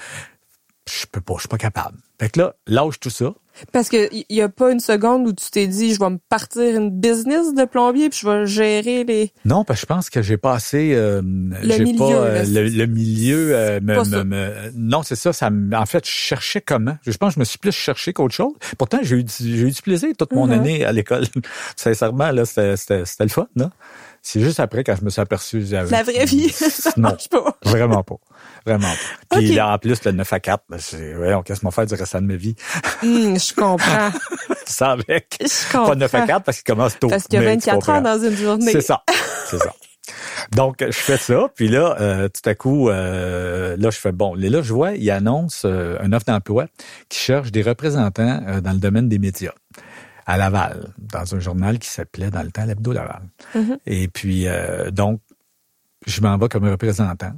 je 0.90 1.06
peux 1.10 1.20
pas, 1.20 1.34
je 1.36 1.40
suis 1.40 1.48
pas 1.48 1.58
capable. 1.58 1.98
Fait 2.20 2.28
que 2.30 2.40
là, 2.40 2.54
lâche 2.66 2.98
tout 3.00 3.10
ça. 3.10 3.32
Parce 3.70 3.90
que 3.90 4.08
y 4.14 4.24
y 4.30 4.40
a 4.40 4.48
pas 4.48 4.72
une 4.72 4.80
seconde 4.80 5.26
où 5.28 5.32
tu 5.34 5.50
t'es 5.50 5.66
dit, 5.66 5.92
je 5.92 5.98
vais 6.00 6.08
me 6.08 6.18
partir 6.30 6.74
une 6.74 6.90
business 6.90 7.52
de 7.54 7.64
plombier 7.66 8.08
puis 8.08 8.20
je 8.22 8.26
vais 8.28 8.46
gérer 8.46 9.04
les. 9.04 9.30
Non, 9.44 9.62
parce 9.64 9.80
que 9.80 9.82
je 9.82 9.86
pense 9.86 10.08
que 10.10 10.22
j'ai 10.22 10.38
pas 10.38 10.54
assez, 10.54 10.94
euh, 10.94 11.20
j'ai 11.62 11.84
milieu, 11.84 11.98
pas 11.98 12.12
euh, 12.12 12.44
le, 12.46 12.68
le 12.68 12.86
milieu. 12.86 13.54
euh, 13.54 13.78
me- 13.82 13.94
pas 13.96 14.04
me- 14.04 14.24
me- 14.24 14.72
non, 14.74 15.02
c'est 15.02 15.16
ça. 15.16 15.34
Ça, 15.34 15.50
en 15.74 15.86
fait, 15.86 16.06
je 16.06 16.10
cherchais 16.10 16.62
comment. 16.62 16.96
Je 17.06 17.14
pense 17.18 17.30
que 17.30 17.34
je 17.34 17.40
me 17.40 17.44
suis 17.44 17.58
plus 17.58 17.72
cherché 17.72 18.14
qu'autre 18.14 18.34
chose. 18.34 18.54
Pourtant, 18.78 18.98
j'ai 19.02 19.16
eu, 19.16 19.24
du- 19.24 19.32
j'ai 19.38 19.66
eu 19.66 19.70
du 19.70 19.82
plaisir 19.82 20.08
toute 20.18 20.32
mon 20.32 20.46
Mhm. 20.46 20.52
année 20.52 20.84
à 20.86 20.92
l'école. 20.92 21.26
Sincèrement, 21.76 22.30
là, 22.30 22.44
c'était, 22.46 22.74
le 23.20 23.28
fun, 23.28 23.48
là. 23.56 23.70
C'est 24.22 24.40
juste 24.40 24.60
après 24.60 24.84
quand 24.84 24.94
je 24.96 25.04
me 25.04 25.10
suis 25.10 25.20
aperçu. 25.20 25.60
La 25.60 25.84
vraie 26.04 26.24
vie, 26.24 26.48
ça 26.50 26.90
non, 26.96 27.10
marche 27.10 27.28
pas. 27.28 27.58
vraiment 27.64 28.02
pas. 28.04 28.16
Vraiment 28.66 28.88
pas. 29.28 29.38
Puis 29.38 29.50
Ok. 29.50 29.56
là, 29.56 29.72
en 29.74 29.78
plus, 29.78 30.04
le 30.04 30.12
9 30.12 30.32
à 30.32 30.40
4, 30.40 30.64
ben, 30.68 30.78
c'est, 30.78 31.16
ouais, 31.16 31.34
on 31.34 31.42
casse 31.42 31.62
mon 31.62 31.70
faire 31.70 31.86
du 31.86 31.94
restant 31.94 32.20
de 32.20 32.26
ma 32.26 32.36
vie? 32.36 32.54
Hum, 33.02 33.38
je 33.38 33.54
comprends. 33.54 34.10
Ça 34.66 34.92
avec. 34.92 35.36
Je 35.40 35.72
Pas 35.72 35.78
comprends. 35.78 35.96
9 35.96 36.14
à 36.14 36.26
4 36.26 36.44
parce 36.44 36.58
qu'il 36.62 36.72
commence 36.74 36.98
tôt. 36.98 37.08
Parce 37.08 37.24
qu'il 37.24 37.34
y 37.40 37.42
a 37.42 37.46
mais 37.46 37.56
tu 37.58 37.68
24 37.70 37.88
heures 37.90 38.02
dans 38.02 38.18
une 38.22 38.36
journée. 38.36 38.72
C'est 38.72 38.80
ça. 38.80 39.02
C'est 39.46 39.58
ça. 39.58 39.72
Donc, 40.50 40.76
je 40.84 40.90
fais 40.90 41.16
ça, 41.16 41.48
puis 41.54 41.68
là, 41.68 41.96
euh, 42.00 42.28
tout 42.28 42.48
à 42.48 42.54
coup, 42.54 42.88
euh, 42.90 43.76
là, 43.78 43.90
je 43.90 43.98
fais 43.98 44.10
bon. 44.12 44.36
Et 44.36 44.48
là, 44.48 44.60
je 44.60 44.72
vois, 44.72 44.92
il 44.92 45.10
annonce 45.10 45.62
euh, 45.64 45.96
un 46.00 46.12
offre 46.12 46.26
d'emploi 46.26 46.66
qui 47.08 47.18
cherche 47.20 47.52
des 47.52 47.62
représentants 47.62 48.42
euh, 48.48 48.60
dans 48.60 48.72
le 48.72 48.78
domaine 48.78 49.08
des 49.08 49.18
médias 49.20 49.52
à 50.26 50.36
Laval, 50.36 50.92
dans 50.98 51.34
un 51.34 51.40
journal 51.40 51.78
qui 51.78 51.88
s'appelait 51.88 52.30
dans 52.30 52.42
le 52.42 52.50
temps 52.50 52.64
l'Hebdo 52.64 52.92
Laval. 52.92 53.22
Mhm. 53.54 53.78
Et 53.86 54.08
puis, 54.08 54.46
euh, 54.48 54.90
donc, 54.90 55.20
je 56.06 56.20
m'en 56.20 56.36
vais 56.36 56.48
comme 56.48 56.68
représentant. 56.68 57.32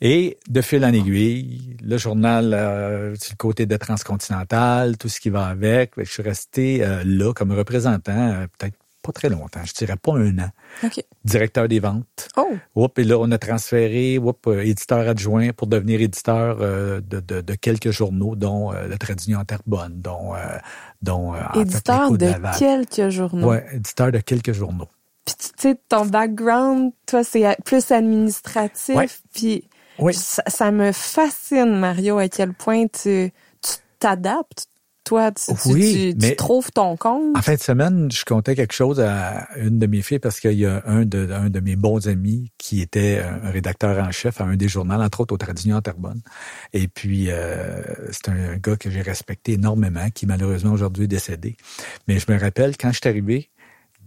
Et 0.00 0.38
de 0.48 0.60
fil 0.60 0.84
en 0.84 0.92
aiguille, 0.92 1.76
le 1.82 1.96
journal, 1.96 2.52
euh, 2.52 3.14
sur 3.16 3.32
le 3.32 3.36
côté 3.36 3.66
de 3.66 3.76
Transcontinental, 3.76 4.98
tout 4.98 5.08
ce 5.08 5.20
qui 5.20 5.30
va 5.30 5.46
avec, 5.46 5.92
je 5.96 6.04
suis 6.04 6.22
resté 6.22 6.84
euh, 6.84 7.02
là 7.04 7.32
comme 7.32 7.52
représentant, 7.52 8.12
euh, 8.12 8.46
peut-être 8.58 8.76
pas 9.02 9.12
très 9.12 9.28
longtemps, 9.28 9.60
je 9.64 9.72
dirais 9.72 9.96
pas 9.96 10.12
un 10.14 10.38
an 10.38 10.50
OK. 10.84 11.02
directeur 11.24 11.68
des 11.68 11.78
ventes. 11.78 12.28
Oh, 12.36 12.56
Oups, 12.74 12.98
et 12.98 13.04
là, 13.04 13.16
on 13.18 13.30
a 13.30 13.38
transféré, 13.38 14.18
oups, 14.18 14.38
euh, 14.48 14.60
éditeur 14.64 15.08
adjoint 15.08 15.50
pour 15.52 15.68
devenir 15.68 16.00
éditeur 16.00 16.58
euh, 16.60 17.00
de, 17.00 17.20
de, 17.20 17.40
de 17.40 17.54
quelques 17.54 17.90
journaux, 17.90 18.34
dont 18.36 18.72
euh, 18.74 18.88
le 18.88 18.98
Trait 18.98 19.14
d'Union 19.14 19.44
Terrebonne, 19.44 19.94
dont, 20.02 20.34
euh, 20.34 20.58
dont 21.02 21.34
euh, 21.34 21.38
en 21.38 21.52
fait, 21.54 21.60
éditeur 21.60 22.10
de 22.10 22.26
Laval. 22.26 22.54
quelques 22.58 23.08
journaux. 23.10 23.48
Ouais, 23.48 23.64
éditeur 23.72 24.12
de 24.12 24.18
quelques 24.18 24.52
journaux. 24.52 24.88
Puis 25.24 25.34
tu 25.38 25.48
sais, 25.56 25.76
ton 25.88 26.04
background, 26.06 26.92
toi, 27.06 27.24
c'est 27.24 27.56
plus 27.64 27.90
administratif. 27.90 28.94
Ouais. 28.94 29.08
Puis 29.34 29.64
Oui. 29.98 30.14
ça, 30.14 30.42
ça 30.46 30.70
me 30.70 30.92
fascine, 30.92 31.76
Mario, 31.78 32.18
à 32.18 32.28
quel 32.28 32.52
point 32.52 32.86
tu 32.86 33.32
t'adaptes. 33.98 34.66
Toi, 35.04 35.30
tu, 35.30 35.52
Oui, 35.66 35.92
tu- 36.12 36.18
tu 36.18 36.26
mais- 36.26 36.34
trouves 36.34 36.72
ton 36.72 36.96
compte. 36.96 37.36
En 37.36 37.40
fin 37.40 37.54
de 37.54 37.60
semaine, 37.60 38.10
je 38.10 38.24
comptais 38.24 38.56
quelque 38.56 38.72
chose 38.74 38.98
à 39.00 39.46
une 39.56 39.78
de 39.78 39.86
mes 39.86 40.02
filles 40.02 40.18
parce 40.18 40.40
qu'il 40.40 40.54
y 40.58 40.66
a 40.66 40.82
un 40.84 41.04
de, 41.04 41.30
un 41.32 41.48
de 41.48 41.60
mes 41.60 41.76
bons 41.76 42.08
amis 42.08 42.50
qui 42.58 42.80
était 42.80 43.20
un 43.20 43.50
rédacteur 43.50 44.04
en 44.04 44.10
chef 44.10 44.40
à 44.40 44.44
un 44.44 44.56
des 44.56 44.66
journaux, 44.66 44.96
entre 45.00 45.20
autres 45.20 45.32
au 45.34 45.38
Tradition 45.38 45.76
en 45.76 45.80
Terrebonne. 45.80 46.22
Et 46.72 46.88
puis, 46.88 47.26
euh, 47.30 47.82
c'est 48.10 48.30
un 48.30 48.56
gars 48.56 48.74
que 48.76 48.90
j'ai 48.90 49.00
respecté 49.02 49.52
énormément, 49.52 50.10
qui 50.12 50.26
malheureusement 50.26 50.72
aujourd'hui 50.72 51.04
est 51.04 51.08
décédé. 51.08 51.56
Mais 52.08 52.18
je 52.18 52.26
me 52.32 52.36
rappelle, 52.36 52.76
quand 52.76 52.90
je 52.90 52.98
suis 53.00 53.08
arrivé, 53.08 53.48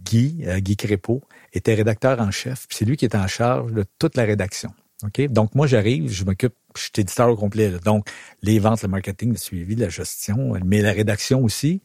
Guy, 0.04 0.44
euh, 0.46 0.60
Guy 0.60 0.76
Crépeau, 0.76 1.22
était 1.54 1.72
rédacteur 1.72 2.20
en 2.20 2.30
chef. 2.30 2.66
C'est 2.68 2.84
lui 2.84 2.98
qui 2.98 3.06
était 3.06 3.16
en 3.16 3.26
charge 3.26 3.72
de 3.72 3.86
toute 3.98 4.18
la 4.18 4.24
rédaction. 4.24 4.70
OK? 5.04 5.26
Donc, 5.28 5.54
moi, 5.54 5.66
j'arrive, 5.66 6.10
je 6.10 6.24
m'occupe, 6.24 6.54
je 6.76 6.82
suis 6.82 6.90
éditeur 6.98 7.28
au 7.28 7.36
complet. 7.36 7.70
là. 7.70 7.78
Donc, 7.78 8.08
les 8.42 8.58
ventes, 8.58 8.82
le 8.82 8.88
marketing, 8.88 9.32
le 9.32 9.38
suivi, 9.38 9.74
la 9.76 9.88
gestion, 9.88 10.54
mais 10.64 10.82
la 10.82 10.92
rédaction 10.92 11.42
aussi. 11.42 11.82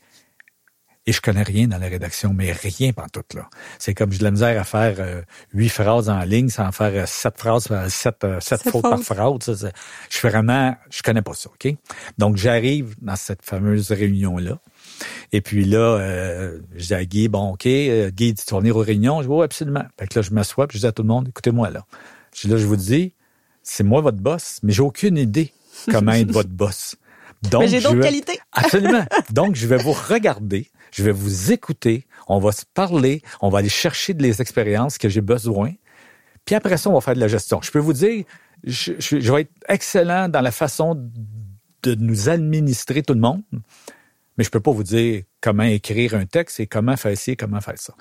Et 1.08 1.12
je 1.12 1.22
connais 1.22 1.44
rien 1.44 1.68
dans 1.68 1.78
la 1.78 1.88
rédaction, 1.88 2.34
mais 2.34 2.52
rien 2.52 2.92
tout 3.14 3.22
là. 3.36 3.48
C'est 3.78 3.94
comme 3.94 4.12
j'ai 4.12 4.18
de 4.18 4.24
la 4.24 4.32
misère 4.32 4.60
à 4.60 4.64
faire 4.64 4.96
euh, 4.98 5.22
huit 5.54 5.70
phrases 5.70 6.10
en 6.10 6.22
ligne 6.22 6.50
sans 6.50 6.72
faire 6.72 6.92
euh, 6.96 7.06
sept 7.06 7.38
phrases, 7.38 7.68
euh, 7.70 7.90
sept, 7.90 8.24
euh, 8.24 8.40
sept 8.40 8.64
Sept 8.64 8.72
fautes 8.72 8.82
par 8.82 9.00
phrase. 9.00 9.56
Ça, 9.56 9.70
je 10.10 10.18
suis 10.18 10.28
vraiment, 10.28 10.76
je 10.90 11.04
connais 11.04 11.22
pas 11.22 11.34
ça, 11.36 11.52
ok? 11.52 11.76
Donc 12.18 12.38
j'arrive 12.38 12.96
dans 13.04 13.16
cette 13.16 13.44
fameuse 13.44 13.92
réunion 13.92 14.38
là. 14.40 14.58
Et 15.32 15.42
puis 15.42 15.66
là, 15.66 16.00
euh, 16.00 16.60
je 16.76 16.88
dis 16.88 16.94
à 16.96 17.06
Guy, 17.06 17.28
bon, 17.28 17.52
OK, 17.52 17.68
euh, 17.68 18.10
Guy, 18.10 18.34
tu 18.34 18.44
vas 18.52 18.60
venir 18.62 18.76
aux 18.76 18.82
réunions? 18.82 19.22
Je 19.22 19.28
dis, 19.28 19.32
oui, 19.34 19.44
absolument. 19.44 19.86
Fait 20.00 20.08
que 20.08 20.18
là, 20.18 20.24
je 20.24 20.32
m'assois, 20.32 20.66
puis 20.68 20.80
je 20.80 20.82
dis 20.82 20.88
à 20.88 20.92
tout 20.92 21.04
le 21.04 21.08
monde, 21.10 21.28
écoutez-moi 21.28 21.70
là. 21.70 21.86
Je 22.36 22.48
là, 22.50 22.58
je 22.58 22.66
vous 22.66 22.76
dis, 22.76 23.14
c'est 23.64 23.84
moi 23.84 24.02
votre 24.02 24.18
boss, 24.20 24.60
mais 24.64 24.74
j'ai 24.74 24.82
aucune 24.82 25.18
idée 25.18 25.54
comment 25.92 26.12
être 26.12 26.32
votre 26.32 26.50
boss. 26.50 26.96
Donc, 27.52 27.62
Mais 27.62 27.68
j'ai 27.68 27.80
je 27.80 27.84
d'autres 27.84 27.98
vais- 27.98 28.04
qualités. 28.04 28.40
Absolument. 28.54 29.06
Donc, 29.32 29.56
je 29.56 29.68
vais 29.68 29.78
vous 29.78 29.92
regarder, 29.94 30.70
je 30.92 31.04
vais 31.04 31.12
vous 31.12 31.52
écouter, 31.52 32.08
on 32.28 32.40
va 32.40 32.52
se 32.52 32.64
parler, 32.74 33.22
on 33.42 33.50
va 33.50 33.60
aller 33.60 33.70
chercher 33.70 34.14
de 34.14 34.24
les 34.24 34.42
expériences 34.42 34.98
que 34.98 35.10
j'ai 35.10 35.22
besoin. 35.22 35.74
Puis 36.46 36.56
après 36.56 36.78
ça, 36.78 36.90
on 36.90 36.94
va 36.94 37.02
faire 37.02 37.14
de 37.16 37.20
la 37.20 37.28
gestion. 37.28 37.60
Je 37.62 37.72
peux 37.72 37.80
vous 37.80 37.94
dire, 37.94 38.24
je, 38.64 38.94
je- 39.00 39.20
je 39.20 39.32
vais 39.32 39.42
être 39.42 39.52
excellent 39.70 40.28
dans 40.30 40.42
la 40.42 40.52
façon 40.52 40.96
de 41.84 41.96
nous 41.96 42.30
administrer 42.30 43.04
tout 43.04 43.14
le 43.14 43.20
monde, 43.20 43.44
mais 44.38 44.44
je 44.44 44.50
peux 44.50 44.60
pas 44.60 44.72
vous 44.72 44.84
dire 44.84 45.24
comment 45.42 45.64
écrire 45.64 46.16
un 46.16 46.26
texte 46.26 46.60
et 46.60 46.68
comment 46.68 46.98
faire 46.98 47.16
ci 47.18 47.32
et 47.32 47.36
comment 47.36 47.62
faire 47.62 47.78
ça. 47.78 47.94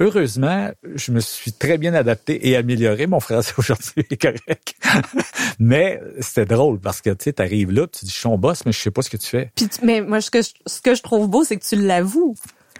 Heureusement, 0.00 0.70
je 0.94 1.12
me 1.12 1.20
suis 1.20 1.52
très 1.52 1.76
bien 1.76 1.92
adapté 1.94 2.48
et 2.48 2.56
amélioré. 2.56 3.06
Mon 3.06 3.20
français 3.20 3.52
aujourd'hui 3.58 4.04
est 4.10 4.16
correct. 4.20 4.74
mais 5.58 6.00
c'était 6.20 6.46
drôle 6.46 6.80
parce 6.80 7.00
que 7.02 7.10
tu 7.10 7.24
sais, 7.24 7.32
t'arrives 7.34 7.70
là, 7.70 7.86
tu 7.86 8.04
dis 8.06 8.10
je 8.10 8.16
suis 8.16 8.22
ton 8.22 8.38
boss, 8.38 8.64
mais 8.64 8.72
je 8.72 8.78
sais 8.80 8.90
pas 8.90 9.02
ce 9.02 9.10
que 9.10 9.18
tu 9.18 9.26
fais. 9.26 9.50
Puis 9.54 9.68
tu- 9.68 9.84
mais 9.84 10.00
moi, 10.00 10.20
ce 10.20 10.30
que 10.30 10.40
je, 10.42 10.48
ce 10.66 10.80
que 10.80 10.94
je 10.94 11.02
trouve 11.02 11.28
beau, 11.28 11.44
c'est 11.44 11.56
que 11.56 11.64
tu 11.64 11.76
l'avoues. 11.76 12.34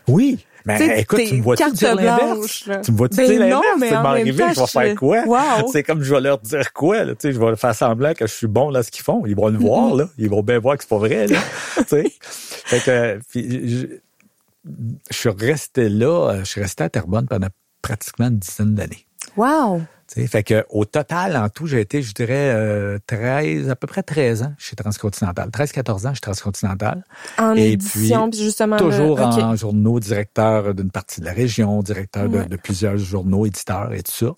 Oui. 0.09 0.39
Mais 0.67 0.77
Tu 0.79 0.91
écoute, 0.99 1.21
tu 1.27 1.35
me 1.37 1.43
vois-tu 1.43 1.71
dire 1.73 1.95
l'inverse? 1.95 2.67
là. 2.67 2.81
Tu 2.81 2.93
me 2.93 2.97
vois-tu 2.99 3.17
Ben 3.17 3.27
dire 3.27 3.41
non, 3.41 3.63
l'inverse? 3.63 3.81
même 3.93 4.03
m'arriver, 4.03 4.45
je 4.55 4.61
vais 4.61 4.67
faire 4.67 4.95
quoi? 4.95 5.23
Wow. 5.27 5.69
C'est 5.73 5.83
comme 5.83 6.03
je 6.03 6.15
vais 6.15 6.21
leur 6.21 6.39
dire 6.39 6.73
quoi, 6.75 7.05
là? 7.05 7.15
Tu 7.15 7.29
sais, 7.29 7.33
je 7.33 7.41
vais 7.41 7.57
faire 7.57 7.75
semblant 7.75 8.13
que 8.13 8.27
je 8.27 8.33
suis 8.35 8.47
bon 8.47 8.71
dans 8.71 8.83
ce 8.83 8.91
qu'ils 8.91 9.03
font. 9.05 9.23
Ils 9.27 9.35
vont 9.37 9.49
le 9.49 9.59
voir, 9.59 9.95
là. 9.95 10.09
Ils 10.19 10.29
vont 10.29 10.43
bien 10.43 10.59
voir 10.59 10.77
que 10.77 10.83
c'est 10.85 10.91
pas 10.91 10.99
vrai, 10.99 11.27
là. 11.29 11.39
tu 11.79 11.85
sais? 11.89 12.13
Fait 12.21 12.81
que, 12.81 13.21
puis, 13.31 13.89
je, 15.11 15.17
suis 15.17 15.29
resté 15.31 15.89
là, 15.89 16.31
euh, 16.31 16.39
je 16.41 16.45
suis 16.45 16.61
resté 16.61 16.85
à 16.85 16.89
Terrebonne 16.91 17.27
pendant 17.27 17.49
pratiquement 17.83 18.29
une 18.29 18.39
dizaine 18.39 18.75
d'années. 18.75 19.07
Wow! 19.37 19.83
T'sais, 20.07 20.27
fait 20.27 20.43
que 20.43 20.65
au 20.71 20.85
total, 20.85 21.37
en 21.37 21.49
tout, 21.49 21.67
j'ai 21.69 21.81
été, 21.81 22.03
je 22.03 22.13
dirais, 22.13 22.51
euh, 22.53 22.99
13, 23.07 23.71
à 23.71 23.77
peu 23.77 23.87
près 23.87 24.03
13 24.03 24.43
ans 24.43 24.53
chez 24.59 24.75
Transcontinental. 24.75 25.51
13-14 25.51 26.09
ans 26.09 26.15
chez 26.15 26.21
Transcontinental. 26.21 27.05
En 27.39 27.55
Et 27.55 27.73
édition, 27.73 28.29
puis 28.29 28.41
justement... 28.41 28.75
le- 28.77 28.83
Toujours 28.83 29.21
en 29.21 29.55
journaux, 29.55 30.01
directeur 30.01 30.75
d'une 30.75 30.91
partie 30.91 31.21
de 31.21 31.27
la 31.27 31.33
région, 31.33 31.81
directeur 31.85 32.29
de, 32.29 32.39
Ouais. 32.39 32.47
de 32.47 32.57
plusieurs 32.57 32.97
journaux, 32.99 33.47
éditeurs 33.47 33.93
et 33.93 34.03
tout 34.03 34.11
ça. 34.11 34.33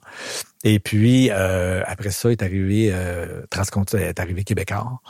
Et 0.63 0.79
puis, 0.79 1.31
euh, 1.31 1.83
après 1.87 2.11
ça, 2.11 2.31
est 2.31 2.43
arrivé 2.43 2.91
euh, 2.93 3.41
Transcontinental, 3.49 4.09
est 4.11 4.21
arrivé 4.21 4.45
Québécois. 4.45 5.01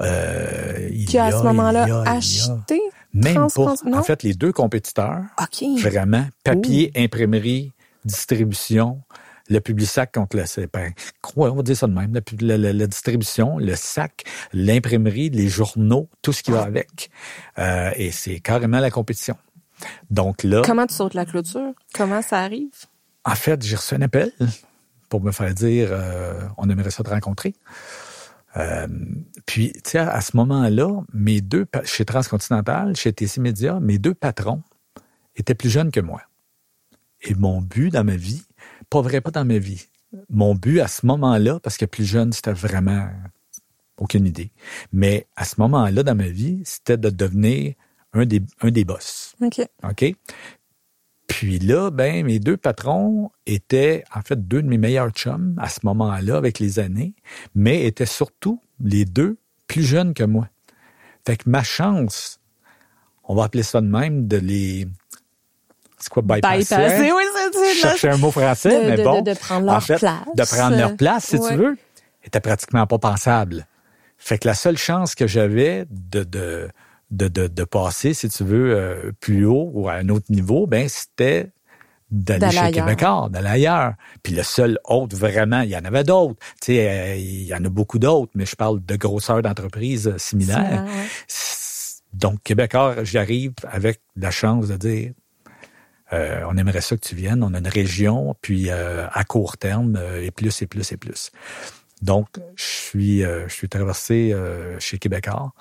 Euh, 0.00 0.88
il 0.90 1.06
Qui 1.06 1.18
a 1.18 1.26
à 1.26 1.30
ce 1.32 1.42
moment-là 1.44 2.02
acheté... 2.10 2.80
Même 3.24 3.34
pas. 3.54 3.62
En 3.98 4.02
fait, 4.02 4.22
les 4.22 4.34
deux 4.34 4.52
compétiteurs, 4.52 5.22
vraiment, 5.80 6.26
papier, 6.44 6.90
imprimerie, 6.96 7.72
distribution, 8.04 9.02
le 9.48 9.60
Publisac 9.60 10.12
contre 10.12 10.36
le 10.36 10.44
ben, 10.72 10.92
on 11.36 11.54
va 11.54 11.62
dire 11.62 11.76
ça 11.76 11.86
de 11.86 11.94
même, 11.94 12.12
la, 12.12 12.20
pub- 12.20 12.42
la- 12.42 12.58
la- 12.58 12.72
la 12.72 12.86
distribution, 12.86 13.58
le 13.58 13.74
sac, 13.76 14.24
l'imprimerie, 14.52 15.30
les 15.30 15.48
journaux, 15.48 16.08
tout 16.22 16.32
ce 16.32 16.42
qui 16.42 16.50
va 16.50 16.62
avec. 16.62 17.10
Euh, 17.58 17.90
et 17.96 18.10
c'est 18.10 18.40
carrément 18.40 18.78
la 18.80 18.90
compétition. 18.90 19.36
Donc 20.10 20.42
là, 20.42 20.62
Comment 20.64 20.86
tu 20.86 20.94
sautes 20.94 21.14
la 21.14 21.24
clôture? 21.24 21.72
Comment 21.94 22.20
ça 22.22 22.40
arrive? 22.40 22.70
en 23.24 23.34
fait, 23.34 23.62
j'ai 23.62 23.76
reçu 23.76 23.94
un 23.94 24.02
appel 24.02 24.32
pour 25.08 25.20
me 25.22 25.32
faire 25.32 25.52
dire 25.54 25.88
euh, 25.90 26.40
on 26.56 26.68
aimerait 26.70 26.90
ça 26.90 27.02
te 27.02 27.10
rencontrer. 27.10 27.54
Euh, 28.58 28.86
puis, 29.46 29.72
tu 29.72 29.90
sais, 29.90 29.98
à 29.98 30.20
ce 30.20 30.36
moment-là, 30.36 31.02
mes 31.12 31.40
deux, 31.40 31.66
chez 31.84 32.04
Transcontinental, 32.04 32.96
chez 32.96 33.12
TC 33.12 33.40
Media, 33.40 33.80
mes 33.80 33.98
deux 33.98 34.14
patrons 34.14 34.62
étaient 35.36 35.54
plus 35.54 35.70
jeunes 35.70 35.90
que 35.90 36.00
moi. 36.00 36.22
Et 37.22 37.34
mon 37.34 37.60
but 37.60 37.90
dans 37.90 38.04
ma 38.04 38.16
vie, 38.16 38.42
pas 38.90 39.00
vrai, 39.00 39.20
pas 39.20 39.30
dans 39.30 39.44
ma 39.44 39.58
vie, 39.58 39.88
mon 40.28 40.54
but 40.54 40.80
à 40.80 40.88
ce 40.88 41.06
moment-là, 41.06 41.60
parce 41.60 41.76
que 41.76 41.84
plus 41.84 42.04
jeune, 42.04 42.32
c'était 42.32 42.52
vraiment 42.52 43.08
aucune 43.96 44.26
idée, 44.26 44.52
mais 44.92 45.26
à 45.36 45.44
ce 45.44 45.56
moment-là 45.58 46.02
dans 46.02 46.14
ma 46.14 46.28
vie, 46.28 46.62
c'était 46.64 46.96
de 46.96 47.10
devenir 47.10 47.74
un 48.12 48.24
des, 48.24 48.40
un 48.60 48.70
des 48.70 48.84
boss. 48.84 49.34
OK. 49.42 49.60
OK? 49.82 50.14
Puis 51.28 51.58
là, 51.60 51.90
ben, 51.90 52.24
mes 52.24 52.38
deux 52.40 52.56
patrons 52.56 53.30
étaient, 53.46 54.02
en 54.14 54.22
fait, 54.22 54.48
deux 54.48 54.62
de 54.62 54.66
mes 54.68 54.78
meilleurs 54.78 55.10
chums 55.10 55.54
à 55.58 55.68
ce 55.68 55.80
moment-là, 55.84 56.36
avec 56.36 56.58
les 56.58 56.78
années, 56.80 57.14
mais 57.54 57.84
étaient 57.84 58.06
surtout 58.06 58.60
les 58.80 59.04
deux 59.04 59.36
plus 59.68 59.84
jeunes 59.84 60.14
que 60.14 60.24
moi. 60.24 60.48
Fait 61.26 61.36
que 61.36 61.48
ma 61.48 61.62
chance, 61.62 62.40
on 63.24 63.34
va 63.34 63.44
appeler 63.44 63.62
ça 63.62 63.80
de 63.80 63.86
même, 63.86 64.26
de 64.26 64.38
les. 64.38 64.88
C'est 65.98 66.08
quoi, 66.08 66.22
bypasser? 66.22 66.58
Bypasser, 66.76 67.12
oui, 67.12 67.22
c'est 67.98 68.08
un 68.10 68.16
mot 68.16 68.30
français, 68.30 68.84
De- 68.84 68.90
mais 68.90 68.96
de- 68.96 69.02
bon. 69.04 69.20
de- 69.20 69.30
de 69.32 69.36
prendre 69.38 69.66
leur 69.66 69.74
en 69.76 69.80
fait, 69.80 69.98
place. 69.98 70.20
De 70.34 70.44
prendre 70.44 70.76
leur 70.76 70.96
place, 70.96 71.26
si 71.26 71.36
Ouais. 71.36 71.50
tu 71.50 71.56
veux, 71.56 71.76
était 72.24 72.40
pratiquement 72.40 72.86
pas 72.86 72.98
pensable. 72.98 73.66
Fait 74.16 74.38
que 74.38 74.48
la 74.48 74.54
seule 74.54 74.78
chance 74.78 75.14
que 75.14 75.26
j'avais 75.26 75.86
de, 75.90 76.24
de, 76.24 76.68
de, 77.10 77.28
de, 77.28 77.46
de 77.46 77.64
passer, 77.64 78.14
si 78.14 78.28
tu 78.28 78.44
veux, 78.44 78.74
euh, 78.74 79.12
plus 79.20 79.44
haut 79.46 79.70
ou 79.74 79.88
à 79.88 79.94
un 79.94 80.08
autre 80.08 80.26
niveau, 80.30 80.66
ben, 80.66 80.88
c'était 80.88 81.50
d'aller 82.10 82.44
chez. 82.66 82.72
Québécois, 82.72 83.28
d'aller 83.30 83.48
ailleurs. 83.48 83.94
Puis 84.22 84.32
le 84.34 84.42
seul 84.42 84.78
autre, 84.84 85.14
vraiment, 85.16 85.60
il 85.60 85.70
y 85.70 85.76
en 85.76 85.84
avait 85.84 86.04
d'autres. 86.04 86.36
Tu 86.60 86.72
sais, 86.72 86.88
euh, 86.88 87.16
il 87.16 87.44
y 87.44 87.54
en 87.54 87.64
a 87.64 87.68
beaucoup 87.68 87.98
d'autres, 87.98 88.32
mais 88.34 88.46
je 88.46 88.56
parle 88.56 88.84
de 88.84 88.96
grosseur 88.96 89.42
d'entreprise 89.42 90.08
euh, 90.08 90.18
similaire. 90.18 90.56
Similaire, 90.56 90.84
ouais. 90.84 91.06
S- 91.28 92.02
Donc, 92.14 92.42
Québécois, 92.42 93.04
j'arrive 93.04 93.52
avec 93.70 94.00
la 94.16 94.30
chance 94.30 94.68
de 94.68 94.76
dire, 94.76 95.12
euh, 96.14 96.42
on 96.48 96.56
aimerait 96.56 96.80
ça 96.80 96.96
que 96.96 97.06
tu 97.06 97.14
viennes, 97.14 97.42
on 97.42 97.52
a 97.52 97.58
une 97.58 97.68
région, 97.68 98.34
puis 98.40 98.70
euh, 98.70 99.06
à 99.12 99.24
court 99.24 99.58
terme, 99.58 99.96
euh, 99.96 100.22
et 100.24 100.30
plus, 100.30 100.62
et 100.62 100.66
plus, 100.66 100.90
et 100.92 100.96
plus. 100.96 101.30
Donc, 102.00 102.28
je 102.56 102.64
suis, 102.64 103.24
euh, 103.24 103.46
je 103.48 103.52
suis 103.54 103.68
traversé 103.68 104.32
euh, 104.32 104.78
chez 104.80 104.98
Québécois, 104.98 105.52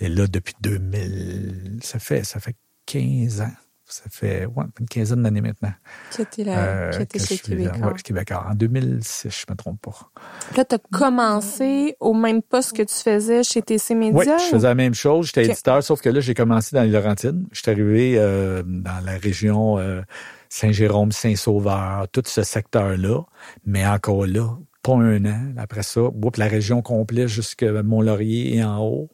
et 0.00 0.08
là, 0.08 0.26
depuis 0.26 0.54
2000, 0.60 1.78
ça 1.82 1.98
fait, 1.98 2.24
ça 2.24 2.40
fait 2.40 2.56
15 2.86 3.40
ans. 3.42 3.52
Ça 3.86 4.04
fait 4.10 4.46
ouais, 4.46 4.64
une 4.80 4.86
quinzaine 4.86 5.22
d'années 5.22 5.42
maintenant. 5.42 5.72
Que 6.16 6.22
t'es 6.22 6.42
là, 6.42 6.58
euh, 6.58 6.90
que 7.04 7.18
chez 7.18 7.18
je 7.18 7.24
suis, 7.34 7.38
Québécois. 7.38 7.88
ouais, 7.88 8.02
Québécois. 8.02 8.46
En 8.50 8.54
2006, 8.54 9.28
je 9.30 9.52
me 9.52 9.56
trompe 9.56 9.82
pas. 9.82 10.10
Là, 10.56 10.64
t'as 10.64 10.78
commencé 10.90 11.94
au 12.00 12.14
même 12.14 12.40
poste 12.40 12.74
que 12.74 12.82
tu 12.82 12.94
faisais 12.94 13.42
chez 13.42 13.60
TC 13.60 13.94
Média? 13.94 14.18
Oui, 14.18 14.24
je 14.26 14.50
faisais 14.54 14.68
la 14.68 14.74
même 14.74 14.94
chose. 14.94 15.26
J'étais 15.26 15.44
éditeur, 15.44 15.82
sauf 15.82 16.00
que 16.00 16.08
là, 16.08 16.20
j'ai 16.20 16.32
commencé 16.32 16.74
dans 16.74 16.82
les 16.82 16.88
Laurentides. 16.88 17.44
J'étais 17.52 17.72
arrivé 17.72 18.14
euh, 18.16 18.62
dans 18.64 19.04
la 19.04 19.18
région 19.18 19.78
euh, 19.78 20.00
Saint-Jérôme, 20.48 21.12
Saint-Sauveur, 21.12 22.08
tout 22.10 22.22
ce 22.24 22.42
secteur-là. 22.42 23.20
Mais 23.66 23.86
encore 23.86 24.26
là, 24.26 24.56
pas 24.82 24.94
un 24.94 25.24
an. 25.26 25.52
Après 25.58 25.82
ça, 25.82 26.00
la 26.38 26.48
région 26.48 26.80
complète 26.80 27.28
jusqu'à 27.28 27.82
Mont-Laurier 27.82 28.56
et 28.56 28.64
en 28.64 28.78
haut. 28.78 29.10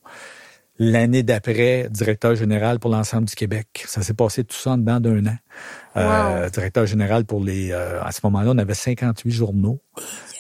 L'année 0.83 1.23
d'après, 1.23 1.89
directeur 1.91 2.35
général 2.35 2.79
pour 2.79 2.91
l'ensemble 2.91 3.27
du 3.27 3.35
Québec. 3.35 3.85
Ça 3.87 4.01
s'est 4.01 4.15
passé 4.15 4.45
tout 4.45 4.57
ça 4.57 4.71
en 4.71 4.79
dedans 4.79 4.99
d'un 4.99 5.27
an. 5.27 5.37
Euh, 5.97 6.49
directeur 6.51 6.87
général 6.87 7.25
pour 7.25 7.43
les... 7.43 7.73
euh, 7.73 8.01
à 8.03 8.13
ce 8.13 8.21
moment-là, 8.25 8.53
on 8.55 8.59
avait 8.59 8.75
58 8.75 9.31
journaux. 9.33 9.81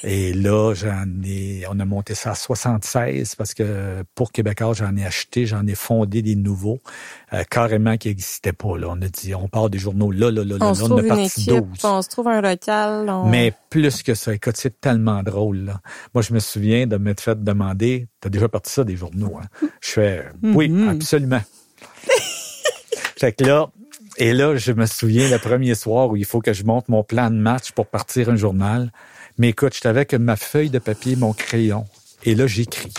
Et 0.04 0.32
là, 0.32 0.72
j'en 0.74 1.04
ai, 1.24 1.64
on 1.68 1.78
a 1.80 1.84
monté 1.84 2.14
ça 2.14 2.30
à 2.30 2.34
76 2.34 3.34
parce 3.34 3.52
que 3.52 4.02
pour 4.14 4.32
Québécois, 4.32 4.72
j'en 4.74 4.96
ai 4.96 5.04
acheté, 5.04 5.44
j'en 5.46 5.66
ai 5.66 5.74
fondé 5.74 6.22
des 6.22 6.36
nouveaux, 6.36 6.78
euh, 7.34 7.42
carrément 7.50 7.96
qui 7.98 8.08
n'existaient 8.08 8.52
pas. 8.54 8.78
Là. 8.78 8.86
On 8.90 9.02
a 9.02 9.08
dit, 9.08 9.34
on 9.34 9.48
part 9.48 9.68
des 9.68 9.78
journaux 9.78 10.10
là, 10.12 10.30
là, 10.30 10.44
là, 10.44 10.56
là, 10.56 10.66
On 10.66 10.68
là, 10.68 10.74
se 10.74 10.82
on 10.84 10.86
trouve 10.86 10.98
a 11.00 11.02
une 11.02 11.08
parti 11.08 11.40
équipe, 11.50 11.64
12. 11.68 11.84
on 11.84 12.00
se 12.02 12.08
trouve 12.08 12.28
un 12.28 12.40
local. 12.40 13.10
on- 13.10 13.28
Mais 13.28 13.52
plus 13.68 14.02
que 14.02 14.14
ça, 14.14 14.32
écoute, 14.32 14.56
c'est 14.56 14.80
tellement 14.80 15.22
drôle. 15.22 15.64
Là. 15.64 15.80
Moi, 16.14 16.22
je 16.22 16.32
me 16.32 16.38
souviens 16.38 16.86
de 16.86 16.96
m'être 16.96 17.20
fait 17.20 17.42
demander, 17.42 18.06
t'as 18.20 18.30
déjà 18.30 18.48
parti 18.48 18.72
ça 18.72 18.84
des 18.84 18.96
journaux, 18.96 19.36
hein? 19.42 19.48
Je 19.82 19.90
fais, 19.90 20.24
oui, 20.42 20.68
Mhm. 20.70 20.88
absolument. 20.90 21.42
fait 23.18 23.32
que 23.32 23.44
là, 23.44 23.68
et 24.16 24.32
là, 24.32 24.56
je 24.56 24.72
me 24.72 24.86
souviens 24.86 25.28
le 25.30 25.38
premier 25.38 25.74
soir 25.74 26.08
où 26.10 26.16
il 26.16 26.24
faut 26.24 26.40
que 26.40 26.52
je 26.52 26.64
monte 26.64 26.88
mon 26.88 27.02
plan 27.02 27.30
de 27.30 27.36
match 27.36 27.72
pour 27.72 27.86
partir 27.86 28.28
un 28.28 28.36
journal. 28.36 28.92
Mais 29.38 29.50
écoute, 29.50 29.74
j'étais 29.74 29.88
avec 29.88 30.12
ma 30.14 30.36
feuille 30.36 30.70
de 30.70 30.78
papier, 30.78 31.16
mon 31.16 31.32
crayon. 31.32 31.86
Et 32.24 32.34
là, 32.34 32.46
j'écris 32.46 32.92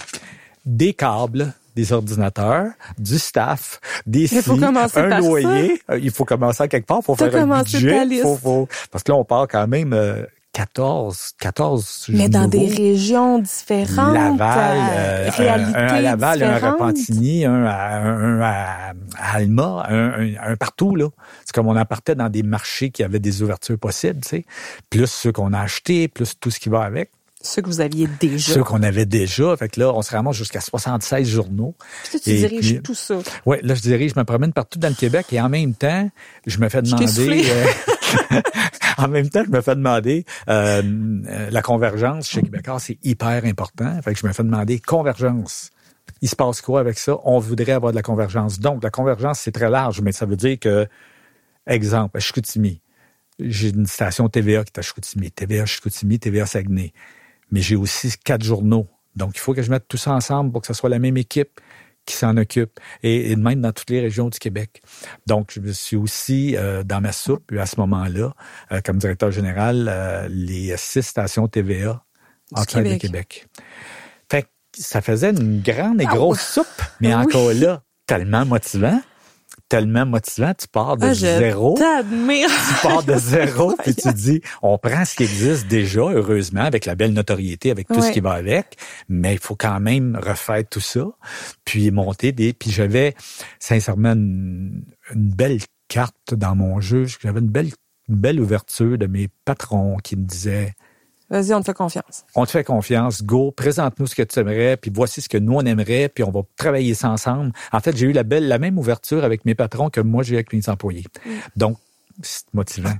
des 0.65 0.93
câbles, 0.93 1.53
des 1.75 1.93
ordinateurs, 1.93 2.67
du 2.97 3.17
staff, 3.19 3.79
des 4.05 4.27
scies, 4.41 4.43
commencer 4.59 4.99
un 4.99 5.09
ça. 5.09 5.27
loyer. 5.27 5.81
Euh, 5.89 5.99
Il 6.01 6.11
faut 6.11 6.25
commencer 6.25 6.63
à 6.63 6.67
quelque 6.67 6.85
part. 6.87 6.99
Il 7.01 7.05
faut 7.05 7.15
faire 7.25 7.35
un 7.35 7.45
budget. 7.79 7.89
faut- 8.23 8.37
faut- 8.37 8.67
Parce 8.91 9.03
que 9.03 9.11
là, 9.11 9.17
on 9.17 9.23
part 9.25 9.47
quand 9.47 9.67
même 9.67 9.93
euh, 9.93 10.23
14, 10.53 11.31
14 11.39 12.07
Mais 12.09 12.27
dans 12.27 12.47
des 12.47 12.67
régions 12.67 13.39
différentes. 13.39 14.13
Laval, 14.13 14.77
euh, 14.93 15.29
réalités 15.33 15.77
un, 15.77 15.83
un 15.83 15.87
à 15.87 16.01
Laval, 16.01 16.43
un 16.43 16.49
à. 16.51 16.71
Repentigny, 16.71 17.45
un 17.45 17.63
à, 17.65 17.97
un, 17.99 18.41
à, 18.41 18.93
à 19.17 19.35
Alma, 19.35 19.85
un, 19.87 20.09
un- 20.21 20.35
un 20.51 20.55
partout, 20.57 20.95
là. 20.95 21.07
C'est 21.45 21.53
comme 21.55 21.67
on 21.67 21.77
en 21.77 21.85
partait 21.85 22.15
dans 22.15 22.27
des 22.29 22.43
marchés 22.43 22.89
qui 22.89 23.01
avaient 23.03 23.19
des 23.19 23.41
ouvertures 23.41 23.77
possibles, 23.79 24.19
tu 24.21 24.29
sais. 24.29 24.45
Plus 24.89 25.07
ceux 25.09 25.31
qu'on 25.31 25.53
a 25.53 25.59
achetés, 25.61 26.07
plus 26.09 26.33
tout 26.39 26.51
ce 26.51 26.59
qui 26.59 26.67
va 26.69 26.81
avec. 26.81 27.11
Ceux 27.43 27.63
que 27.63 27.67
vous 27.67 27.81
aviez 27.81 28.07
déjà. 28.19 28.53
Ceux 28.53 28.63
qu'on 28.63 28.83
avait 28.83 29.05
déjà. 29.07 29.55
Fait 29.57 29.67
que 29.67 29.79
là, 29.79 29.91
on 29.95 30.03
se 30.03 30.11
ramasse 30.11 30.35
jusqu'à 30.35 30.61
76 30.61 31.27
journaux. 31.27 31.73
Puis 32.09 32.19
tu 32.19 32.29
Et 32.29 32.37
diriges 32.37 32.73
puis- 32.73 32.81
tout 32.83 32.93
ça. 32.93 33.15
Ouais, 33.47 33.59
là, 33.63 33.73
je 33.73 33.81
dirige, 33.81 34.11
je 34.13 34.19
me 34.19 34.25
promène 34.25 34.53
partout 34.53 34.77
dans 34.77 34.89
le 34.89 34.93
Québec 34.93 35.25
et 35.31 35.41
en 35.41 35.49
même 35.49 35.73
temps, 35.73 36.07
je 36.45 36.59
me 36.59 36.69
fais 36.69 36.81
demander. 36.83 37.43
en 38.97 39.07
même 39.07 39.29
temps, 39.29 39.43
je 39.45 39.51
me 39.51 39.61
fais 39.61 39.75
demander 39.75 40.25
euh, 40.49 40.81
euh, 41.27 41.49
la 41.49 41.61
convergence 41.61 42.29
chez 42.29 42.41
Québécois, 42.41 42.79
c'est 42.79 42.97
hyper 43.03 43.45
important. 43.45 43.99
Je 44.05 44.27
me 44.27 44.33
fais 44.33 44.43
demander 44.43 44.79
convergence. 44.79 45.71
Il 46.21 46.29
se 46.29 46.35
passe 46.35 46.61
quoi 46.61 46.79
avec 46.79 46.99
ça? 46.99 47.17
On 47.23 47.39
voudrait 47.39 47.71
avoir 47.71 47.91
de 47.91 47.97
la 47.97 48.03
convergence. 48.03 48.59
Donc, 48.59 48.83
la 48.83 48.89
convergence, 48.89 49.39
c'est 49.39 49.51
très 49.51 49.69
large, 49.69 50.01
mais 50.01 50.11
ça 50.11 50.25
veut 50.25 50.35
dire 50.35 50.59
que, 50.59 50.87
exemple, 51.65 52.17
à 52.17 52.19
Chicoutimi, 52.19 52.81
j'ai 53.39 53.69
une 53.69 53.87
station 53.87 54.29
TVA 54.29 54.63
qui 54.63 54.71
est 54.75 54.79
à 54.79 54.81
Chicoutimi, 54.81 55.31
TVA 55.31 55.65
Chicoutimi, 55.65 56.19
TVA 56.19 56.45
Saguenay. 56.45 56.93
Mais 57.51 57.61
j'ai 57.61 57.75
aussi 57.75 58.11
quatre 58.23 58.43
journaux. 58.43 58.87
Donc, 59.15 59.31
il 59.35 59.39
faut 59.39 59.53
que 59.53 59.61
je 59.61 59.71
mette 59.71 59.87
tout 59.87 59.97
ça 59.97 60.11
ensemble 60.11 60.51
pour 60.51 60.61
que 60.61 60.67
ce 60.67 60.73
soit 60.73 60.89
la 60.89 60.99
même 60.99 61.17
équipe 61.17 61.59
qui 62.05 62.15
s'en 62.15 62.37
occupe. 62.37 62.79
Et, 63.03 63.35
même 63.35 63.61
dans 63.61 63.71
toutes 63.71 63.89
les 63.89 64.01
régions 64.01 64.29
du 64.29 64.39
Québec. 64.39 64.81
Donc, 65.27 65.51
je 65.53 65.59
me 65.59 65.71
suis 65.71 65.95
aussi 65.95 66.55
euh, 66.55 66.83
dans 66.83 67.01
ma 67.01 67.11
soupe, 67.11 67.51
à 67.57 67.65
ce 67.65 67.79
moment-là, 67.79 68.33
euh, 68.71 68.81
comme 68.83 68.97
directeur 68.97 69.31
général, 69.31 69.87
euh, 69.89 70.27
les 70.29 70.75
six 70.77 71.03
stations 71.03 71.47
TVA 71.47 72.03
en 72.53 72.65
train 72.65 72.81
de 72.81 72.95
Québec. 72.95 73.01
Québec. 73.01 73.47
Fait 74.29 74.43
que 74.43 74.47
ça 74.77 75.01
faisait 75.01 75.31
une 75.31 75.61
grande 75.61 76.01
et 76.01 76.05
Ah 76.07 76.13
grosse 76.13 76.41
soupe, 76.41 76.81
mais 76.99 77.13
encore 77.13 77.53
là, 77.53 77.83
tellement 78.05 78.45
motivant, 78.45 79.01
tellement 79.71 80.05
motivant, 80.05 80.53
tu 80.53 80.67
pars 80.67 80.97
de 80.97 81.05
Ah, 81.05 81.13
zéro. 81.13 81.75
tu 81.77 82.87
pars 82.87 83.03
de 83.03 83.15
zéro, 83.15 83.73
puis 83.83 83.95
tu 83.95 84.11
dis, 84.13 84.41
on 84.61 84.77
prend 84.77 85.05
ce 85.05 85.15
qui 85.15 85.23
existe 85.23 85.67
déjà, 85.67 86.01
heureusement, 86.01 86.61
avec 86.63 86.85
la 86.85 86.95
belle 86.95 87.13
notoriété, 87.13 87.71
avec 87.71 87.87
tout 87.87 87.95
Ouais. 87.95 88.01
ce 88.07 88.11
qui 88.11 88.19
va 88.19 88.33
avec, 88.33 88.75
mais 89.07 89.31
il 89.33 89.39
faut 89.39 89.55
quand 89.55 89.79
même 89.79 90.19
refaire 90.21 90.63
tout 90.69 90.81
ça, 90.81 91.05
puis 91.63 91.89
monter 91.89 92.33
des... 92.33 92.51
Puis 92.51 92.69
j'avais 92.69 93.15
sincèrement 93.59 94.11
une, 94.11 94.83
une 95.15 95.29
belle 95.33 95.59
carte 95.87 96.33
dans 96.33 96.55
mon 96.55 96.81
jeu, 96.81 97.05
j'avais 97.21 97.39
une 97.39 97.47
belle 97.49 97.69
une 98.09 98.15
belle 98.17 98.41
ouverture 98.41 98.97
de 98.97 99.05
mes 99.07 99.29
patrons 99.45 99.95
qui 100.03 100.17
me 100.17 100.25
disaient 100.25 100.73
Vas-y, 101.31 101.53
on 101.53 101.61
te 101.61 101.65
fait 101.65 101.73
confiance. 101.73 102.25
On 102.35 102.45
te 102.45 102.51
fait 102.51 102.65
confiance, 102.65 103.23
go, 103.23 103.51
présente-nous 103.51 104.07
ce 104.07 104.15
que 104.15 104.21
tu 104.21 104.37
aimerais, 104.37 104.75
puis 104.75 104.91
voici 104.93 105.21
ce 105.21 105.29
que 105.29 105.37
nous 105.37 105.53
on 105.53 105.61
aimerait, 105.61 106.09
puis 106.09 106.25
on 106.25 106.31
va 106.31 106.41
travailler 106.57 106.93
ça 106.93 107.09
ensemble. 107.09 107.53
En 107.71 107.79
fait, 107.79 107.95
j'ai 107.95 108.07
eu 108.07 108.11
la 108.11 108.23
belle, 108.23 108.49
la 108.49 108.59
même 108.59 108.77
ouverture 108.77 109.23
avec 109.23 109.45
mes 109.45 109.55
patrons 109.55 109.89
que 109.89 110.01
moi 110.01 110.23
j'ai 110.23 110.35
avec 110.35 110.51
mes 110.51 110.67
employés. 110.67 111.05
Mm. 111.25 111.29
Donc, 111.55 111.77
c'est 112.21 112.53
motivant. 112.53 112.93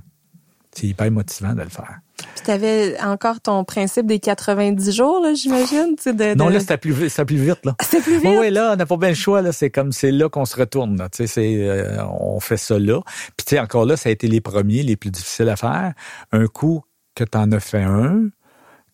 C'est 0.74 0.86
hyper 0.86 1.10
motivant 1.10 1.52
de 1.52 1.60
le 1.60 1.68
faire. 1.68 1.98
Puis 2.16 2.44
tu 2.46 2.50
avais 2.50 2.98
encore 3.02 3.42
ton 3.42 3.62
principe 3.64 4.06
des 4.06 4.18
90 4.18 4.90
jours, 4.92 5.20
là, 5.22 5.34
j'imagine. 5.34 5.94
De, 6.06 6.34
Non, 6.34 6.48
là, 6.48 6.60
c'était 6.60 6.78
plus, 6.78 6.94
plus 6.94 7.36
vite. 7.36 7.64
Là. 7.64 7.74
Plus 7.90 8.18
vite? 8.18 8.24
Oui, 8.24 8.50
là, 8.50 8.72
on 8.72 8.76
n'a 8.76 8.86
pas 8.86 8.96
bien 8.96 9.10
le 9.10 9.14
choix. 9.14 9.42
Là. 9.42 9.52
C'est 9.52 9.68
comme, 9.68 9.92
c'est 9.92 10.10
là 10.10 10.30
qu'on 10.30 10.46
se 10.46 10.56
retourne. 10.56 10.96
Là. 10.96 11.08
C'est, 11.12 11.28
euh, 11.38 12.02
on 12.06 12.40
fait 12.40 12.56
ça 12.56 12.78
là. 12.78 13.00
Puis 13.36 13.44
tu 13.44 13.50
sais, 13.50 13.60
encore 13.60 13.84
là, 13.84 13.98
ça 13.98 14.08
a 14.08 14.12
été 14.12 14.28
les 14.28 14.40
premiers, 14.40 14.82
les 14.82 14.96
plus 14.96 15.10
difficiles 15.10 15.50
à 15.50 15.56
faire. 15.56 15.92
Un 16.30 16.46
coup 16.46 16.82
que 17.14 17.24
tu 17.24 17.38
en 17.38 17.50
as 17.52 17.60
fait 17.60 17.82
un, 17.82 18.28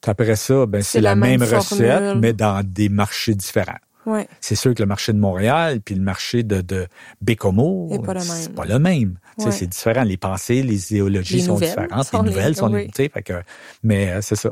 après 0.07 0.37
ça, 0.37 0.67
ben, 0.67 0.83
c'est, 0.83 1.01
la, 1.01 1.15
même, 1.15 1.43
recette, 1.43 2.17
mais 2.17 2.33
dans 2.33 2.65
des 2.65 2.89
marchés 2.89 3.35
différents. 3.35 3.79
Ouais. 4.07 4.27
C'est 4.41 4.55
sûr 4.55 4.73
que 4.75 4.83
le 4.83 4.87
marché 4.87 5.13
de 5.13 5.19
Montréal 5.19 5.81
puis 5.85 5.95
le 5.95 6.01
marché 6.01 6.43
de, 6.43 6.63
de 6.63 6.87
Bécomo, 7.21 7.91
c'est 7.91 8.55
pas 8.55 8.65
le 8.65 8.79
même. 8.79 9.19
C'est 9.39 9.67
différent. 9.67 10.03
Les 10.03 10.17
pensées, 10.17 10.63
les 10.63 10.93
idéologies 10.93 11.43
sont 11.43 11.59
différentes. 11.59 12.11
les 12.13 12.23
nouvelles 12.23 12.57
sont 12.57 12.73
oui. 12.73 12.91
fait 12.95 13.23
que, 13.23 13.43
mais 13.83 14.13
euh, 14.13 14.21
c'est 14.23 14.37
ça. 14.37 14.51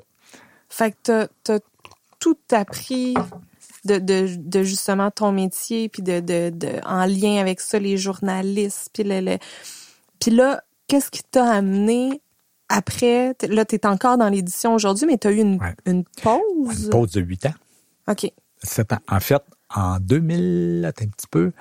Fait 0.69 0.91
que 0.91 1.29
t'as 1.43 1.55
as 1.55 1.61
tout 2.19 2.39
appris 2.53 3.14
de, 3.85 3.99
de, 3.99 4.37
de, 4.37 4.62
justement 4.62 5.11
ton 5.11 5.33
métier 5.33 5.89
puis 5.89 6.03
de, 6.03 6.21
de, 6.21 6.51
de, 6.51 6.81
en 6.85 7.07
lien 7.07 7.41
avec 7.41 7.61
ça 7.61 7.79
les 7.79 7.97
journalistes 7.97 8.91
puis 8.93 9.05
le, 9.05 9.39
puis 10.19 10.33
là 10.33 10.62
qu'est-ce 10.89 11.11
qui 11.11 11.23
t'a 11.23 11.45
amené 11.45 12.21
après 12.69 13.35
là 13.49 13.64
t'es 13.64 13.87
encore 13.87 14.19
dans 14.19 14.29
l'édition 14.29 14.75
aujourd'hui 14.75 15.07
mais 15.07 15.19
t'as 15.19 15.31
eu 15.31 15.39
une, 15.39 15.59
une 15.87 16.05
pause 16.23 16.85
une 16.85 16.91
pause? 16.91 17.12
de 17.12 17.21
huit 17.21 17.47
ans. 17.47 17.55
Ok. 18.09 18.31
En 19.09 19.21
fait, 19.21 19.43
en 19.75 19.99
2000, 20.01 20.85
un 20.87 20.93
petit 20.93 21.27
peu, 21.31 21.53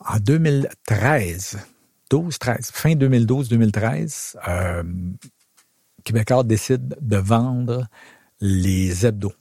en 0.00 0.18
2013, 0.18 1.58
12, 2.10 2.38
13, 2.38 2.70
fin 2.72 2.94
2012-2013, 2.94 4.36
euh, 4.48 4.82
Québécois 6.04 6.44
décide 6.44 6.96
de 7.00 7.16
vendre 7.16 7.86
les 8.40 9.06
hebdos. 9.06 9.32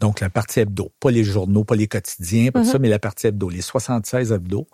Donc, 0.00 0.20
la 0.20 0.30
partie 0.30 0.60
hebdo, 0.60 0.92
pas 1.00 1.10
les 1.10 1.24
journaux, 1.24 1.64
pas 1.64 1.76
les 1.76 1.88
quotidiens, 1.88 2.50
pas 2.50 2.64
ça, 2.64 2.74
mm-hmm. 2.74 2.80
mais 2.80 2.88
la 2.88 2.98
partie 2.98 3.26
hebdo, 3.26 3.48
les 3.48 3.62
76 3.62 4.32
hebdos. 4.32 4.66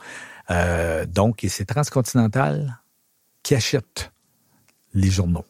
Euh, 0.51 1.07
donc, 1.07 1.45
c'est 1.49 1.65
Transcontinental 1.65 2.81
qui 3.43 3.55
achète 3.55 4.13
les 4.95 5.11
journaux. 5.11 5.45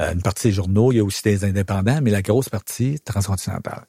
Euh, 0.00 0.12
une 0.12 0.22
partie 0.22 0.48
des 0.48 0.52
journaux, 0.52 0.92
il 0.92 0.96
y 0.96 1.00
a 1.00 1.04
aussi 1.04 1.22
des 1.22 1.44
indépendants, 1.44 2.00
mais 2.02 2.10
la 2.10 2.22
grosse 2.22 2.48
partie, 2.48 3.00
transcontinentale. 3.00 3.86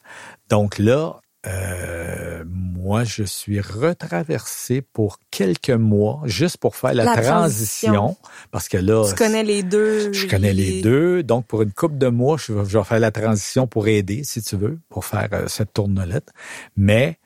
Donc 0.49 0.78
là, 0.78 1.19
euh, 1.47 2.43
moi, 2.47 3.03
je 3.03 3.24
suis 3.24 3.61
retraversé 3.61 4.82
pour 4.82 5.17
quelques 5.32 5.72
mois, 5.72 6.22
juste 6.26 6.57
pour 6.57 6.76
faire 6.76 6.93
la, 6.93 7.15
transition, 7.15 8.15
parce 8.51 8.67
que 8.67 8.78
là... 8.78 9.07
Tu 9.09 9.15
connais 9.15 9.43
les 9.43 9.63
deux. 9.63 10.13
Je 10.13 10.28
connais 10.28 10.53
les, 10.53 10.82
deux. 10.82 11.24
Donc, 11.24 11.47
pour 11.47 11.63
une 11.63 11.72
couple 11.72 11.97
de 11.97 12.07
mois, 12.07 12.38
je 12.38 12.53
vais, 12.53 12.84
faire 12.84 12.99
la 12.99 13.11
transition 13.11 13.65
pour 13.65 13.88
aider, 13.88 14.24
si 14.24 14.41
tu 14.43 14.55
veux, 14.55 14.80
pour 14.89 15.05
faire 15.05 15.30
euh, 15.34 15.47
cette 15.47 15.74
tournelette. 15.74 16.30
Mais 16.78 17.17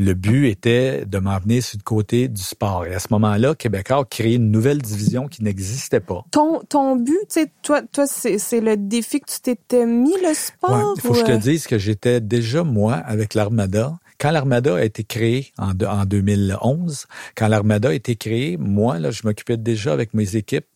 le 0.00 0.14
but 0.14 0.46
était 0.46 1.04
de 1.04 1.18
m'emmener 1.18 1.60
sur 1.60 1.76
le 1.76 1.82
côté 1.82 2.28
du 2.28 2.40
sport. 2.40 2.86
Et 2.86 2.94
à 2.94 2.98
ce 2.98 3.08
moment-là, 3.10 3.54
Québécois 3.54 3.98
a 3.98 4.04
créé 4.04 4.36
une 4.36 4.50
nouvelle 4.50 4.78
division 4.78 5.28
qui 5.28 5.44
n'existait 5.44 6.00
pas. 6.00 6.24
Ton, 6.30 6.60
ton 6.70 6.96
but, 6.96 7.18
tu 7.28 7.40
sais, 7.40 7.52
toi, 7.62 7.82
toi 7.82 8.06
c'est 8.06 8.60
le 8.62 8.78
défi 8.78 9.20
que 9.20 9.30
tu 9.30 9.40
t'étais 9.40 9.84
mis, 9.84 10.14
le 10.26 10.32
sport? 10.32 10.94
Il 10.96 11.02
faut 11.02 11.12
que 11.12 11.18
je 11.18 11.24
te 11.24 11.32
euh? 11.32 11.36
dise 11.36 11.66
que 11.66 11.76
j'étais 11.76 12.22
déjà, 12.22 12.64
moi, 12.64 12.94
avec 12.94 13.34
l'Armada. 13.34 13.98
Quand 14.18 14.30
l'Armada 14.30 14.76
a 14.76 14.84
été 14.84 15.04
créée 15.04 15.52
en, 15.58 15.72
en 15.72 16.06
2011, 16.06 17.06
quand 17.36 17.48
l'Armada 17.48 17.90
a 17.90 17.92
été 17.92 18.16
créée, 18.16 18.56
moi, 18.56 18.98
là, 18.98 19.10
je 19.10 19.20
m'occupais 19.24 19.58
déjà 19.58 19.92
avec 19.92 20.14
mes 20.14 20.34
équipes 20.34 20.66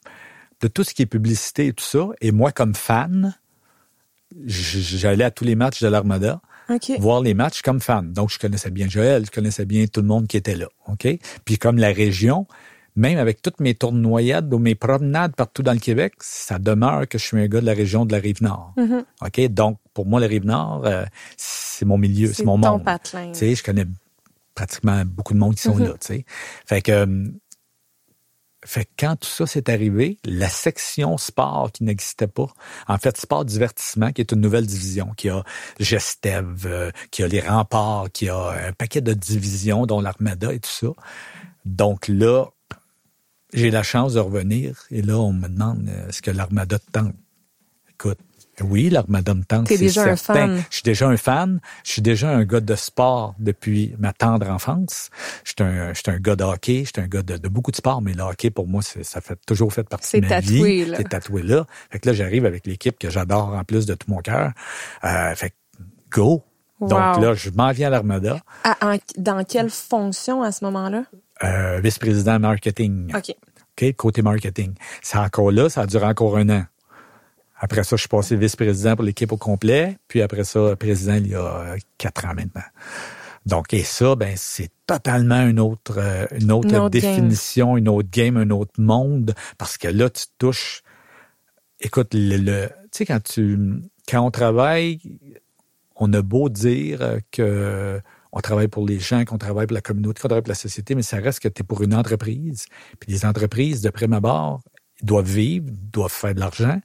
de 0.61 0.69
tout 0.69 0.85
ce 0.85 0.93
qui 0.93 1.01
est 1.01 1.07
publicité 1.07 1.69
et 1.69 1.73
tout 1.73 1.85
ça. 1.85 2.09
Et 2.21 2.31
moi, 2.31 2.53
comme 2.53 2.75
fan, 2.75 3.35
j'allais 4.45 5.25
à 5.25 5.31
tous 5.31 5.45
les 5.45 5.55
matchs 5.55 5.83
de 5.83 5.89
l'Armada 5.89 6.43
voir 6.99 7.21
les 7.21 7.35
matchs 7.35 7.63
comme 7.63 7.81
fan. 7.81 8.13
Donc, 8.13 8.31
je 8.31 8.39
connaissais 8.39 8.71
bien 8.71 8.89
Joël, 8.89 9.25
je 9.27 9.31
connaissais 9.31 9.65
bien 9.65 9.87
tout 9.87 10.01
le 10.01 10.07
monde 10.07 10.27
qui 10.27 10.37
était 10.37 10.57
là. 10.57 10.67
OK? 10.89 11.07
Puis 11.45 11.59
comme 11.59 11.79
la 11.79 11.93
région, 11.93 12.47
même 12.97 13.19
avec 13.19 13.43
toutes 13.43 13.61
mes 13.61 13.75
tournoyades 13.75 14.53
ou 14.53 14.59
mes 14.59 14.75
promenades 14.75 15.35
partout 15.35 15.63
dans 15.63 15.73
le 15.73 15.79
Québec, 15.79 16.15
ça 16.21 16.59
demeure 16.59 17.09
que 17.09 17.19
je 17.19 17.25
suis 17.25 17.41
un 17.41 17.47
gars 17.47 17.61
de 17.61 17.67
la 17.67 17.75
région 17.75 18.05
de 18.07 18.13
la 18.13 18.19
Rive-Nord. 18.19 18.75
Mm-hmm. 18.77 19.05
OK? 19.27 19.53
Donc, 19.53 19.79
pour 19.93 20.07
moi, 20.07 20.21
la 20.21 20.27
Rive-Nord, 20.27 20.83
euh, 20.85 21.05
c'est 21.37 21.85
mon 21.85 21.99
milieu, 21.99 22.33
c'est 22.33 22.45
mon 22.45 22.57
monde. 22.57 22.85
Tu 23.05 23.19
sais, 23.33 23.55
je 23.55 23.63
connais 23.65 23.87
pratiquement 24.55 25.03
beaucoup 25.05 25.35
de 25.35 25.39
monde 25.39 25.57
qui 25.57 25.63
sont 25.63 25.77
mm-hmm. 25.77 25.89
là, 25.89 25.93
tu 25.95 26.07
sais. 26.07 26.25
Fait 26.67 26.81
que 26.81 26.93
euh, 26.93 27.27
fait 28.65 28.85
que 28.87 28.91
quand 28.99 29.17
tout 29.17 29.29
ça 29.29 29.47
s'est 29.47 29.71
arrivé, 29.71 30.19
la 30.25 30.49
section 30.49 31.19
sport 31.19 31.71
qui 31.73 31.85
n'existait 31.85 32.27
pas, 32.27 32.49
en 32.89 32.99
fait, 32.99 33.17
sport 33.19 33.45
divertissement, 33.45 34.13
qui 34.13 34.23
est 34.23 34.33
une 34.33 34.41
nouvelle 34.41 34.67
division, 34.67 35.13
qui 35.17 35.29
a 35.29 35.45
Gestev, 35.79 36.67
euh, 36.67 36.91
qui 37.11 37.23
a 37.23 37.29
les 37.29 37.41
remparts, 37.41 38.11
qui 38.13 38.29
a 38.29 38.51
un 38.69 38.73
paquet 38.73 39.01
de 39.01 39.13
divisions, 39.13 39.87
dont 39.87 40.01
l'Armada 40.01 40.53
et 40.53 40.61
tout 40.61 40.71
ça. 40.71 40.89
Donc 41.65 42.09
là, 42.09 42.47
j'ai 43.53 43.71
la 43.71 43.83
chance 43.83 44.15
de 44.15 44.21
revenir 44.21 44.85
et 44.91 45.03
là, 45.03 45.19
on 45.19 45.33
me 45.33 45.49
demande 45.49 45.89
euh, 45.89 46.11
ce 46.11 46.23
que 46.23 46.31
l'Armada 46.31 46.79
tente? 46.93 47.15
Écoute, 47.91 48.19
oui, 48.63 48.91
l'Armada 48.91 49.35
me 49.35 49.45
tente. 49.45 49.67
T'es 49.67 49.79
déjà 49.79 50.05
un 50.05 50.17
fan. 50.17 50.63
Je 50.71 50.77
suis 50.77 50.83
déjà 50.83 51.09
un 51.09 51.17
fan. 51.17 51.61
Je 51.85 51.93
suis 51.93 52.03
déjà 52.03 52.31
un 52.31 52.45
gars 52.45 52.61
de 52.61 52.75
sport 52.75 53.35
depuis 53.39 53.95
ma 53.99 54.13
tendre 54.13 54.49
enfance. 54.49 55.11
Je 55.45 55.53
suis 55.57 55.63
un, 55.63 55.93
je 55.93 56.01
suis 56.01 56.11
un 56.11 56.19
gars 56.19 56.37
de 56.37 56.45
hockey. 56.45 56.85
Je 56.85 56.91
suis 56.95 57.03
un 57.03 57.09
gars 57.09 57.23
de, 57.23 57.49
beaucoup 57.49 57.71
de 57.71 57.77
sport, 57.77 58.03
mais 58.03 58.13
le 58.13 58.23
hockey, 58.23 58.51
pour 58.51 58.69
moi, 58.69 58.83
ça 58.83 59.21
fait 59.21 59.39
toujours 59.47 59.73
fait 59.73 59.89
partie 59.89 60.21
de 60.21 60.27
ma 60.27 60.41
tatoué, 60.41 60.85
vie. 60.85 60.93
C'est 60.97 61.09
tatoué 61.09 61.43
là. 61.43 61.67
Fait 61.91 61.99
que 61.99 62.09
là, 62.09 62.15
j'arrive 62.15 62.47
avec 62.47 62.67
l'équipe 62.67 62.99
que 62.99 63.11
j'adore 63.11 63.55
en 63.55 63.65
plus 63.65 63.87
de 63.87 63.95
tout 63.95 64.11
mon 64.11 64.19
cœur. 64.19 64.53
Euh, 65.05 65.35
fait 65.35 65.51
que 65.51 65.55
go. 66.11 66.43
Donc 66.81 66.91
là, 66.91 67.35
je 67.35 67.51
m'en 67.51 67.73
viens 67.73 67.89
à 67.89 67.91
l'Armada. 67.91 68.41
dans 69.17 69.45
quelle 69.45 69.71
fonction 69.71 70.43
à 70.43 70.53
ce 70.53 70.65
moment-là? 70.65 71.05
Euh, 71.43 71.81
vice-président 71.81 72.39
marketing. 72.39 73.13
OK. 73.15 73.35
OK, 73.77 73.93
côté 73.97 74.23
marketing. 74.23 74.75
C'est 75.03 75.19
encore 75.19 75.51
là, 75.51 75.69
ça 75.69 75.83
a 75.83 75.87
duré 75.87 76.07
encore 76.07 76.37
un 76.37 76.49
an. 76.49 76.65
Après 77.57 77.85
ça, 77.85 77.97
je 77.97 78.03
suis 78.03 78.09
passé 78.09 78.37
vice-président 78.37 78.97
pour 78.97 79.05
l'équipe 79.05 79.31
au 79.33 79.37
complet. 79.37 79.97
Puis 80.09 80.23
après 80.23 80.45
ça, 80.45 80.77
président 80.77 81.15
il 81.15 81.29
y 81.29 81.35
a 81.35 81.77
quatre 81.99 82.25
ans 82.27 82.35
maintenant. 82.35 82.63
Donc, 83.47 83.75
et 83.75 83.83
ça, 83.83 84.17
ben, 84.17 84.35
c'est 84.37 84.71
totalement 84.87 85.47
une 85.47 85.61
autre, 85.61 85.99
euh, 85.99 86.27
une 86.41 86.51
autre, 86.51 86.89
définition, 86.89 87.77
une 87.77 87.89
autre 87.89 88.09
game, 88.11 88.37
un 88.39 88.51
autre 88.51 88.81
monde, 88.81 89.35
parce 89.59 89.77
que 89.77 89.89
là, 89.89 90.09
tu 90.09 90.25
touches. 90.39 90.83
Écoute, 91.81 92.09
le, 92.15 92.69
tu 92.69 92.75
sais, 92.93 93.07
quand 93.07 93.23
tu, 93.23 93.59
quand 94.09 94.23
on 94.23 94.31
travaille, 94.31 94.99
on 95.97 96.13
a 96.15 96.23
beau 96.23 96.49
dire 96.49 97.19
que 97.31 98.01
on 98.33 98.41
travaille 98.41 98.69
pour 98.69 98.87
les 98.87 98.99
gens, 98.99 99.25
qu'on 99.25 99.39
travaille 99.39 99.67
pour 99.67 99.75
la 99.75 99.81
communauté, 99.81 100.21
qu'on 100.21 100.29
travaille 100.29 100.43
pour 100.43 100.49
la 100.49 100.57
société, 100.57 100.95
mais 100.95 101.03
ça 101.03 101.19
reste 101.19 101.41
que 101.41 101.49
tu 101.49 101.61
es 101.61 101.65
pour 101.65 101.83
une 101.83 101.95
entreprise. 101.95 102.67
Puis 102.99 103.13
les 103.13 103.25
entreprises, 103.25 103.81
de 103.81 103.91
prime 103.91 104.13
abord, 104.13 104.63
doivent 105.03 105.31
vivre, 105.31 105.67
doivent 105.71 106.11
faire 106.11 106.35
de 106.35 106.41
l'argent, 106.41 106.81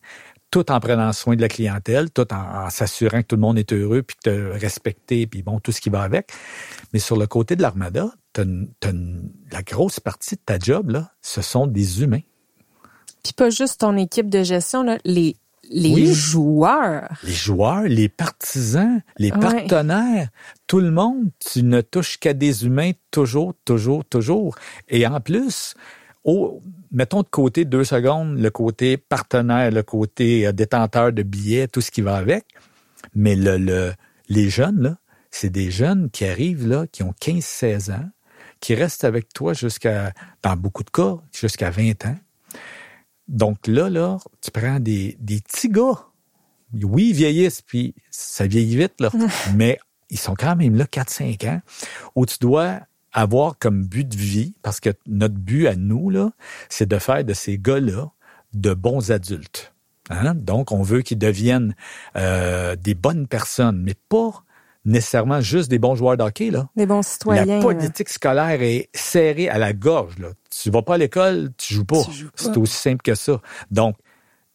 tout 0.51 0.71
en 0.71 0.79
prenant 0.79 1.13
soin 1.13 1.35
de 1.35 1.41
la 1.41 1.47
clientèle, 1.47 2.09
tout 2.11 2.33
en, 2.33 2.69
s'assurant 2.69 3.21
que 3.21 3.27
tout 3.27 3.35
le 3.35 3.41
monde 3.41 3.59
est 3.59 3.71
heureux, 3.71 4.01
puis 4.01 4.17
te 4.23 4.29
respecter, 4.29 5.27
puis 5.27 5.43
bon, 5.43 5.59
tout 5.59 5.71
ce 5.71 5.81
qui 5.81 5.89
va 5.89 6.01
avec. 6.01 6.31
Mais 6.93 6.99
sur 6.99 7.17
le 7.17 7.27
côté 7.27 7.55
de 7.55 7.61
l'armada, 7.61 8.11
la 8.35 9.61
grosse 9.63 9.99
partie 9.99 10.35
de 10.35 10.41
ta 10.45 10.57
job, 10.57 10.89
là, 10.89 11.11
ce 11.21 11.41
sont 11.41 11.67
des 11.67 12.01
humains. 12.01 12.21
Puis 13.23 13.33
pas 13.33 13.49
juste 13.49 13.81
ton 13.81 13.97
équipe 13.97 14.29
de 14.29 14.43
gestion, 14.43 14.81
là, 14.81 14.97
les, 15.03 15.35
les 15.69 16.13
joueurs. 16.13 17.19
Les 17.23 17.33
joueurs, 17.33 17.83
les 17.83 18.09
partisans, 18.09 19.01
les 19.17 19.31
partenaires, 19.31 20.29
tout 20.67 20.79
le 20.79 20.91
monde, 20.91 21.29
tu 21.39 21.63
ne 21.63 21.81
touches 21.81 22.17
qu'à 22.17 22.33
des 22.33 22.65
humains 22.65 22.91
toujours, 23.11 23.53
toujours, 23.65 24.05
toujours. 24.05 24.55
Et 24.87 25.05
en 25.05 25.19
plus, 25.19 25.75
mettons 26.91 27.21
de 27.21 27.27
côté 27.27 27.65
deux 27.65 27.83
secondes 27.83 28.37
le 28.37 28.49
côté 28.49 28.97
partenaire, 28.97 29.71
le 29.71 29.83
côté 29.83 30.47
euh, 30.47 30.51
détenteur 30.51 31.13
de 31.13 31.23
billets, 31.23 31.67
tout 31.67 31.81
ce 31.81 31.91
qui 31.91 32.01
va 32.01 32.15
avec. 32.15 32.45
Mais 33.15 33.35
le, 33.35 33.93
les 34.27 34.49
jeunes, 34.49 34.81
là, 34.81 34.97
c'est 35.31 35.49
des 35.49 35.71
jeunes 35.71 36.09
qui 36.09 36.25
arrivent 36.25 36.67
là, 36.67 36.85
qui 36.87 37.03
ont 37.03 37.13
15-16 37.21 37.93
ans, 37.93 38.09
qui 38.59 38.75
restent 38.75 39.03
avec 39.03 39.31
toi 39.33 39.53
jusqu'à, 39.53 40.13
dans 40.43 40.55
beaucoup 40.55 40.83
de 40.83 40.89
cas, 40.89 41.17
jusqu'à 41.31 41.69
20 41.69 42.05
ans. 42.05 42.17
Donc 43.27 43.67
là, 43.67 43.89
là, 43.89 44.17
tu 44.41 44.51
prends 44.51 44.79
des, 44.79 45.15
des 45.19 45.39
petits 45.39 45.69
gars. 45.69 46.07
Oui, 46.83 47.09
ils 47.09 47.15
vieillissent, 47.15 47.61
puis 47.61 47.95
ça 48.09 48.45
vieillit 48.47 48.75
vite, 48.75 48.99
là, 48.99 49.11
mais 49.55 49.79
ils 50.09 50.19
sont 50.19 50.35
quand 50.35 50.55
même 50.55 50.75
là 50.75 50.85
4-5 50.85 51.49
ans, 51.49 51.61
où 52.15 52.25
tu 52.25 52.37
dois 52.41 52.79
avoir 53.13 53.57
comme 53.57 53.83
but 53.83 54.07
de 54.07 54.15
vie, 54.15 54.53
parce 54.61 54.79
que 54.79 54.89
notre 55.07 55.35
but 55.35 55.67
à 55.67 55.75
nous, 55.75 56.09
là, 56.09 56.31
c'est 56.69 56.87
de 56.87 56.97
faire 56.97 57.23
de 57.23 57.33
ces 57.33 57.57
gars-là 57.57 58.11
de 58.53 58.73
bons 58.73 59.11
adultes. 59.11 59.73
Hein? 60.09 60.35
Donc, 60.35 60.71
on 60.71 60.81
veut 60.81 61.01
qu'ils 61.01 61.19
deviennent 61.19 61.75
euh, 62.15 62.75
des 62.75 62.95
bonnes 62.95 63.27
personnes, 63.27 63.81
mais 63.83 63.95
pas 64.09 64.43
nécessairement 64.85 65.41
juste 65.41 65.69
des 65.69 65.79
bons 65.79 65.95
joueurs 65.95 66.17
d'hockey. 66.17 66.49
Là. 66.51 66.69
Des 66.75 66.85
bons 66.85 67.03
citoyens. 67.03 67.45
La 67.45 67.59
politique 67.59 68.09
scolaire 68.09 68.61
est 68.61 68.89
serrée 68.93 69.49
à 69.49 69.57
la 69.57 69.73
gorge. 69.73 70.17
Là. 70.19 70.29
Tu 70.49 70.71
vas 70.71 70.81
pas 70.81 70.95
à 70.95 70.97
l'école, 70.97 71.51
tu 71.57 71.73
joues 71.73 71.85
pas. 71.85 72.01
C'est 72.35 72.57
aussi 72.57 72.75
simple 72.75 73.01
que 73.03 73.15
ça. 73.15 73.41
Donc, 73.71 73.95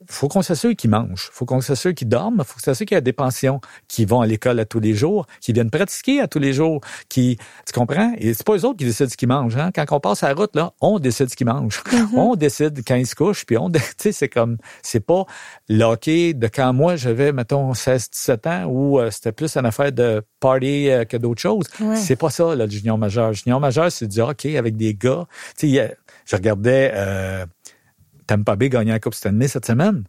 faut 0.08 0.28
qu'on 0.28 0.42
s'assure 0.42 0.74
qu'ils 0.76 0.90
mangent, 0.90 1.30
faut 1.32 1.44
qu'on 1.44 1.60
s'assure 1.60 1.94
qu'ils 1.94 2.08
dorment, 2.08 2.42
faut 2.44 2.54
qu'on 2.54 2.60
s'assure 2.60 2.86
qu'il 2.86 2.94
y 2.94 2.98
a 2.98 3.00
des 3.00 3.12
pensions, 3.12 3.60
qui 3.88 4.04
vont 4.04 4.20
à 4.20 4.26
l'école 4.26 4.60
à 4.60 4.64
tous 4.64 4.80
les 4.80 4.94
jours, 4.94 5.26
qui 5.40 5.52
viennent 5.52 5.70
pratiquer 5.70 6.20
à 6.20 6.28
tous 6.28 6.38
les 6.38 6.52
jours, 6.52 6.80
qui, 7.08 7.38
tu 7.66 7.72
comprends? 7.72 8.12
Et 8.18 8.34
c'est 8.34 8.44
pas 8.44 8.56
eux 8.56 8.64
autres 8.64 8.78
qui 8.78 8.84
décident 8.84 9.08
ce 9.08 9.16
qu'ils 9.16 9.28
mangent, 9.28 9.56
hein? 9.56 9.70
Quand 9.74 9.84
on 9.90 10.00
passe 10.00 10.22
à 10.22 10.28
la 10.28 10.34
route, 10.34 10.54
là, 10.54 10.72
on 10.80 10.98
décide 10.98 11.30
ce 11.30 11.36
qu'ils 11.36 11.46
mangent. 11.46 11.82
Mm-hmm. 11.86 12.16
On 12.16 12.36
décide 12.36 12.82
quand 12.86 12.96
ils 12.96 13.06
se 13.06 13.14
couchent, 13.14 13.44
puis 13.46 13.56
on, 13.56 13.70
tu 13.70 13.80
sais, 13.98 14.12
c'est 14.12 14.28
comme, 14.28 14.58
c'est 14.82 15.00
pas 15.00 15.24
l'hockey 15.68 16.34
de 16.34 16.48
quand 16.48 16.72
moi 16.72 16.96
j'avais, 16.96 17.32
mettons, 17.32 17.74
16, 17.74 18.10
17 18.10 18.46
ans, 18.46 18.64
où 18.66 18.98
euh, 18.98 19.10
c'était 19.10 19.32
plus 19.32 19.56
une 19.56 19.66
affaire 19.66 19.92
de 19.92 20.22
party 20.40 20.90
euh, 20.90 21.04
que 21.04 21.16
d'autres 21.16 21.40
choses. 21.40 21.66
C'est 21.94 22.16
pas 22.16 22.30
ça, 22.30 22.54
là, 22.54 22.66
le 22.66 22.70
junior 22.70 22.98
majeur. 22.98 23.28
Le 23.28 23.34
junior 23.34 23.60
majeur, 23.60 23.90
c'est 23.90 24.06
du 24.06 24.20
hockey 24.20 24.56
avec 24.56 24.76
des 24.76 24.94
gars. 24.94 25.26
Tu 25.56 25.70
sais, 25.70 25.96
je 26.26 26.36
regardais, 26.36 26.92
euh, 26.94 27.46
Tampa 28.26 28.56
Bay 28.56 28.68
gagné 28.68 28.92
la 28.92 29.00
Coupe 29.00 29.14
Stanley 29.14 29.48
cette 29.48 29.66
semaine. 29.66 30.04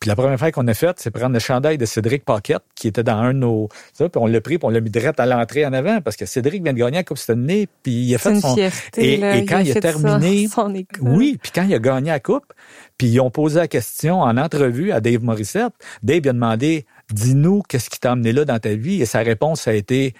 Puis 0.00 0.08
la 0.08 0.16
première 0.16 0.38
fois 0.38 0.52
qu'on 0.52 0.66
a 0.68 0.74
faite, 0.74 0.96
c'est 1.00 1.10
prendre 1.10 1.32
le 1.32 1.38
chandail 1.38 1.78
de 1.78 1.86
Cédric 1.86 2.24
Paquette, 2.24 2.62
qui 2.74 2.86
était 2.86 3.02
dans 3.02 3.16
un 3.16 3.32
de 3.32 3.38
nos... 3.38 3.68
Ça, 3.94 4.10
puis 4.10 4.20
on 4.22 4.26
l'a 4.26 4.42
pris, 4.42 4.58
puis 4.58 4.66
on 4.66 4.70
l'a 4.70 4.82
mis 4.82 4.90
direct 4.90 5.18
à 5.18 5.24
l'entrée 5.24 5.64
en 5.64 5.72
avant, 5.72 6.02
parce 6.02 6.16
que 6.16 6.26
Cédric 6.26 6.62
vient 6.62 6.74
de 6.74 6.78
gagner 6.78 6.98
la 6.98 7.04
Coupe 7.04 7.16
Stanley, 7.16 7.66
puis 7.82 7.92
il 7.92 8.14
a 8.14 8.18
fait 8.18 8.38
son... 8.38 8.54
Fierté, 8.54 9.14
et, 9.14 9.16
là, 9.16 9.36
et 9.36 9.46
quand 9.46 9.60
il 9.60 9.76
a, 9.76 9.80
terminé... 9.80 10.48
oui, 11.00 11.38
puis 11.42 11.50
quand 11.54 11.62
il 11.62 11.74
a 11.74 11.78
gagné 11.78 12.10
la 12.10 12.20
Coupe, 12.20 12.52
puis 12.98 13.06
ils 13.06 13.20
ont 13.20 13.30
posé 13.30 13.58
la 13.58 13.68
question 13.68 14.20
en 14.20 14.36
entrevue 14.36 14.92
à 14.92 15.00
Dave 15.00 15.22
Morissette, 15.22 15.72
Dave 16.02 16.28
a 16.28 16.32
demandé, 16.32 16.84
dis-nous, 17.10 17.62
qu'est-ce 17.66 17.88
qui 17.88 17.98
t'a 17.98 18.12
amené 18.12 18.32
là 18.32 18.44
dans 18.44 18.58
ta 18.58 18.74
vie? 18.74 19.00
Et 19.00 19.06
sa 19.06 19.20
réponse 19.20 19.66
a 19.66 19.72
été 19.72 20.12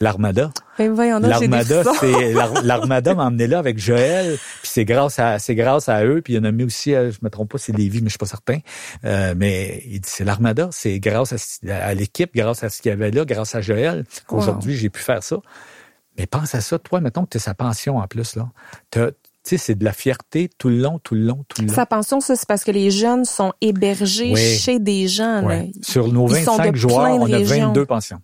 l'Armada. 0.00 0.50
Ben 0.78 0.94
L'Armada, 0.94 1.82
c'est 2.00 2.32
l'Armada 2.62 3.14
m'a 3.14 3.26
emmené 3.26 3.46
là 3.46 3.58
avec 3.58 3.78
Joël, 3.78 4.36
puis 4.62 4.70
c'est 4.70 4.84
grâce 4.84 5.18
à 5.18 5.38
c'est 5.38 5.54
grâce 5.54 5.88
à 5.88 6.04
eux, 6.04 6.20
puis 6.22 6.34
il 6.34 6.36
y 6.36 6.38
en 6.38 6.44
a 6.44 6.52
mis 6.52 6.64
aussi, 6.64 6.94
euh, 6.94 7.10
je 7.10 7.18
me 7.22 7.30
trompe 7.30 7.52
pas, 7.52 7.58
c'est 7.58 7.76
Lévi, 7.76 8.00
mais 8.00 8.08
je 8.08 8.12
suis 8.12 8.18
pas 8.18 8.26
certain. 8.26 8.58
Euh, 9.04 9.34
mais 9.36 9.82
il 9.86 10.00
dit 10.00 10.08
c'est 10.08 10.24
l'Armada, 10.24 10.68
c'est 10.72 11.00
grâce 11.00 11.34
à, 11.68 11.94
l'équipe, 11.94 12.34
grâce 12.34 12.62
à 12.62 12.68
ce 12.68 12.82
qu'il 12.82 12.90
y 12.90 12.92
avait 12.92 13.10
là, 13.10 13.24
grâce 13.24 13.54
à 13.54 13.60
Joël 13.60 14.04
qu'aujourd'hui 14.26 14.76
j'ai 14.76 14.90
pu 14.90 15.00
faire 15.00 15.22
ça. 15.22 15.38
Mais 16.18 16.26
pense 16.26 16.54
à 16.54 16.60
ça, 16.60 16.78
toi, 16.78 17.00
mettons 17.00 17.24
que 17.24 17.30
tu 17.30 17.38
sa 17.38 17.54
pension 17.54 17.98
en 17.98 18.06
plus 18.06 18.36
là. 18.36 18.48
Tu 18.90 19.00
sais, 19.42 19.58
c'est 19.58 19.74
de 19.74 19.84
la 19.84 19.92
fierté 19.92 20.48
tout 20.58 20.68
le 20.68 20.78
long, 20.78 20.98
tout 20.98 21.14
le 21.14 21.20
long, 21.22 21.44
tout 21.48 21.62
le 21.62 21.68
long. 21.68 21.74
Sa 21.74 21.86
pension, 21.86 22.20
ça, 22.20 22.36
c'est 22.36 22.48
parce 22.48 22.64
que 22.64 22.70
les 22.70 22.90
jeunes 22.90 23.24
sont 23.24 23.52
hébergés 23.60 24.34
chez 24.34 24.78
des 24.78 25.08
gens. 25.08 25.46
Sur 25.82 26.12
nos 26.12 26.26
25 26.26 26.74
joueurs, 26.74 27.20
on 27.20 27.32
a 27.32 27.38
22 27.38 27.86
pensions. 27.86 28.20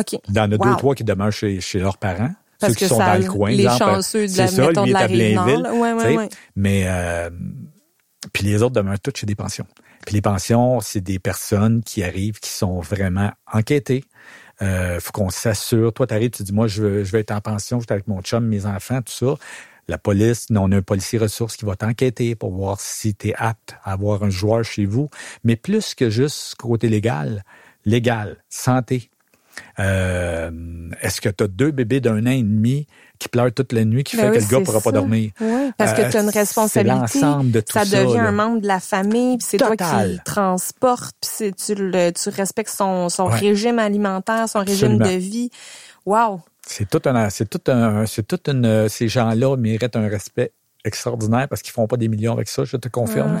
OK. 0.00 0.20
Il 0.28 0.34
y 0.34 0.40
en 0.40 0.50
a 0.50 0.58
deux, 0.58 0.76
trois 0.76 0.94
qui 0.94 1.04
demeurent 1.04 1.32
chez, 1.32 1.60
chez 1.60 1.78
leurs 1.78 1.98
parents. 1.98 2.30
Parce 2.58 2.74
ceux 2.74 2.78
qui 2.78 2.88
sont 2.88 2.98
ça, 2.98 3.16
dans 3.16 3.22
le 3.22 3.30
coin. 3.30 3.50
Les 3.50 3.68
chanceux 3.68 4.26
de 4.26 4.36
la, 4.36 4.46
ça, 4.46 4.66
mettons, 4.66 4.86
de 4.86 4.92
la 4.92 5.06
Rive-Nord. 5.06 5.74
Ouais, 5.76 5.92
ouais, 5.92 6.16
ouais. 6.16 6.28
Mais, 6.56 6.84
euh, 6.86 7.30
puis 8.32 8.44
les 8.44 8.62
autres 8.62 8.74
demeurent 8.74 9.00
tous 9.00 9.12
chez 9.16 9.26
des 9.26 9.34
pensions. 9.34 9.66
Puis 10.04 10.14
les 10.14 10.20
pensions, 10.20 10.80
c'est 10.80 11.00
des 11.00 11.18
personnes 11.18 11.82
qui 11.82 12.02
arrivent, 12.02 12.38
qui 12.38 12.50
sont 12.50 12.80
vraiment 12.80 13.30
enquêtées. 13.50 14.04
Euh, 14.62 15.00
faut 15.00 15.12
qu'on 15.12 15.30
s'assure. 15.30 15.92
Toi, 15.92 16.06
tu 16.06 16.14
arrives, 16.14 16.30
tu 16.30 16.42
dis, 16.42 16.52
moi, 16.52 16.66
je 16.66 16.82
veux, 16.82 17.04
je 17.04 17.12
veux 17.12 17.18
être 17.18 17.30
en 17.30 17.40
pension, 17.40 17.80
je 17.80 17.84
suis 17.84 17.92
avec 17.92 18.08
mon 18.08 18.20
chum, 18.20 18.46
mes 18.46 18.66
enfants, 18.66 19.00
tout 19.00 19.12
ça. 19.12 19.34
La 19.88 19.98
police, 19.98 20.46
on 20.50 20.70
a 20.70 20.76
un 20.76 20.82
policier 20.82 21.18
ressource 21.18 21.56
qui 21.56 21.64
va 21.64 21.76
t'enquêter 21.76 22.34
pour 22.34 22.52
voir 22.52 22.78
si 22.78 23.14
tu 23.14 23.28
es 23.28 23.34
apte 23.36 23.74
à 23.82 23.92
avoir 23.92 24.22
un 24.22 24.30
joueur 24.30 24.64
chez 24.64 24.84
vous. 24.84 25.08
Mais 25.44 25.56
plus 25.56 25.94
que 25.94 26.10
juste 26.10 26.54
côté 26.56 26.88
légal, 26.88 27.42
légal, 27.86 28.36
santé, 28.50 29.10
euh, 29.78 30.50
est-ce 31.00 31.20
que 31.20 31.28
tu 31.28 31.44
as 31.44 31.48
deux 31.48 31.70
bébés 31.70 32.00
d'un 32.00 32.26
an 32.26 32.30
et 32.30 32.42
demi 32.42 32.86
qui 33.18 33.28
pleurent 33.28 33.52
toute 33.52 33.72
la 33.72 33.84
nuit, 33.84 34.04
qui 34.04 34.16
ben 34.16 34.32
fait 34.32 34.38
que 34.38 34.44
le 34.44 34.50
gars 34.50 34.60
ne 34.60 34.64
pourra 34.64 34.80
pas 34.80 34.92
dormir? 34.92 35.30
Oui, 35.40 35.72
parce 35.76 35.92
que 35.92 36.10
tu 36.10 36.16
as 36.16 36.20
une 36.20 36.28
euh, 36.28 36.32
responsabilité. 36.32 37.20
De 37.20 37.60
tout 37.60 37.72
ça, 37.72 37.84
ça 37.84 38.04
devient 38.04 38.18
un 38.18 38.32
membre 38.32 38.60
de 38.60 38.66
la 38.66 38.80
famille, 38.80 39.38
puis 39.38 39.46
c'est 39.48 39.58
toi 39.58 39.76
qui 39.76 39.84
le 39.84 40.18
transportes, 40.24 41.16
puis 41.20 41.52
tu, 41.52 41.74
le, 41.74 42.10
tu 42.10 42.28
respectes 42.30 42.70
son, 42.70 43.08
son 43.08 43.26
régime 43.26 43.78
alimentaire, 43.78 44.48
son 44.48 44.60
régime 44.60 44.98
de 44.98 45.10
vie. 45.10 45.50
Wow! 46.06 46.40
C'est 46.66 46.88
tout 46.88 47.02
un, 47.06 47.30
c'est 47.30 47.48
tout 47.48 47.70
un, 47.70 48.06
c'est 48.06 48.26
tout 48.26 48.40
une, 48.48 48.88
ces 48.88 49.08
gens-là 49.08 49.56
méritent 49.56 49.96
un 49.96 50.08
respect 50.08 50.52
extraordinaire 50.84 51.48
parce 51.48 51.62
qu'ils 51.62 51.72
font 51.72 51.86
pas 51.86 51.96
des 51.96 52.08
millions 52.08 52.32
avec 52.32 52.48
ça, 52.48 52.64
je 52.64 52.76
te 52.76 52.88
confirme. 52.88 53.40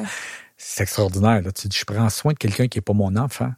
C'est 0.56 0.82
extraordinaire. 0.82 1.40
Là. 1.40 1.52
Tu 1.52 1.68
dis, 1.68 1.78
je 1.78 1.84
prends 1.84 2.10
soin 2.10 2.32
de 2.32 2.38
quelqu'un 2.38 2.68
qui 2.68 2.78
est 2.78 2.82
pas 2.82 2.92
mon 2.92 3.16
enfant 3.16 3.50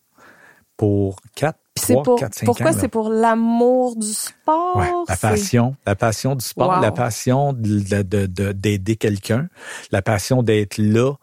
pour 0.77 1.21
quatre, 1.35 1.59
pour, 2.05 2.19
cinq 2.19 2.45
pourquoi 2.45 2.73
c'est 2.73 2.89
pour 2.89 3.09
l'amour 3.09 3.97
du 3.97 4.13
sport? 4.13 4.77
Ouais, 4.77 4.91
la 5.09 5.17
passion, 5.17 5.77
la 5.87 5.95
passion 5.95 6.35
du 6.35 6.45
sport, 6.45 6.81
la 6.81 6.93
passion 6.93 7.53
d'aider 7.53 8.29
de, 8.29 8.53
de, 8.53 8.95
quelqu'un, 8.95 9.49
la 9.91 10.03
passion 10.03 10.43
d'être 10.43 10.79
là 10.79 11.15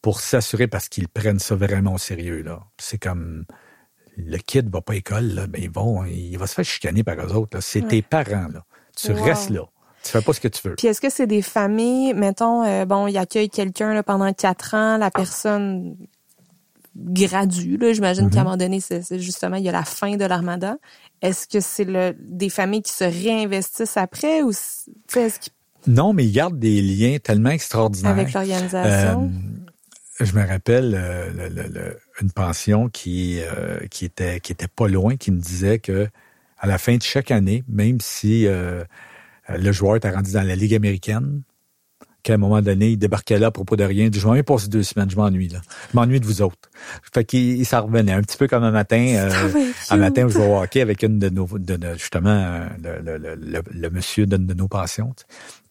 pour 0.00 0.20
s'assurer 0.20 0.66
parce 0.66 0.88
qu'ils 0.88 1.08
prennent 1.08 1.38
ça 1.38 1.54
vraiment 1.54 1.94
au 1.94 1.98
sérieux. 1.98 2.42
là. 2.42 2.60
C'est 2.78 2.98
comme 2.98 3.44
le 4.16 4.36
kid 4.38 4.68
va 4.70 4.80
pas 4.80 4.92
à 4.92 4.96
l'école, 4.96 5.26
là, 5.34 5.46
ben 5.46 5.62
ils 5.62 5.70
vont, 5.70 6.04
il 6.04 6.36
va 6.36 6.46
se 6.46 6.54
faire 6.54 6.64
chicaner 6.64 7.02
par 7.04 7.16
eux 7.24 7.32
autres. 7.32 7.60
C'est 7.60 7.86
tes 7.86 8.02
parents. 8.02 8.48
Là. 8.52 8.64
Tu 8.96 9.12
restes 9.12 9.50
là. 9.50 9.62
Tu 10.02 10.10
fais 10.10 10.20
pas 10.20 10.32
ce 10.32 10.40
que 10.40 10.48
tu 10.48 10.66
veux. 10.66 10.74
Puis 10.74 10.88
est-ce 10.88 11.00
que 11.00 11.10
c'est 11.10 11.28
des 11.28 11.42
familles, 11.42 12.12
mettons, 12.14 12.64
euh, 12.64 12.84
bon, 12.84 13.06
il 13.06 13.16
accueille 13.16 13.48
quelqu'un 13.48 14.02
pendant 14.02 14.32
quatre 14.32 14.74
ans, 14.74 14.98
la 14.98 15.12
personne 15.12 15.96
gradue. 16.96 17.78
J'imagine 17.92 18.30
qu'à 18.30 18.40
un 18.40 18.42
mhm. 18.42 18.44
moment 18.44 18.56
donné, 18.56 18.80
c'est, 18.80 19.18
justement, 19.18 19.56
il 19.56 19.64
y 19.64 19.68
a 19.68 19.72
la 19.72 19.84
fin 19.84 20.16
de 20.16 20.24
l'armada. 20.24 20.76
Est-ce 21.20 21.46
que 21.46 21.60
c'est 21.60 21.84
le, 21.84 22.14
des 22.18 22.48
familles 22.48 22.82
qui 22.82 22.92
se 22.92 23.04
réinvestissent 23.04 23.96
après 23.96 24.42
ou 24.42 24.50
est-ce 24.50 25.50
Non, 25.86 26.12
mais 26.12 26.24
ils 26.24 26.32
gardent 26.32 26.58
des 26.58 26.82
liens 26.82 27.18
tellement 27.22 27.50
extraordinaires. 27.50 28.10
Avec 28.10 28.32
l'organisation. 28.32 29.30
Euh, 30.20 30.24
je 30.24 30.34
me 30.34 30.46
rappelle 30.46 30.94
euh, 30.96 31.94
une 32.20 32.30
pension 32.30 32.88
qui 32.88 33.40
euh, 33.40 33.78
qui 33.90 34.04
était 34.04 34.40
qui 34.40 34.52
était 34.52 34.68
pas 34.68 34.86
loin, 34.86 35.16
qui 35.16 35.30
me 35.32 35.40
disait 35.40 35.78
que 35.78 36.08
à 36.58 36.66
la 36.66 36.78
fin 36.78 36.96
de 36.96 37.02
chaque 37.02 37.30
année, 37.30 37.64
même 37.68 38.00
si 38.00 38.46
le 38.46 39.72
joueur 39.72 39.96
était 39.96 40.10
rendu 40.10 40.32
dans 40.32 40.46
la 40.46 40.54
Ligue 40.54 40.74
américaine, 40.74 41.42
qu'à 42.22 42.34
un 42.34 42.38
moment 42.38 42.62
donné, 42.62 42.90
il 42.90 42.96
débarquait 42.96 43.38
là 43.38 43.48
à 43.48 43.50
propos 43.50 43.76
de 43.76 43.84
rien. 43.84 44.08
Je 44.12 44.26
vais 44.26 44.34
même 44.34 44.42
passer 44.42 44.68
deux 44.68 44.82
semaines, 44.82 45.10
je 45.10 45.16
m'ennuie 45.16 45.48
là. 45.48 45.60
Je 45.90 45.96
m'ennuie 45.96 46.20
de 46.20 46.26
vous 46.26 46.42
autres. 46.42 46.70
Fait 47.12 47.24
qu'il 47.24 47.64
s'en 47.66 47.82
revenait 47.82 48.12
un 48.12 48.22
petit 48.22 48.36
peu 48.36 48.46
comme 48.48 48.64
un 48.64 48.70
matin, 48.70 49.04
euh, 49.16 49.30
un 49.90 49.96
matin 49.96 50.24
où 50.24 50.28
je 50.28 50.38
vais 50.38 50.46
au 50.46 50.60
hockey 50.60 50.80
avec 50.80 51.02
une 51.02 51.18
de 51.18 51.28
nos, 51.28 51.46
de, 51.46 51.78
justement 51.94 52.66
le, 52.82 53.00
le, 53.00 53.18
le, 53.18 53.62
le, 53.70 53.90
monsieur 53.90 54.26
d'une 54.26 54.46
de 54.46 54.54
nos 54.54 54.68
pensions. 54.68 55.14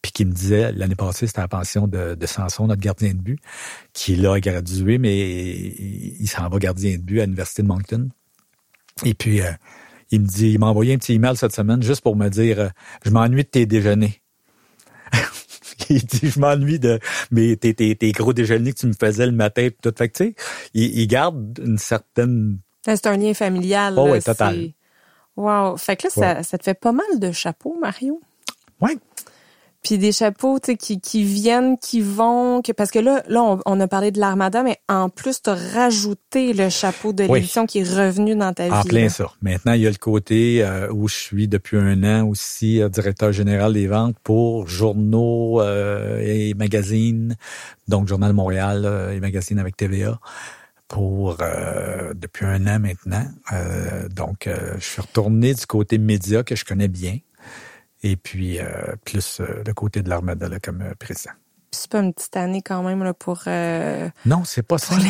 Puis 0.01 0.11
qui 0.11 0.25
me 0.25 0.31
disait, 0.31 0.71
l'année 0.71 0.95
passée, 0.95 1.27
c'était 1.27 1.41
la 1.41 1.47
pension 1.47 1.87
de, 1.87 2.15
de 2.15 2.25
Sanson, 2.25 2.67
notre 2.67 2.81
gardien 2.81 3.09
de 3.09 3.19
but, 3.19 3.39
qui 3.93 4.15
l'a 4.15 4.39
gradué, 4.39 4.97
mais 4.97 5.15
il, 5.17 6.27
s'en 6.27 6.49
va 6.49 6.57
gardien 6.57 6.97
de 6.97 7.03
but 7.03 7.21
à 7.21 7.25
l'Université 7.25 7.61
de 7.61 7.67
Moncton. 7.67 8.09
Et 9.05 9.13
puis, 9.13 9.41
euh, 9.41 9.51
il 10.09 10.21
me 10.21 10.25
dit, 10.25 10.51
il 10.51 10.59
m'a 10.59 10.67
envoyé 10.67 10.93
un 10.93 10.97
petit 10.97 11.13
email 11.13 11.37
cette 11.37 11.53
semaine 11.53 11.83
juste 11.83 12.01
pour 12.01 12.15
me 12.15 12.29
dire, 12.29 12.59
euh, 12.59 12.69
je 13.05 13.11
m'ennuie 13.11 13.43
de 13.43 13.49
tes 13.49 13.65
déjeuners. 13.65 14.21
il 15.89 16.05
dit, 16.05 16.29
je 16.29 16.39
m'ennuie 16.39 16.79
de 16.79 16.99
mais 17.31 17.55
tes, 17.55 17.73
tes, 17.73 17.95
tes, 17.95 18.11
gros 18.11 18.33
déjeuners 18.33 18.73
que 18.73 18.79
tu 18.79 18.87
me 18.87 18.93
faisais 18.93 19.25
le 19.25 19.31
matin 19.31 19.63
et 19.63 19.71
tout. 19.71 19.93
Fait 19.97 20.09
que, 20.09 20.17
tu 20.17 20.25
sais, 20.25 20.35
il, 20.73 20.99
il, 20.99 21.07
garde 21.07 21.59
une 21.63 21.77
certaine... 21.77 22.59
C'est 22.83 23.07
un 23.07 23.17
lien 23.17 23.33
familial. 23.33 23.95
Oh, 23.97 24.09
oui, 24.11 24.21
total. 24.21 24.71
Wow. 25.35 25.77
Fait 25.77 25.95
que 25.95 26.07
là, 26.07 26.09
ça, 26.09 26.43
ça 26.43 26.57
te 26.57 26.63
fait 26.63 26.73
pas 26.73 26.91
mal 26.91 27.19
de 27.19 27.31
chapeaux, 27.31 27.77
Mario? 27.79 28.21
Oui. 28.81 28.99
Puis 29.83 29.97
des 29.97 30.11
chapeaux 30.11 30.59
qui, 30.59 31.01
qui 31.01 31.23
viennent, 31.23 31.77
qui 31.79 32.01
vont, 32.01 32.61
que, 32.61 32.71
parce 32.71 32.91
que 32.91 32.99
là, 32.99 33.23
là 33.27 33.57
on, 33.65 33.79
a 33.79 33.87
parlé 33.87 34.11
de 34.11 34.19
l'armada, 34.19 34.61
mais 34.61 34.77
en 34.87 35.09
plus, 35.09 35.41
tu 35.41 35.49
as 35.49 35.55
rajouté 35.55 36.53
le 36.53 36.69
chapeau 36.69 37.13
de 37.13 37.23
l'émission 37.23 37.65
qui 37.65 37.79
est 37.79 37.83
revenu 37.83 38.35
dans 38.35 38.53
ta 38.53 38.65
vie. 38.65 38.73
En 38.73 38.83
plein 38.83 39.09
ça. 39.09 39.31
Maintenant, 39.41 39.73
il 39.73 39.81
y 39.81 39.87
a 39.87 39.89
le 39.89 39.95
côté 39.95 40.63
euh, 40.63 40.87
où 40.91 41.07
je 41.07 41.15
suis 41.15 41.47
depuis 41.47 41.77
un 41.77 42.03
an 42.03 42.27
aussi 42.27 42.79
euh, 42.79 42.89
directeur 42.89 43.31
général 43.31 43.73
des 43.73 43.87
ventes 43.87 44.17
pour 44.23 44.67
journaux 44.67 45.61
euh, 45.61 46.19
et 46.23 46.53
magazines, 46.53 47.35
donc 47.87 48.07
Journal 48.07 48.33
Montréal 48.33 49.11
et 49.15 49.19
magazines 49.19 49.57
avec 49.57 49.77
TVA 49.77 50.19
pour 50.87 51.37
depuis 52.15 52.45
un 52.45 52.67
an 52.67 52.79
maintenant. 52.79 53.25
donc, 54.13 54.49
je 54.77 54.83
suis 54.83 55.01
retourné 55.01 55.53
du 55.53 55.65
côté 55.65 55.97
média 55.97 56.43
que 56.43 56.55
je 56.55 56.65
connais 56.65 56.89
bien 56.89 57.17
et 58.03 58.15
puis 58.15 58.59
euh, 58.59 58.65
plus 59.05 59.39
euh, 59.39 59.63
le 59.65 59.73
côté 59.73 60.01
de 60.01 60.09
l'armada 60.09 60.47
comme 60.59 60.81
euh, 60.81 60.93
président. 60.97 61.33
C'est 61.73 61.89
pas 61.89 61.99
une 61.99 62.13
petite 62.13 62.35
année 62.35 62.61
quand 62.61 62.83
même 62.83 63.01
là, 63.01 63.13
pour. 63.13 63.43
non, 64.25 64.43
c'est 64.43 64.61
pas 64.61 64.77
simple. 64.77 65.03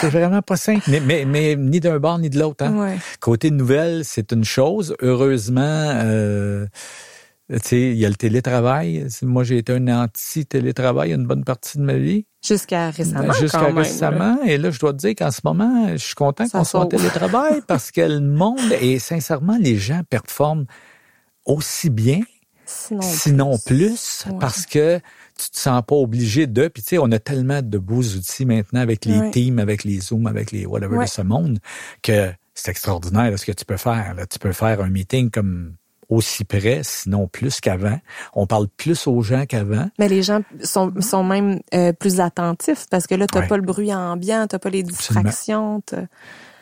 C'est 0.00 0.10
vraiment 0.10 0.42
pas 0.42 0.56
simple. 0.56 0.84
Mais, 0.86 1.00
mais, 1.00 1.24
mais 1.24 1.56
ni 1.56 1.80
d'un 1.80 1.98
bord 1.98 2.20
ni 2.20 2.30
de 2.30 2.38
l'autre. 2.38 2.64
Hein? 2.64 2.78
Ouais. 2.78 2.98
Côté 3.18 3.50
nouvelles, 3.50 4.04
c'est 4.04 4.30
une 4.30 4.44
chose. 4.44 4.94
Heureusement, 5.00 5.92
sais, 7.62 7.80
il 7.80 7.96
y 7.96 8.06
a 8.06 8.08
le 8.08 8.14
télétravail. 8.14 9.06
Moi, 9.22 9.44
j'ai 9.44 9.58
été 9.58 9.72
un 9.72 9.88
anti-télétravail 9.88 11.12
une 11.12 11.26
bonne 11.26 11.44
partie 11.44 11.78
de 11.78 11.82
ma 11.82 11.96
vie. 11.96 12.26
Jusqu'à 12.44 12.90
récemment. 12.90 13.32
Jusqu'à 13.32 13.62
même, 13.62 13.78
récemment. 13.78 14.38
Et 14.44 14.56
là, 14.56 14.70
je 14.70 14.78
dois 14.78 14.92
te 14.92 14.98
dire 14.98 15.14
qu'en 15.16 15.30
ce 15.30 15.40
moment, 15.44 15.88
je 15.92 15.96
suis 15.96 16.14
content 16.14 16.48
qu'on 16.48 16.64
soit 16.64 16.80
en 16.80 16.86
télétravail 16.86 17.60
parce 17.66 17.90
que 17.90 18.00
le 18.00 18.20
monde, 18.20 18.60
et 18.80 18.98
sincèrement, 18.98 19.58
les 19.60 19.76
gens 19.76 20.02
performent 20.08 20.66
aussi 21.44 21.90
bien, 21.90 22.20
Sinon, 22.66 23.00
sinon 23.02 23.58
plus, 23.64 24.24
Ouais. 24.28 24.36
parce 24.40 24.66
que 24.66 24.98
tu 25.38 25.50
te 25.50 25.58
sens 25.58 25.82
pas 25.86 25.96
obligé 25.96 26.46
de. 26.46 26.68
Puis 26.68 26.82
tu 26.82 26.90
sais, 26.90 26.98
on 26.98 27.10
a 27.12 27.18
tellement 27.18 27.60
de 27.62 27.78
beaux 27.78 28.02
outils 28.02 28.46
maintenant 28.46 28.80
avec 28.80 29.04
les 29.04 29.18
Ouais. 29.18 29.30
Teams, 29.30 29.58
avec 29.58 29.84
les 29.84 30.00
Zooms, 30.00 30.26
avec 30.26 30.50
les 30.52 30.64
whatever 30.66 30.96
Ouais. 30.96 31.04
de 31.06 31.10
ce 31.10 31.22
monde, 31.22 31.58
que 32.02 32.32
c'est 32.54 32.70
extraordinaire 32.70 33.30
là, 33.30 33.36
ce 33.36 33.44
que 33.44 33.52
tu 33.52 33.64
peux 33.64 33.76
faire. 33.76 34.14
là. 34.14 34.26
Tu 34.26 34.38
peux 34.38 34.52
faire 34.52 34.80
un 34.80 34.88
meeting 34.90 35.30
comme 35.30 35.74
aussi 36.08 36.44
près, 36.44 36.80
sinon 36.82 37.28
plus 37.28 37.60
qu'avant. 37.60 37.98
On 38.34 38.46
parle 38.46 38.68
plus 38.68 39.06
aux 39.06 39.22
gens 39.22 39.46
qu'avant. 39.46 39.88
Mais 39.98 40.08
les 40.08 40.22
gens 40.22 40.40
sont, 40.62 40.92
sont 41.00 41.24
même 41.24 41.60
euh, 41.74 41.92
plus 41.92 42.20
attentifs 42.20 42.86
parce 42.90 43.06
que 43.06 43.14
là, 43.14 43.26
t'as 43.26 43.40
Ouais. 43.40 43.48
pas 43.48 43.56
le 43.56 43.62
bruit 43.62 43.92
ambiant, 43.94 44.46
t'as 44.48 44.58
pas 44.58 44.70
les 44.70 44.82
distractions. 44.82 45.82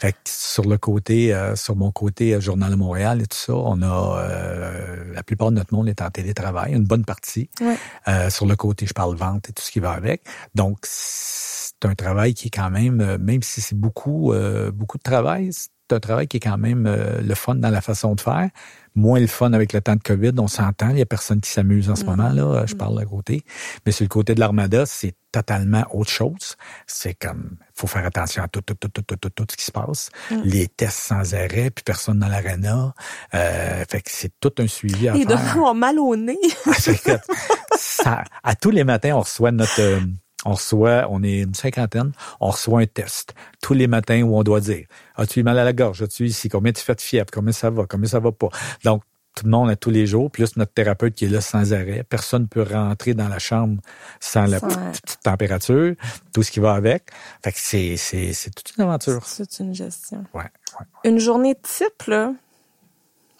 Fait 0.01 0.13
que 0.13 0.19
sur 0.27 0.65
le 0.69 0.79
côté, 0.79 1.33
euh, 1.33 1.55
sur 1.55 1.77
mon 1.77 1.93
côté 1.93 2.35
euh, 2.35 2.41
Journal 2.41 2.71
de 2.73 2.75
Montréal 2.77 3.23
et 3.23 3.27
tout 3.27 3.37
ça, 3.39 3.55
on 3.55 3.81
a 3.83 4.19
euh, 4.19 5.05
la 5.15 5.23
plupart 5.23 5.51
de 5.51 5.57
notre 5.57 5.73
monde 5.73 5.89
est 5.89 6.03
en 6.03 6.11
télétravail, 6.11 6.73
une 6.73 6.85
bonne 6.85 7.05
partie. 7.05 7.49
Ouais. 7.61 7.77
Euh, 8.09 8.29
sur 8.29 8.47
le 8.47 8.57
côté, 8.57 8.85
je 8.87 8.95
parle 8.95 9.15
vente 9.15 9.49
et 9.49 9.53
tout 9.53 9.63
ce 9.63 9.71
qui 9.71 9.79
va 9.79 9.93
avec. 9.93 10.23
Donc 10.57 10.79
c'est 10.83 11.85
un 11.85 11.95
travail 11.95 12.35
qui 12.35 12.49
est 12.49 12.51
quand 12.51 12.71
même, 12.71 13.01
euh, 13.01 13.17
même 13.19 13.43
si 13.45 13.61
c'est 13.61 13.79
beaucoup, 13.79 14.33
euh, 14.33 14.73
beaucoup 14.73 14.99
de 14.99 15.03
travail, 15.05 15.51
c'est 15.93 15.97
un 15.97 16.01
travail 16.01 16.27
qui 16.29 16.39
est 16.39 16.41
quand 16.41 16.57
même 16.59 16.87
euh, 16.87 17.21
le 17.21 17.35
fun 17.35 17.55
dans 17.57 17.69
la 17.71 17.81
façon 17.83 18.15
de 18.15 18.21
faire. 18.21 18.49
Moins 18.95 19.21
le 19.21 19.27
fun 19.27 19.53
avec 19.55 19.73
le 19.73 19.81
temps 19.81 19.95
de 19.97 20.03
COVID, 20.03 20.33
on 20.39 20.49
s'entend. 20.49 20.91
Il 20.91 20.99
y 20.99 21.03
a 21.03 21.07
personne 21.07 21.41
qui 21.41 21.51
s'amuse 21.51 21.89
en 21.91 21.97
ce 21.97 22.05
moment 22.05 22.29
là. 22.31 22.43
euh, 22.43 22.67
Je 22.67 22.75
parle 22.75 22.99
de 23.01 23.05
côté, 23.07 23.43
mais 23.87 23.93
sur 23.93 24.05
le 24.05 24.09
côté 24.09 24.35
de 24.35 24.41
l'armada, 24.41 24.85
c'est 24.87 25.15
totalement 25.33 25.83
autre 25.93 26.11
chose. 26.11 26.57
C'est 26.87 27.15
comme, 27.15 27.57
faut 27.75 27.87
faire 27.87 28.05
attention 28.05 28.43
à 28.43 28.49
tout, 28.49 28.61
tout, 28.61 28.75
tout, 28.75 28.89
tout, 28.89 29.01
tout, 29.03 29.17
tout, 29.17 29.31
tout 29.31 29.47
ce 29.51 29.57
qui 29.57 29.65
se 29.65 29.71
passe. 29.73 30.11
Les 30.45 30.69
tests 30.69 30.99
sans 30.99 31.35
arrêt, 31.35 31.71
puis 31.71 31.83
personne 31.85 32.19
dans 32.19 32.29
l'arena. 32.29 32.93
Euh, 33.35 33.85
fait 33.89 34.03
que 34.03 34.11
c'est 34.11 34.33
tout 34.41 34.53
un 34.59 34.67
suivi 34.67 35.09
à 35.09 35.17
Ils 35.17 35.27
faire. 35.27 35.39
avoir 35.57 35.75
mal 35.75 35.99
au 35.99 36.15
nez. 36.17 36.39
Ah, 36.67 36.73
ça- 37.77 38.25
à 38.43 38.55
tous 38.55 38.71
les 38.71 38.85
matins, 38.85 39.13
on 39.15 39.21
reçoit 39.21 39.53
notre, 39.53 39.81
euh, 39.81 40.01
on 40.45 40.53
reçoit, 40.55 41.07
on 41.11 41.23
est 41.23 41.41
une 41.43 41.55
cinquantaine, 41.55 42.13
on 42.41 42.51
reçoit 42.51 42.81
un 42.81 42.87
test 42.87 43.35
tous 43.63 43.75
les 43.75 43.87
matins 43.87 44.23
où 44.23 44.37
on 44.37 44.43
doit 44.43 44.61
dire, 44.61 44.87
as-tu 45.17 45.43
mal 45.43 45.59
à 45.59 45.65
la 45.65 45.73
gorge, 45.73 46.03
as-tu 46.03 46.27
ici, 46.27 46.49
combien 46.49 46.73
tu 46.73 46.83
fais 46.83 46.95
de 46.95 47.01
fièvre, 47.01 47.27
combien 47.33 47.53
ça 47.53 47.71
va, 47.71 47.87
combien 47.89 48.09
ça 48.09 48.19
va 48.21 48.33
pas. 48.33 48.49
Donc, 48.85 49.03
tout 49.35 49.47
le 49.47 49.51
monde 49.51 49.71
à 49.71 49.77
tous 49.77 49.89
les 49.89 50.07
jours, 50.07 50.31
plus 50.31 50.57
notre 50.57 50.75
thérapeute 50.75 51.15
qui 51.15 51.25
est 51.25 51.29
là 51.29 51.41
sans 51.41 51.73
arrêt. 51.73 52.05
Personne 52.07 52.43
ne 52.43 52.47
peut 52.49 52.63
rentrer 52.63 53.15
dans 53.15 53.29
la 53.29 53.39
chambre 53.39 53.81
sans 54.21 54.45
la 54.45 54.61
petite 54.61 55.21
température, 55.23 55.95
tout 56.35 56.43
ce 56.43 56.51
qui 56.51 56.61
va 56.61 56.75
avec. 56.75 57.05
Fait 57.43 57.51
que 57.53 57.59
c'est, 57.59 57.97
c'est, 57.97 58.35
c'est 58.35 58.51
toute 58.51 58.77
une 58.77 58.85
aventure. 58.85 59.25
C'est 59.25 59.61
une 59.61 59.75
gestion. 59.75 60.25
Ouais, 60.35 60.43
ouais. 60.43 61.11
Une 61.11 61.19
journée 61.19 61.55
type, 61.63 62.03
là, 62.09 62.35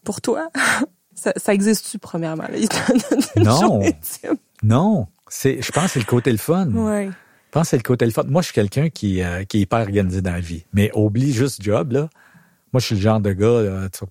pour 0.03 0.23
toi, 0.23 0.49
ça, 1.15 1.35
ça 1.37 1.53
existe-tu, 1.53 1.99
premièrement? 1.99 2.45
Là? 2.45 2.57
Une 3.37 3.43
Non. 3.45 3.81
type. 4.01 4.41
Non, 4.63 5.09
c'est, 5.35 5.63
je 5.63 5.73
pense 5.73 5.85
que 5.85 5.91
c'est 5.93 5.99
le 6.01 6.05
côté 6.05 6.31
le 6.31 6.37
fun. 6.37 6.67
Ouais. 6.73 7.07
Je 7.07 7.51
pense 7.53 7.63
que 7.63 7.69
c'est 7.71 7.77
le 7.79 7.83
côté 7.83 8.05
le 8.05 8.11
fun. 8.11 8.25
Moi, 8.29 8.43
je 8.43 8.47
suis 8.47 8.55
quelqu'un 8.55 8.91
qui, 8.91 9.23
euh, 9.23 9.45
qui 9.45 9.59
est 9.59 9.61
hyper 9.63 9.81
organisé 9.81 10.21
dans 10.21 10.33
la 10.33 10.41
vie. 10.41 10.67
Mais 10.75 10.91
oublie 10.95 11.33
juste 11.33 11.63
job, 11.63 11.93
là. 11.93 12.11
Moi, 12.73 12.81
je 12.81 12.87
suis 12.87 12.95
le 12.97 13.01
genre 13.01 13.19
de 13.19 13.33
gars, 13.33 13.63
là, 13.63 13.89
tu 13.89 14.05
vas 14.05 14.11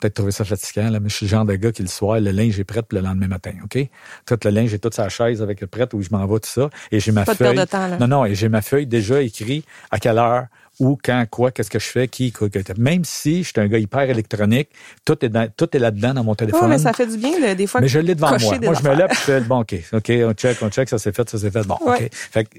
peut-être 0.00 0.14
trouver 0.14 0.32
ça 0.32 0.46
fatigant, 0.46 0.88
là, 0.88 0.98
mais 0.98 1.10
je 1.10 1.14
suis 1.16 1.26
le 1.26 1.30
genre 1.30 1.44
de 1.44 1.54
gars 1.56 1.72
qui, 1.72 1.82
le 1.82 1.88
soir, 1.88 2.18
le 2.20 2.30
linge 2.30 2.58
est 2.58 2.64
prêt 2.64 2.82
pour 2.82 2.98
le 2.98 3.04
lendemain 3.04 3.28
matin, 3.28 3.52
OK? 3.64 3.78
Tout 4.26 4.38
le 4.44 4.50
linge 4.50 4.72
est 4.72 4.78
toute 4.78 4.94
sa 4.94 5.10
chaise 5.10 5.42
avec 5.42 5.60
le 5.60 5.66
prêt 5.66 5.86
où 5.92 6.00
je 6.00 6.08
m'en 6.10 6.26
vais, 6.26 6.40
tout 6.40 6.48
ça. 6.48 6.70
Et 6.90 7.00
j'ai 7.00 7.12
ma 7.12 7.24
Pas 7.26 7.32
de 7.34 7.36
feuille. 7.38 7.54
perte 7.54 7.68
de 7.68 7.70
temps, 7.70 7.86
là. 7.88 7.98
Non, 7.98 8.08
non, 8.08 8.24
et 8.24 8.34
j'ai 8.34 8.48
ma 8.48 8.62
feuille 8.62 8.86
déjà 8.86 9.20
écrit 9.20 9.64
à 9.90 9.98
quelle 9.98 10.16
heure, 10.18 10.46
où, 10.80 10.98
quand, 11.02 11.24
quoi, 11.30 11.50
qu'est-ce 11.50 11.70
que 11.70 11.78
je 11.78 11.86
fais, 11.88 12.08
qui, 12.08 12.32
quoi, 12.32 12.48
que- 12.48 12.58
Même 12.80 13.04
si 13.04 13.42
je 13.44 13.48
suis 13.50 13.60
un 13.60 13.66
gars 13.68 13.78
hyper 13.78 14.02
électronique, 14.08 14.70
tout 15.04 15.22
est, 15.24 15.28
dans- 15.28 15.48
tout 15.56 15.68
est 15.76 15.78
là-dedans 15.78 16.14
dans 16.14 16.24
mon 16.24 16.34
téléphone. 16.34 16.62
Ouais, 16.62 16.68
mais 16.68 16.78
ça 16.78 16.92
fait 16.92 17.06
du 17.06 17.18
bien, 17.18 17.38
là, 17.38 17.54
des 17.54 17.66
fois. 17.66 17.80
Mais 17.80 17.88
je 17.88 17.98
l'ai 17.98 18.14
devant 18.14 18.30
moi. 18.40 18.58
Moi, 18.58 18.74
je 18.74 18.82
me 18.88 18.94
lève 18.94 19.10
et 19.10 19.14
je 19.14 19.20
fais, 19.20 19.40
bon, 19.42 19.60
OK, 19.60 19.74
OK, 19.92 20.10
on 20.24 20.32
check, 20.32 20.58
on 20.62 20.70
check, 20.70 20.88
ça 20.88 20.98
s'est 20.98 21.12
fait, 21.12 21.28
ça 21.28 21.38
s'est 21.38 21.50
fait. 21.50 21.62
Bon, 21.66 21.76
Ouais. 21.82 22.04
OK. 22.06 22.08
Fait 22.12 22.44
que, 22.44 22.58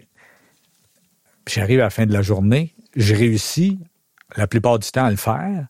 j'arrive 1.48 1.80
à 1.80 1.84
la 1.84 1.90
fin 1.90 2.06
de 2.06 2.14
la 2.14 2.22
journée, 2.22 2.74
je 2.96 3.16
réussis 3.16 3.80
la 4.38 4.48
plupart 4.48 4.80
du 4.80 4.90
temps 4.92 5.06
à 5.06 5.12
le 5.12 5.18
faire, 5.18 5.68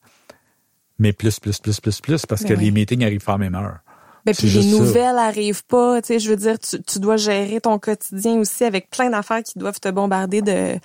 mais 1.00 1.14
plus, 1.14 1.40
plus, 1.40 1.60
plus, 1.60 1.80
plus, 1.80 2.02
plus, 2.02 2.26
parce 2.26 2.44
Ben 2.44 2.50
que 2.50 2.54
oui. 2.56 2.66
les 2.66 2.72
meetings 2.72 3.04
arrivent 3.04 3.24
pas 3.24 3.34
à 3.34 3.38
la 3.38 3.50
même 3.50 3.56
heure. 3.56 3.80
Ben, 4.26 4.34
puis 4.34 4.48
les 4.48 4.54
juste 4.54 4.70
ça. 4.72 4.78
nouvelles 4.78 5.18
arrivent 5.18 5.66
pas, 5.66 6.02
tu 6.02 6.08
sais, 6.08 6.20
je 6.20 6.30
veux 6.30 6.38
dire, 6.38 6.58
tu, 6.58 6.82
tu 6.82 7.00
dois 7.00 7.18
gérer 7.18 7.60
ton 7.60 7.78
quotidien 7.78 8.36
aussi 8.36 8.64
avec 8.64 8.90
plein 8.90 9.10
d'affaires 9.10 9.44
qui 9.44 9.60
doivent 9.60 9.82
te 9.82 9.90
bombarder 9.90 10.42
de, 10.42 10.76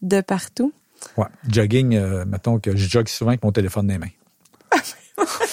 de 0.00 0.20
partout. 0.22 0.72
Ouais. 1.16 1.26
Jogging, 1.48 1.94
euh, 1.94 2.24
mettons 2.24 2.58
que 2.58 2.76
je 2.76 2.88
jogue 2.88 3.08
souvent 3.08 3.30
avec 3.30 3.42
mon 3.42 3.52
téléphone 3.52 3.86
dans 3.86 3.94
les 3.94 3.98
mains. 3.98 4.06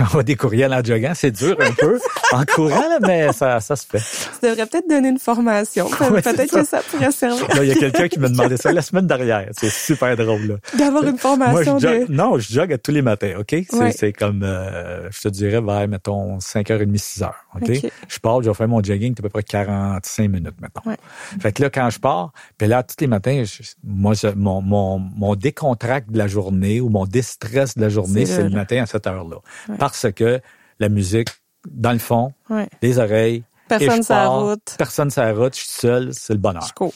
je 0.00 0.04
envoie 0.04 0.22
des 0.22 0.36
courriels 0.36 0.72
en 0.72 0.82
joggant, 0.82 1.12
c'est 1.14 1.30
dur 1.30 1.56
un 1.60 1.72
peu, 1.72 1.98
en 2.32 2.44
courant, 2.44 2.88
là, 2.88 2.98
mais 3.02 3.32
ça, 3.32 3.60
ça 3.60 3.76
se 3.76 3.86
fait. 3.86 3.98
Tu 4.40 4.48
devrais 4.48 4.66
peut-être 4.66 4.88
donner 4.88 5.08
une 5.08 5.18
formation. 5.18 5.88
Ouais, 6.10 6.22
peut-être 6.22 6.50
que 6.52 6.64
ça 6.64 6.80
pourrait 6.90 7.10
servir 7.12 7.46
Là, 7.54 7.62
il 7.62 7.68
y 7.68 7.72
a 7.72 7.74
quelqu'un 7.74 8.08
qui 8.08 8.18
m'a 8.18 8.28
demandé 8.28 8.56
ça 8.56 8.72
la 8.72 8.82
semaine 8.82 9.06
dernière. 9.06 9.48
C'est 9.52 9.70
super 9.70 10.16
drôle, 10.16 10.58
d'avoir 10.76 11.04
une 11.04 11.10
Moi, 11.10 11.18
formation 11.18 11.78
je 11.78 11.86
jogue, 11.86 12.08
de... 12.08 12.12
non, 12.12 12.38
je 12.38 12.52
jogue 12.52 12.72
à 12.72 12.78
tous 12.78 12.90
les 12.90 13.02
matins, 13.02 13.34
OK? 13.38 13.54
C'est, 13.70 14.02
Ouais. 14.02 14.12
comme, 14.12 14.42
euh, 14.42 15.08
je 15.10 15.20
te 15.20 15.28
dirais, 15.28 15.60
vers, 15.60 15.86
mettons, 15.88 16.38
5h30, 16.38 16.96
6h, 16.96 17.30
OK? 17.56 17.62
OK. 17.70 17.90
Je 18.08 18.18
pars, 18.18 18.42
je 18.42 18.48
vais 18.48 18.54
faire 18.54 18.68
mon 18.68 18.82
jogging, 18.82 19.12
c'est 19.16 19.20
à 19.20 19.22
peu 19.24 19.28
près 19.28 19.42
45 19.42 20.28
minutes, 20.28 20.54
mettons. 20.60 20.88
Ouais. 20.88 20.96
Fait 21.40 21.52
que 21.52 21.62
là, 21.62 21.70
quand 21.70 21.90
je 21.90 21.98
pars, 22.00 22.32
puis 22.58 22.66
là, 22.68 22.82
tous 22.82 22.96
les 23.00 23.06
matins, 23.06 23.42
je- 23.44 23.62
moi, 23.84 24.14
je- 24.14 24.28
mon, 24.28 24.60
mon, 24.62 24.98
mon 24.98 25.34
décontracte 25.34 26.10
de 26.10 26.18
la 26.18 26.26
journée 26.26 26.80
ou 26.80 26.88
mon 26.88 27.04
déstress 27.06 27.76
de 27.76 27.82
la 27.82 27.88
journée, 27.88 28.26
C'est 28.26 28.42
le 28.44 28.50
matin 28.50 28.82
à 28.82 28.86
cette 28.86 29.06
heure-là. 29.06 29.36
Ouais. 29.68 29.76
Parce 29.90 30.12
que 30.14 30.40
la 30.78 30.88
musique, 30.88 31.28
dans 31.70 31.92
le 31.92 31.98
fond, 31.98 32.32
Ouais. 32.48 32.68
les 32.82 32.98
oreilles, 32.98 33.44
Personne 33.68 34.02
sur 34.02 34.14
la 34.14 34.28
route. 34.28 34.74
Personne 34.78 35.10
sur 35.10 35.22
la 35.22 35.32
route, 35.32 35.54
je 35.54 35.60
suis 35.60 35.70
seul, 35.70 36.10
c'est 36.12 36.32
le 36.32 36.38
bonheur. 36.40 36.66
Je 36.66 36.72
cours. 36.72 36.92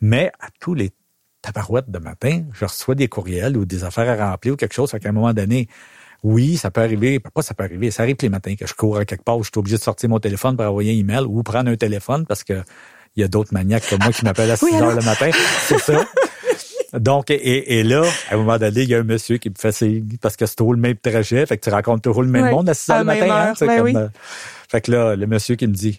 Mais 0.00 0.32
à 0.40 0.48
tous 0.60 0.74
les 0.74 0.90
tabarouettes 1.42 1.90
de 1.90 1.98
matin, 2.00 2.42
je 2.52 2.64
reçois 2.64 2.94
des 2.96 3.06
courriels 3.08 3.56
ou 3.56 3.64
des 3.64 3.84
affaires 3.84 4.20
à 4.20 4.30
remplir 4.32 4.54
ou 4.54 4.56
quelque 4.56 4.74
chose. 4.74 4.90
Fait 4.90 4.98
qu'à 4.98 5.10
un 5.10 5.12
moment 5.12 5.32
donné, 5.32 5.68
oui, 6.24 6.56
ça 6.56 6.72
peut 6.72 6.80
arriver. 6.80 7.20
Pas 7.20 7.30
ça 7.42 7.54
peut 7.54 7.62
arriver. 7.62 7.92
Ça 7.92 8.02
arrive 8.02 8.16
tous 8.16 8.24
les 8.26 8.30
matins 8.30 8.56
que 8.56 8.66
je 8.66 8.74
cours 8.74 8.96
à 8.98 9.04
quelque 9.04 9.22
part 9.22 9.38
où 9.38 9.44
je 9.44 9.50
suis 9.52 9.58
obligé 9.58 9.76
de 9.76 9.82
sortir 9.82 10.08
mon 10.08 10.18
téléphone 10.18 10.56
pour 10.56 10.66
envoyer 10.66 10.92
un 10.92 10.98
email 10.98 11.24
ou 11.24 11.42
prendre 11.44 11.70
un 11.70 11.76
téléphone 11.76 12.26
parce 12.26 12.42
que 12.42 12.64
il 13.16 13.20
y 13.20 13.24
a 13.24 13.28
d'autres 13.28 13.52
maniaques 13.54 13.88
comme 13.88 14.00
moi 14.02 14.12
qui 14.12 14.24
m'appellent 14.24 14.50
à 14.50 14.56
6 14.56 14.64
Oui, 14.64 14.74
heures 14.74 14.94
le 14.94 15.02
matin. 15.04 15.30
C'est 15.32 15.78
ça. 15.78 16.04
Donc, 16.94 17.30
et, 17.30 17.78
et 17.78 17.82
là, 17.82 18.02
à 18.30 18.34
un 18.34 18.38
moment 18.38 18.56
donné, 18.58 18.82
il 18.82 18.88
y 18.88 18.94
a 18.94 18.98
un 18.98 19.02
monsieur 19.04 19.36
qui 19.38 19.50
me 19.50 19.54
fait 19.58 19.72
signe 19.72 20.06
parce 20.22 20.36
que 20.36 20.46
c'est 20.46 20.56
toujours 20.56 20.72
le 20.74 20.80
même 20.80 20.96
trajet. 20.96 21.44
Fait 21.46 21.58
que 21.58 21.64
tu 21.68 21.74
rencontres 21.74 22.02
toujours 22.02 22.22
le 22.22 22.28
même 22.30 22.50
monde 22.50 22.68
à 22.68 22.74
6 22.74 22.90
heures 22.92 22.98
le 23.00 23.04
matin. 23.04 23.26
hein, 23.30 23.46
heure, 23.48 23.56
c'est 23.58 23.66
ben 23.66 23.76
comme, 23.76 23.84
oui. 23.86 23.96
euh, 23.96 24.08
fait 24.70 24.80
que 24.80 24.92
là, 24.92 25.14
le 25.16 25.26
monsieur 25.26 25.56
qui 25.56 25.66
me 25.66 25.72
dit, 25.74 25.98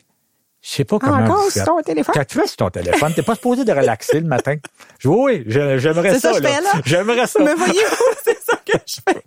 je 0.62 0.70
sais 0.70 0.84
pas 0.86 0.98
Ah, 1.02 1.06
comment 1.06 1.24
encore 1.24 1.50
faites. 1.52 1.64
ton 1.66 1.80
téléphone? 1.82 2.14
Quand 2.16 2.26
tu 2.28 2.40
es 2.42 2.48
sur 2.48 2.58
ton 2.58 2.70
téléphone, 2.70 3.14
t'es 3.14 3.22
pas 3.22 3.36
supposé 3.36 3.64
de 3.66 3.72
relaxer 3.72 4.20
le 4.20 4.28
matin. 4.28 4.56
Je 4.98 5.08
oui, 5.08 5.44
j'aimerais 5.48 6.14
C'est 6.16 6.20
ça 6.20 6.34
ça, 6.34 6.40
que 6.42 6.48
je 6.48 6.52
fais 6.54 6.62
là. 6.62 6.70
J'aimerais 6.86 7.28
ça. 7.28 7.40
Me 7.40 7.56
voyez-vous? 7.56 8.04
C'est 8.26 8.40
ça 8.44 8.58
que 8.66 8.78
je 8.86 8.96
fais. 9.08 9.24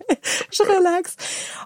Je 0.51 0.63
relaxe. 0.63 1.15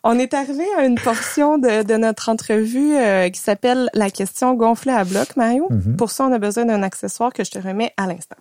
On 0.04 0.18
est 0.20 0.34
arrivé 0.34 0.64
à 0.78 0.86
une 0.86 1.00
portion 1.00 1.58
de, 1.58 1.84
de 1.84 1.98
notre 1.98 2.30
entrevue 2.30 2.96
euh, 2.96 3.30
qui 3.30 3.40
s'appelle 3.42 3.90
la 3.94 4.10
question 4.10 4.54
gonflée 4.54 4.94
à 4.94 5.04
bloc, 5.04 5.36
Mario. 5.36 5.68
Mm-hmm. 5.70 5.96
Pour 5.98 6.12
ça, 6.12 6.26
on 6.26 6.32
a 6.32 6.40
besoin 6.40 6.66
d'un 6.66 6.82
accessoire 6.84 7.34
que 7.34 7.44
je 7.44 7.52
te 7.52 7.60
remets 7.60 7.94
à 7.98 8.06
l'instant. 8.08 8.38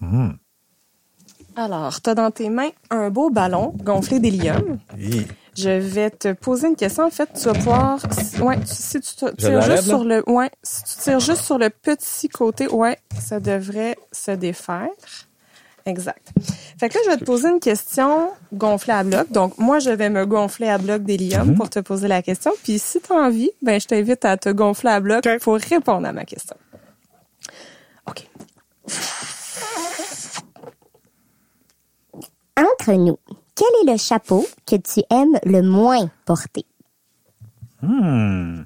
Mm. 0.00 0.30
Alors, 1.56 2.00
tu 2.00 2.10
as 2.10 2.14
dans 2.14 2.30
tes 2.30 2.50
mains 2.50 2.70
un 2.90 3.10
beau 3.10 3.30
ballon 3.30 3.74
gonflé 3.82 4.20
d'hélium. 4.20 4.78
Oui. 4.96 5.26
Je 5.56 5.70
vais 5.70 6.10
te 6.10 6.32
poser 6.32 6.68
une 6.68 6.76
question. 6.76 7.04
En 7.04 7.10
fait, 7.10 7.28
tu 7.34 7.46
vas 7.46 7.54
pouvoir, 7.54 7.98
ouais, 8.40 8.58
si 8.64 9.00
tu 9.00 9.14
tires 9.36 9.60
juste 9.62 9.82
sur 9.82 10.04
le, 10.04 10.22
ouais, 10.30 10.50
si 10.62 10.84
tu 10.84 11.02
tires 11.02 11.18
juste 11.18 11.42
sur 11.42 11.58
le 11.58 11.68
petit 11.68 12.28
côté, 12.28 12.68
ouais, 12.68 12.96
ça 13.20 13.40
devrait 13.40 13.96
se 14.12 14.30
défaire. 14.30 14.88
Exact. 15.84 16.28
Fait 16.78 16.88
que 16.88 16.94
là, 16.94 17.00
je 17.06 17.10
vais 17.10 17.16
te 17.16 17.24
poser 17.24 17.48
une 17.48 17.60
question 17.60 18.30
gonflée 18.52 18.92
à 18.92 19.02
bloc. 19.02 19.32
Donc, 19.32 19.58
moi, 19.58 19.80
je 19.80 19.90
vais 19.90 20.10
me 20.10 20.26
gonfler 20.26 20.68
à 20.68 20.78
bloc 20.78 21.02
d'hélium 21.02 21.54
pour 21.56 21.70
te 21.70 21.80
poser 21.80 22.06
la 22.06 22.22
question. 22.22 22.52
Puis, 22.62 22.78
si 22.78 23.00
tu 23.00 23.12
as 23.12 23.16
envie, 23.16 23.50
ben, 23.62 23.80
je 23.80 23.86
t'invite 23.86 24.24
à 24.24 24.36
te 24.36 24.50
gonfler 24.50 24.90
à 24.90 25.00
bloc 25.00 25.26
pour 25.40 25.56
répondre 25.56 26.06
à 26.06 26.12
ma 26.12 26.24
question. 26.24 26.56
Entre 32.58 32.92
nous, 32.92 33.18
quel 33.54 33.68
est 33.82 33.92
le 33.92 33.96
chapeau 33.96 34.44
que 34.66 34.74
tu 34.74 35.00
aimes 35.10 35.38
le 35.44 35.62
moins 35.62 36.10
porter? 36.24 36.66
Hmm. 37.80 38.64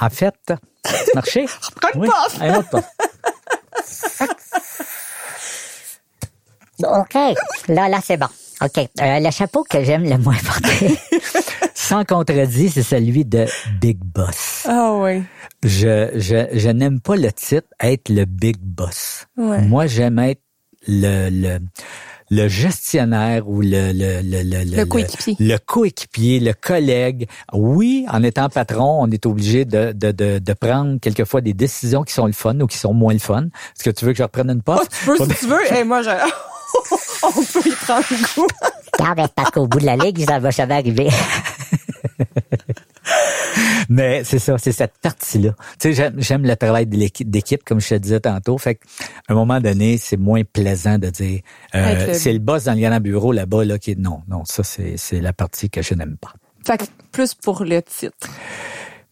en 0.00 0.10
fait, 0.10 0.52
marché? 1.16 1.46
Oui, 1.96 2.08
un 2.40 2.58
autre. 2.58 2.80
OK. 6.78 7.14
Là, 7.68 7.88
là, 7.88 7.98
c'est 8.04 8.16
bon. 8.16 8.28
OK. 8.60 8.78
Euh, 8.78 9.20
le 9.20 9.30
chapeau 9.30 9.64
que 9.64 9.82
j'aime 9.82 10.04
le 10.04 10.18
moins 10.18 10.36
porter, 10.36 10.96
sans 11.84 12.04
contredit, 12.04 12.70
c'est 12.70 12.82
celui 12.82 13.24
de 13.24 13.46
Big 13.80 13.98
Boss. 14.02 14.66
Ah 14.68 14.92
oui. 14.94 15.22
Je, 15.62 16.10
je, 16.16 16.46
je 16.52 16.68
n'aime 16.70 17.00
pas 17.00 17.16
le 17.16 17.30
titre 17.32 17.68
être 17.80 18.08
le 18.08 18.24
Big 18.24 18.56
Boss. 18.60 19.26
Ouais. 19.36 19.60
Moi, 19.62 19.86
j'aime 19.86 20.18
être 20.18 20.40
le, 20.86 21.28
le, 21.30 21.58
le 22.30 22.48
gestionnaire 22.48 23.48
ou 23.48 23.60
le 23.60 23.92
le 23.92 24.20
le 24.22 24.42
le, 24.42 24.76
Le 24.76 24.84
coéquipier. 24.86 25.36
le 25.38 25.56
coéquipier, 25.58 26.40
le 26.40 26.52
collègue. 26.54 27.28
Oui, 27.52 28.06
en 28.10 28.22
étant 28.22 28.48
patron, 28.48 29.02
on 29.02 29.10
est 29.10 29.26
obligé 29.26 29.64
de, 29.64 29.92
de, 29.92 30.10
de, 30.12 30.38
de 30.38 30.52
prendre 30.54 30.98
quelquefois 31.00 31.40
des 31.42 31.54
décisions 31.54 32.02
qui 32.02 32.12
sont 32.14 32.26
le 32.26 32.32
fun 32.32 32.58
ou 32.60 32.66
qui 32.66 32.78
sont 32.78 32.94
moins 32.94 33.12
le 33.12 33.18
fun. 33.18 33.44
Est-ce 33.76 33.84
que 33.84 33.90
tu 33.90 34.04
veux 34.04 34.12
que 34.12 34.18
je 34.18 34.22
reprenne 34.22 34.50
une 34.50 34.62
Oh, 34.66 34.76
poste? 34.76 34.90
tu 34.98 35.06
peux, 35.06 35.16
si 35.18 35.38
tu 35.40 35.46
veux. 35.46 35.72
Et 35.78 35.84
moi, 35.84 36.02
je... 36.02 36.10
on 37.22 37.30
peut 37.30 37.68
y 37.68 37.72
prendre 37.72 38.04
goût. 38.36 38.46
Regarde, 38.98 39.28
parce 39.34 39.50
qu'au 39.50 39.66
bout 39.66 39.78
de 39.80 39.86
la 39.86 39.96
ligue, 39.96 40.24
ça 40.26 40.38
va 40.38 40.50
jamais 40.50 40.74
arriver. 40.74 41.08
Mais 43.88 44.24
c'est 44.24 44.38
ça, 44.38 44.56
c'est 44.58 44.72
cette 44.72 44.98
partie-là. 45.00 45.54
Tu 45.78 45.94
sais, 45.94 46.12
j'aime, 46.18 46.44
le 46.44 46.56
travail 46.56 46.86
d'équipe, 46.86 47.62
comme 47.64 47.80
je 47.80 47.88
te 47.90 47.94
disais 47.96 48.20
tantôt. 48.20 48.58
Fait 48.58 48.76
qu'à 48.76 48.82
un 49.28 49.34
moment 49.34 49.60
donné, 49.60 49.98
c'est 49.98 50.16
moins 50.16 50.42
plaisant 50.44 50.98
de 50.98 51.10
dire 51.10 51.40
euh, 51.74 52.06
le- 52.06 52.14
c'est 52.14 52.32
le 52.32 52.38
boss 52.38 52.64
dans 52.64 52.74
le 52.74 52.80
grand 52.80 53.00
bureau 53.00 53.32
là-bas 53.32 53.64
là 53.64 53.78
qui 53.78 53.92
est 53.92 53.98
non, 53.98 54.22
non, 54.28 54.44
ça 54.44 54.62
c'est 54.64 54.96
c'est 54.96 55.20
la 55.20 55.32
partie 55.32 55.70
que 55.70 55.82
je 55.82 55.94
n'aime 55.94 56.16
pas. 56.16 56.32
Fait 56.66 56.78
que 56.78 56.84
plus 57.12 57.34
pour 57.34 57.64
le 57.64 57.82
titre. 57.82 58.28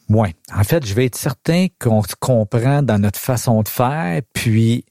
Moins. 0.09 0.31
En 0.55 0.65
fait, 0.65 0.85
je 0.85 0.95
vais 0.95 1.07
être 1.07 1.17
certain 1.17 1.67
qu'on 1.79 2.03
se 2.03 2.15
comprend 2.19 2.83
dans 2.83 2.99
notre 2.99 3.19
façon 3.21 3.63
de 3.63 3.69
faire, 3.69 4.21
puis 4.33 4.85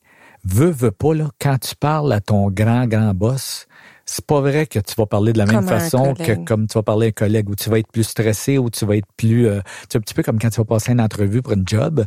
veux 0.45 0.72
veux 0.72 0.91
pas 0.91 1.14
là 1.14 1.30
quand 1.39 1.57
tu 1.59 1.76
parles 1.76 2.12
à 2.14 2.22
ton 2.22 2.49
grand 2.49 2.88
grand 2.88 3.14
boss, 3.14 3.68
c'est 4.06 4.26
pas 4.26 4.41
vrai 4.41 4.68
que 4.68 4.80
tu 4.80 4.93
vas 4.97 5.06
parler 5.06 5.32
de 5.34 5.38
la 5.38 5.45
même 5.45 5.56
Comme 5.58 5.68
façon 5.68 6.14
que 6.14 6.34
comme 6.45 6.68
tu 6.68 6.74
vas 6.74 6.84
parler 6.84 7.08
à 7.08 7.10
un 7.10 7.12
collègue 7.12 7.49
où 7.49 7.56
tu 7.56 7.70
vas 7.70 7.80
être 7.80 7.91
plus 7.91 8.04
stressé 8.04 8.58
ou 8.58 8.70
tu 8.70 8.86
vas 8.86 8.97
être 8.97 9.08
plus 9.18 9.47
euh, 9.47 9.62
c'est 9.89 9.97
un 9.97 10.02
petit 10.02 10.14
peu 10.14 10.24
comme 10.24 10.39
quand 10.39 10.49
tu 10.49 10.58
vas 10.60 10.66
passer 10.66 10.91
une 10.91 11.02
entrevue 11.02 11.41
pour 11.41 11.54
une 11.54 11.68
job, 11.68 12.06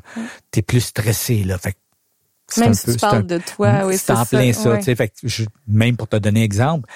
tu 0.53 0.59
es 0.59 0.63
plus 0.63 0.81
stressé 0.81 1.45
là. 1.45 1.57
Fait 1.59 1.73
que 1.73 2.61
Même 2.61 2.75
si 2.75 2.87
peu- 2.87 2.93
tu 2.93 2.99
parles 2.99 3.19
un- 3.19 3.23
de 3.23 3.39
toi, 3.39 3.83
oui, 3.87 3.97
c'est 3.97 4.13
en 4.13 4.25
plein 4.27 4.53
ça, 4.53 4.63
ça. 4.65 4.71
ouais. 4.71 4.79
tu 4.79 4.85
sais. 4.85 4.95
Fait 4.97 5.09
que 5.09 5.15
je- 5.25 5.45
même 5.67 5.97
pour 5.97 6.09
te 6.09 6.17
donner 6.17 6.41
un 6.41 6.45
exemple, 6.45 6.89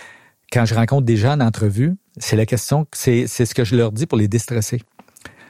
quand 0.53 0.65
je 0.65 0.75
rencontre 0.75 1.05
des 1.07 1.17
gens 1.17 1.33
en 1.35 1.41
entrevue, 1.41 1.97
c'est 2.19 2.37
la 2.37 2.45
question, 2.47 2.87
c'est 2.93 3.27
c'est 3.27 3.47
ce 3.47 3.55
que 3.55 3.65
je 3.65 3.77
leur 3.77 3.93
dis 3.93 4.07
pour 4.07 4.19
les 4.19 4.29
déstresser. 4.29 4.83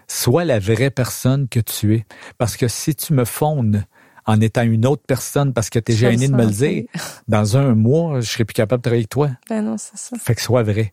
Sois 0.06 0.44
la 0.44 0.58
vraie 0.58 0.90
personne 0.90 1.48
que 1.48 1.60
tu 1.60 1.94
es. 1.94 2.06
Parce 2.38 2.56
que 2.56 2.66
si 2.68 2.94
tu 2.94 3.12
me 3.12 3.24
fondes 3.24 3.84
en 4.28 4.40
étant 4.42 4.62
une 4.62 4.86
autre 4.86 5.02
personne 5.06 5.52
parce 5.54 5.70
que 5.70 5.78
tu 5.78 5.92
es 5.92 5.96
gêné 5.96 6.28
de 6.28 6.34
me 6.34 6.44
le 6.44 6.50
dire, 6.50 6.84
dans 7.28 7.56
un 7.56 7.74
mois, 7.74 8.20
je 8.20 8.30
serai 8.30 8.44
plus 8.44 8.52
capable 8.52 8.80
de 8.80 8.82
travailler 8.82 9.00
avec 9.00 9.08
toi. 9.08 9.30
Ben 9.48 9.62
non, 9.64 9.76
c'est 9.78 9.96
ça. 9.96 10.16
Fait 10.22 10.34
que 10.34 10.42
sois 10.42 10.62
vrai. 10.62 10.92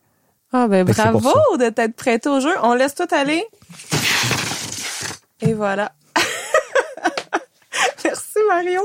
Ah 0.53 0.67
ben 0.69 0.87
Fait 0.87 0.93
bravo 1.11 1.57
de 1.59 1.69
t'être 1.69 1.95
prêté 1.97 2.29
au 2.29 2.39
jeu. 2.39 2.53
On 2.63 2.73
laisse 2.75 2.95
tout 2.95 3.07
aller. 3.11 3.43
Et 5.41 5.53
voilà. 5.53 5.91
Merci 8.05 8.39
Mario. 8.47 8.81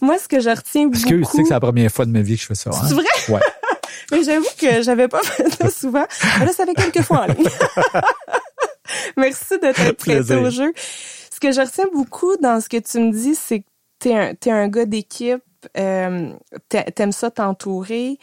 Moi, 0.00 0.16
ce 0.18 0.28
que 0.28 0.40
je 0.40 0.48
retiens 0.48 0.88
Parce 0.88 1.04
que 1.04 1.08
tu 1.10 1.18
beaucoup... 1.20 1.36
sais 1.36 1.42
que 1.42 1.48
c'est 1.48 1.54
la 1.54 1.60
première 1.60 1.90
fois 1.90 2.06
de 2.06 2.10
ma 2.10 2.22
vie 2.22 2.36
que 2.36 2.42
je 2.42 2.46
fais 2.46 2.54
ça. 2.54 2.70
hein? 2.72 2.86
C'est 2.88 2.94
vrai? 2.94 3.04
Ouais. 3.28 3.40
Mais 4.12 4.22
j'avoue 4.24 4.46
que 4.58 4.82
j'avais 4.82 5.08
pas 5.08 5.20
fait 5.22 5.50
ça 5.50 5.68
souvent. 5.68 6.06
Mais 6.38 6.46
là, 6.46 6.52
ça 6.52 6.64
fait 6.64 6.72
quelques 6.74 7.02
fois 7.02 7.24
en 7.24 7.26
ligne. 7.26 7.44
Merci 9.18 9.58
de 9.62 9.72
t'être 9.72 9.92
prêté 9.98 10.34
au 10.36 10.48
jeu. 10.48 10.72
Ce 11.38 11.40
que 11.40 11.52
je 11.52 11.60
retiens 11.60 11.86
beaucoup 11.92 12.36
dans 12.38 12.60
ce 12.60 12.68
que 12.68 12.78
tu 12.78 12.98
me 12.98 13.12
dis, 13.12 13.36
c'est 13.36 13.60
que 13.60 13.66
t'es 14.00 14.12
un, 14.12 14.34
t'es 14.34 14.50
un 14.50 14.66
gars 14.66 14.86
d'équipe, 14.86 15.40
euh, 15.76 16.32
t'a- 16.68 16.82
t'aimes 16.82 17.12
ça 17.12 17.30
t'entourer. 17.30 18.18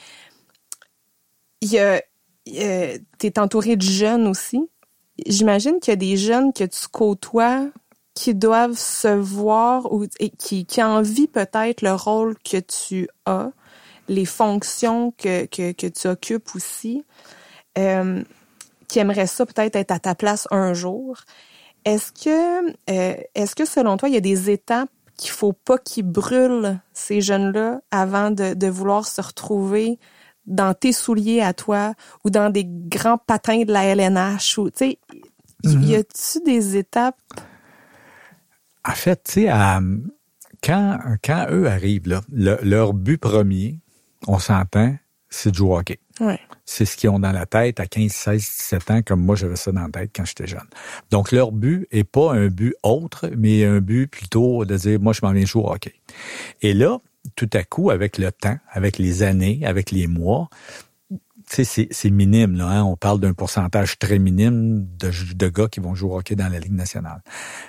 Il 1.61 1.71
y 1.71 1.79
a, 1.79 2.01
t'es 3.17 3.39
entouré 3.39 3.77
de 3.77 3.83
jeunes 3.83 4.27
aussi. 4.27 4.69
J'imagine 5.25 5.79
qu'il 5.79 5.93
y 5.93 5.93
a 5.93 5.95
des 5.95 6.17
jeunes 6.17 6.51
que 6.51 6.65
tu 6.65 6.89
côtoies 6.91 7.69
qui 8.15 8.35
doivent 8.35 8.77
se 8.77 9.07
voir 9.07 9.93
ou 9.93 10.07
et 10.19 10.29
qui, 10.31 10.65
qui 10.65 10.81
peut-être 11.27 11.83
le 11.83 11.93
rôle 11.93 12.35
que 12.39 12.57
tu 12.57 13.07
as, 13.25 13.51
les 14.09 14.25
fonctions 14.25 15.11
que, 15.11 15.45
que, 15.45 15.71
que 15.71 15.87
tu 15.87 16.07
occupes 16.09 16.53
aussi, 16.53 17.05
euh, 17.77 18.21
qui 18.89 18.99
aimeraient 18.99 19.25
ça 19.27 19.45
peut-être 19.45 19.77
être 19.77 19.91
à 19.91 19.99
ta 19.99 20.15
place 20.15 20.49
un 20.51 20.73
jour. 20.73 21.21
Est-ce 21.85 22.11
que, 22.11 22.71
euh, 22.89 23.15
est-ce 23.35 23.55
que 23.55 23.65
selon 23.65 23.97
toi, 23.97 24.09
il 24.09 24.15
y 24.15 24.17
a 24.17 24.21
des 24.21 24.49
étapes 24.49 24.89
qu'il 25.17 25.31
faut 25.31 25.53
pas 25.53 25.77
qu'ils 25.77 26.03
brûlent 26.03 26.79
ces 26.93 27.21
jeunes-là 27.21 27.79
avant 27.91 28.31
de, 28.31 28.53
de 28.53 28.67
vouloir 28.67 29.05
se 29.07 29.21
retrouver 29.21 29.97
dans 30.45 30.73
tes 30.73 30.91
souliers 30.91 31.41
à 31.41 31.53
toi 31.53 31.93
ou 32.23 32.29
dans 32.29 32.49
des 32.49 32.65
grands 32.67 33.17
patins 33.17 33.63
de 33.63 33.71
la 33.71 33.85
LNH 33.85 34.57
ou 34.57 34.69
tu 34.69 34.77
sais 34.77 34.99
y 35.63 35.95
a-tu 35.95 36.39
des 36.45 36.75
étapes? 36.77 37.17
En 38.87 38.91
fait, 38.91 39.23
tu 39.23 39.31
sais, 39.31 39.47
à- 39.47 39.79
quand, 40.63 40.99
quand 41.23 41.47
eux 41.51 41.67
arrivent, 41.67 42.07
là, 42.07 42.21
le- 42.31 42.59
leur 42.61 42.93
but 42.93 43.17
premier, 43.17 43.79
on 44.27 44.37
s'entend, 44.37 44.95
c'est 45.29 45.51
de 45.51 45.55
jouer 45.55 45.69
au 45.69 45.77
hockey. 45.77 45.99
ouais 46.19 46.39
C'est 46.65 46.85
ce 46.85 46.97
qu'ils 46.97 47.09
ont 47.09 47.19
dans 47.19 47.31
la 47.31 47.45
tête 47.45 47.79
à 47.79 47.85
15, 47.85 48.11
16, 48.11 48.41
17 48.41 48.91
ans, 48.91 49.01
comme 49.03 49.21
moi 49.23 49.35
j'avais 49.35 49.55
ça 49.55 49.71
dans 49.71 49.81
la 49.83 49.89
tête 49.89 50.11
quand 50.15 50.25
j'étais 50.25 50.47
jeune. 50.47 50.67
Donc 51.11 51.31
leur 51.31 51.51
but 51.51 51.87
est 51.91 52.03
pas 52.03 52.33
un 52.33 52.47
but 52.47 52.75
autre, 52.83 53.29
mais 53.37 53.63
un 53.65 53.79
but 53.81 54.07
plutôt 54.07 54.65
de 54.65 54.75
dire 54.75 54.99
moi 54.99 55.13
je 55.13 55.19
m'en 55.23 55.31
viens 55.31 55.45
jouer 55.45 55.63
au 55.63 55.71
hockey. 55.71 55.93
Et 56.61 56.73
là, 56.73 56.97
tout 57.35 57.49
à 57.53 57.63
coup, 57.63 57.89
avec 57.91 58.17
le 58.17 58.31
temps, 58.31 58.57
avec 58.71 58.97
les 58.97 59.23
années, 59.23 59.61
avec 59.65 59.91
les 59.91 60.07
mois, 60.07 60.49
tu 61.47 61.57
sais, 61.57 61.63
c'est, 61.63 61.87
c'est 61.91 62.09
minime, 62.09 62.55
là. 62.55 62.67
hein. 62.67 62.83
On 62.83 62.95
parle 62.95 63.19
d'un 63.19 63.33
pourcentage 63.33 63.99
très 63.99 64.17
minime 64.17 64.87
de, 64.97 65.11
de 65.35 65.47
gars 65.47 65.67
qui 65.67 65.79
vont 65.79 65.93
jouer 65.93 66.09
au 66.11 66.17
hockey 66.17 66.35
dans 66.35 66.47
la 66.51 66.59
Ligue 66.59 66.73
nationale. 66.73 67.21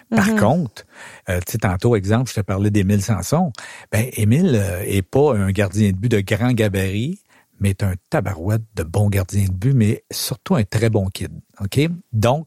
Par 0.09 0.35
contre, 0.37 0.87
euh, 1.29 1.41
tu 1.47 1.53
sais, 1.53 1.59
tantôt, 1.59 1.95
exemple, 1.95 2.31
je 2.31 2.37
te 2.37 2.41
parlais 2.41 2.71
d'Émile 2.71 3.03
Sanson. 3.03 3.53
Ben, 3.93 4.07
Émile 4.15 4.53
euh, 4.55 4.83
est 4.87 5.03
pas 5.03 5.37
un 5.37 5.51
gardien 5.51 5.91
de 5.91 5.97
but 5.97 6.11
de 6.11 6.21
grand 6.21 6.53
gabarit, 6.53 7.21
mais 7.61 7.71
est 7.71 7.83
un 7.83 7.95
tabarouette 8.11 8.63
de 8.75 8.83
bon 8.83 9.09
gardien 9.09 9.45
de 9.47 9.53
but, 9.53 9.73
mais 9.75 10.05
surtout 10.11 10.55
un 10.57 10.65
très 10.65 10.91
bon 10.91 11.07
kid. 11.09 11.33
OK? 11.61 11.81
Donc, 12.13 12.47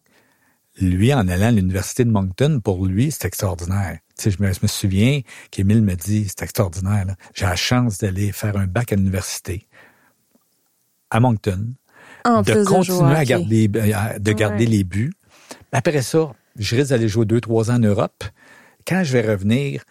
lui, 0.80 1.14
en 1.14 1.28
allant 1.28 1.48
à 1.48 1.52
l'université 1.52 2.06
de 2.06 2.12
Moncton, 2.12 2.62
pour 2.64 2.86
lui, 2.86 3.12
c'est 3.12 3.26
extraordinaire. 3.26 4.00
Tu 4.18 4.24
sais, 4.24 4.32
je 4.32 4.42
me, 4.42 4.52
je 4.54 4.60
me 4.62 4.68
souviens 4.68 5.22
qu'Émile 5.52 5.82
me 5.82 5.96
dit, 5.96 6.26
c'est 6.28 6.44
extraordinaire. 6.44 7.06
là. 7.06 7.16
J'ai 7.34 7.46
la 7.46 7.56
chance 7.56 7.98
d'aller 7.98 8.32
faire 8.32 8.56
un 8.58 8.68
bac 8.68 8.94
à 8.94 8.96
l'université 8.96 9.68
à 11.10 11.20
Moncton, 11.20 11.74
en 12.26 12.42
de 12.44 12.64
continuer 12.64 13.16
à 13.16 13.26
garder, 13.26 13.68
de 13.68 14.32
garder 14.32 14.66
Ouais. 14.66 14.72
les 14.72 14.84
buts. 14.84 15.12
Après 15.72 16.02
ça, 16.02 16.32
je 16.56 16.76
risque 16.76 16.92
d'aller 16.92 17.08
jouer 17.08 17.26
deux, 17.26 17.42
trois 17.42 17.72
ans 17.72 17.76
en 17.76 17.80
Europe. 17.80 18.24
Quand 18.88 19.04
je 19.04 19.14
vais 19.14 19.22
revenir, 19.28 19.84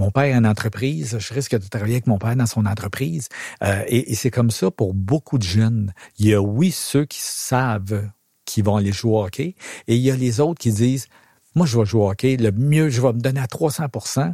mon 0.00 0.10
père 0.10 0.34
a 0.34 0.38
une 0.38 0.46
entreprise, 0.46 1.18
je 1.18 1.34
risque 1.34 1.54
de 1.54 1.68
travailler 1.68 1.96
avec 1.96 2.06
mon 2.06 2.18
père 2.18 2.34
dans 2.34 2.46
son 2.46 2.64
entreprise. 2.64 3.28
Euh, 3.62 3.84
et 3.86 4.14
c'est 4.14 4.30
comme 4.30 4.50
ça 4.50 4.70
pour 4.70 4.94
beaucoup 4.94 5.36
de 5.36 5.42
jeunes. 5.42 5.92
Il 6.18 6.26
y 6.26 6.34
a, 6.34 6.40
oui, 6.40 6.70
ceux 6.70 7.04
qui 7.04 7.20
savent 7.20 8.08
qu'ils 8.46 8.64
vont 8.64 8.76
aller 8.76 8.92
jouer 8.92 9.12
au 9.12 9.22
hockey, 9.22 9.54
et 9.86 9.96
il 9.96 10.00
y 10.00 10.10
a 10.10 10.16
les 10.16 10.40
autres 10.40 10.58
qui 10.58 10.72
disent, 10.72 11.06
moi, 11.54 11.66
je 11.66 11.78
vais 11.78 11.84
jouer 11.84 12.02
au 12.02 12.10
hockey, 12.10 12.36
le 12.38 12.50
mieux, 12.50 12.88
je 12.88 13.02
vais 13.02 13.12
me 13.12 13.20
donner 13.20 13.40
à 13.40 13.46
300% 13.46 14.32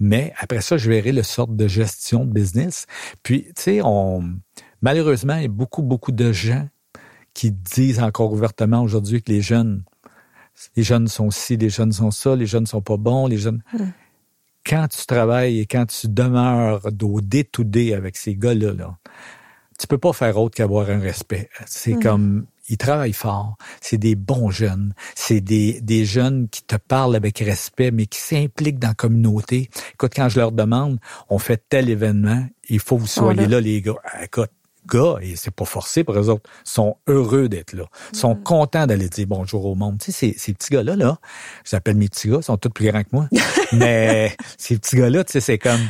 mais 0.00 0.32
après 0.38 0.60
ça, 0.60 0.76
je 0.76 0.90
verrai 0.90 1.12
le 1.12 1.22
sort 1.22 1.48
de 1.48 1.68
gestion 1.68 2.24
de 2.24 2.32
business. 2.32 2.86
Puis, 3.22 3.44
tu 3.44 3.62
sais, 3.62 3.80
on, 3.84 4.24
malheureusement, 4.82 5.36
il 5.36 5.42
y 5.42 5.46
a 5.46 5.48
beaucoup, 5.48 5.82
beaucoup 5.82 6.12
de 6.12 6.32
gens 6.32 6.68
qui 7.34 7.52
disent 7.52 8.00
encore 8.00 8.32
ouvertement 8.32 8.82
aujourd'hui 8.82 9.22
que 9.22 9.30
les 9.30 9.42
jeunes, 9.42 9.84
les 10.76 10.82
jeunes 10.82 11.08
sont 11.08 11.30
ci, 11.30 11.56
les 11.56 11.70
jeunes 11.70 11.92
sont 11.92 12.10
ça, 12.10 12.34
les 12.34 12.46
jeunes 12.46 12.66
sont 12.66 12.82
pas 12.82 12.96
bons, 12.96 13.26
les 13.28 13.38
jeunes. 13.38 13.62
Quand 14.66 14.88
tu 14.88 15.04
travailles 15.06 15.60
et 15.60 15.66
quand 15.66 15.86
tu 15.86 16.08
demeures 16.08 16.86
au 17.02 17.20
day-to-day 17.20 17.94
avec 17.94 18.16
ces 18.16 18.34
gars-là, 18.34 18.72
là, 18.72 18.98
tu 19.78 19.86
peux 19.86 19.98
pas 19.98 20.12
faire 20.12 20.38
autre 20.38 20.56
qu'avoir 20.56 20.88
un 20.90 21.00
respect. 21.00 21.50
C'est 21.66 21.94
comme, 21.94 22.46
ils 22.68 22.78
travaillent 22.78 23.12
fort, 23.12 23.56
c'est 23.80 23.98
des 23.98 24.14
bons 24.14 24.50
jeunes, 24.50 24.94
c'est 25.14 25.40
des, 25.40 25.80
des 25.80 26.04
jeunes 26.04 26.48
qui 26.48 26.62
te 26.62 26.76
parlent 26.76 27.16
avec 27.16 27.38
respect, 27.40 27.90
mais 27.90 28.06
qui 28.06 28.20
s'impliquent 28.20 28.78
dans 28.78 28.88
la 28.88 28.94
communauté. 28.94 29.68
Écoute, 29.92 30.12
quand 30.14 30.28
je 30.28 30.38
leur 30.38 30.52
demande, 30.52 30.98
on 31.28 31.38
fait 31.38 31.62
tel 31.68 31.90
événement, 31.90 32.46
il 32.68 32.78
faut 32.78 32.96
que 32.96 33.02
vous 33.02 33.06
soyez 33.06 33.42
là. 33.42 33.48
là, 33.48 33.60
les 33.60 33.82
gars. 33.82 33.96
Écoute, 34.22 34.50
gars, 34.88 35.16
et 35.22 35.36
c'est 35.36 35.50
pas 35.50 35.64
forcé 35.64 36.04
pour 36.04 36.14
eux 36.18 36.28
autres, 36.28 36.48
sont 36.64 36.96
heureux 37.06 37.48
d'être 37.48 37.72
là, 37.72 37.84
sont 38.12 38.34
contents 38.34 38.86
d'aller 38.86 39.08
dire 39.08 39.26
bonjour 39.26 39.64
au 39.66 39.74
monde. 39.74 39.98
Tu 39.98 40.12
sais, 40.12 40.32
ces, 40.32 40.38
ces 40.38 40.52
petits 40.54 40.70
gars-là, 40.74 40.96
là, 40.96 41.18
je 41.64 41.70
les 41.72 41.76
appelle 41.76 41.96
mes 41.96 42.08
petits 42.08 42.28
gars, 42.28 42.38
ils 42.38 42.44
sont 42.44 42.56
tous 42.56 42.70
plus 42.70 42.90
grands 42.90 43.02
que 43.02 43.08
moi, 43.12 43.28
mais 43.72 44.36
ces 44.58 44.78
petits 44.78 44.96
gars-là, 44.96 45.24
tu 45.24 45.32
sais, 45.32 45.40
c'est 45.40 45.58
comme, 45.58 45.80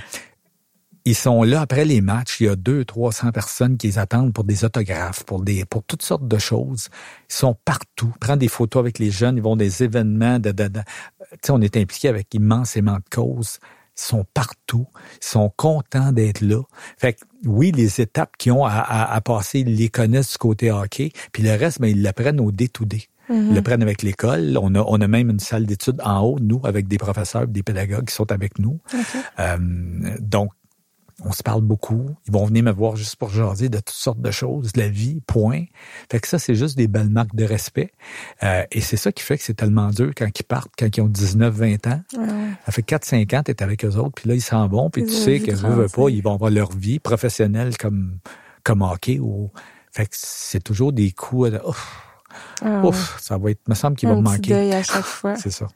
ils 1.07 1.15
sont 1.15 1.43
là 1.43 1.61
après 1.61 1.85
les 1.85 2.01
matchs. 2.01 2.41
Il 2.41 2.47
y 2.47 2.49
a 2.49 2.57
deux, 2.57 2.85
trois 2.87 3.13
cents 3.13 3.31
personnes 3.31 3.77
qui 3.77 3.89
les 3.89 3.99
attendent 3.99 4.33
pour 4.33 4.45
des 4.45 4.65
autographes, 4.65 5.23
pour 5.25 5.43
des, 5.43 5.67
pour 5.67 5.83
toutes 5.83 6.01
sortes 6.01 6.27
de 6.27 6.39
choses. 6.39 6.89
Ils 7.29 7.35
sont 7.35 7.55
partout. 7.67 8.11
Ils 8.17 8.19
prennent 8.19 8.39
des 8.39 8.49
photos 8.49 8.81
avec 8.81 8.99
les 8.99 9.11
jeunes. 9.11 9.37
Ils 9.37 9.43
vont 9.43 9.53
à 9.53 9.59
des 9.59 9.83
événements. 9.83 10.39
De, 10.39 10.51
de, 10.51 10.69
de- 10.69 10.81
Tu 11.33 11.37
sais, 11.43 11.53
on 11.53 11.61
est 11.61 11.77
impliqué 11.77 12.09
avec 12.09 12.33
immensément 12.33 12.95
de 12.97 13.05
causes. 13.15 13.59
Sont 13.95 14.25
partout, 14.35 14.87
ils 15.23 15.27
sont 15.27 15.53
contents 15.57 16.13
d'être 16.13 16.41
là. 16.41 16.63
Fait 16.99 17.15
que 17.15 17.25
oui, 17.45 17.73
les 17.73 18.01
étapes 18.01 18.37
qu'ils 18.37 18.53
ont 18.53 18.65
à, 18.65 19.21
passer, 19.25 19.61
ils 19.61 19.77
les 19.77 19.89
connaissent 19.89 20.33
du 20.33 20.39
côté 20.39 20.71
hockey, 20.71 21.13
puis 21.33 21.43
le 21.43 21.55
reste, 21.55 21.81
ben, 21.81 21.89
ils 21.89 22.03
l'apprennent 22.03 22.41
au 22.41 22.51
day-to-day. 22.51 23.09
Ils 23.31 23.55
le 23.55 23.63
prennent 23.63 23.83
avec 23.83 24.03
l'école. 24.03 24.59
On 24.61 24.75
a, 24.75 24.85
on 24.87 25.01
a 25.01 25.09
même 25.09 25.31
une 25.31 25.41
salle 25.41 25.65
d'études 25.65 26.01
en 26.05 26.21
haut, 26.21 26.39
nous, 26.41 26.61
avec 26.65 26.89
des 26.89 26.99
professeurs, 26.99 27.47
des 27.47 27.63
pédagogues 27.63 28.07
qui 28.07 28.15
sont 28.15 28.31
avec 28.31 28.59
nous. 28.59 28.81
Euh, 29.39 29.57
donc, 30.21 30.51
on 31.23 31.33
se 31.33 31.43
parle 31.43 31.63
beaucoup. 31.63 32.11
Ils 32.27 32.33
vont 32.33 32.45
venir 32.45 32.65
me 32.65 32.73
voir 32.73 32.97
juste 32.97 33.17
pour 33.17 33.31
jaser 33.31 33.69
de 33.69 33.79
toutes 33.79 33.91
sortes 33.91 34.21
de 34.21 34.31
choses, 34.31 34.73
de 34.73 34.81
la 34.81 34.89
vie, 34.89 35.21
point. 35.27 35.65
Fait 36.11 36.19
que 36.19 36.27
ça, 36.27 36.39
c'est 36.39 36.55
juste 36.55 36.77
des 36.77 36.89
belles 36.89 37.09
marques 37.09 37.35
de 37.35 37.45
respect. 37.45 37.93
Euh, 38.43 38.65
et 38.73 38.81
c'est 38.81 38.97
ça 38.97 39.13
qui 39.13 39.23
fait 39.23 39.39
que 39.39 39.45
c'est 39.45 39.55
tellement 39.55 39.91
dur 39.91 40.13
quand 40.17 40.29
ils 40.39 40.45
partent, 40.45 40.73
quand 40.79 40.97
ils 40.97 41.01
ont 41.01 41.09
19, 41.09 41.55
20 41.55 41.87
ans. 41.87 42.03
Ça 42.67 42.73
fait 42.73 42.83
4, 42.83 43.05
5 43.05 43.35
ans, 43.35 43.43
t'es 43.45 43.63
avec 43.63 43.85
eux 43.85 43.97
autres, 43.97 44.15
puis 44.15 44.29
là, 44.29 44.35
ils 44.35 44.43
s'en 44.43 44.67
vont, 44.67 44.91
puis 44.91 45.05
tu 45.05 45.13
sais 45.13 45.41
que 45.41 45.53
ne 45.53 45.57
veulent 45.57 45.91
pas, 45.91 46.09
ils 46.09 46.23
vont 46.23 46.35
avoir 46.35 46.51
leur 46.51 46.73
vie 46.73 46.99
professionnelle 46.99 47.77
comme, 47.77 48.19
comme 48.63 48.83
hockey. 48.83 49.19
Ou... 49.21 49.51
Fait 49.93 50.07
que 50.07 50.13
c'est 50.13 50.63
toujours 50.63 50.93
des 50.93 51.13
coups 51.13 51.53
de, 51.53 51.61
ah 52.63 52.85
ouf, 52.85 53.21
ça 53.21 53.39
va 53.39 53.51
être, 53.51 53.69
me 53.69 53.75
semble 53.75 53.97
qu'il 53.97 54.09
va 54.09 54.17
me 54.17 54.21
manquer. 54.21 54.73
à 54.75 54.83
chaque 54.83 55.05
fois. 55.05 55.37
c'est 55.37 55.51
ça. 55.51 55.67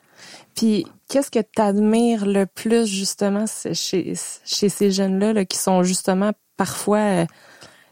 Puis, 0.54 0.86
qu'est-ce 1.08 1.30
que 1.30 1.38
tu 1.38 1.62
admires 1.62 2.26
le 2.26 2.46
plus, 2.46 2.86
justement, 2.86 3.44
chez, 3.46 4.14
chez 4.44 4.68
ces 4.68 4.90
jeunes-là, 4.90 5.44
qui 5.44 5.56
sont 5.56 5.82
justement 5.82 6.32
parfois 6.56 6.98
euh, 6.98 7.26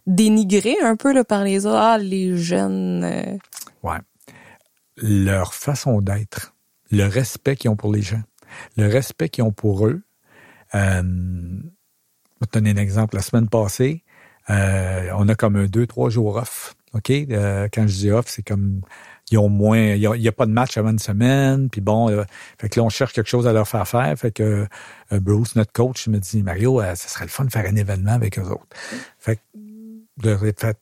dénigrés 0.07 0.77
un 0.83 0.97
peu 0.97 1.12
là, 1.12 1.25
par 1.25 1.45
les 1.45 1.67
autres? 1.67 1.77
Ah, 1.77 1.99
les 1.99 2.37
jeunes. 2.37 3.05
Euh. 3.05 3.37
Ouais. 3.83 3.99
Leur 4.97 5.55
façon 5.55 6.01
d'être, 6.01 6.55
le 6.91 7.05
respect 7.05 7.57
qu'ils 7.57 7.71
ont 7.71 7.77
pour 7.77 7.93
les 7.93 8.03
gens, 8.03 8.23
le 8.77 8.89
respect 8.89 9.29
qu'ils 9.29 9.45
ont 9.45 9.53
pour 9.53 9.87
eux. 9.87 10.03
Euh, 10.75 11.03
je 11.03 12.41
vais 12.41 12.47
te 12.51 12.59
donner 12.59 12.71
un 12.71 12.77
exemple. 12.77 13.17
La 13.17 13.23
semaine 13.23 13.49
passée, 13.49 14.05
euh, 14.51 15.11
on 15.17 15.29
a 15.29 15.35
comme 15.35 15.57
un 15.57 15.67
deux, 15.67 15.87
trois 15.87 16.11
jours 16.11 16.37
off. 16.37 16.76
OK? 16.97 17.11
quand 17.72 17.86
je 17.86 17.94
dis 17.94 18.11
off, 18.11 18.26
c'est 18.28 18.42
comme 18.42 18.80
ils 19.30 19.38
ont 19.38 19.49
moins, 19.49 19.94
il 19.94 20.01
y 20.01 20.28
a, 20.28 20.32
pas 20.32 20.47
de 20.47 20.53
match 20.53 20.76
avant 20.76 20.90
une 20.90 20.99
semaine, 20.99 21.68
puis 21.68 21.80
bon, 21.80 22.11
euh, 22.11 22.22
fait 22.61 22.68
que 22.68 22.78
là 22.78 22.84
on 22.84 22.88
cherche 22.88 23.12
quelque 23.12 23.28
chose 23.28 23.47
à 23.47 23.53
leur 23.53 23.66
faire 23.66 23.86
faire, 23.88 24.16
fait 24.16 24.30
que 24.30 24.66
euh, 25.12 25.20
Bruce, 25.20 25.57
notre 25.57 25.72
coach, 25.72 26.07
me 26.07 26.18
dit 26.18 26.42
Mario, 26.42 26.80
euh, 26.80 26.94
ça 26.94 27.09
serait 27.09 27.24
le 27.24 27.30
fun 27.30 27.44
de 27.44 27.51
faire 27.51 27.66
un 27.66 27.74
événement 27.74 28.12
avec 28.12 28.38
eux 28.38 28.44
autres. 28.44 28.66
Fait 29.18 29.36
que 29.36 29.40
de 30.22 30.36
fait 30.36 30.78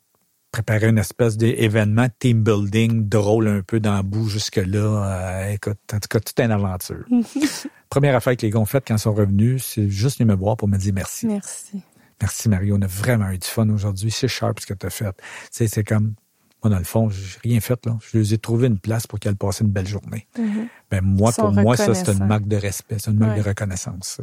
préparer 0.53 0.89
une 0.89 0.99
espèce 0.99 1.37
d'événement 1.37 2.07
team 2.19 2.45
building 2.45 3.09
drôle 3.09 3.49
un 3.49 3.63
peu 3.63 3.81
dans 3.81 3.97
le 3.97 4.03
bout 4.05 4.29
jusque 4.29 4.57
là. 4.65 5.51
écoute, 5.51 5.79
en 5.93 5.99
tout 5.99 6.09
cas, 6.09 6.21
toute 6.21 6.39
une 6.39 6.53
aventure. 6.53 7.05
Première 7.91 8.15
affaire 8.15 8.37
que 8.37 8.43
les 8.43 8.51
gars 8.51 8.61
ont 8.61 8.65
faite 8.65 8.85
quand 8.87 8.95
ils 8.95 9.01
sont 9.01 9.15
revenus, 9.15 9.65
c'est 9.65 9.89
juste 9.89 10.19
venir 10.19 10.37
me 10.37 10.41
voir 10.41 10.57
pour 10.57 10.69
me 10.69 10.77
dire 10.77 10.93
merci. 10.95 11.27
Merci. 11.27 11.83
Merci 12.25 12.49
Mario, 12.49 12.79
on 12.79 12.81
a 12.81 12.87
vraiment 12.87 13.29
eu 13.33 13.37
du 13.37 13.47
fun 13.47 13.69
aujourd'hui. 13.69 14.11
C'est 14.11 14.29
sharp 14.29 14.59
ce 14.59 14.65
que 14.65 14.73
tu 14.73 14.87
as 14.87 14.91
fait. 14.91 15.15
Tu 15.55 15.69
c'est 15.69 15.85
comme 15.85 16.15
moi, 16.63 16.71
dans 16.71 16.79
le 16.79 16.85
fond, 16.85 17.11
j'ai 17.11 17.39
rien 17.45 17.61
fait. 17.61 17.85
Là. 17.85 17.99
Je 18.01 18.17
les 18.17 18.33
ai 18.33 18.39
trouvé 18.39 18.69
une 18.69 18.79
place 18.79 19.07
pour 19.07 19.19
qu'elles 19.19 19.37
passent 19.37 19.61
une 19.61 19.69
belle 19.69 19.87
journée. 19.87 20.27
Mm-hmm. 20.39 20.69
Ben, 20.91 21.05
moi, 21.05 21.33
pour 21.33 21.53
moi, 21.53 21.77
ça, 21.77 21.93
c'est 21.93 22.11
une 22.11 22.25
marque 22.25 22.49
de 22.49 22.57
respect, 22.57 22.97
c'est 22.99 23.11
une 23.11 23.19
marque 23.19 23.37
de 23.37 23.47
reconnaissance. 23.47 24.23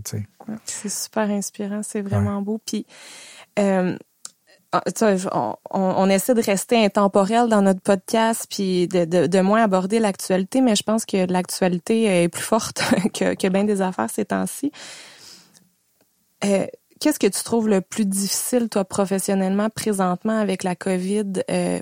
c'est 0.65 0.89
super 0.89 1.29
inspirant, 1.29 1.83
c'est 1.83 2.01
vraiment 2.01 2.41
beau. 2.41 2.59
Puis, 2.65 2.87
euh, 3.59 3.95
ah, 4.71 4.81
on, 5.33 5.55
on, 5.71 6.09
essaie 6.09 6.33
de 6.33 6.41
rester 6.41 6.83
intemporel 6.83 7.49
dans 7.49 7.61
notre 7.61 7.81
podcast, 7.81 8.47
puis 8.49 8.87
de, 8.87 9.05
de, 9.05 9.41
moins 9.41 9.61
aborder 9.61 9.99
l'actualité, 9.99 10.61
mais 10.61 10.75
je 10.75 10.81
pense 10.81 11.05
que 11.05 11.31
l'actualité 11.31 12.23
est 12.23 12.29
plus 12.29 12.41
forte 12.41 12.81
que, 13.13 13.35
que 13.35 13.47
bien 13.49 13.65
des 13.65 13.83
affaires 13.83 14.09
ces 14.09 14.25
temps-ci. 14.25 14.71
Euh, 16.43 16.65
Qu'est-ce 17.01 17.17
que 17.17 17.25
tu 17.25 17.43
trouves 17.43 17.67
le 17.67 17.81
plus 17.81 18.05
difficile, 18.05 18.69
toi, 18.69 18.85
professionnellement, 18.85 19.69
présentement, 19.69 20.37
avec 20.39 20.63
la 20.63 20.75
COVID? 20.75 21.41
Euh, 21.49 21.81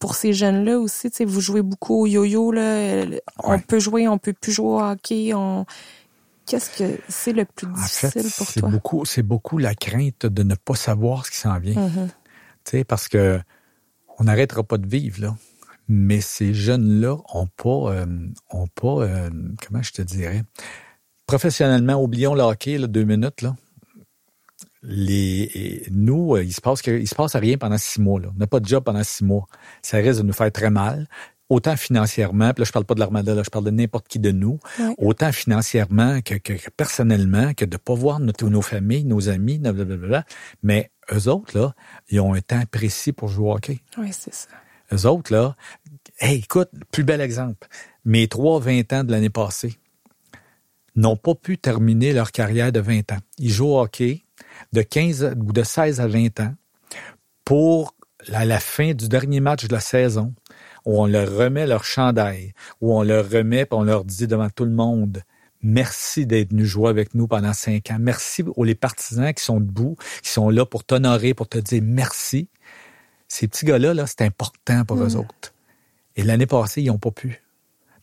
pour 0.00 0.16
ces 0.16 0.32
jeunes-là 0.32 0.80
aussi, 0.80 1.08
tu 1.12 1.24
vous 1.24 1.40
jouez 1.40 1.62
beaucoup 1.62 2.02
au 2.02 2.06
yo-yo, 2.08 2.50
là. 2.50 3.04
On 3.44 3.60
peut 3.60 3.78
jouer, 3.78 4.08
on 4.08 4.18
peut 4.18 4.32
plus 4.32 4.50
jouer 4.50 4.66
au 4.66 4.80
hockey. 4.80 5.34
On... 5.34 5.66
Qu'est-ce 6.46 6.76
que 6.76 6.98
c'est 7.08 7.32
le 7.32 7.44
plus 7.44 7.68
difficile 7.68 8.26
pour 8.36 8.52
toi? 8.52 8.68
Beaucoup, 8.70 9.04
c'est 9.04 9.22
beaucoup 9.22 9.56
la 9.56 9.76
crainte 9.76 10.26
de 10.26 10.42
ne 10.42 10.56
pas 10.56 10.74
savoir 10.74 11.26
ce 11.26 11.30
qui 11.30 11.36
s'en 11.36 11.56
vient. 11.60 11.88
Tu 12.64 12.70
sais, 12.72 12.82
parce 12.82 13.06
que 13.06 13.38
on 14.18 14.24
n'arrêtera 14.24 14.64
pas 14.64 14.78
de 14.78 14.88
vivre, 14.88 15.20
là. 15.20 15.36
Mais 15.86 16.20
ces 16.20 16.54
jeunes-là 16.54 17.18
ont 17.34 17.46
pas, 17.46 17.92
euh, 17.92 18.06
ont 18.50 18.66
pas, 18.66 19.04
euh, 19.04 19.30
comment 19.64 19.82
je 19.82 19.92
te 19.92 20.02
dirais, 20.02 20.42
professionnellement, 21.26 22.02
oublions 22.02 22.34
le 22.34 22.42
hockey, 22.42 22.78
là, 22.78 22.88
deux 22.88 23.04
minutes, 23.04 23.42
là 23.42 23.54
les, 24.82 25.86
nous, 25.90 26.36
euh, 26.36 26.44
il 26.44 26.52
se 26.52 26.60
passe 26.60 26.80
il 26.86 27.08
se 27.08 27.14
passe 27.14 27.36
rien 27.36 27.58
pendant 27.58 27.78
six 27.78 28.00
mois. 28.00 28.20
Là. 28.20 28.28
On 28.34 28.38
n'a 28.38 28.46
pas 28.46 28.60
de 28.60 28.66
job 28.66 28.84
pendant 28.84 29.04
six 29.04 29.24
mois. 29.24 29.46
Ça 29.82 29.98
risque 29.98 30.20
de 30.20 30.26
nous 30.26 30.32
faire 30.32 30.50
très 30.50 30.70
mal. 30.70 31.06
Autant 31.48 31.76
financièrement, 31.76 32.52
puis 32.52 32.60
là, 32.60 32.64
je 32.64 32.70
parle 32.70 32.84
pas 32.84 32.94
de 32.94 33.00
l'armada, 33.00 33.34
là, 33.34 33.42
je 33.44 33.50
parle 33.50 33.64
de 33.64 33.72
n'importe 33.72 34.06
qui 34.06 34.20
de 34.20 34.30
nous. 34.30 34.60
Autant 34.98 35.32
financièrement 35.32 36.20
que, 36.20 36.36
que, 36.36 36.52
personnellement, 36.76 37.54
que 37.54 37.64
de 37.64 37.76
pas 37.76 37.94
voir 37.94 38.20
notre, 38.20 38.48
nos 38.48 38.62
familles, 38.62 39.04
nos 39.04 39.28
amis, 39.28 39.58
blablabla. 39.58 40.24
Mais 40.62 40.92
eux 41.12 41.28
autres, 41.28 41.58
là, 41.58 41.74
ils 42.08 42.20
ont 42.20 42.34
un 42.34 42.40
temps 42.40 42.62
précis 42.70 43.12
pour 43.12 43.28
jouer 43.28 43.48
au 43.48 43.54
hockey. 43.54 43.80
Oui, 43.98 44.10
c'est 44.12 44.32
ça. 44.32 44.48
Eux 44.92 45.06
autres, 45.06 45.32
là, 45.32 45.56
hey, 46.20 46.38
écoute, 46.38 46.70
plus 46.92 47.02
bel 47.02 47.20
exemple. 47.20 47.66
Mes 48.04 48.28
trois 48.28 48.60
20 48.60 48.92
ans 48.92 49.02
de 49.02 49.10
l'année 49.10 49.30
passée 49.30 49.74
n'ont 50.94 51.16
pas 51.16 51.34
pu 51.34 51.58
terminer 51.58 52.12
leur 52.12 52.30
carrière 52.30 52.70
de 52.70 52.80
20 52.80 53.12
ans. 53.12 53.18
Ils 53.38 53.50
jouent 53.50 53.68
au 53.68 53.80
hockey, 53.80 54.22
de 54.72 54.82
15 54.82 55.34
ou 55.46 55.52
de 55.52 55.62
16 55.62 56.00
à 56.00 56.06
20 56.06 56.40
ans 56.40 56.54
pour 57.44 57.94
à 58.32 58.44
la 58.44 58.60
fin 58.60 58.92
du 58.92 59.08
dernier 59.08 59.40
match 59.40 59.66
de 59.66 59.72
la 59.72 59.80
saison 59.80 60.34
où 60.84 61.00
on 61.00 61.06
leur 61.06 61.34
remet 61.34 61.66
leur 61.66 61.84
chandail, 61.84 62.52
où 62.80 62.94
on 62.94 63.02
leur 63.02 63.28
remet 63.28 63.62
et 63.62 63.66
on 63.72 63.82
leur 63.82 64.04
dit 64.04 64.26
devant 64.26 64.50
tout 64.50 64.64
le 64.64 64.70
monde 64.70 65.22
Merci 65.62 66.24
d'être 66.24 66.52
venu 66.52 66.64
jouer 66.64 66.88
avec 66.88 67.14
nous 67.14 67.26
pendant 67.26 67.52
cinq 67.52 67.90
ans. 67.90 67.98
Merci 68.00 68.42
aux 68.56 68.64
les 68.64 68.74
partisans 68.74 69.32
qui 69.34 69.44
sont 69.44 69.60
debout, 69.60 69.96
qui 70.22 70.30
sont 70.30 70.48
là 70.48 70.64
pour 70.64 70.84
t'honorer, 70.84 71.34
pour 71.34 71.48
te 71.48 71.58
dire 71.58 71.82
merci. 71.84 72.48
Ces 73.28 73.46
petits 73.46 73.66
gars-là, 73.66 73.92
-là, 73.92 74.06
c'est 74.06 74.24
important 74.24 74.84
pour 74.86 74.96
eux 75.02 75.10
mm. 75.10 75.16
autres. 75.16 75.52
Et 76.16 76.22
l'année 76.22 76.46
passée, 76.46 76.80
ils 76.82 76.86
n'ont 76.86 76.98
pas 76.98 77.10
pu 77.10 77.42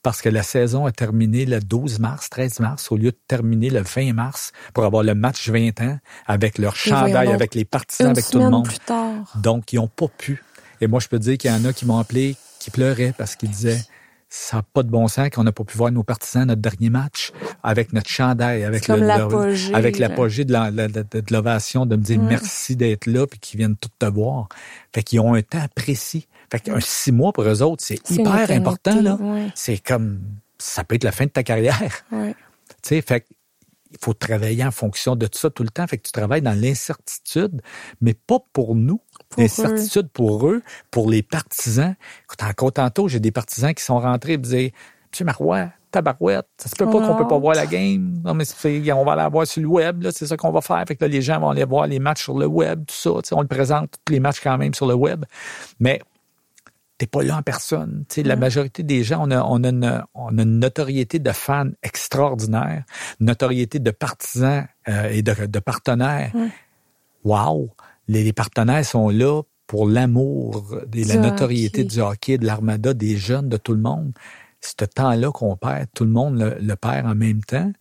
parce 0.08 0.22
que 0.22 0.30
la 0.30 0.42
saison 0.42 0.86
a 0.86 0.94
terminé 0.94 1.46
le 1.46 1.60
12 1.60 2.00
mars, 2.00 2.30
13 2.30 2.62
mars, 2.62 2.94
au 2.94 2.96
lieu 2.96 3.12
de 3.12 3.20
terminer 3.28 3.70
le 3.70 3.82
20 3.82 4.14
mars 4.14 4.54
pour 4.74 4.86
avoir 4.86 5.04
le 5.04 5.14
match 5.14 5.50
20 5.50 5.82
ans 5.82 6.00
avec 6.26 6.60
leur 6.60 6.78
chandail, 6.78 7.28
avec 7.28 7.54
les 7.56 7.66
partisans, 7.66 8.12
avec 8.12 8.26
tout 8.26 8.40
le 8.40 8.50
monde. 8.50 8.70
Plus 8.70 8.80
tard. 8.80 9.34
Donc, 9.36 9.74
ils 9.74 9.76
n'ont 9.76 9.90
pas 9.90 10.08
pu. 10.08 10.42
Et 10.80 10.88
moi, 10.88 11.02
je 11.02 11.10
peux 11.10 11.20
dire 11.20 11.38
qu'il 11.38 11.52
y 11.52 11.54
en 11.54 11.66
a 11.66 11.74
qui 11.74 11.86
m'ont 11.86 11.98
appelé, 11.98 12.38
qui 12.58 12.72
pleuraient 12.72 13.14
parce 13.18 13.36
qu'ils 13.36 13.50
disaient 13.50 13.82
ça 14.30 14.58
n'a 14.58 14.64
pas 14.64 14.84
de 14.84 14.90
bon 14.90 15.10
sens 15.10 15.30
qu'on 15.30 15.44
n'a 15.44 15.52
pas 15.52 15.66
pu 15.66 15.78
voir 15.78 15.92
nos 15.92 16.04
partisans 16.04 16.46
notre 16.46 16.62
dernier 16.62 16.90
match 16.90 17.34
avec 17.62 17.92
notre 17.92 18.10
chandail, 18.10 18.64
avec 18.64 18.88
le, 18.88 18.96
l'apogée, 18.96 19.74
avec 19.74 20.00
l'apogée 20.00 20.46
de, 20.46 20.54
l'ovation, 21.32 21.86
de, 21.86 21.98
me 21.98 22.02
dire 22.02 22.20
merci 22.22 22.78
d'être 22.78 23.08
là 23.08 23.28
puis 23.28 23.40
qu'ils 23.40 23.58
viennent 23.58 23.76
tout 23.76 23.90
te 24.00 24.06
voir. 24.06 24.48
Fait 24.94 25.04
qu'ils 25.04 25.20
ont 25.20 25.34
un 25.34 25.42
temps 25.42 25.66
précis. 25.76 26.28
Fait 26.50 26.60
qu'un 26.60 26.80
six 26.80 27.12
mois 27.12 27.34
pour 27.34 27.44
eux 27.44 27.62
autres, 27.62 27.84
c'est 27.86 28.10
hyper 28.10 28.52
important, 28.52 29.02
là. 29.02 29.18
C'est 29.56 29.78
comme, 29.78 30.22
ça 30.58 30.84
peut 30.84 30.96
être 30.96 31.04
la 31.04 31.12
fin 31.12 31.26
de 31.26 31.32
ta 31.32 31.44
carrière. 31.44 32.06
Tu 32.84 32.90
sais, 32.90 33.02
fait 33.02 33.26
il 33.92 33.98
faut 34.02 34.14
travailler 34.14 34.64
en 34.66 34.72
fonction 34.72 35.16
de 35.16 35.28
tout 35.28 35.40
ça 35.40 35.50
tout 35.50 35.64
le 35.64 35.70
temps. 35.70 35.88
Fait 35.88 35.98
que 35.98 36.04
tu 36.04 36.12
travailles 36.12 36.42
dans 36.42 36.60
l'incertitude, 36.60 37.62
mais 38.02 38.14
pas 38.14 38.40
pour 38.54 38.76
nous. 38.76 39.02
L'incertitude 39.38 40.10
pour 40.10 40.48
eux, 40.48 40.62
pour 40.92 41.10
les 41.10 41.24
partisans. 41.24 41.96
Encore 42.42 42.74
tantôt, 42.74 43.08
j'ai 43.08 43.20
des 43.20 43.32
partisans 43.32 43.74
qui 43.74 43.84
sont 43.84 44.00
rentrés 44.00 44.34
et 44.34 44.38
disaient, 44.38 44.74
Monsieur 45.12 45.26
Marois, 45.26 45.70
tabarouette, 45.92 46.48
ça 46.58 46.70
se 46.70 46.76
peut 46.76 46.86
pas 46.86 46.92
qu'on 46.92 47.16
peut 47.16 47.28
pas 47.28 47.38
voir 47.38 47.56
la 47.56 47.66
game. 47.66 48.22
Non, 48.24 48.34
mais 48.34 48.46
on 48.94 49.06
va 49.06 49.16
la 49.16 49.30
voir 49.30 49.48
sur 49.48 49.62
le 49.62 49.68
web, 49.68 50.08
c'est 50.12 50.28
ça 50.28 50.38
qu'on 50.38 50.52
va 50.52 50.62
faire. 50.62 50.84
Fait 50.88 50.96
que 50.96 51.04
là, 51.04 51.08
les 51.08 51.22
gens 51.22 51.40
vont 51.40 51.50
aller 51.50 51.64
voir 51.64 51.88
les 51.88 52.00
matchs 52.00 52.24
sur 52.24 52.38
le 52.38 52.46
web, 52.46 52.86
tout 52.86 52.96
ça. 52.96 53.36
On 53.36 53.42
le 53.42 53.48
présente, 53.48 53.96
tous 54.06 54.14
les 54.14 54.20
matchs 54.20 54.42
quand 54.42 54.58
même 54.58 54.74
sur 54.74 54.88
le 54.88 54.94
web. 54.94 55.26
Mais 55.80 56.02
t'es 56.98 57.08
pas 57.08 57.24
là 57.24 57.38
en 57.38 57.42
personne. 57.42 58.06
La 58.18 58.36
majorité 58.36 58.84
des 58.84 59.04
gens, 59.04 59.28
on 59.28 59.32
a, 59.32 59.44
on, 59.44 59.64
a 59.64 59.70
une, 59.70 60.04
on 60.14 60.38
a 60.38 60.42
une 60.42 60.60
notoriété 60.60 61.20
de 61.20 61.32
fans 61.32 61.70
extraordinaire, 61.84 62.84
notoriété 63.20 63.80
de 63.80 63.92
partisans 63.92 64.68
euh, 64.88 65.10
et 65.10 65.22
de, 65.22 65.46
de 65.46 65.60
partenaires. 65.60 66.32
Wow! 67.24 67.72
Les, 68.08 68.24
les, 68.24 68.34
partenaires 68.34 68.86
sont 68.86 69.10
là 69.10 69.42
pour 69.68 69.88
l'amour, 69.88 70.66
et 70.94 71.04
la 71.04 71.18
notoriété 71.18 71.84
du 71.84 72.00
hockey, 72.00 72.38
de 72.38 72.46
l'armada, 72.46 72.94
des 72.94 73.18
jeunes, 73.18 73.50
de 73.50 73.58
tout 73.58 73.74
le 73.74 73.82
monde. 73.82 74.14
C'est 74.62 74.82
ce 74.82 74.86
temps-là 74.86 75.32
qu'on 75.32 75.56
perd. 75.58 75.88
Tout 75.94 76.06
le 76.06 76.12
monde 76.12 76.40
le, 76.40 76.58
le, 76.60 76.76
perd 76.76 77.06
en 77.06 77.16
même 77.16 77.44
temps. 77.44 77.72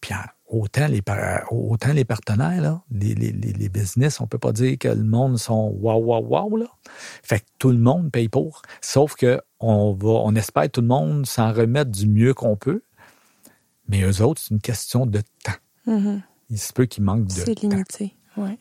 Puis 0.00 0.12
autant 0.48 0.86
les, 0.86 1.02
autant 1.50 1.92
les 1.92 2.04
partenaires, 2.04 2.60
là, 2.60 2.82
les, 2.90 3.14
les, 3.14 3.32
les, 3.32 3.68
business, 3.68 4.20
on 4.20 4.26
peut 4.26 4.38
pas 4.38 4.52
dire 4.52 4.78
que 4.78 4.88
le 4.88 5.04
monde 5.04 5.38
sont 5.38 5.76
waouh, 5.80 6.02
waouh, 6.02 6.26
waouh, 6.26 6.56
là. 6.56 6.66
Fait 7.22 7.40
que 7.40 7.44
tout 7.58 7.70
le 7.70 7.78
monde 7.78 8.10
paye 8.10 8.28
pour. 8.28 8.62
Sauf 8.80 9.14
que 9.14 9.40
on 9.60 9.92
va, 9.92 10.08
on 10.08 10.34
espère 10.34 10.70
tout 10.70 10.80
le 10.80 10.86
monde 10.86 11.26
s'en 11.26 11.52
remettre 11.52 11.90
du 11.90 12.08
mieux 12.08 12.34
qu'on 12.34 12.56
peut. 12.56 12.82
Mais 13.88 14.02
eux 14.02 14.22
autres, 14.22 14.40
c'est 14.40 14.54
une 14.54 14.60
question 14.60 15.06
de 15.06 15.20
temps. 15.42 15.52
Mm-hmm. 15.86 16.20
il 16.50 16.58
se 16.58 16.72
peut 16.74 16.84
qu'il 16.84 17.02
manque 17.04 17.24
de 17.26 17.32
C'est 17.32 17.60
limité, 17.60 18.14
oui. 18.36 18.58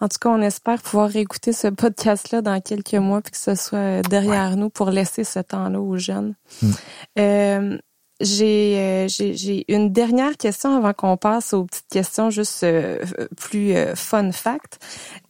En 0.00 0.06
tout 0.06 0.18
cas, 0.20 0.28
on 0.28 0.40
espère 0.40 0.80
pouvoir 0.80 1.10
réécouter 1.10 1.52
ce 1.52 1.66
podcast-là 1.66 2.40
dans 2.40 2.60
quelques 2.60 2.94
mois 2.94 3.20
puis 3.20 3.32
que 3.32 3.36
ce 3.36 3.56
soit 3.56 4.02
derrière 4.02 4.56
nous 4.56 4.70
pour 4.70 4.90
laisser 4.90 5.24
ce 5.24 5.40
temps-là 5.40 5.80
aux 5.80 5.96
jeunes. 5.96 6.36
Mm. 6.62 6.70
Euh, 7.18 7.78
j'ai, 8.20 8.78
euh, 8.78 9.08
j'ai, 9.08 9.34
j'ai 9.34 9.72
une 9.72 9.92
dernière 9.92 10.36
question 10.36 10.76
avant 10.76 10.92
qu'on 10.92 11.16
passe 11.16 11.52
aux 11.52 11.64
petites 11.64 11.88
questions 11.88 12.30
juste 12.30 12.64
euh, 12.64 13.04
plus 13.36 13.74
euh, 13.74 13.94
fun 13.94 14.32
fact. 14.32 14.78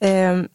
Euh, 0.02 0.46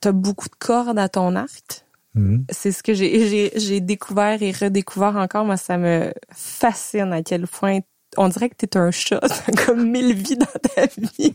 tu 0.00 0.08
as 0.08 0.12
beaucoup 0.12 0.48
de 0.48 0.54
cordes 0.58 0.98
à 0.98 1.08
ton 1.08 1.34
arc. 1.36 1.84
Mhm. 2.14 2.44
C'est 2.50 2.72
ce 2.72 2.82
que 2.82 2.94
j'ai, 2.94 3.28
j'ai, 3.28 3.52
j'ai 3.58 3.80
découvert 3.80 4.42
et 4.42 4.52
redécouvert 4.52 5.16
encore. 5.16 5.44
Moi, 5.44 5.56
ça 5.56 5.78
me 5.78 6.12
fascine 6.32 7.12
à 7.12 7.22
quel 7.22 7.46
point 7.46 7.80
on 8.16 8.28
dirait 8.28 8.48
que 8.48 8.54
tu 8.58 8.64
es 8.66 8.76
un 8.76 8.90
chat, 8.90 9.20
t'as 9.20 9.64
comme 9.64 9.90
mille 9.90 10.14
vies 10.14 10.36
dans 10.36 10.46
ta 10.74 10.86
vie. 10.86 11.34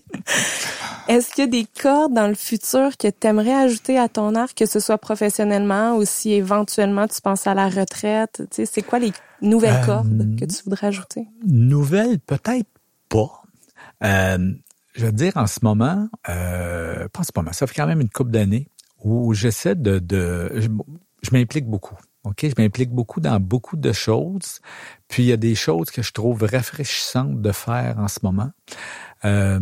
Est-ce 1.08 1.32
qu'il 1.34 1.44
y 1.44 1.48
a 1.48 1.50
des 1.50 1.68
cordes 1.82 2.14
dans 2.14 2.28
le 2.28 2.36
futur 2.36 2.98
que 2.98 3.08
tu 3.10 3.28
aimerais 3.28 3.54
ajouter 3.54 3.98
à 4.00 4.10
ton 4.10 4.36
arc, 4.36 4.58
que 4.58 4.66
ce 4.66 4.80
soit 4.80 4.98
professionnellement 4.98 5.96
ou 5.98 6.06
si 6.06 6.34
éventuellement 6.34 7.08
tu 7.08 7.22
penses 7.22 7.48
à 7.48 7.54
la 7.54 7.70
retraite? 7.70 8.44
Tu 8.52 8.56
sais, 8.58 8.66
c'est 8.66 8.82
quoi 8.82 9.00
les 9.00 9.12
nouvelles 9.42 9.82
Euh, 9.82 9.86
cordes 9.86 10.36
que 10.40 10.46
tu 10.46 10.64
voudrais 10.64 10.88
ajouter? 10.88 11.28
Nouvelle, 11.46 12.20
peut-être 12.20 12.68
pas. 13.10 13.44
Euh, 14.04 14.52
je 14.96 15.06
veux 15.06 15.12
dire, 15.12 15.34
en 15.36 15.48
ce 15.48 15.60
moment, 15.64 16.08
euh, 16.30 17.08
pas 17.10 17.20
en 17.22 17.24
ce 17.24 17.32
moment, 17.36 17.52
ça 17.54 17.68
fait 17.68 17.76
quand 17.76 17.88
même 17.88 18.02
une 18.02 18.10
couple 18.10 18.32
d'années 18.32 18.68
où 19.04 19.34
j'essaie 19.34 19.76
de... 19.76 20.00
de 20.00 20.52
je, 20.56 20.70
je 21.22 21.30
m'implique 21.32 21.66
beaucoup. 21.68 21.96
OK? 22.24 22.46
Je 22.46 22.62
m'implique 22.62 22.92
beaucoup 22.92 23.20
dans 23.20 23.40
beaucoup 23.40 23.76
de 23.78 23.92
choses. 23.92 24.60
Puis 25.10 25.24
il 25.24 25.26
y 25.28 25.32
a 25.34 25.38
des 25.38 25.56
choses 25.56 25.92
que 25.92 26.02
je 26.02 26.12
trouve 26.14 26.44
rafraîchissantes 26.44 27.42
de 27.42 27.52
faire 27.52 28.00
en 28.00 28.08
ce 28.08 28.20
moment. 28.24 28.52
Euh, 29.26 29.60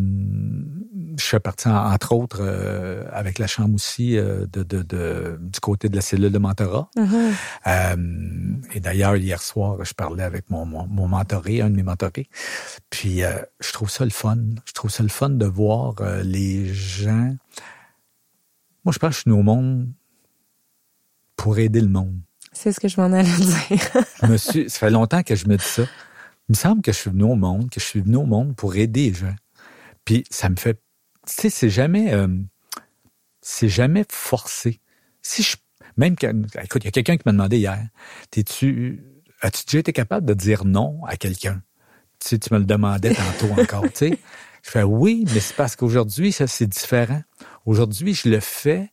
je 1.18 1.24
fais 1.24 1.40
partie, 1.40 1.68
en- 1.68 1.92
entre 1.94 2.14
autres, 2.14 2.40
euh, 2.42 3.04
avec 3.12 3.38
la 3.40 3.46
Chambre 3.48 3.76
aussi, 3.76 4.18
euh, 4.18 4.46
de, 4.52 4.64
de, 4.64 4.82
de- 4.82 5.38
du 5.40 5.60
côté 5.60 5.88
de 5.90 5.96
la 5.96 6.02
cellule 6.02 6.32
de 6.32 6.38
mentorat. 6.40 6.90
Mhm. 6.96 7.32
Euh, 7.68 8.56
et 8.74 8.80
d'ailleurs, 8.80 9.16
hier 9.18 9.42
soir, 9.42 9.84
je 9.84 9.94
parlais 9.94 10.24
avec 10.24 10.50
mon, 10.50 10.66
mon, 10.66 10.88
mon 10.88 11.08
mentoré, 11.08 11.62
un 11.62 11.70
de 11.70 11.76
mes 11.76 11.84
mentorés. 11.84 12.28
Puis, 12.90 13.24
euh, 13.24 13.40
je 13.60 13.72
trouve 13.72 13.90
ça 13.90 14.04
le 14.04 14.10
fun. 14.12 14.38
Je 14.66 14.74
trouve 14.74 14.90
ça 14.90 15.04
le 15.04 15.10
fun 15.10 15.30
de 15.30 15.46
voir 15.46 15.96
euh, 16.02 16.24
les 16.24 16.74
gens. 16.74 17.36
Moi, 18.84 18.94
je 18.94 18.98
pense 19.00 19.10
que 19.10 19.16
je 19.16 19.22
suis 19.22 19.32
au 19.32 19.44
monde 19.44 19.92
pour 21.36 21.60
aider 21.60 21.82
le 21.82 21.88
monde. 21.90 22.20
C'est 22.62 22.74
ce 22.74 22.80
que 22.80 22.88
je 22.88 23.02
m'en 23.02 23.12
allais 23.12 23.24
dire. 23.38 24.38
Suis, 24.38 24.70
ça 24.70 24.78
fait 24.78 24.92
longtemps 24.92 25.24
que 25.24 25.34
je 25.34 25.48
me 25.48 25.58
dis 25.58 25.66
ça. 25.66 25.82
Il 25.82 26.52
me 26.52 26.56
semble 26.56 26.84
que 26.84 26.92
je 26.92 26.98
suis 26.98 27.10
venu 27.10 27.24
au 27.24 27.34
monde, 27.34 27.72
que 27.72 27.80
je 27.80 27.86
suis 27.86 28.02
venu 28.02 28.18
au 28.18 28.26
monde 28.28 28.56
pour 28.56 28.76
aider 28.76 29.10
les 29.10 29.16
gens. 29.16 29.36
Puis 30.06 30.26
ça 30.30 30.48
me 30.48 30.56
fait, 30.56 30.76
tu 31.26 31.34
sais, 31.34 31.50
c'est 31.50 31.72
jamais, 31.72 32.14
euh, 32.14 32.28
c'est 33.42 33.68
jamais 33.68 34.06
forcé. 34.12 34.80
Si 35.24 35.42
je, 35.42 35.56
même 35.98 36.16
que, 36.16 36.28
écoute, 36.62 36.84
il 36.84 36.86
y 36.86 36.88
a 36.90 36.92
quelqu'un 36.92 37.18
qui 37.18 37.24
m'a 37.26 37.32
demandé 37.32 37.58
hier, 37.58 37.84
t'es-tu, 38.30 39.04
as-tu 39.42 39.66
déjà 39.66 39.80
été 39.80 39.92
capable 39.92 40.28
de 40.28 40.36
dire 40.36 40.64
non 40.64 41.04
à 41.06 41.18
quelqu'un? 41.18 41.64
Tu 42.20 42.30
sais, 42.30 42.38
tu 42.38 42.54
me 42.54 42.60
le 42.60 42.66
demandais 42.66 43.16
tantôt 43.16 43.60
encore, 43.60 43.86
tu 43.86 44.10
sais. 44.10 44.20
Je 44.62 44.70
fais 44.70 44.84
oui, 44.84 45.26
mais 45.34 45.40
c'est 45.40 45.56
parce 45.56 45.76
qu'aujourd'hui, 45.76 46.32
ça, 46.32 46.46
c'est 46.46 46.68
différent. 46.68 47.24
Aujourd'hui, 47.66 48.14
je 48.14 48.30
le 48.30 48.40
fais 48.40 48.92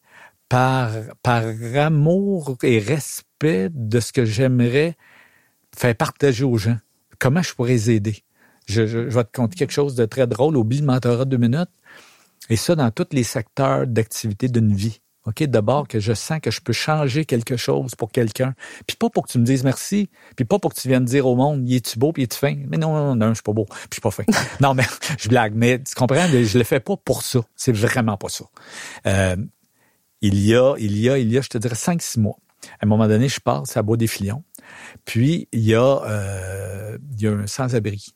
par, 0.48 0.90
par 1.22 1.44
amour 1.76 2.56
et 2.62 2.78
respect 2.78 3.28
de 3.45 4.01
ce 4.01 4.12
que 4.12 4.24
j'aimerais 4.24 4.97
faire 5.76 5.95
partager 5.95 6.45
aux 6.45 6.59
gens. 6.59 6.76
Comment 7.18 7.43
je 7.43 7.55
pourrais 7.55 7.72
les 7.72 7.91
aider? 7.91 8.24
Je, 8.66 8.82
vais 8.82 9.24
te 9.24 9.32
conter 9.32 9.57
quelque 9.57 9.72
chose 9.72 9.95
de 9.95 10.05
très 10.05 10.26
drôle. 10.26 10.57
Oublie 10.57 10.80
le 10.80 10.86
mentorat 10.86 11.24
deux 11.24 11.39
minutes. 11.39 11.70
Et 12.51 12.57
ça, 12.57 12.74
dans 12.74 12.91
tous 12.91 13.09
les 13.12 13.24
secteurs 13.24 13.86
d'activité 13.86 14.49
d'une 14.49 14.74
vie. 14.74 15.01
OK? 15.26 15.43
D'abord, 15.45 15.89
que 15.89 16.01
je 16.01 16.12
sens 16.12 16.41
que 16.41 16.51
je 16.51 16.61
peux 16.61 16.72
changer 16.72 17.24
quelque 17.24 17.57
chose 17.57 17.95
pour 17.95 18.11
quelqu'un. 18.11 18.55
Puis 18.86 18.97
pas 18.97 19.11
pour 19.11 19.26
que 19.26 19.32
tu 19.32 19.39
me 19.39 19.45
dises 19.45 19.64
merci. 19.64 20.09
Puis 20.36 20.45
pas 20.45 20.59
pour 20.59 20.74
que 20.74 20.80
tu 20.80 20.89
viennes 20.89 21.05
dire 21.05 21.26
au 21.26 21.36
monde, 21.36 21.68
es 21.70 21.80
tu 21.80 21.99
beau? 21.99 22.12
Puis 22.12 22.24
es-tu 22.24 22.39
fin? 22.39 22.57
Mais 22.68 22.76
non, 22.76 22.95
non, 22.95 23.14
non, 23.14 23.28
je 23.28 23.34
suis 23.34 23.43
pas 23.43 23.53
beau. 23.53 23.64
Puis 23.66 23.89
je 23.91 23.95
suis 23.95 24.01
pas 24.01 24.11
fin. 24.11 24.24
non, 24.61 24.74
mais 24.74 24.84
je 25.18 25.28
blague. 25.28 25.55
Mais 25.55 25.82
tu 25.82 25.95
comprends? 25.95 26.26
Je 26.28 26.59
le 26.59 26.64
fais 26.64 26.80
pas 26.80 26.97
pour 26.97 27.22
ça. 27.22 27.41
C'est 27.57 27.72
vraiment 27.72 28.16
pas 28.16 28.28
ça. 28.28 28.45
Euh, 29.07 29.36
il 30.20 30.45
y 30.45 30.55
a, 30.55 30.74
il 30.78 30.99
y 30.99 31.09
a, 31.09 31.18
il 31.18 31.30
y 31.30 31.39
a, 31.39 31.41
je 31.41 31.49
te 31.49 31.59
dirais, 31.59 31.74
cinq, 31.74 32.03
six 32.03 32.18
mois. 32.18 32.36
À 32.80 32.84
un 32.84 32.86
moment 32.86 33.08
donné, 33.08 33.28
je 33.28 33.40
passe 33.40 33.76
à 33.76 33.82
Bois 33.82 33.96
des 33.96 34.06
Filions. 34.06 34.44
Puis, 35.04 35.48
il 35.52 35.60
y 35.60 35.74
a, 35.74 36.02
euh, 36.04 36.98
il 37.12 37.22
y 37.22 37.26
a 37.26 37.32
un 37.32 37.46
sans-abri 37.46 38.14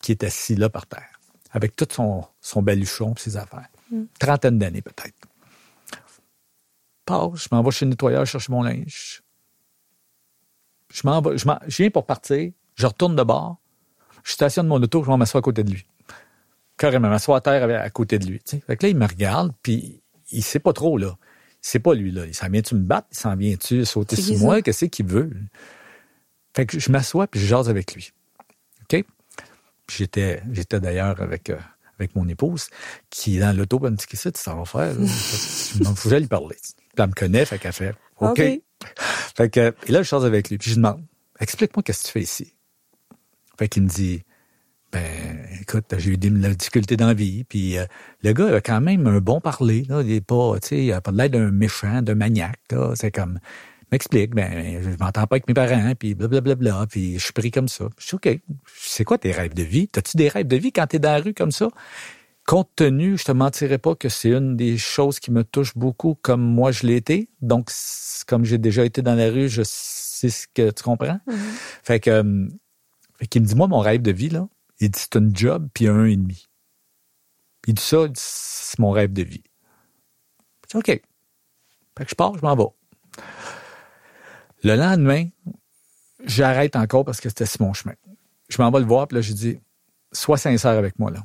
qui 0.00 0.12
est 0.12 0.24
assis 0.24 0.56
là 0.56 0.68
par 0.68 0.86
terre, 0.86 1.20
avec 1.50 1.76
tout 1.76 1.86
son, 1.90 2.24
son 2.40 2.62
baluchon 2.62 3.14
et 3.16 3.20
ses 3.20 3.36
affaires. 3.36 3.68
Trentaine 4.18 4.58
d'années, 4.58 4.82
peut-être. 4.82 5.14
Passe, 7.04 7.44
je 7.44 7.48
m'en 7.52 7.62
vais 7.62 7.70
chez 7.70 7.84
le 7.84 7.90
nettoyeur 7.90 8.26
chercher 8.26 8.52
mon 8.52 8.62
linge. 8.62 9.22
Je 10.88 11.02
m'en 11.04 11.20
vais, 11.20 11.38
je, 11.38 11.76
viens 11.76 11.90
pour 11.90 12.06
partir, 12.06 12.52
je 12.74 12.86
retourne 12.86 13.16
de 13.16 13.22
bord, 13.22 13.60
je 14.24 14.32
stationne 14.32 14.66
mon 14.66 14.82
auto, 14.82 15.02
je 15.02 15.10
vais 15.10 15.16
m'asseoir 15.16 15.40
à 15.40 15.42
côté 15.42 15.64
de 15.64 15.70
lui. 15.70 15.86
Carrément, 16.76 17.08
m'asseoir 17.08 17.36
à 17.36 17.40
terre 17.40 17.82
à 17.82 17.90
côté 17.90 18.18
de 18.18 18.26
lui. 18.26 18.40
Fait 18.46 18.76
que 18.76 18.86
là, 18.86 18.90
il 18.90 18.96
me 18.96 19.06
regarde, 19.06 19.52
puis 19.62 20.02
il 20.30 20.42
sait 20.42 20.58
pas 20.58 20.72
trop, 20.72 20.98
là. 20.98 21.16
C'est 21.62 21.78
pas 21.78 21.94
lui, 21.94 22.10
là. 22.10 22.26
Il 22.26 22.34
s'en 22.34 22.48
vient-tu 22.48 22.74
me 22.74 22.82
battre? 22.82 23.06
Il 23.12 23.16
s'en 23.16 23.36
vient-tu 23.36 23.84
sauter 23.84 24.16
sur 24.16 24.36
moi? 24.38 24.60
Qu'est-ce 24.60 24.86
qu'il 24.86 25.06
veut? 25.06 25.30
Fait 26.54 26.66
que 26.66 26.78
je 26.78 26.90
m'assois 26.90 27.28
puis 27.28 27.40
je 27.40 27.46
jase 27.46 27.70
avec 27.70 27.94
lui. 27.94 28.12
OK? 28.82 29.04
J'étais, 29.88 30.42
j'étais 30.50 30.80
d'ailleurs 30.80 31.22
avec, 31.22 31.50
euh, 31.50 31.58
avec 31.98 32.16
mon 32.16 32.28
épouse 32.28 32.66
qui 33.10 33.36
est 33.36 33.40
dans 33.40 33.56
l'auto. 33.56 33.80
Elle 33.84 33.92
me 33.92 33.96
dit, 33.96 34.06
qu'est-ce 34.06 34.28
que 34.28 34.36
tu 34.36 34.44
t'en 34.44 34.56
vas 34.56 34.64
faire? 34.64 34.94
que 36.02 36.08
j'aille 36.08 36.20
lui 36.20 36.28
parler. 36.28 36.56
Puis 36.56 36.98
elle 36.98 37.06
me 37.06 37.12
connaît, 37.12 37.44
fait 37.46 37.58
qu'elle 37.58 37.72
fait, 37.72 37.94
OK. 38.18 38.40
OK. 38.40 38.60
Fait 39.36 39.48
que, 39.48 39.74
et 39.86 39.92
là, 39.92 40.02
je 40.02 40.08
jase 40.08 40.24
avec 40.24 40.50
lui. 40.50 40.58
Puis 40.58 40.70
je 40.70 40.74
lui 40.74 40.82
demande, 40.82 41.04
explique-moi 41.38 41.82
qu'est-ce 41.84 42.02
que 42.02 42.06
tu 42.08 42.12
fais 42.12 42.22
ici. 42.22 42.54
Fait 43.56 43.68
qu'il 43.68 43.84
me 43.84 43.88
dit, 43.88 44.24
ben, 44.92 45.46
écoute, 45.60 45.86
j'ai 45.96 46.10
eu 46.12 46.16
des 46.18 46.28
de 46.30 46.42
la 46.42 46.54
difficulté 46.54 46.96
dans 46.96 47.06
la 47.06 47.14
vie. 47.14 47.44
Puis 47.44 47.78
euh, 47.78 47.86
le 48.22 48.32
gars 48.32 48.56
a 48.56 48.60
quand 48.60 48.80
même 48.80 49.06
un 49.06 49.20
bon 49.20 49.40
parler. 49.40 49.84
Là. 49.88 50.02
Il 50.02 50.12
est 50.12 50.20
pas, 50.20 50.54
tu 50.60 50.68
sais, 50.68 50.84
il 50.84 50.92
a 50.92 51.00
pas 51.00 51.12
l'air 51.12 51.30
d'un 51.30 51.50
méchant, 51.50 52.02
d'un 52.02 52.14
maniaque. 52.14 52.60
C'est 52.94 53.10
comme, 53.10 53.38
m'explique, 53.92 54.34
ben, 54.34 54.82
je 54.82 54.90
m'entends 54.90 55.26
pas 55.26 55.36
avec 55.36 55.46
mes 55.48 55.54
parents, 55.54 55.92
puis 55.98 56.14
blablabla, 56.14 56.86
puis 56.88 57.18
je 57.18 57.24
suis 57.24 57.32
pris 57.32 57.50
comme 57.50 57.68
ça. 57.68 57.88
Je 57.98 58.06
suis 58.06 58.16
OK. 58.16 58.40
C'est 58.74 59.04
quoi 59.04 59.18
tes 59.18 59.32
rêves 59.32 59.54
de 59.54 59.62
vie? 59.62 59.88
T'as-tu 59.88 60.16
des 60.16 60.28
rêves 60.28 60.46
de 60.46 60.56
vie 60.56 60.72
quand 60.72 60.86
t'es 60.86 60.98
dans 60.98 61.12
la 61.12 61.20
rue 61.20 61.34
comme 61.34 61.52
ça? 61.52 61.68
Compte 62.46 62.70
tenu, 62.74 63.16
je 63.16 63.24
te 63.24 63.32
mentirais 63.32 63.78
pas 63.78 63.94
que 63.94 64.08
c'est 64.08 64.30
une 64.30 64.56
des 64.56 64.76
choses 64.76 65.20
qui 65.20 65.30
me 65.30 65.44
touche 65.44 65.76
beaucoup 65.76 66.18
comme 66.20 66.42
moi 66.42 66.72
je 66.72 66.86
l'ai 66.86 66.96
été. 66.96 67.28
Donc, 67.40 67.70
comme 68.26 68.44
j'ai 68.44 68.58
déjà 68.58 68.84
été 68.84 69.00
dans 69.00 69.14
la 69.14 69.30
rue, 69.30 69.48
je 69.48 69.62
sais 69.64 70.28
ce 70.28 70.48
que 70.52 70.70
tu 70.70 70.82
comprends. 70.82 71.20
Fait 71.84 72.00
que, 72.00 72.10
euh, 72.10 72.48
fait 73.18 73.26
qu'il 73.26 73.42
me 73.42 73.46
dit, 73.46 73.54
moi, 73.54 73.68
mon 73.68 73.78
rêve 73.78 74.02
de 74.02 74.10
vie, 74.10 74.30
là, 74.30 74.48
il 74.86 74.90
dit, 74.90 75.00
c'est 75.00 75.16
une 75.16 75.34
job 75.34 75.68
puis 75.74 75.88
un 75.88 76.04
et 76.04 76.16
demi. 76.16 76.48
Il 77.66 77.74
dit 77.74 77.82
ça, 77.82 78.06
c'est 78.14 78.78
mon 78.78 78.90
rêve 78.90 79.12
de 79.12 79.22
vie. 79.22 79.44
Je 80.64 80.78
dis, 80.78 80.92
OK. 80.92 81.02
Je 82.08 82.14
pars, 82.14 82.36
je 82.36 82.42
m'en 82.42 82.56
vais. 82.56 83.22
Le 84.64 84.76
lendemain, 84.76 85.28
j'arrête 86.24 86.76
encore 86.76 87.04
parce 87.04 87.20
que 87.20 87.28
c'était 87.28 87.44
mon 87.60 87.72
chemin. 87.72 87.94
Je 88.48 88.60
m'en 88.60 88.70
vais 88.70 88.80
le 88.80 88.86
voir, 88.86 89.08
puis 89.08 89.16
là, 89.16 89.20
j'ai 89.20 89.34
dit, 89.34 89.58
sois 90.12 90.38
sincère 90.38 90.72
avec 90.72 90.98
moi, 90.98 91.10
là. 91.10 91.24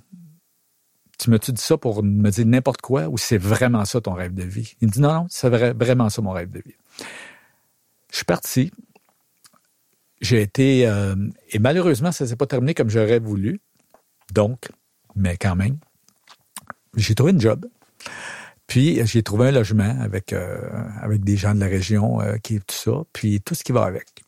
Tu 1.19 1.31
me-tu 1.31 1.51
dit 1.51 1.61
ça 1.61 1.77
pour 1.77 2.03
me 2.03 2.29
dire 2.29 2.45
n'importe 2.45 2.81
quoi 2.81 3.07
ou 3.07 3.17
c'est 3.17 3.39
vraiment 3.39 3.85
ça 3.85 3.99
ton 3.99 4.13
rêve 4.13 4.35
de 4.35 4.43
vie? 4.43 4.75
Il 4.81 4.87
me 4.87 4.93
dit, 4.93 5.01
non, 5.01 5.13
non, 5.13 5.25
c'est 5.29 5.49
vrai- 5.49 5.73
vraiment 5.73 6.09
ça 6.09 6.21
mon 6.21 6.31
rêve 6.31 6.51
de 6.51 6.61
vie. 6.63 6.75
Je 8.11 8.17
suis 8.17 8.25
parti. 8.25 8.71
J'ai 10.19 10.41
été, 10.41 10.87
euh, 10.87 11.15
et 11.51 11.59
malheureusement, 11.59 12.11
ça 12.11 12.25
s'est 12.25 12.35
pas 12.35 12.47
terminé 12.47 12.73
comme 12.73 12.89
j'aurais 12.89 13.19
voulu. 13.19 13.61
Donc, 14.33 14.69
mais 15.15 15.37
quand 15.37 15.55
même, 15.55 15.77
j'ai 16.95 17.15
trouvé 17.15 17.31
une 17.31 17.41
job. 17.41 17.67
Puis 18.67 19.05
j'ai 19.05 19.23
trouvé 19.23 19.47
un 19.47 19.51
logement 19.51 19.97
avec 20.01 20.33
euh, 20.33 20.59
avec 21.01 21.23
des 21.23 21.37
gens 21.37 21.55
de 21.55 21.59
la 21.61 21.67
région 21.67 22.21
euh, 22.21 22.35
qui 22.37 22.59
tout 22.59 22.75
ça, 22.75 23.03
puis 23.13 23.41
tout 23.41 23.55
ce 23.55 23.63
qui 23.63 23.71
va 23.71 23.83
avec. 23.83 24.25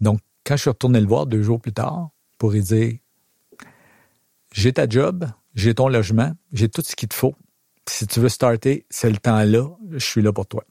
Donc 0.00 0.20
quand 0.44 0.56
je 0.56 0.62
suis 0.62 0.70
retourné 0.70 1.00
le 1.00 1.06
voir 1.06 1.26
deux 1.26 1.42
jours 1.42 1.60
plus 1.60 1.72
tard 1.72 2.10
pour 2.36 2.50
lui 2.50 2.62
dire 2.62 2.94
j'ai 4.52 4.72
ta 4.72 4.88
job, 4.88 5.26
j'ai 5.54 5.74
ton 5.74 5.86
logement, 5.88 6.32
j'ai 6.52 6.68
tout 6.68 6.82
ce 6.82 6.96
qu'il 6.96 7.08
te 7.08 7.14
faut. 7.14 7.36
Si 7.88 8.06
tu 8.08 8.18
veux 8.18 8.28
starter, 8.28 8.86
c'est 8.90 9.10
le 9.10 9.18
temps 9.18 9.42
là, 9.44 9.68
je 9.92 10.04
suis 10.04 10.22
là 10.22 10.32
pour 10.32 10.46
toi. 10.46 10.64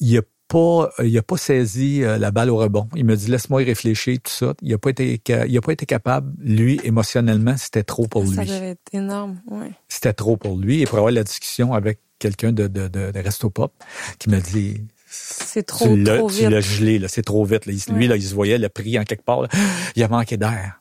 Il 0.00 0.16
a 0.16 0.22
pas, 0.50 0.90
il 1.04 1.16
a 1.16 1.22
pas 1.22 1.36
saisi 1.36 2.02
euh, 2.02 2.18
la 2.18 2.30
balle 2.32 2.50
au 2.50 2.56
rebond. 2.56 2.88
Il 2.96 3.04
me 3.04 3.16
dit 3.16 3.30
laisse-moi 3.30 3.62
y 3.62 3.64
réfléchir 3.64 4.18
tout 4.22 4.32
ça. 4.32 4.52
Il 4.62 4.74
a 4.74 4.78
pas 4.78 4.90
été, 4.90 5.20
il 5.48 5.56
a 5.56 5.60
pas 5.60 5.72
été 5.72 5.86
capable. 5.86 6.32
Lui 6.42 6.80
émotionnellement, 6.84 7.56
c'était 7.56 7.84
trop 7.84 8.06
pour 8.08 8.26
Ça 8.26 8.42
lui 8.42 8.50
devait 8.50 8.70
être 8.70 8.80
énorme, 8.92 9.40
ouais. 9.46 9.70
c'était 9.88 10.12
trop 10.12 10.36
pour 10.36 10.56
lui. 10.58 10.80
Et 10.82 10.86
pour 10.86 10.98
avoir 10.98 11.12
la 11.12 11.22
discussion 11.24 11.72
avec 11.72 12.00
quelqu'un 12.18 12.52
de, 12.52 12.66
de, 12.66 12.88
de, 12.88 13.12
de 13.12 13.18
Resto 13.20 13.48
Pop 13.48 13.72
qui 14.18 14.28
m'a 14.28 14.40
dit 14.40 14.82
C'est 15.06 15.62
trop, 15.62 15.86
tu 15.86 16.02
l'as, 16.02 16.18
trop 16.18 16.28
tu 16.30 16.38
vite. 16.40 16.48
l'as 16.50 16.60
gelé, 16.60 16.98
là, 16.98 17.06
c'est 17.08 17.22
trop 17.22 17.44
vite. 17.44 17.66
Là. 17.66 17.72
Il- 17.72 17.94
Lui, 17.94 18.08
là, 18.08 18.16
il 18.16 18.22
se 18.22 18.34
voyait 18.34 18.58
le 18.58 18.68
prix 18.68 18.98
en 18.98 19.04
quelque 19.04 19.24
part. 19.24 19.42
là. 19.42 19.48
Il 19.96 20.02
a 20.02 20.08
manqué 20.08 20.36
d'air. 20.36 20.80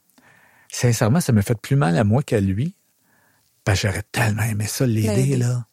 sincèrement, 0.72 1.22
ça 1.22 1.32
me 1.32 1.41
fait 1.41 1.57
plus 1.59 1.76
mal 1.76 1.95
à 1.97 2.03
moi 2.03 2.24
qu'à 2.24 2.39
lui. 2.41 2.76
Parce 3.63 3.82
que 3.82 3.88
j'aurais 3.88 4.03
tellement 4.11 4.43
aimé 4.43 4.65
ça, 4.67 4.86
l'aider, 4.88 5.38
là. 5.38 5.65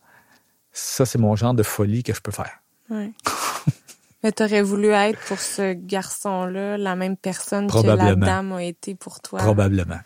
Ça, 0.72 1.06
c'est 1.06 1.18
mon 1.18 1.34
genre 1.34 1.54
de 1.54 1.62
folie 1.62 2.02
que 2.02 2.12
je 2.12 2.20
peux 2.20 2.30
faire. 2.32 2.62
T'aurais 4.30 4.62
voulu 4.62 4.88
être 4.88 5.18
pour 5.26 5.38
ce 5.38 5.74
garçon-là 5.74 6.78
la 6.78 6.96
même 6.96 7.16
personne 7.16 7.70
que 7.70 7.86
la 7.86 8.14
dame 8.14 8.52
a 8.52 8.62
été 8.62 8.94
pour 8.94 9.20
toi? 9.20 9.40
Probablement. 9.40 10.00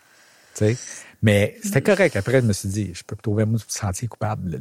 sais? 0.53 0.77
Mais 1.21 1.55
c'était 1.61 1.81
correct. 1.81 2.15
Après, 2.15 2.41
je 2.41 2.47
me 2.47 2.53
suis 2.53 2.69
dit, 2.69 2.91
je 2.93 3.03
peux 3.03 3.15
trouver 3.15 3.43
un 3.43 3.55
sentier 3.67 4.07
coupable. 4.07 4.59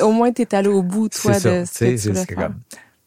Au 0.00 0.12
moins, 0.12 0.32
tu 0.32 0.42
es 0.42 0.54
allé 0.54 0.68
au 0.68 0.82
bout, 0.82 1.08
toi, 1.10 1.34
de 1.34 1.64
ce 1.66 1.84
que 1.84 2.24
tu. 2.26 2.34
Comme... 2.34 2.60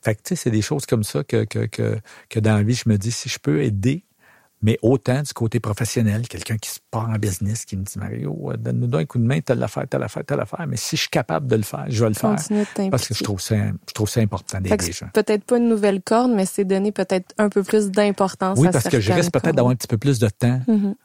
Fait 0.03 0.15
que, 0.15 0.21
tu 0.21 0.29
sais, 0.29 0.35
c'est 0.35 0.51
des 0.51 0.61
choses 0.61 0.85
comme 0.85 1.03
ça 1.03 1.23
que, 1.23 1.45
que, 1.45 1.65
que, 1.65 1.97
que 2.29 2.39
dans 2.39 2.55
la 2.55 2.63
vie, 2.63 2.75
je 2.75 2.89
me 2.89 2.97
dis, 2.97 3.11
si 3.11 3.29
je 3.29 3.39
peux 3.39 3.63
aider, 3.63 4.03
mais 4.63 4.79
autant 4.81 5.21
du 5.21 5.33
côté 5.33 5.59
professionnel, 5.59 6.25
quelqu'un 6.27 6.57
qui 6.57 6.69
se 6.69 6.79
part 6.89 7.09
en 7.09 7.17
business, 7.17 7.65
qui 7.65 7.75
me 7.75 7.83
dit, 7.83 7.99
Mario, 7.99 8.51
euh, 8.51 8.57
donne-nous 8.57 8.97
un 8.97 9.03
coup 9.03 9.17
de 9.17 9.25
main, 9.25 9.41
telle 9.41 9.61
affaire, 9.61 9.85
telle 9.89 10.03
affaire, 10.03 10.23
telle 10.23 10.39
affaire. 10.39 10.65
Mais 10.67 10.77
si 10.77 10.95
je 10.95 11.01
suis 11.01 11.09
capable 11.09 11.47
de 11.47 11.57
le 11.57 11.63
faire, 11.63 11.85
je 11.89 12.01
vais 12.01 12.09
le 12.09 12.15
faire. 12.15 12.37
Parce 12.89 13.07
que 13.09 13.13
je 13.13 13.23
trouve 13.23 13.41
ça, 13.41 13.55
je 13.55 13.93
trouve 13.93 14.09
ça 14.09 14.21
important 14.21 14.61
d'aider 14.61 14.85
les 14.85 14.93
gens. 14.93 15.09
Peut-être 15.13 15.43
pas 15.43 15.57
une 15.57 15.67
nouvelle 15.67 16.01
corde, 16.01 16.31
mais 16.31 16.45
c'est 16.45 16.63
donner 16.63 16.93
peut-être 16.93 17.35
un 17.37 17.49
peu 17.49 17.61
plus 17.61 17.91
d'importance 17.91 18.57
oui, 18.57 18.69
parce 18.71 18.87
que 18.87 19.01
je 19.01 19.11
risque 19.11 19.33
peut-être 19.33 19.53
d'avoir 19.53 19.73
un 19.73 19.75
petit 19.75 19.87
peu 19.87 19.97
plus 19.97 20.17
de 20.19 20.29
temps. 20.29 20.61
Mm-hmm. 20.65 20.95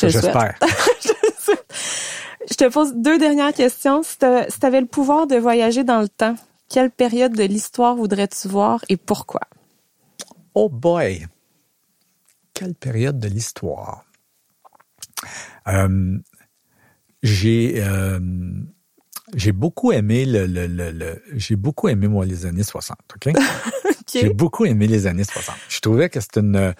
J'espère. 0.00 0.54
je 2.50 2.54
te 2.56 2.68
pose 2.68 2.92
deux 2.96 3.18
dernières 3.18 3.52
questions. 3.52 4.02
Si 4.02 4.18
tu 4.18 4.26
avais 4.66 4.80
le 4.80 4.86
pouvoir 4.86 5.28
de 5.28 5.36
voyager 5.36 5.84
dans 5.84 6.00
le 6.00 6.08
temps, 6.08 6.34
quelle 6.68 6.90
période 6.90 7.36
de 7.36 7.44
l'histoire 7.44 7.94
voudrais-tu 7.94 8.48
voir 8.48 8.84
et 8.88 8.96
pourquoi? 8.96 9.42
Oh 10.54 10.68
boy! 10.68 11.28
Quelle 12.56 12.74
période 12.74 13.18
de 13.18 13.28
l'histoire? 13.28 14.06
Euh, 15.68 16.18
j'ai 17.22 17.74
euh, 17.84 18.18
j'ai 19.34 19.52
beaucoup 19.52 19.92
aimé 19.92 20.24
le, 20.24 20.46
le, 20.46 20.66
le, 20.66 21.22
j'ai 21.34 21.54
beaucoup 21.54 21.88
aimé 21.88 22.08
moi 22.08 22.24
les 22.24 22.46
années 22.46 22.62
60, 22.62 22.96
OK? 23.14 23.34
J'ai 24.10 24.30
beaucoup 24.30 24.64
aimé 24.64 24.86
les 24.86 25.06
années 25.06 25.24
60. 25.24 25.54
Je 25.68 25.80
trouvais 25.80 26.08
que 26.08 26.18
c'était 26.18 26.40
une 26.40 26.72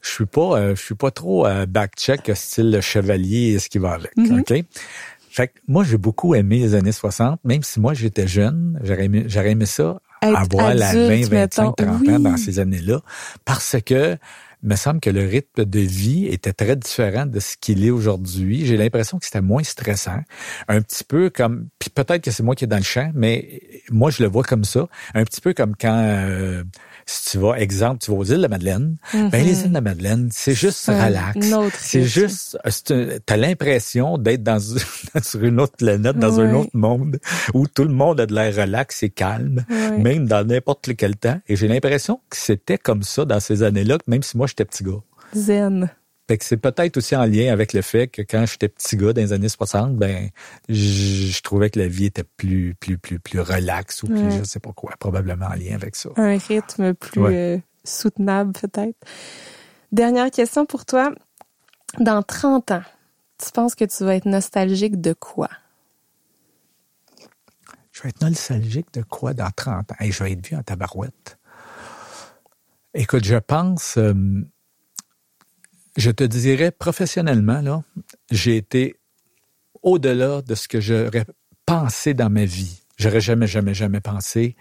je 0.00 0.08
suis 0.08 0.26
pas 0.26 0.60
euh, 0.60 0.76
je 0.76 0.82
suis 0.82 0.94
pas 0.94 1.10
trop 1.10 1.44
euh, 1.44 1.66
back-check 1.66 2.30
style 2.36 2.78
chevalier 2.80 3.54
et 3.54 3.58
ce 3.58 3.68
qui 3.68 3.78
va 3.78 3.94
avec, 3.94 4.16
mm-hmm. 4.16 4.40
OK? 4.40 4.64
Fait 5.28 5.48
que 5.48 5.54
moi 5.66 5.82
j'ai 5.82 5.98
beaucoup 5.98 6.36
aimé 6.36 6.60
les 6.60 6.76
années 6.76 6.92
60, 6.92 7.40
même 7.42 7.64
si 7.64 7.80
moi 7.80 7.94
j'étais 7.94 8.28
jeune, 8.28 8.78
j'aurais 8.84 9.06
aimé, 9.06 9.24
j'aurais 9.26 9.50
aimé 9.50 9.66
ça 9.66 10.00
avoir 10.20 10.72
la 10.72 10.92
20, 10.92 11.28
25, 11.28 11.76
30 11.76 11.80
ans 11.82 12.20
dans 12.20 12.36
ces 12.36 12.60
années-là 12.60 13.00
parce 13.44 13.76
que 13.84 14.16
me 14.66 14.76
semble 14.76 15.00
que 15.00 15.10
le 15.10 15.24
rythme 15.26 15.64
de 15.64 15.80
vie 15.80 16.26
était 16.26 16.52
très 16.52 16.76
différent 16.76 17.26
de 17.26 17.40
ce 17.40 17.56
qu'il 17.60 17.84
est 17.84 17.90
aujourd'hui. 17.90 18.66
J'ai 18.66 18.76
l'impression 18.76 19.18
que 19.18 19.24
c'était 19.24 19.40
moins 19.40 19.62
stressant. 19.62 20.20
Un 20.68 20.82
petit 20.82 21.04
peu 21.04 21.30
comme, 21.30 21.68
puis 21.78 21.90
peut-être 21.90 22.22
que 22.22 22.30
c'est 22.30 22.42
moi 22.42 22.54
qui 22.54 22.64
est 22.64 22.68
dans 22.68 22.76
le 22.76 22.82
champ, 22.82 23.10
mais 23.14 23.62
moi 23.90 24.10
je 24.10 24.22
le 24.22 24.28
vois 24.28 24.42
comme 24.42 24.64
ça. 24.64 24.88
Un 25.14 25.24
petit 25.24 25.40
peu 25.40 25.54
comme 25.54 25.74
quand 25.76 25.96
euh, 25.96 26.64
si 27.06 27.30
tu 27.30 27.38
vas, 27.38 27.54
exemple, 27.58 28.00
tu 28.02 28.10
vas 28.10 28.16
aux 28.16 28.24
îles 28.24 28.36
de 28.36 28.42
la 28.42 28.48
Madeleine, 28.48 28.96
ben 29.12 29.30
les 29.30 29.38
mm-hmm. 29.38 29.62
îles 29.62 29.68
de 29.68 29.74
la 29.74 29.80
Madeleine, 29.80 30.28
c'est 30.32 30.54
juste 30.54 30.86
relax. 30.86 31.54
C'est 31.78 32.02
juste, 32.02 32.58
t'as 33.24 33.36
l'impression 33.36 34.18
d'être 34.18 34.42
dans, 34.42 34.58
sur 35.22 35.44
une 35.44 35.60
autre 35.60 35.76
planète, 35.76 36.18
dans 36.18 36.40
un 36.40 36.52
autre 36.54 36.70
monde, 36.74 37.18
où 37.54 37.68
tout 37.68 37.84
le 37.84 37.94
monde 37.94 38.20
a 38.20 38.26
de 38.26 38.34
l'air 38.34 38.54
relax 38.54 39.04
et 39.04 39.10
calme, 39.10 39.64
même 39.98 40.26
dans 40.26 40.44
n'importe 40.44 40.96
quel 40.96 41.16
temps. 41.16 41.40
Et 41.48 41.54
j'ai 41.54 41.68
l'impression 41.68 42.20
que 42.28 42.36
c'était 42.36 42.78
comme 42.78 43.02
ça 43.02 43.24
dans 43.24 43.40
ces 43.40 43.62
années-là, 43.62 43.98
même 44.06 44.22
si 44.22 44.36
moi 44.36 44.46
j'étais 44.46 44.64
petit 44.64 44.82
gars. 44.82 45.02
Zen. 45.34 45.90
Fait 46.28 46.38
que 46.38 46.44
c'est 46.44 46.56
peut-être 46.56 46.96
aussi 46.96 47.14
en 47.14 47.24
lien 47.24 47.52
avec 47.52 47.72
le 47.72 47.82
fait 47.82 48.08
que 48.08 48.20
quand 48.22 48.46
j'étais 48.46 48.68
petit 48.68 48.96
gars 48.96 49.12
dans 49.12 49.20
les 49.20 49.32
années 49.32 49.48
60, 49.48 49.94
ben 49.94 50.30
je, 50.68 51.40
trouvais 51.42 51.70
que 51.70 51.78
la 51.78 51.86
vie 51.86 52.06
était 52.06 52.24
plus 52.24 52.74
plus 52.74 52.98
plus 52.98 53.20
plus 53.20 53.40
relaxe 53.40 54.02
ou 54.02 54.08
plus 54.08 54.32
je 54.32 54.42
sais 54.42 54.58
pas 54.58 54.72
quoi, 54.72 54.94
probablement 54.98 55.46
en 55.46 55.54
lien 55.54 55.74
avec 55.74 55.94
ça. 55.94 56.10
Un 56.16 56.36
rythme 56.36 56.94
plus 56.94 57.24
euh, 57.24 57.58
soutenable 57.84 58.52
peut-être. 58.52 58.96
Dernière 59.92 60.30
question 60.32 60.66
pour 60.66 60.84
toi. 60.84 61.12
Dans 62.00 62.22
30 62.22 62.72
ans, 62.72 62.82
tu 63.42 63.52
penses 63.52 63.76
que 63.76 63.84
tu 63.84 64.04
vas 64.04 64.16
être 64.16 64.26
nostalgique 64.26 65.00
de 65.00 65.12
quoi? 65.12 65.48
Je 67.92 68.02
vais 68.02 68.08
être 68.08 68.20
nostalgique 68.20 68.92
de 68.92 69.02
quoi 69.02 69.32
dans 69.32 69.50
30 69.54 69.92
ans? 69.92 69.96
Et 70.00 70.10
je 70.10 70.24
vais 70.24 70.32
être 70.32 70.44
vu 70.44 70.56
en 70.56 70.62
tabarouette. 70.62 71.38
Écoute, 72.94 73.24
je 73.24 73.36
pense... 73.36 73.96
Euh, 73.96 74.14
je 75.96 76.10
te 76.10 76.24
dirais 76.24 76.70
professionnellement, 76.70 77.60
là, 77.60 77.82
j'ai 78.30 78.56
été 78.56 78.96
au-delà 79.82 80.42
de 80.42 80.54
ce 80.54 80.68
que 80.68 80.80
j'aurais 80.80 81.24
pensé 81.64 82.14
dans 82.14 82.30
ma 82.30 82.44
vie. 82.44 82.82
J'aurais 82.96 83.20
jamais, 83.20 83.46
jamais, 83.46 83.74
jamais 83.74 84.00
pensé. 84.00 84.56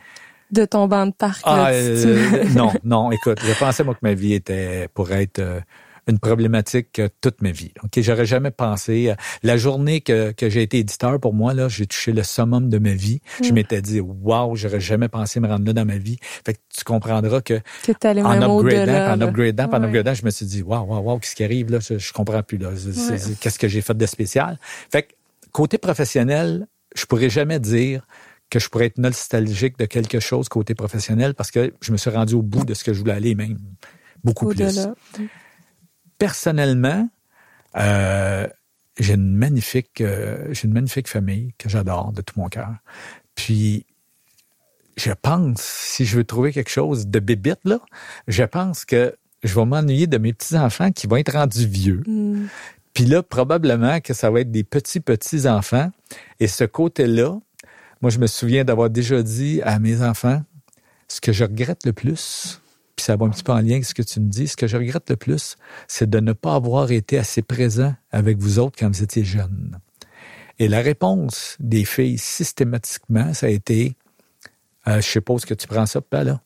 De 0.52 0.66
ton 0.66 0.88
banc 0.88 1.08
de 1.08 1.12
parc. 1.12 1.42
Ah, 1.46 1.70
euh, 1.70 2.44
non, 2.56 2.72
non, 2.84 3.12
écoute, 3.12 3.40
je 3.44 3.58
pensais 3.58 3.84
moi 3.84 3.96
que 3.96 4.00
ma 4.04 4.14
vie 4.14 4.34
était 4.34 4.88
pour 4.94 5.12
être 5.12 5.40
euh, 5.40 5.60
une 6.08 6.20
problématique 6.20 7.02
toute 7.22 7.42
ma 7.42 7.52
vie. 7.52 7.72
Ok, 7.84 8.00
j'aurais 8.02 8.26
jamais 8.26 8.52
pensé. 8.52 9.10
Euh, 9.10 9.16
la 9.44 9.58
journée 9.58 10.02
que, 10.02 10.32
que 10.32 10.50
j'ai 10.50 10.62
été 10.62 10.80
éditeur, 10.80 11.20
pour 11.20 11.34
moi 11.34 11.54
là, 11.54 11.68
j'ai 11.68 11.88
touché 11.88 12.12
le 12.12 12.24
summum 12.24 12.70
de 12.70 12.78
ma 12.78 12.94
vie. 12.94 13.22
Je 13.44 13.52
mm. 13.52 13.54
m'étais 13.54 13.82
dit, 13.82 14.00
waouh, 14.00 14.56
j'aurais 14.56 14.80
jamais 14.80 15.08
pensé 15.08 15.40
me 15.40 15.48
rendre 15.48 15.66
là 15.66 15.74
dans 15.74 15.86
ma 15.86 15.98
vie. 15.98 16.18
Fait 16.46 16.54
que 16.54 16.60
tu 16.76 16.84
comprendras 16.84 17.42
que, 17.42 17.56
en, 17.56 18.60
upgradant, 18.60 19.14
en 19.14 19.22
upgradant, 19.22 19.70
en 19.72 19.84
upgradant, 19.84 20.14
je 20.14 20.26
me 20.26 20.30
suis 20.30 20.46
dit, 20.46 20.62
waouh, 20.62 20.86
waouh, 20.86 21.02
waouh, 21.02 21.20
qu'est-ce 21.20 21.36
qui 21.36 21.44
arrive 21.44 21.72
là? 21.72 21.80
Je, 21.80 21.98
je 21.98 22.14
comprends 22.14 22.44
plus 22.44 22.58
là. 22.58 22.70
Qu'est-ce 23.40 23.60
que 23.60 23.68
j'ai 23.68 23.82
fait 23.82 23.98
de 23.98 24.06
spécial? 24.06 24.60
Fait 24.92 25.04
que 25.04 25.14
côté 25.52 25.78
professionnel, 25.78 26.68
je 26.96 27.06
pourrais 27.06 27.30
jamais 27.30 27.60
dire 27.60 28.06
que 28.50 28.60
je 28.60 28.70
pourrais 28.70 28.86
être 28.86 29.00
nostalgique 29.00 29.78
de 29.80 29.86
quelque 29.86 30.20
chose 30.20 30.50
côté 30.50 30.76
professionnel 30.76 31.34
parce 31.34 31.50
que 31.50 31.74
je 31.82 31.92
me 31.92 31.98
suis 31.98 32.12
rendu 32.12 32.36
au 32.36 32.42
bout 32.42 32.64
de 32.64 32.74
ce 32.74 32.84
que 32.84 32.94
je 32.94 33.00
voulais 33.00 33.14
aller, 33.14 33.36
même 33.36 33.58
beaucoup 34.24 34.48
plus 34.48 34.88
personnellement, 36.18 37.10
euh, 37.78 38.48
j'ai 39.00 39.14
une 39.14 39.36
magnifique, 39.36 40.02
euh, 40.02 40.48
j'ai 40.52 40.68
une 40.68 40.74
magnifique 40.74 41.08
famille 41.08 41.54
que 41.58 41.70
j'adore 41.70 42.12
de 42.14 42.22
tout 42.22 42.40
mon 42.40 42.48
cœur. 42.48 42.76
Puis, 43.36 43.86
je 44.98 45.12
pense, 45.12 45.62
si 45.62 46.06
je 46.06 46.18
veux 46.18 46.24
trouver 46.24 46.54
quelque 46.54 46.70
chose 46.70 47.08
de 47.08 47.20
bébite, 47.20 47.60
là, 47.66 47.80
je 48.28 48.44
pense 48.44 48.86
que 48.86 49.16
je 49.44 49.54
vais 49.54 49.66
m'ennuyer 49.66 50.08
de 50.08 50.18
mes 50.18 50.34
petits-enfants 50.34 50.92
qui 50.92 51.08
vont 51.08 51.18
être 51.18 51.34
rendus 51.34 51.68
vieux. 51.68 52.04
Mm. 52.08 52.48
Puis 52.94 53.06
là, 53.06 53.22
probablement 53.22 54.00
que 54.00 54.14
ça 54.14 54.32
va 54.32 54.40
être 54.40 54.52
des 54.52 54.64
petits-petits-enfants. 54.64 55.92
Et 56.40 56.48
ce 56.48 56.64
côté-là, 56.64 57.38
moi, 58.02 58.10
je 58.10 58.20
me 58.20 58.28
souviens 58.28 58.64
d'avoir 58.64 58.90
déjà 58.90 59.22
dit 59.22 59.62
à 59.64 59.80
mes 59.80 60.02
enfants, 60.02 60.42
ce 61.10 61.20
que 61.20 61.34
je 61.34 61.44
regrette 61.44 61.86
le 61.86 61.94
plus, 61.94 62.62
puis 62.96 63.04
ça 63.04 63.16
va 63.16 63.26
un 63.26 63.30
petit 63.30 63.44
peu 63.44 63.52
en 63.52 63.60
lien 63.60 63.74
avec 63.74 63.86
ce 63.86 63.94
que 63.94 64.02
tu 64.02 64.20
me 64.20 64.30
dis, 64.30 64.48
ce 64.48 64.56
que 64.56 64.68
je 64.68 64.78
regrette 64.78 65.10
le 65.10 65.16
plus, 65.16 65.58
c'est 65.88 66.10
de 66.10 66.20
ne 66.20 66.34
pas 66.34 66.56
avoir 66.56 66.92
été 66.92 67.18
assez 67.18 67.42
présent 67.42 67.94
avec 68.12 68.38
vous 68.38 68.60
autres 68.60 68.78
quand 68.80 68.88
vous 68.88 69.04
étiez 69.04 69.24
jeunes. 69.24 69.80
Et 70.60 70.68
la 70.68 70.82
réponse 70.82 71.58
des 71.60 71.84
filles 71.84 72.18
systématiquement, 72.18 73.34
ça 73.34 73.48
a 73.48 73.50
été 73.50 73.96
euh, 74.88 75.02
Je 75.02 75.08
suppose 75.08 75.46
que 75.46 75.54
tu 75.54 75.68
prends 75.68 75.86
ça, 75.86 76.02
pas 76.02 76.24
là. 76.24 76.42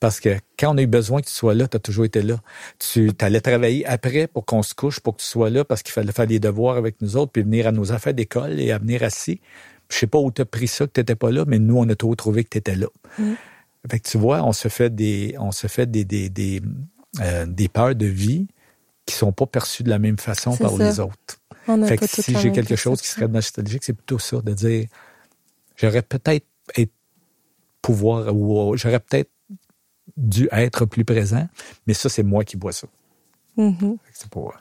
Parce 0.00 0.20
que 0.20 0.36
quand 0.58 0.74
on 0.74 0.78
a 0.78 0.82
eu 0.82 0.86
besoin 0.86 1.20
que 1.20 1.26
tu 1.26 1.32
sois 1.32 1.54
là, 1.54 1.66
tu 1.66 1.76
as 1.76 1.80
toujours 1.80 2.04
été 2.04 2.22
là. 2.22 2.36
Tu 2.78 3.10
allais 3.20 3.40
travailler 3.40 3.84
après 3.86 4.26
pour 4.28 4.44
qu'on 4.44 4.62
se 4.62 4.74
couche, 4.74 5.00
pour 5.00 5.16
que 5.16 5.22
tu 5.22 5.26
sois 5.26 5.50
là, 5.50 5.64
parce 5.64 5.82
qu'il 5.82 5.92
fallait 5.92 6.12
faire 6.12 6.26
des 6.26 6.38
devoirs 6.38 6.76
avec 6.76 7.00
nous 7.00 7.16
autres, 7.16 7.32
puis 7.32 7.42
venir 7.42 7.66
à 7.66 7.72
nos 7.72 7.90
affaires 7.92 8.14
d'école 8.14 8.60
et 8.60 8.70
à 8.70 8.78
venir 8.78 9.02
assis. 9.02 9.40
Je 9.90 9.96
sais 9.96 10.06
pas 10.06 10.18
où 10.18 10.30
tu 10.30 10.42
as 10.42 10.44
pris 10.44 10.68
ça, 10.68 10.86
que 10.86 11.00
tu 11.00 11.16
pas 11.16 11.30
là, 11.30 11.44
mais 11.46 11.58
nous, 11.58 11.78
on 11.78 11.88
a 11.88 11.96
toujours 11.96 12.16
trouvé 12.16 12.44
que 12.44 12.50
tu 12.50 12.58
étais 12.58 12.76
là. 12.76 12.86
Mm. 13.18 13.32
Fait 13.90 14.00
que 14.00 14.08
tu 14.08 14.18
vois, 14.18 14.42
on 14.42 14.52
se 14.52 14.68
fait 14.68 14.94
des, 14.94 15.36
on 15.38 15.52
se 15.52 15.66
fait 15.66 15.90
des, 15.90 16.04
des, 16.04 16.28
des, 16.28 16.60
euh, 17.20 17.46
des 17.46 17.68
peurs 17.68 17.94
de 17.94 18.06
vie 18.06 18.48
qui 19.06 19.14
sont 19.14 19.32
pas 19.32 19.46
perçues 19.46 19.82
de 19.82 19.90
la 19.90 19.98
même 19.98 20.18
façon 20.18 20.56
par 20.56 20.76
les 20.76 21.00
autres. 21.00 21.40
fait 21.86 21.96
que 21.96 22.06
si 22.06 22.36
j'ai 22.38 22.52
quelque 22.52 22.76
chose 22.76 23.00
qui 23.00 23.08
serait 23.08 23.28
nostalgique, 23.28 23.84
c'est 23.84 23.94
plutôt 23.94 24.18
ça, 24.18 24.40
de 24.40 24.52
dire, 24.52 24.86
j'aurais 25.76 26.02
peut-être 26.02 26.46
être 26.76 26.92
pouvoir, 27.80 28.34
ou 28.34 28.76
j'aurais 28.76 29.00
peut-être 29.00 29.30
dû 30.16 30.48
être 30.52 30.84
plus 30.84 31.04
présent, 31.04 31.48
mais 31.86 31.94
ça, 31.94 32.08
c'est 32.08 32.22
moi 32.22 32.44
qui 32.44 32.56
vois 32.56 32.72
ça. 32.72 32.88
Mm-hmm. 33.56 33.96
C'est 34.12 34.28
pour 34.28 34.54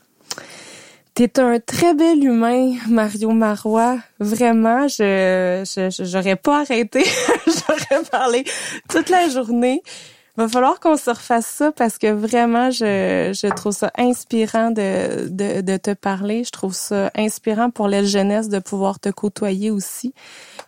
T'es 1.17 1.39
un 1.39 1.59
très 1.59 1.95
bel 1.95 2.23
humain, 2.23 2.75
Mario 2.87 3.31
Marois. 3.31 3.97
Vraiment, 4.19 4.87
je, 4.87 5.63
j'aurais 5.99 6.35
pas 6.35 6.61
arrêté. 6.61 7.03
parlé 8.11 8.43
toute 8.89 9.09
la 9.09 9.29
journée. 9.29 9.81
Va 10.37 10.47
falloir 10.47 10.79
qu'on 10.79 10.97
se 10.97 11.09
refasse 11.09 11.47
ça 11.47 11.71
parce 11.71 11.97
que 11.97 12.11
vraiment, 12.11 12.69
je, 12.69 13.31
je 13.33 13.47
trouve 13.55 13.73
ça 13.73 13.91
inspirant 13.97 14.69
de, 14.69 15.29
de, 15.29 15.61
de 15.61 15.77
te 15.77 15.95
parler. 15.95 16.43
Je 16.43 16.51
trouve 16.51 16.75
ça 16.75 17.09
inspirant 17.15 17.71
pour 17.71 17.87
la 17.87 18.03
jeunesse 18.03 18.47
de 18.47 18.59
pouvoir 18.59 18.99
te 18.99 19.09
côtoyer 19.09 19.71
aussi. 19.71 20.13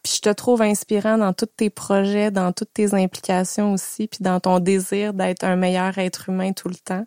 Puis 0.03 0.13
je 0.15 0.21
te 0.21 0.29
trouve 0.29 0.63
inspirant 0.63 1.19
dans 1.19 1.33
tous 1.33 1.45
tes 1.45 1.69
projets, 1.69 2.31
dans 2.31 2.51
toutes 2.51 2.73
tes 2.73 2.95
implications 2.95 3.73
aussi, 3.73 4.07
puis 4.07 4.21
dans 4.21 4.39
ton 4.39 4.57
désir 4.57 5.13
d'être 5.13 5.43
un 5.43 5.55
meilleur 5.55 5.99
être 5.99 6.29
humain 6.29 6.51
tout 6.51 6.69
le 6.69 6.75
temps. 6.75 7.05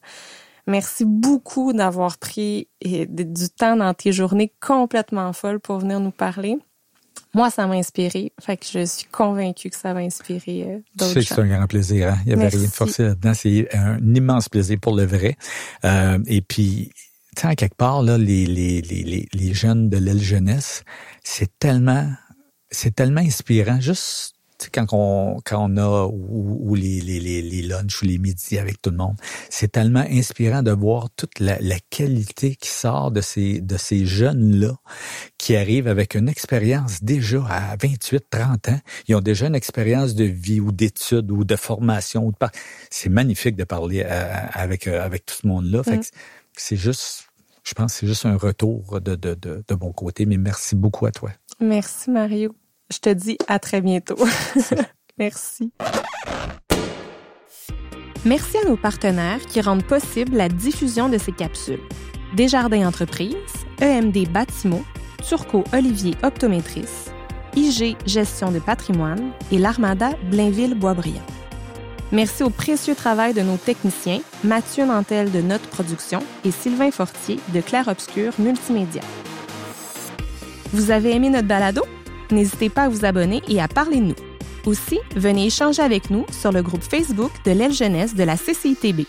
Merci 0.69 1.05
beaucoup 1.05 1.73
d'avoir 1.73 2.19
pris 2.19 2.69
du 2.81 3.49
temps 3.51 3.75
dans 3.75 3.93
tes 3.93 4.13
journées 4.13 4.55
complètement 4.61 5.33
folles 5.33 5.59
pour 5.59 5.79
venir 5.79 5.99
nous 5.99 6.13
parler. 6.13 6.59
Moi, 7.35 7.51
ça 7.51 7.67
m'a 7.67 7.75
inspiré. 7.75 8.33
Fait 8.41 8.57
que 8.57 8.67
je 8.71 8.85
suis 8.85 9.07
convaincue 9.07 9.71
que 9.71 9.77
ça 9.77 9.95
va 9.95 10.01
inspirer 10.01 10.65
euh, 10.65 10.79
d'autres 10.97 11.15
gens. 11.15 11.21
sais 11.21 11.21
que 11.21 11.35
c'est 11.35 11.41
un 11.41 11.47
grand 11.47 11.67
plaisir. 11.67 12.09
Hein? 12.09 12.19
Il 12.27 12.35
n'y 12.35 12.41
avait 12.41 12.49
rien 12.49 12.67
de 12.67 12.73
forcé 12.73 13.05
là-dedans. 13.05 13.33
C'est 13.35 13.75
un 13.75 13.99
immense 14.15 14.49
plaisir 14.49 14.79
pour 14.81 14.95
le 14.95 15.05
vrai. 15.05 15.37
Euh, 15.85 16.19
et 16.27 16.43
puis, 16.43 16.91
tu 17.35 17.43
sais, 17.43 17.57
quelque 17.57 17.77
part, 17.77 18.03
là, 18.03 18.19
les, 18.19 18.45
les, 18.45 18.83
les, 18.83 19.29
les 19.33 19.55
jeunes 19.55 19.89
de 19.89 19.97
l'aile 19.97 20.21
jeunesse, 20.21 20.85
c'est 21.25 21.59
tellement, 21.59 22.11
c'est 22.71 22.95
tellement 22.95 23.23
inspirant. 23.23 23.81
Juste 23.81 24.32
quand 24.71 24.87
on, 24.93 25.41
quand 25.45 25.69
on 25.71 25.77
a 25.77 26.07
ou, 26.07 26.75
les, 26.75 27.01
les, 27.01 27.21
les, 27.21 27.43
les 27.43 27.63
lunchs 27.63 28.03
ou 28.03 28.07
les 28.07 28.19
midis 28.19 28.59
avec 28.59 28.81
tout 28.81 28.91
le 28.91 28.97
monde, 28.97 29.17
c'est 29.51 29.73
tellement 29.73 30.05
inspirant 30.11 30.63
de 30.63 30.71
voir 30.71 31.09
toute 31.17 31.41
la, 31.41 31.59
la, 31.61 31.77
qualité 31.91 32.57
qui 32.57 32.69
sort 32.69 33.11
de 33.11 33.21
ces, 33.21 33.61
de 33.61 33.77
ces 33.77 34.07
jeunes-là 34.07 34.75
qui 35.39 35.57
arrivent 35.57 35.89
avec 35.89 36.15
une 36.15 36.29
expérience 36.29 37.03
déjà 37.03 37.45
à 37.49 37.77
28, 37.77 38.25
30 38.31 38.69
ans. 38.69 38.81
Ils 39.09 39.17
ont 39.17 39.21
déjà 39.21 39.47
une 39.47 39.55
expérience 39.55 40.15
de 40.15 40.25
vie 40.25 40.61
ou 40.61 40.73
d'études 40.73 41.31
ou 41.31 41.45
de 41.45 41.57
formation. 41.57 42.27
Ou 42.27 42.33
de... 42.33 42.37
C'est 42.91 43.11
magnifique 43.11 43.57
de 43.57 43.65
parler 43.65 44.05
euh, 44.07 44.33
avec, 44.53 44.87
euh, 44.87 45.05
avec 45.05 45.27
tout 45.27 45.35
ce 45.35 45.47
monde-là. 45.47 45.83
Mm. 45.87 46.01
c'est 46.57 46.77
juste, 46.77 47.29
je 47.65 47.75
pense 47.75 47.93
que 47.93 48.01
c'est 48.01 48.07
juste 48.07 48.27
un 48.27 48.37
retour 48.37 49.01
de, 49.01 49.15
de, 49.15 49.35
de, 49.35 49.65
de 49.67 49.75
mon 49.75 49.93
côté, 49.93 50.27
mais 50.27 50.37
merci 50.37 50.77
beaucoup 50.77 51.07
à 51.07 51.11
toi. 51.11 51.31
Merci 51.61 52.11
Mario. 52.11 52.55
Je 52.93 52.99
te 52.99 53.09
dis 53.09 53.39
à 53.49 53.59
très 53.59 53.81
bientôt. 53.81 54.19
Merci. 55.19 55.73
Merci 58.27 58.59
à 58.59 58.69
nos 58.69 58.77
partenaires 58.77 59.41
qui 59.47 59.63
rendent 59.63 59.85
possible 59.85 60.37
la 60.37 60.51
diffusion 60.51 61.09
de 61.09 61.17
ces 61.17 61.33
capsules. 61.33 61.81
Desjardins 62.37 62.87
Entreprises, 62.87 63.37
EMD 63.81 64.29
Bâtimo, 64.29 64.85
Turco 65.27 65.65
Olivier 65.73 66.15
Optométrice, 66.23 67.11
IG 67.57 67.97
Gestion 68.05 68.53
de 68.53 68.59
patrimoine 68.59 69.33
et 69.51 69.59
l'Armada 69.59 70.11
Blainville-Boisbriand. 70.31 71.25
Merci 72.11 72.43
au 72.43 72.51
précieux 72.51 72.95
travail 72.95 73.33
de 73.33 73.41
nos 73.41 73.57
techniciens, 73.57 74.21
Mathieu 74.45 74.85
Nantel 74.85 75.33
de 75.33 75.41
Notre 75.41 75.69
Production 75.71 76.23
et 76.45 76.51
Sylvain 76.51 76.91
Fortier 76.91 77.41
de 77.55 77.63
Claire 77.63 77.89
Obscur 77.89 78.35
Multimédia. 78.39 79.03
Vous 80.75 80.91
avez 80.91 81.13
aimé 81.13 81.31
notre 81.31 81.49
balado? 81.49 81.83
N'hésitez 82.33 82.71
pas 82.71 82.85
à 82.85 82.89
vous 82.89 83.05
abonner 83.05 83.43
et 83.47 83.61
à 83.61 83.69
parler 83.69 83.99
de 83.99 84.07
nous. 84.07 84.15
Aussi, 84.65 84.99
venez 85.15 85.47
échanger 85.47 85.83
avec 85.83 86.11
nous 86.11 86.25
sur 86.31 86.51
le 86.51 86.63
groupe 86.63 86.83
Facebook 86.83 87.31
de 87.45 87.53
l'aile 87.53 87.73
jeunesse 87.73 88.15
de 88.15 88.25
la 88.25 88.37
CCITB. 88.37 89.07